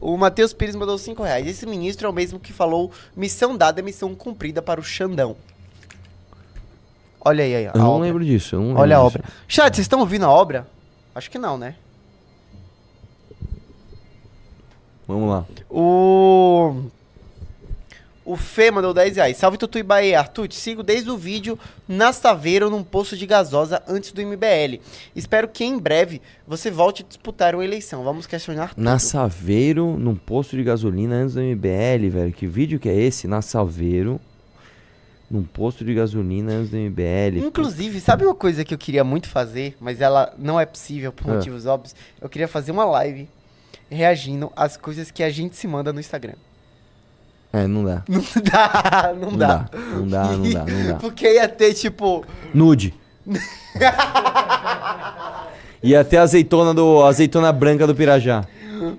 O 0.00 0.16
Matheus 0.16 0.52
Pires 0.52 0.74
mandou 0.74 0.98
5 0.98 1.22
reais. 1.22 1.46
Esse 1.46 1.64
ministro 1.64 2.06
é 2.08 2.10
o 2.10 2.12
mesmo 2.12 2.40
que 2.40 2.52
falou 2.52 2.90
missão 3.16 3.56
dada 3.56 3.80
é 3.80 3.82
missão 3.82 4.14
cumprida 4.14 4.60
para 4.60 4.80
o 4.80 4.84
Xandão. 4.84 5.36
Olha 7.24 7.44
aí, 7.44 7.54
aí 7.54 7.64
Eu 7.66 7.72
não 7.76 7.90
obra. 7.92 8.06
lembro 8.08 8.24
disso. 8.24 8.56
não 8.56 8.66
lembro 8.68 8.82
Olha 8.82 8.98
a 8.98 9.04
disso. 9.04 9.16
obra. 9.18 9.24
Chat, 9.46 9.76
vocês 9.76 9.84
estão 9.84 10.00
ouvindo 10.00 10.24
a 10.26 10.30
obra? 10.30 10.66
Acho 11.14 11.30
que 11.30 11.38
não, 11.38 11.56
né? 11.56 11.76
Vamos 15.06 15.28
lá. 15.30 15.44
O. 15.70 16.74
O 18.24 18.36
Fê 18.36 18.70
mandou 18.70 18.94
10 18.94 19.16
reais. 19.16 19.36
Salve 19.36 19.58
Tutu 19.58 19.78
e 19.78 19.82
Bahia. 19.82 20.20
Arthur, 20.20 20.46
te 20.46 20.54
sigo 20.54 20.82
desde 20.84 21.10
o 21.10 21.16
vídeo 21.16 21.58
na 21.88 22.12
Saveiro 22.12 22.70
num 22.70 22.84
posto 22.84 23.16
de 23.16 23.26
gasosa 23.26 23.82
antes 23.88 24.12
do 24.12 24.22
MBL. 24.22 24.80
Espero 25.14 25.48
que 25.48 25.64
em 25.64 25.76
breve 25.76 26.22
você 26.46 26.70
volte 26.70 27.02
a 27.02 27.06
disputar 27.08 27.52
uma 27.54 27.64
eleição. 27.64 28.04
Vamos 28.04 28.24
questionar 28.26 28.74
tudo. 28.74 28.80
Na 28.84 28.98
Saveiro, 29.00 29.96
num 29.98 30.14
posto 30.14 30.56
de 30.56 30.62
gasolina 30.62 31.16
antes 31.16 31.34
do 31.34 31.40
MBL, 31.40 32.08
velho. 32.10 32.32
Que 32.32 32.46
vídeo 32.46 32.78
que 32.78 32.88
é 32.88 32.94
esse? 32.94 33.26
Na 33.26 33.42
Saveiro, 33.42 34.20
num 35.28 35.42
posto 35.42 35.84
de 35.84 35.92
gasolina 35.92 36.52
antes 36.52 36.70
do 36.70 36.76
MBL. 36.76 37.38
Inclusive, 37.44 38.00
sabe 38.00 38.24
uma 38.24 38.36
coisa 38.36 38.64
que 38.64 38.72
eu 38.72 38.78
queria 38.78 39.02
muito 39.02 39.28
fazer, 39.28 39.76
mas 39.80 40.00
ela 40.00 40.32
não 40.38 40.60
é 40.60 40.64
possível 40.66 41.10
por 41.12 41.28
Ah. 41.28 41.34
motivos 41.34 41.66
óbvios? 41.66 41.92
Eu 42.20 42.28
queria 42.28 42.46
fazer 42.46 42.70
uma 42.70 42.84
live 42.84 43.28
reagindo 43.90 44.52
às 44.54 44.76
coisas 44.76 45.10
que 45.10 45.24
a 45.24 45.28
gente 45.30 45.56
se 45.56 45.66
manda 45.66 45.92
no 45.92 45.98
Instagram. 45.98 46.34
É, 47.52 47.66
não 47.66 47.84
dá. 47.84 48.02
Não 48.08 48.22
dá, 48.42 49.14
não, 49.14 49.30
Não 49.32 49.36
dá. 49.38 49.46
dá, 49.56 49.68
não 49.78 50.08
dá, 50.08 50.24
não 50.24 50.50
dá, 50.50 50.64
não 50.64 50.86
dá. 50.88 50.94
Porque 50.94 51.34
ia 51.34 51.46
ter, 51.48 51.74
tipo. 51.74 52.24
Nude. 52.54 52.94
E 55.82 55.94
até 55.96 56.16
a 56.18 56.22
azeitona, 56.22 56.72
do, 56.72 57.02
azeitona 57.04 57.52
branca 57.52 57.86
do 57.86 57.94
Pirajá. 57.94 58.44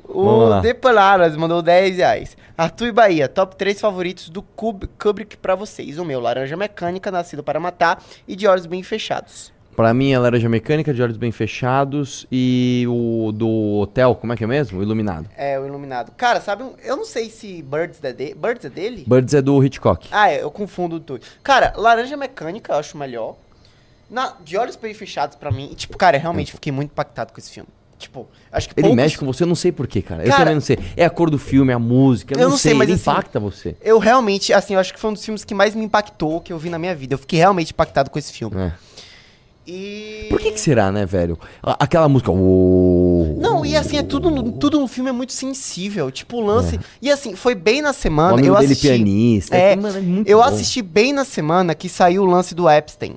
O. 0.08 0.60
Depolaras 0.62 1.36
mandou 1.36 1.62
10 1.62 1.97
reais. 1.97 2.38
Arthur 2.58 2.88
e 2.88 2.91
Bahia, 2.91 3.28
top 3.28 3.56
3 3.56 3.80
favoritos 3.82 4.30
do 4.30 4.41
Kub- 4.41 4.88
Kubrick 5.01 5.36
pra 5.38 5.56
vocês. 5.56 5.97
O 5.97 6.06
meu, 6.06 6.20
Laranja 6.20 6.56
Mecânica, 6.56 7.10
Nascido 7.10 7.41
para 7.43 7.60
Matar 7.60 8.01
e 8.28 8.36
De 8.36 8.45
Olhos 8.47 8.66
Bem 8.66 8.84
Fechados. 8.84 9.51
Pra 9.76 9.93
mim, 9.93 10.11
é 10.11 10.19
Laranja 10.19 10.47
Mecânica, 10.49 10.93
de 10.93 11.01
olhos 11.01 11.17
bem 11.17 11.32
fechados. 11.32 12.26
E 12.32 12.86
o 12.88 13.32
do 13.34 13.80
hotel, 13.80 14.15
como 14.15 14.34
é 14.34 14.36
que 14.38 14.43
é 14.43 14.47
mesmo? 14.47 14.80
O 14.80 14.84
Iluminado. 14.84 15.28
É, 15.38 15.59
o 15.59 15.65
Iluminado. 15.65 16.11
Cara, 16.15 16.39
sabe, 16.41 16.63
eu 16.84 16.95
não 16.95 17.05
sei 17.05 17.30
se 17.30 17.61
Birds 17.63 17.99
é, 18.03 18.11
de... 18.13 18.34
Birds 18.36 18.65
é 18.65 18.69
dele? 18.69 19.03
Birds 19.07 19.34
é 19.34 19.41
do 19.41 19.63
Hitchcock. 19.63 20.07
Ah, 20.11 20.30
é, 20.32 20.41
eu 20.43 20.51
confundo 20.51 20.99
tudo. 20.99 21.21
Cara, 21.41 21.74
Laranja 21.76 22.15
Mecânica 22.17 22.74
eu 22.74 22.78
acho 22.78 22.97
melhor. 22.97 23.36
Na, 24.09 24.34
de 24.43 24.57
Olhos 24.57 24.76
Bem 24.76 24.93
Fechados 24.93 25.36
pra 25.36 25.49
mim, 25.49 25.69
e, 25.71 25.76
tipo, 25.76 25.97
cara, 25.97 26.17
eu 26.17 26.21
realmente 26.21 26.51
fiquei 26.51 26.71
muito 26.71 26.91
impactado 26.91 27.34
com 27.34 27.39
esse 27.39 27.49
filme. 27.49 27.67
Tipo, 27.97 28.28
acho 28.51 28.67
que 28.67 28.74
Ele 28.75 28.82
poucos- 28.87 28.95
mexe 28.97 29.17
com 29.17 29.25
você, 29.25 29.43
eu 29.43 29.47
não 29.47 29.55
sei 29.55 29.71
porquê, 29.71 30.01
cara. 30.01 30.24
Eu 30.24 30.28
Cara- 30.28 30.39
também 30.39 30.55
não 30.55 30.62
sei. 30.62 30.78
É 30.97 31.05
a 31.05 31.09
cor 31.09 31.29
do 31.29 31.39
filme, 31.39 31.71
a 31.71 31.79
música, 31.79 32.33
eu, 32.36 32.37
Eu 32.39 32.43
não, 32.43 32.51
não 32.51 32.58
sei, 32.58 32.71
sei, 32.71 32.78
mas 32.78 32.89
ele 32.89 32.95
assim, 33.00 33.09
impacta 33.09 33.39
você. 33.39 33.75
Eu 33.82 33.97
realmente, 33.97 34.51
assim, 34.54 34.74
eu 34.74 34.79
acho 34.79 34.93
que 34.93 35.00
foi 35.00 35.09
um 35.09 35.13
dos 35.13 35.24
filmes 35.24 35.43
que 35.45 35.55
mais 35.55 35.74
me 35.74 35.86
impactou 35.86 36.41
que 36.41 36.51
eu 36.51 36.59
vi 36.59 36.70
na 36.70 36.78
minha 36.78 36.93
vida. 36.93 37.13
Eu 37.13 37.17
fiquei 37.17 37.39
realmente 37.39 37.71
impactado 37.71 38.09
com 38.12 38.20
esse 38.20 38.33
filme. 38.33 38.55
É. 38.62 38.74
E. 39.65 40.27
Por 40.29 40.39
que, 40.39 40.51
que 40.51 40.59
será, 40.59 40.91
né, 40.91 41.05
velho? 41.05 41.39
Aquela 41.61 42.09
música. 42.09 42.31
"Oh". 42.31 43.37
Não, 43.39 43.65
e 43.65 43.75
assim, 43.75 43.97
é 43.97 44.03
tudo, 44.03 44.51
tudo 44.53 44.79
no 44.79 44.87
filme 44.87 45.09
é 45.09 45.13
muito 45.13 45.31
sensível. 45.33 46.11
Tipo, 46.11 46.37
o 46.37 46.41
lance. 46.45 46.79
E 47.01 47.09
assim, 47.09 47.35
foi 47.35 47.55
bem 47.55 47.81
na 47.81 47.89
É. 47.89 47.91
O 47.91 47.93
semana. 47.93 48.33
amigo 48.33 48.47
eu 48.47 48.55
dele 48.59 48.73
assisti. 48.73 48.87
pianista. 48.87 49.55
É, 49.55 49.73
é 49.73 49.77
eu 50.25 50.37
bom. 50.39 50.43
assisti 50.43 50.81
bem 50.81 51.13
na 51.13 51.23
semana 51.23 51.73
que 51.73 51.87
saiu 51.87 52.23
o 52.23 52.25
lance 52.25 52.53
do 52.53 52.69
Epstein. 52.69 53.15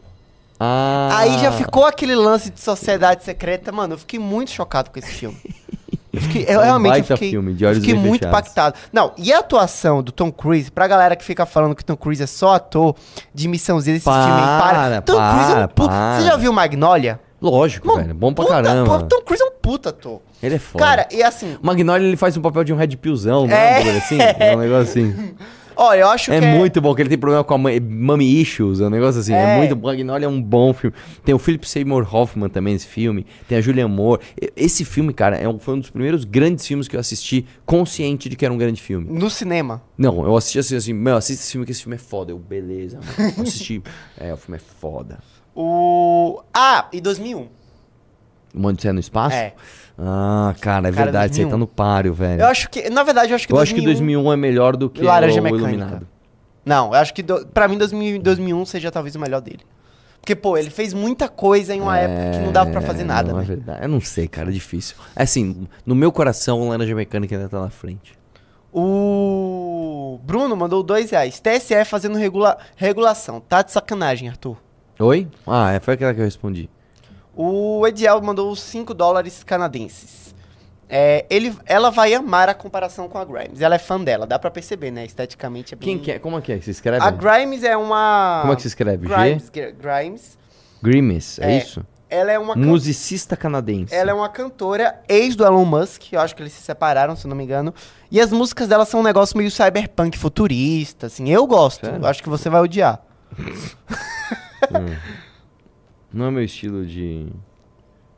Ah. 0.58 1.08
Aí 1.12 1.38
já 1.38 1.52
ficou 1.52 1.84
aquele 1.84 2.14
lance 2.14 2.50
de 2.50 2.60
sociedade 2.60 3.24
secreta. 3.24 3.70
Mano, 3.72 3.94
eu 3.94 3.98
fiquei 3.98 4.18
muito 4.18 4.50
chocado 4.50 4.90
com 4.90 4.98
esse 4.98 5.10
filme. 5.10 5.36
Eu, 6.16 6.22
fiquei, 6.22 6.42
eu 6.48 6.48
É 6.54 6.58
um 6.58 6.62
realmente 6.64 7.10
eu 7.10 7.16
fiquei, 7.16 7.30
filme, 7.30 7.54
de 7.54 7.64
eu 7.64 7.68
olhos 7.68 7.80
fiquei 7.80 7.94
muito 7.94 8.22
fechados. 8.26 8.38
impactado. 8.50 8.76
Não, 8.92 9.12
e 9.16 9.32
a 9.32 9.38
atuação 9.38 10.02
do 10.02 10.10
Tom 10.12 10.32
Cruise, 10.32 10.70
pra 10.70 10.86
galera 10.88 11.14
que 11.14 11.24
fica 11.24 11.44
falando 11.46 11.74
que 11.74 11.84
Tom 11.84 11.96
Cruise 11.96 12.22
é 12.22 12.26
só 12.26 12.54
ator 12.54 12.94
de 13.34 13.46
missãozinha 13.48 13.94
desse 13.94 14.04
Para, 14.04 14.24
filme 14.24 14.40
para. 14.40 15.02
Tom 15.02 15.12
Cruise 15.12 15.52
é 15.52 15.54
um 15.54 15.68
para, 15.68 15.68
para. 15.68 16.18
Você 16.20 16.26
já 16.26 16.36
viu 16.36 16.52
Magnolia? 16.52 17.20
Lógico, 17.40 17.94
velho. 17.96 18.14
Bom 18.14 18.32
pra 18.32 18.44
Puta, 18.44 18.62
caramba. 18.62 19.02
Tom 19.04 19.20
Cruise 19.22 19.42
é 19.42 19.46
um 19.46 19.52
puta 19.60 19.90
ator. 19.90 20.20
Ele 20.42 20.54
é 20.54 20.58
foda. 20.58 20.84
Cara, 20.84 21.08
e 21.10 21.22
assim, 21.22 21.56
O 21.62 21.66
Magnolia 21.66 22.06
ele 22.08 22.16
faz 22.16 22.36
um 22.36 22.40
papel 22.40 22.64
de 22.64 22.72
um 22.72 22.76
Red 22.76 22.88
Pillzão, 22.96 23.46
né? 23.46 23.82
É. 23.82 23.96
Assim. 23.98 24.18
É 24.20 24.56
um 24.56 24.60
negócio 24.60 24.82
assim. 24.90 25.34
Olha, 25.76 26.00
eu 26.00 26.08
acho 26.08 26.32
É 26.32 26.40
que 26.40 26.46
muito 26.46 26.80
bom, 26.80 26.94
que 26.94 27.02
ele 27.02 27.08
tem 27.08 27.18
problema 27.18 27.44
com 27.44 27.54
a 27.54 27.58
mãe, 27.58 27.78
mommy 27.80 28.40
issues, 28.40 28.80
é 28.80 28.86
um 28.86 28.90
negócio 28.90 29.20
assim. 29.20 29.32
É, 29.34 29.54
É. 29.54 29.56
muito 29.58 29.76
bom. 29.76 29.88
Magnolia 29.88 30.26
é 30.26 30.28
um 30.28 30.40
bom 30.42 30.72
filme. 30.72 30.96
Tem 31.24 31.34
o 31.34 31.38
Philip 31.38 31.68
Seymour 31.68 32.06
Hoffman 32.14 32.48
também 32.48 32.72
nesse 32.74 32.86
filme. 32.86 33.26
Tem 33.48 33.58
a 33.58 33.60
Julianne 33.60 33.92
Moore. 33.92 34.20
Esse 34.56 34.84
filme, 34.84 35.12
cara, 35.12 35.36
é 35.36 35.48
um- 35.48 35.58
foi 35.58 35.74
um 35.74 35.78
dos 35.80 35.90
primeiros 35.90 36.24
grandes 36.24 36.66
filmes 36.66 36.88
que 36.88 36.96
eu 36.96 37.00
assisti 37.00 37.46
consciente 37.64 38.28
de 38.28 38.36
que 38.36 38.44
era 38.44 38.52
um 38.52 38.58
grande 38.58 38.80
filme. 38.80 39.06
no 39.10 39.28
cinema. 39.30 39.82
Não, 39.98 40.24
eu 40.24 40.36
assisti 40.36 40.58
assim, 40.58 40.76
assim, 40.76 40.92
meu, 40.92 41.16
assista 41.16 41.42
esse 41.42 41.52
filme 41.52 41.64
que 41.66 41.72
esse 41.72 41.82
filme 41.82 41.96
é 41.96 41.98
foda. 41.98 42.32
Eu, 42.32 42.38
beleza, 42.38 42.98
mano. 42.98 43.32
Eu 43.36 43.42
assisti. 43.42 43.82
é, 44.18 44.32
o 44.32 44.36
filme 44.36 44.56
é 44.56 44.60
foda. 44.80 45.18
O. 45.54 46.40
Ah, 46.52 46.86
e 46.92 47.00
2001. 47.00 47.48
O 48.54 48.72
de 48.72 48.92
no 48.92 49.00
Espaço? 49.00 49.36
É. 49.36 49.52
Ah, 49.98 50.54
cara, 50.60 50.88
é 50.88 50.92
Cara, 50.92 51.04
verdade. 51.04 51.34
Você 51.34 51.42
2001. 51.42 51.50
tá 51.50 51.56
no 51.56 51.66
páreo, 51.66 52.12
velho. 52.12 52.42
Eu 52.42 52.46
acho 52.48 52.68
que. 52.68 52.90
Na 52.90 53.02
verdade, 53.02 53.32
eu 53.32 53.36
acho 53.36 53.46
que 53.46 53.52
Eu 53.52 53.58
acho 53.58 53.74
que 53.74 53.80
2001 53.80 54.32
é 54.32 54.36
melhor 54.36 54.76
do 54.76 54.90
que 54.90 55.02
Laranja 55.02 55.40
o 55.40 55.42
Mecânica. 55.42 55.68
Iluminado. 55.70 56.08
Não, 56.64 56.88
eu 56.88 56.94
acho 56.94 57.14
que 57.14 57.22
do, 57.22 57.46
pra 57.46 57.68
mim 57.68 57.78
2000, 57.78 58.20
2001 58.20 58.66
seja 58.66 58.90
talvez 58.90 59.14
o 59.14 59.20
melhor 59.20 59.40
dele. 59.40 59.60
Porque, 60.20 60.34
pô, 60.34 60.58
ele 60.58 60.70
fez 60.70 60.92
muita 60.92 61.28
coisa 61.28 61.72
em 61.72 61.80
uma 61.80 61.96
época 61.96 62.32
que 62.32 62.44
não 62.44 62.50
dava 62.50 62.68
pra 62.72 62.80
fazer 62.80 63.04
nada, 63.04 63.30
não 63.30 63.38
é 63.38 63.42
né? 63.42 63.46
verdade. 63.46 63.82
Eu 63.82 63.88
não 63.88 64.00
sei, 64.00 64.26
cara, 64.26 64.48
é 64.50 64.52
difícil. 64.52 64.96
Assim, 65.14 65.68
no 65.86 65.94
meu 65.94 66.10
coração, 66.10 66.60
o 66.60 66.68
Laranja 66.68 66.96
Mecânica 66.96 67.36
ainda 67.36 67.48
tá 67.48 67.60
na 67.60 67.70
frente. 67.70 68.18
O 68.72 70.18
Bruno 70.24 70.56
mandou 70.56 70.82
dois 70.82 71.10
reais. 71.10 71.40
TSE 71.40 71.84
fazendo 71.84 72.18
regula... 72.18 72.58
regulação. 72.74 73.40
Tá 73.40 73.62
de 73.62 73.70
sacanagem, 73.70 74.28
Arthur. 74.28 74.56
Oi? 74.98 75.28
Ah, 75.46 75.72
é, 75.72 75.80
foi 75.80 75.94
aquela 75.94 76.12
que 76.12 76.20
eu 76.20 76.24
respondi. 76.24 76.68
O 77.36 77.86
Ediel 77.86 78.20
mandou 78.22 78.54
5 78.56 78.94
dólares 78.94 79.44
canadenses. 79.44 80.34
É, 80.88 81.26
ele, 81.28 81.54
ela 81.66 81.90
vai 81.90 82.14
amar 82.14 82.48
a 82.48 82.54
comparação 82.54 83.08
com 83.08 83.18
a 83.18 83.24
Grimes. 83.24 83.60
Ela 83.60 83.74
é 83.74 83.78
fã 83.78 84.00
dela, 84.00 84.26
dá 84.26 84.38
pra 84.38 84.50
perceber, 84.50 84.90
né? 84.92 85.04
Esteticamente 85.04 85.74
é 85.74 85.76
bem... 85.76 85.84
Quem 85.88 85.98
que 85.98 86.12
é? 86.12 86.18
Como 86.18 86.38
é 86.38 86.40
que 86.40 86.52
é? 86.52 86.60
Se 86.60 86.70
escreve? 86.70 87.04
A 87.04 87.10
Grimes 87.10 87.62
é 87.64 87.76
uma... 87.76 88.38
Como 88.42 88.52
é 88.52 88.56
que 88.56 88.62
se 88.62 88.68
escreve? 88.68 89.06
G? 89.06 89.14
Grimes. 89.14 89.50
Gr- 89.50 89.72
Grimes. 89.78 90.38
Grimes, 90.80 91.38
é, 91.40 91.52
É, 91.54 91.58
isso? 91.58 91.84
Ela 92.08 92.30
é 92.30 92.38
uma... 92.38 92.54
can- 92.54 92.60
Musicista 92.60 93.36
canadense. 93.36 93.92
Ela 93.92 94.12
é 94.12 94.14
uma 94.14 94.28
cantora, 94.28 95.00
ex 95.08 95.34
do 95.34 95.44
Elon 95.44 95.64
Musk, 95.64 96.12
eu 96.12 96.20
acho 96.20 96.36
que 96.36 96.42
eles 96.42 96.52
se 96.52 96.62
separaram, 96.62 97.16
se 97.16 97.26
não 97.26 97.34
me 97.36 97.42
engano. 97.42 97.74
E 98.08 98.20
as 98.20 98.30
músicas 98.30 98.68
dela 98.68 98.84
são 98.84 99.00
um 99.00 99.02
negócio 99.02 99.36
meio 99.36 99.50
cyberpunk 99.50 100.16
futurista, 100.16 101.08
assim. 101.08 101.28
Eu 101.28 101.44
gosto, 101.48 101.84
eu 101.84 102.06
acho 102.06 102.22
que 102.22 102.28
você 102.28 102.48
vai 102.48 102.60
odiar. 102.62 103.00
Hum. 104.72 104.96
Não 106.16 106.24
é 106.26 106.30
meu 106.30 106.42
estilo 106.42 106.86
de, 106.86 107.26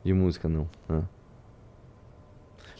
de 0.05 0.13
música, 0.13 0.47
não. 0.47 0.67
Ah. 0.87 1.01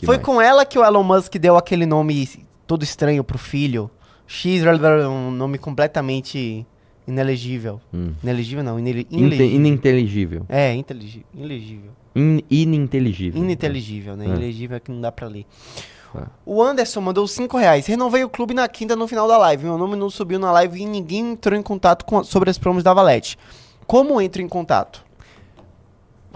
Foi 0.06 0.16
mais? 0.16 0.26
com 0.26 0.42
ela 0.42 0.66
que 0.66 0.80
o 0.80 0.86
Elon 0.86 1.04
Musk 1.04 1.36
deu 1.36 1.58
aquele 1.58 1.86
nome 1.86 2.26
todo 2.66 2.84
estranho 2.84 3.22
pro 3.24 3.38
filho. 3.38 3.92
X, 4.26 4.62
um 5.10 5.32
nome 5.32 5.58
completamente 5.58 6.66
inelegível. 7.06 7.82
Hum. 7.94 8.14
Inelegível 8.24 8.64
não, 8.64 8.80
inele- 8.80 9.08
Inte- 9.12 9.44
ininteligível. 9.44 10.46
É, 10.48 10.74
intelig- 10.74 11.26
inelegível. 11.34 11.92
In- 12.16 12.42
ininteligível. 12.50 13.42
Ininteligível, 13.44 14.16
né? 14.16 14.26
É. 14.26 14.30
Ilegível 14.30 14.78
é 14.78 14.80
que 14.80 14.90
não 14.92 15.02
dá 15.02 15.12
pra 15.12 15.28
ler. 15.28 15.46
Tá. 16.14 16.28
O 16.46 16.62
Anderson 16.64 17.02
mandou 17.02 17.28
5 17.28 17.58
reais. 17.58 17.86
Renovei 17.88 18.24
o 18.24 18.30
clube 18.30 18.54
na 18.54 18.68
quinta 18.70 18.96
no 18.96 19.06
final 19.08 19.28
da 19.28 19.38
live. 19.38 19.66
Meu 19.66 19.78
nome 19.78 19.96
não 19.98 20.10
subiu 20.10 20.40
na 20.40 20.52
live 20.54 20.80
e 20.82 20.86
ninguém 20.86 21.32
entrou 21.32 21.60
em 21.60 21.62
contato 21.62 22.06
com, 22.06 22.24
sobre 22.24 22.50
as 22.50 22.58
promos 22.58 22.84
da 22.84 22.94
Valete. 22.94 23.38
Como 23.86 24.22
entro 24.22 24.42
em 24.42 24.48
contato? 24.48 25.04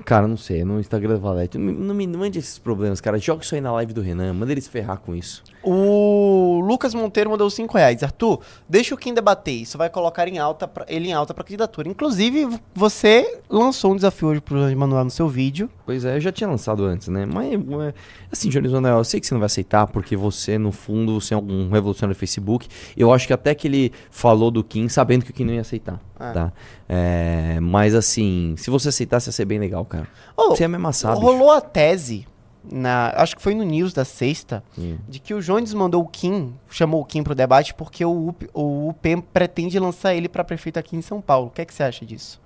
Cara, 0.06 0.28
não 0.28 0.36
sei, 0.38 0.64
no 0.66 0.80
Instagram 0.80 1.14
da 1.14 1.18
Valete. 1.20 1.58
Não, 1.58 1.66
me- 1.66 1.74
não 1.74 1.96
me 1.96 2.08
mande 2.08 2.38
esses 2.40 2.60
problemas, 2.60 3.00
cara. 3.00 3.18
Joga 3.18 3.44
isso 3.44 3.56
aí 3.56 3.62
na 3.62 3.72
live 3.72 3.94
do 3.94 4.02
Renan, 4.02 4.34
manda 4.34 4.52
eles 4.52 4.68
ferrar 4.68 4.98
com 4.98 5.16
isso. 5.16 5.44
O 5.64 6.60
Lucas 6.64 6.94
Monteiro 6.94 7.30
mandou 7.30 7.50
5 7.50 7.78
reais. 7.78 8.04
Arthur, 8.04 8.40
deixa 8.68 8.94
o 8.94 8.98
Kim 8.98 9.14
debater. 9.14 9.54
Isso 9.54 9.78
vai 9.78 9.90
colocar 9.90 10.28
em 10.28 10.38
alta 10.38 10.68
pra- 10.68 10.86
ele 10.90 11.08
em 11.10 11.14
alta 11.14 11.34
pra 11.34 11.44
candidatura. 11.44 11.88
Inclusive, 11.88 12.60
você 12.76 13.40
lançou 13.50 13.94
um 13.94 13.96
desafio 13.96 14.28
hoje 14.30 14.42
pro 14.42 14.58
Jorge 14.60 14.76
Manuel 14.76 15.06
no 15.06 15.10
seu 15.10 15.28
vídeo. 15.28 15.70
Pois 15.86 16.04
é, 16.06 16.18
eu 16.18 16.20
já 16.22 16.32
tinha 16.32 16.50
lançado 16.50 16.84
antes, 16.86 17.08
né? 17.08 17.26
Mas, 17.26 17.54
é, 17.54 17.94
assim, 18.32 18.50
Jones 18.50 18.72
Manuel, 18.72 18.98
eu 18.98 19.04
sei 19.04 19.20
que 19.20 19.26
você 19.28 19.34
não 19.34 19.40
vai 19.40 19.46
aceitar, 19.48 19.88
porque 19.88 20.16
você, 20.16 20.58
no 20.58 20.72
fundo, 20.72 21.20
você 21.20 21.34
é 21.34 21.38
um 21.38 21.70
revolucionário 21.70 22.16
do 22.16 22.20
Facebook. 22.20 22.68
Eu 22.98 23.14
acho 23.14 23.26
que 23.26 23.34
até 23.34 23.56
que 23.56 23.68
ele 23.68 23.92
falou 24.12 24.52
do 24.52 24.64
Kim 24.64 24.90
sabendo 24.90 25.24
que 25.24 25.32
o 25.32 25.34
Kim 25.34 25.46
não 25.46 25.54
ia 25.54 25.62
aceitar, 25.62 26.00
Ah. 26.20 26.32
tá? 26.32 26.54
É, 26.90 27.60
mas, 27.62 27.96
assim, 27.96 28.56
se 28.58 28.70
você 28.70 28.90
aceitasse, 28.90 29.30
ia 29.30 29.34
ser 29.34 29.46
bem 29.46 29.60
legal, 29.60 29.86
cara. 29.86 30.08
Ô, 30.36 30.50
você 30.56 30.64
ia 30.64 30.68
me 30.68 30.76
amassar, 30.76 31.14
bicho. 31.16 31.26
Rolou 31.26 31.52
a 31.52 31.62
tese, 31.62 32.26
na, 32.72 33.14
acho 33.18 33.36
que 33.36 33.42
foi 33.42 33.54
no 33.54 33.64
News 33.64 33.94
da 33.94 34.06
sexta, 34.06 34.64
Hum. 34.78 34.98
de 35.08 35.20
que 35.20 35.34
o 35.34 35.42
Jones 35.42 35.74
mandou 35.74 36.02
o 36.02 36.08
Kim, 36.08 36.54
chamou 36.70 37.02
o 37.02 37.06
Kim 37.06 37.24
pro 37.24 37.36
debate 37.36 37.74
porque 37.74 38.04
o 38.06 38.30
UP, 38.30 38.50
o 38.54 38.90
UP 38.90 39.22
pretende 39.34 39.78
lançar 39.80 40.14
ele 40.14 40.30
pra 40.30 40.44
prefeito 40.44 40.78
aqui 40.78 40.96
em 40.96 41.02
São 41.02 41.22
Paulo. 41.22 41.48
O 41.48 41.50
que, 41.50 41.62
é 41.62 41.66
que 41.66 41.74
você 41.74 41.84
acha 41.84 42.06
disso? 42.06 42.42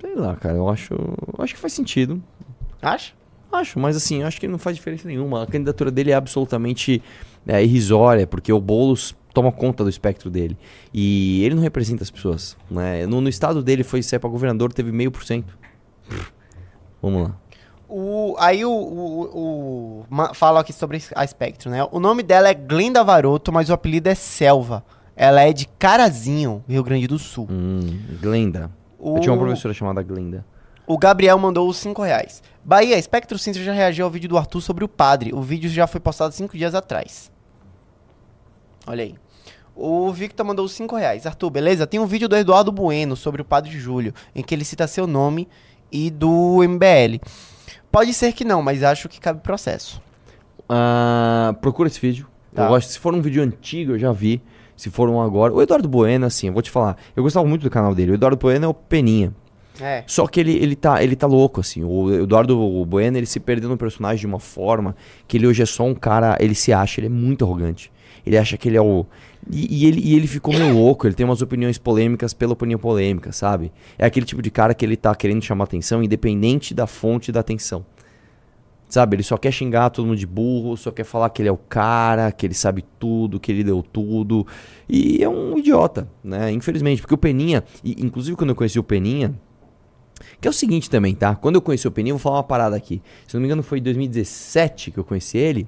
Sei 0.00 0.14
lá, 0.14 0.36
cara, 0.36 0.56
eu 0.56 0.68
acho, 0.68 0.94
acho 1.38 1.54
que 1.54 1.60
faz 1.60 1.72
sentido. 1.72 2.22
Acha? 2.82 3.12
Acho, 3.50 3.78
mas 3.78 3.96
assim, 3.96 4.22
acho 4.22 4.40
que 4.40 4.48
não 4.48 4.58
faz 4.58 4.76
diferença 4.76 5.06
nenhuma. 5.06 5.44
A 5.44 5.46
candidatura 5.46 5.90
dele 5.90 6.10
é 6.10 6.14
absolutamente 6.14 7.00
é, 7.46 7.62
irrisória, 7.62 8.26
porque 8.26 8.52
o 8.52 8.60
Boulos 8.60 9.14
toma 9.32 9.52
conta 9.52 9.84
do 9.84 9.88
espectro 9.90 10.28
dele. 10.28 10.58
E 10.92 11.42
ele 11.44 11.54
não 11.54 11.62
representa 11.62 12.02
as 12.02 12.10
pessoas. 12.10 12.56
Né? 12.70 13.06
No, 13.06 13.20
no 13.20 13.28
estado 13.28 13.62
dele 13.62 13.84
foi 13.84 14.02
sair 14.02 14.18
pra 14.18 14.28
governador, 14.28 14.72
teve 14.72 14.90
meio 14.90 15.10
por 15.10 15.24
cento. 15.24 15.56
Vamos 17.00 17.28
lá. 17.28 17.36
O, 17.96 18.34
aí 18.40 18.64
o, 18.64 18.72
o, 18.72 20.04
o- 20.10 20.34
fala 20.34 20.58
aqui 20.60 20.72
sobre 20.72 21.00
a 21.14 21.24
Spectrum, 21.24 21.70
né? 21.70 21.86
O 21.92 22.00
nome 22.00 22.24
dela 22.24 22.48
é 22.48 22.54
Glenda 22.54 23.04
Varoto, 23.04 23.52
mas 23.52 23.70
o 23.70 23.72
apelido 23.72 24.08
é 24.08 24.16
Selva. 24.16 24.84
Ela 25.14 25.42
é 25.42 25.52
de 25.52 25.68
Carazinho, 25.78 26.64
Rio 26.68 26.82
Grande 26.82 27.06
do 27.06 27.20
Sul. 27.20 27.46
Hum, 27.48 28.00
Glenda. 28.20 28.68
Eu 29.00 29.20
tinha 29.20 29.32
uma 29.32 29.38
professora 29.40 29.72
chamada 29.72 30.02
Glenda. 30.02 30.44
O 30.88 30.98
Gabriel 30.98 31.38
mandou 31.38 31.68
os 31.68 31.76
5 31.76 32.02
reais. 32.02 32.42
Bahia, 32.64 33.00
Spectro 33.00 33.38
Cinza 33.38 33.62
já 33.62 33.72
reagiu 33.72 34.04
ao 34.06 34.10
vídeo 34.10 34.28
do 34.28 34.36
Arthur 34.36 34.60
sobre 34.60 34.84
o 34.84 34.88
padre. 34.88 35.32
O 35.32 35.40
vídeo 35.40 35.70
já 35.70 35.86
foi 35.86 36.00
postado 36.00 36.34
5 36.34 36.56
dias 36.58 36.74
atrás. 36.74 37.30
Olha 38.88 39.04
aí. 39.04 39.14
O 39.76 40.10
Victor 40.12 40.44
mandou 40.44 40.64
os 40.64 40.72
5 40.72 40.96
reais. 40.96 41.26
Arthur, 41.26 41.50
beleza? 41.50 41.86
Tem 41.86 42.00
um 42.00 42.06
vídeo 42.06 42.28
do 42.28 42.36
Eduardo 42.36 42.72
Bueno 42.72 43.14
sobre 43.14 43.40
o 43.40 43.44
padre 43.44 43.70
Júlio, 43.78 44.12
em 44.34 44.42
que 44.42 44.52
ele 44.52 44.64
cita 44.64 44.86
seu 44.88 45.06
nome 45.06 45.46
e 45.92 46.10
do 46.10 46.60
MBL. 46.64 47.20
Pode 47.94 48.12
ser 48.12 48.32
que 48.32 48.44
não, 48.44 48.60
mas 48.60 48.82
acho 48.82 49.08
que 49.08 49.20
cabe 49.20 49.40
processo. 49.40 50.02
Ah, 50.68 51.54
procura 51.60 51.86
esse 51.86 52.00
vídeo. 52.00 52.26
Tá. 52.52 52.64
Eu 52.64 52.68
gosto. 52.70 52.88
Se 52.88 52.98
for 52.98 53.14
um 53.14 53.22
vídeo 53.22 53.40
antigo, 53.40 53.92
eu 53.92 53.98
já 54.00 54.10
vi. 54.10 54.42
Se 54.76 54.90
for 54.90 55.08
um 55.08 55.20
agora. 55.20 55.54
O 55.54 55.62
Eduardo 55.62 55.88
Bueno, 55.88 56.26
assim, 56.26 56.48
eu 56.48 56.52
vou 56.52 56.60
te 56.60 56.72
falar. 56.72 56.96
Eu 57.14 57.22
gostava 57.22 57.46
muito 57.46 57.62
do 57.62 57.70
canal 57.70 57.94
dele. 57.94 58.10
O 58.10 58.14
Eduardo 58.14 58.36
Bueno 58.36 58.64
é 58.64 58.68
o 58.68 58.74
Peninha. 58.74 59.32
É. 59.80 60.02
Só 60.08 60.26
que 60.26 60.40
ele, 60.40 60.56
ele, 60.56 60.74
tá, 60.74 61.04
ele 61.04 61.14
tá 61.14 61.28
louco, 61.28 61.60
assim. 61.60 61.84
O 61.84 62.12
Eduardo 62.12 62.84
Bueno, 62.84 63.16
ele 63.16 63.26
se 63.26 63.38
perdeu 63.38 63.70
no 63.70 63.76
personagem 63.76 64.18
de 64.18 64.26
uma 64.26 64.40
forma 64.40 64.96
que 65.28 65.36
ele 65.36 65.46
hoje 65.46 65.62
é 65.62 65.66
só 65.66 65.84
um 65.84 65.94
cara. 65.94 66.36
Ele 66.40 66.56
se 66.56 66.72
acha, 66.72 66.98
ele 66.98 67.06
é 67.06 67.10
muito 67.10 67.44
arrogante. 67.44 67.92
Ele 68.26 68.36
acha 68.36 68.56
que 68.56 68.68
ele 68.68 68.76
é 68.76 68.82
o. 68.82 69.06
E, 69.50 69.82
e 69.82 69.86
ele, 69.86 70.00
e 70.00 70.14
ele 70.14 70.26
ficou 70.26 70.54
meio 70.54 70.74
louco, 70.74 71.06
ele 71.06 71.14
tem 71.14 71.24
umas 71.24 71.42
opiniões 71.42 71.76
polêmicas 71.76 72.32
pela 72.32 72.52
opinião 72.52 72.78
polêmica, 72.78 73.32
sabe? 73.32 73.72
É 73.98 74.06
aquele 74.06 74.24
tipo 74.24 74.40
de 74.40 74.50
cara 74.50 74.74
que 74.74 74.84
ele 74.84 74.96
tá 74.96 75.14
querendo 75.14 75.42
chamar 75.42 75.64
atenção, 75.64 76.02
independente 76.02 76.72
da 76.74 76.86
fonte 76.86 77.30
da 77.30 77.40
atenção. 77.40 77.84
Sabe? 78.88 79.16
Ele 79.16 79.22
só 79.22 79.36
quer 79.36 79.50
xingar 79.50 79.90
todo 79.90 80.06
mundo 80.06 80.18
de 80.18 80.26
burro, 80.26 80.76
só 80.76 80.90
quer 80.90 81.04
falar 81.04 81.28
que 81.30 81.42
ele 81.42 81.48
é 81.48 81.52
o 81.52 81.56
cara, 81.56 82.30
que 82.30 82.46
ele 82.46 82.54
sabe 82.54 82.84
tudo, 82.98 83.40
que 83.40 83.50
ele 83.50 83.64
deu 83.64 83.82
tudo. 83.82 84.46
E 84.88 85.22
é 85.22 85.28
um 85.28 85.58
idiota, 85.58 86.08
né? 86.22 86.52
Infelizmente, 86.52 87.00
porque 87.00 87.14
o 87.14 87.18
Peninha, 87.18 87.64
e, 87.82 88.04
inclusive 88.04 88.36
quando 88.36 88.50
eu 88.50 88.56
conheci 88.56 88.78
o 88.78 88.84
Peninha, 88.84 89.34
que 90.40 90.46
é 90.46 90.50
o 90.50 90.54
seguinte 90.54 90.88
também, 90.88 91.14
tá? 91.14 91.34
Quando 91.34 91.56
eu 91.56 91.62
conheci 91.62 91.88
o 91.88 91.90
Peninha, 91.90 92.14
vou 92.14 92.20
falar 92.20 92.36
uma 92.36 92.44
parada 92.44 92.76
aqui. 92.76 93.02
Se 93.26 93.34
não 93.34 93.40
me 93.40 93.46
engano, 93.46 93.62
foi 93.62 93.78
em 93.78 93.82
2017 93.82 94.92
que 94.92 94.98
eu 94.98 95.04
conheci 95.04 95.38
ele. 95.38 95.66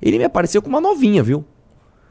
Ele 0.00 0.16
me 0.16 0.24
apareceu 0.24 0.62
com 0.62 0.68
uma 0.68 0.80
novinha, 0.80 1.22
viu? 1.22 1.44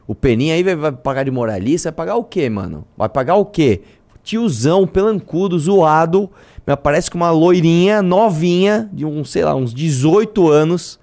O 0.07 0.15
Peninha 0.15 0.55
aí 0.55 0.63
vai, 0.63 0.75
vai 0.75 0.91
pagar 0.91 1.23
de 1.23 1.31
moralista, 1.31 1.91
vai 1.91 1.95
pagar 1.97 2.15
o 2.15 2.23
quê, 2.23 2.49
mano? 2.49 2.87
Vai 2.95 3.09
pagar 3.09 3.35
o 3.35 3.45
quê? 3.45 3.81
Tiozão, 4.23 4.87
pelancudo, 4.87 5.59
zoado, 5.59 6.29
me 6.65 6.73
aparece 6.73 7.11
com 7.11 7.17
uma 7.17 7.29
loirinha, 7.29 8.01
novinha, 8.01 8.89
de 8.93 9.05
uns, 9.05 9.29
sei 9.31 9.43
lá, 9.43 9.53
uns 9.53 9.73
18 9.73 10.49
anos, 10.49 10.99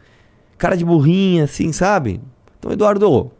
cara 0.56 0.76
de 0.76 0.84
burrinha, 0.84 1.44
assim, 1.44 1.72
sabe? 1.72 2.20
Então, 2.58 2.72
Eduardo, 2.72 3.30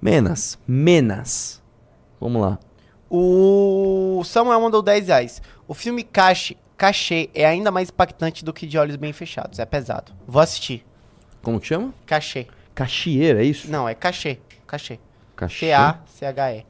menos, 0.00 0.58
menos. 0.66 1.62
Vamos 2.20 2.42
lá. 2.42 2.58
O 3.08 4.22
Samuel 4.24 4.60
mandou 4.60 4.82
10 4.82 5.08
reais. 5.08 5.42
O 5.66 5.74
filme 5.74 6.02
Cachê, 6.02 6.56
Cachê 6.76 7.28
é 7.34 7.46
ainda 7.46 7.70
mais 7.70 7.88
impactante 7.88 8.44
do 8.44 8.52
que 8.52 8.66
De 8.66 8.78
Olhos 8.78 8.96
Bem 8.96 9.12
Fechados. 9.12 9.58
É 9.58 9.66
pesado. 9.66 10.12
Vou 10.26 10.40
assistir. 10.40 10.84
Como 11.42 11.60
que 11.60 11.66
chama? 11.66 11.92
Cachê. 12.06 12.46
Cachieira, 12.74 13.42
é 13.42 13.44
isso? 13.44 13.70
Não, 13.70 13.88
é 13.88 13.94
Cachê. 13.94 14.38
Cachê. 14.70 15.00
Cachê? 15.34 15.66
C-A-C-H-E. 15.66 16.64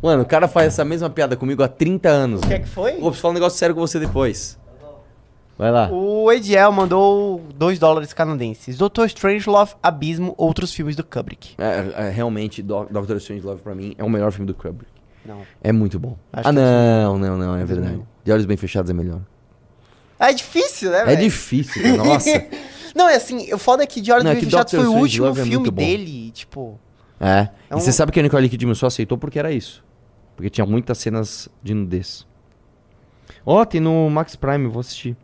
Mano, 0.00 0.22
o 0.22 0.26
cara 0.26 0.46
faz 0.46 0.68
essa 0.68 0.84
mesma 0.84 1.10
piada 1.10 1.36
comigo 1.36 1.64
há 1.64 1.68
30 1.68 2.08
anos. 2.08 2.40
O 2.42 2.46
que 2.46 2.54
é 2.54 2.60
que 2.60 2.68
foi? 2.68 3.00
Vou 3.00 3.12
falar 3.12 3.32
um 3.32 3.34
negócio 3.34 3.58
sério 3.58 3.74
com 3.74 3.80
você 3.80 3.98
depois. 3.98 4.56
Vai 5.58 5.72
lá. 5.72 5.90
O 5.90 6.30
Ediel 6.30 6.70
mandou 6.70 7.42
2 7.56 7.80
dólares 7.80 8.12
canadenses. 8.12 8.78
Doutor 8.78 9.06
Strangelove, 9.06 9.74
Abismo, 9.82 10.32
outros 10.38 10.72
filmes 10.72 10.94
do 10.94 11.02
Kubrick. 11.02 11.54
É, 11.58 12.06
é, 12.06 12.10
realmente, 12.10 12.62
Do- 12.62 12.86
Doctor 12.88 13.16
Strange 13.16 13.44
Love 13.44 13.62
pra 13.62 13.74
mim 13.74 13.96
é 13.98 14.04
o 14.04 14.08
melhor 14.08 14.30
filme 14.30 14.46
do 14.46 14.54
Kubrick. 14.54 14.90
Não. 15.26 15.42
É 15.60 15.72
muito 15.72 15.98
bom. 15.98 16.16
Acho 16.32 16.48
ah, 16.48 16.52
que 16.52 16.58
é 16.58 16.62
não, 16.62 17.18
não, 17.18 17.36
não, 17.36 17.56
é 17.56 17.64
verdade. 17.64 18.00
De 18.24 18.32
Olhos 18.32 18.46
Bem 18.46 18.56
Fechados 18.56 18.90
é 18.90 18.94
melhor. 18.94 19.20
É 20.20 20.32
difícil, 20.32 20.90
né, 20.90 21.12
É 21.12 21.16
difícil, 21.16 21.82
cara, 21.82 21.96
nossa. 21.96 22.46
Não, 22.94 23.08
é 23.08 23.16
assim, 23.16 23.52
o 23.54 23.58
foda 23.58 23.82
é 23.82 23.86
que 23.86 24.00
De 24.00 24.10
Não, 24.10 24.30
é 24.30 24.36
Fechados 24.36 24.72
Dr. 24.72 24.78
foi 24.78 24.86
o 24.88 24.92
último 24.92 25.26
é 25.28 25.34
filme 25.34 25.70
dele, 25.70 26.30
tipo... 26.32 26.78
É. 27.18 27.48
É 27.70 27.76
E 27.76 27.80
você 27.80 27.90
um- 27.90 27.92
sabe 27.92 28.12
que 28.12 28.18
a 28.20 28.22
Nicole 28.22 28.48
Kidman 28.48 28.74
só 28.74 28.86
aceitou 28.86 29.16
porque 29.16 29.38
era 29.38 29.50
isso. 29.52 29.84
Porque 30.36 30.50
tinha 30.50 30.66
muitas 30.66 30.98
cenas 30.98 31.48
de 31.62 31.72
nudez. 31.74 32.26
Ó, 33.44 33.64
tem 33.64 33.80
no 33.80 34.08
Max 34.10 34.36
Prime, 34.36 34.66
vou 34.66 34.80
assistir. 34.80 35.16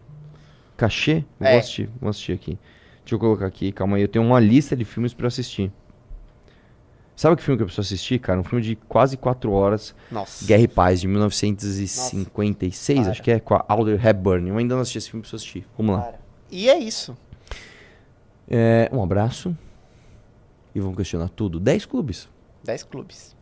Cachê? 0.77 1.25
É. 1.41 1.51
Vou 1.53 1.59
assistir, 1.59 1.91
vou 2.01 2.11
assistir 2.11 2.33
aqui. 2.33 2.59
Deixa 3.03 3.15
eu 3.15 3.19
colocar 3.19 3.47
aqui, 3.47 3.73
calma 3.73 3.97
aí. 3.97 4.03
Eu 4.03 4.09
tenho 4.09 4.25
uma 4.25 4.39
lista 4.41 4.77
de 4.77 4.85
filmes 4.85 5.15
pra 5.15 5.29
assistir. 5.29 5.73
Sabe 7.17 7.35
que 7.37 7.43
filme 7.43 7.57
que 7.57 7.63
eu 7.63 7.67
preciso 7.67 7.81
assistir, 7.81 8.19
cara? 8.19 8.39
Um 8.39 8.45
filme 8.45 8.63
de 8.63 8.77
quase 8.77 9.17
4 9.17 9.51
horas. 9.51 9.95
Nossa. 10.11 10.45
Guerra 10.45 10.63
e 10.63 10.69
Paz, 10.69 11.01
de 11.01 11.09
1956, 11.09 13.01
Para. 13.01 13.11
acho 13.11 13.23
que 13.23 13.31
é, 13.31 13.41
com 13.41 13.55
a 13.55 13.65
Alder 13.67 14.07
Hepburn. 14.07 14.51
Eu 14.51 14.59
ainda 14.59 14.75
não 14.75 14.83
assisti 14.83 14.99
esse 14.99 15.11
filme, 15.11 15.23
preciso 15.23 15.37
assistir. 15.37 15.67
Vamos 15.79 15.97
lá. 15.97 16.13
E 16.51 16.69
é 16.69 16.79
isso. 16.79 17.17
É, 18.49 18.91
um 18.93 19.03
abraço. 19.03 19.57
E 20.75 20.81
vamos 20.81 20.97
questionar 20.97 21.31
tudo. 21.31 21.59
10 21.59 21.87
clubes. 21.87 22.29
10 22.65 22.83
clubes. 22.83 23.36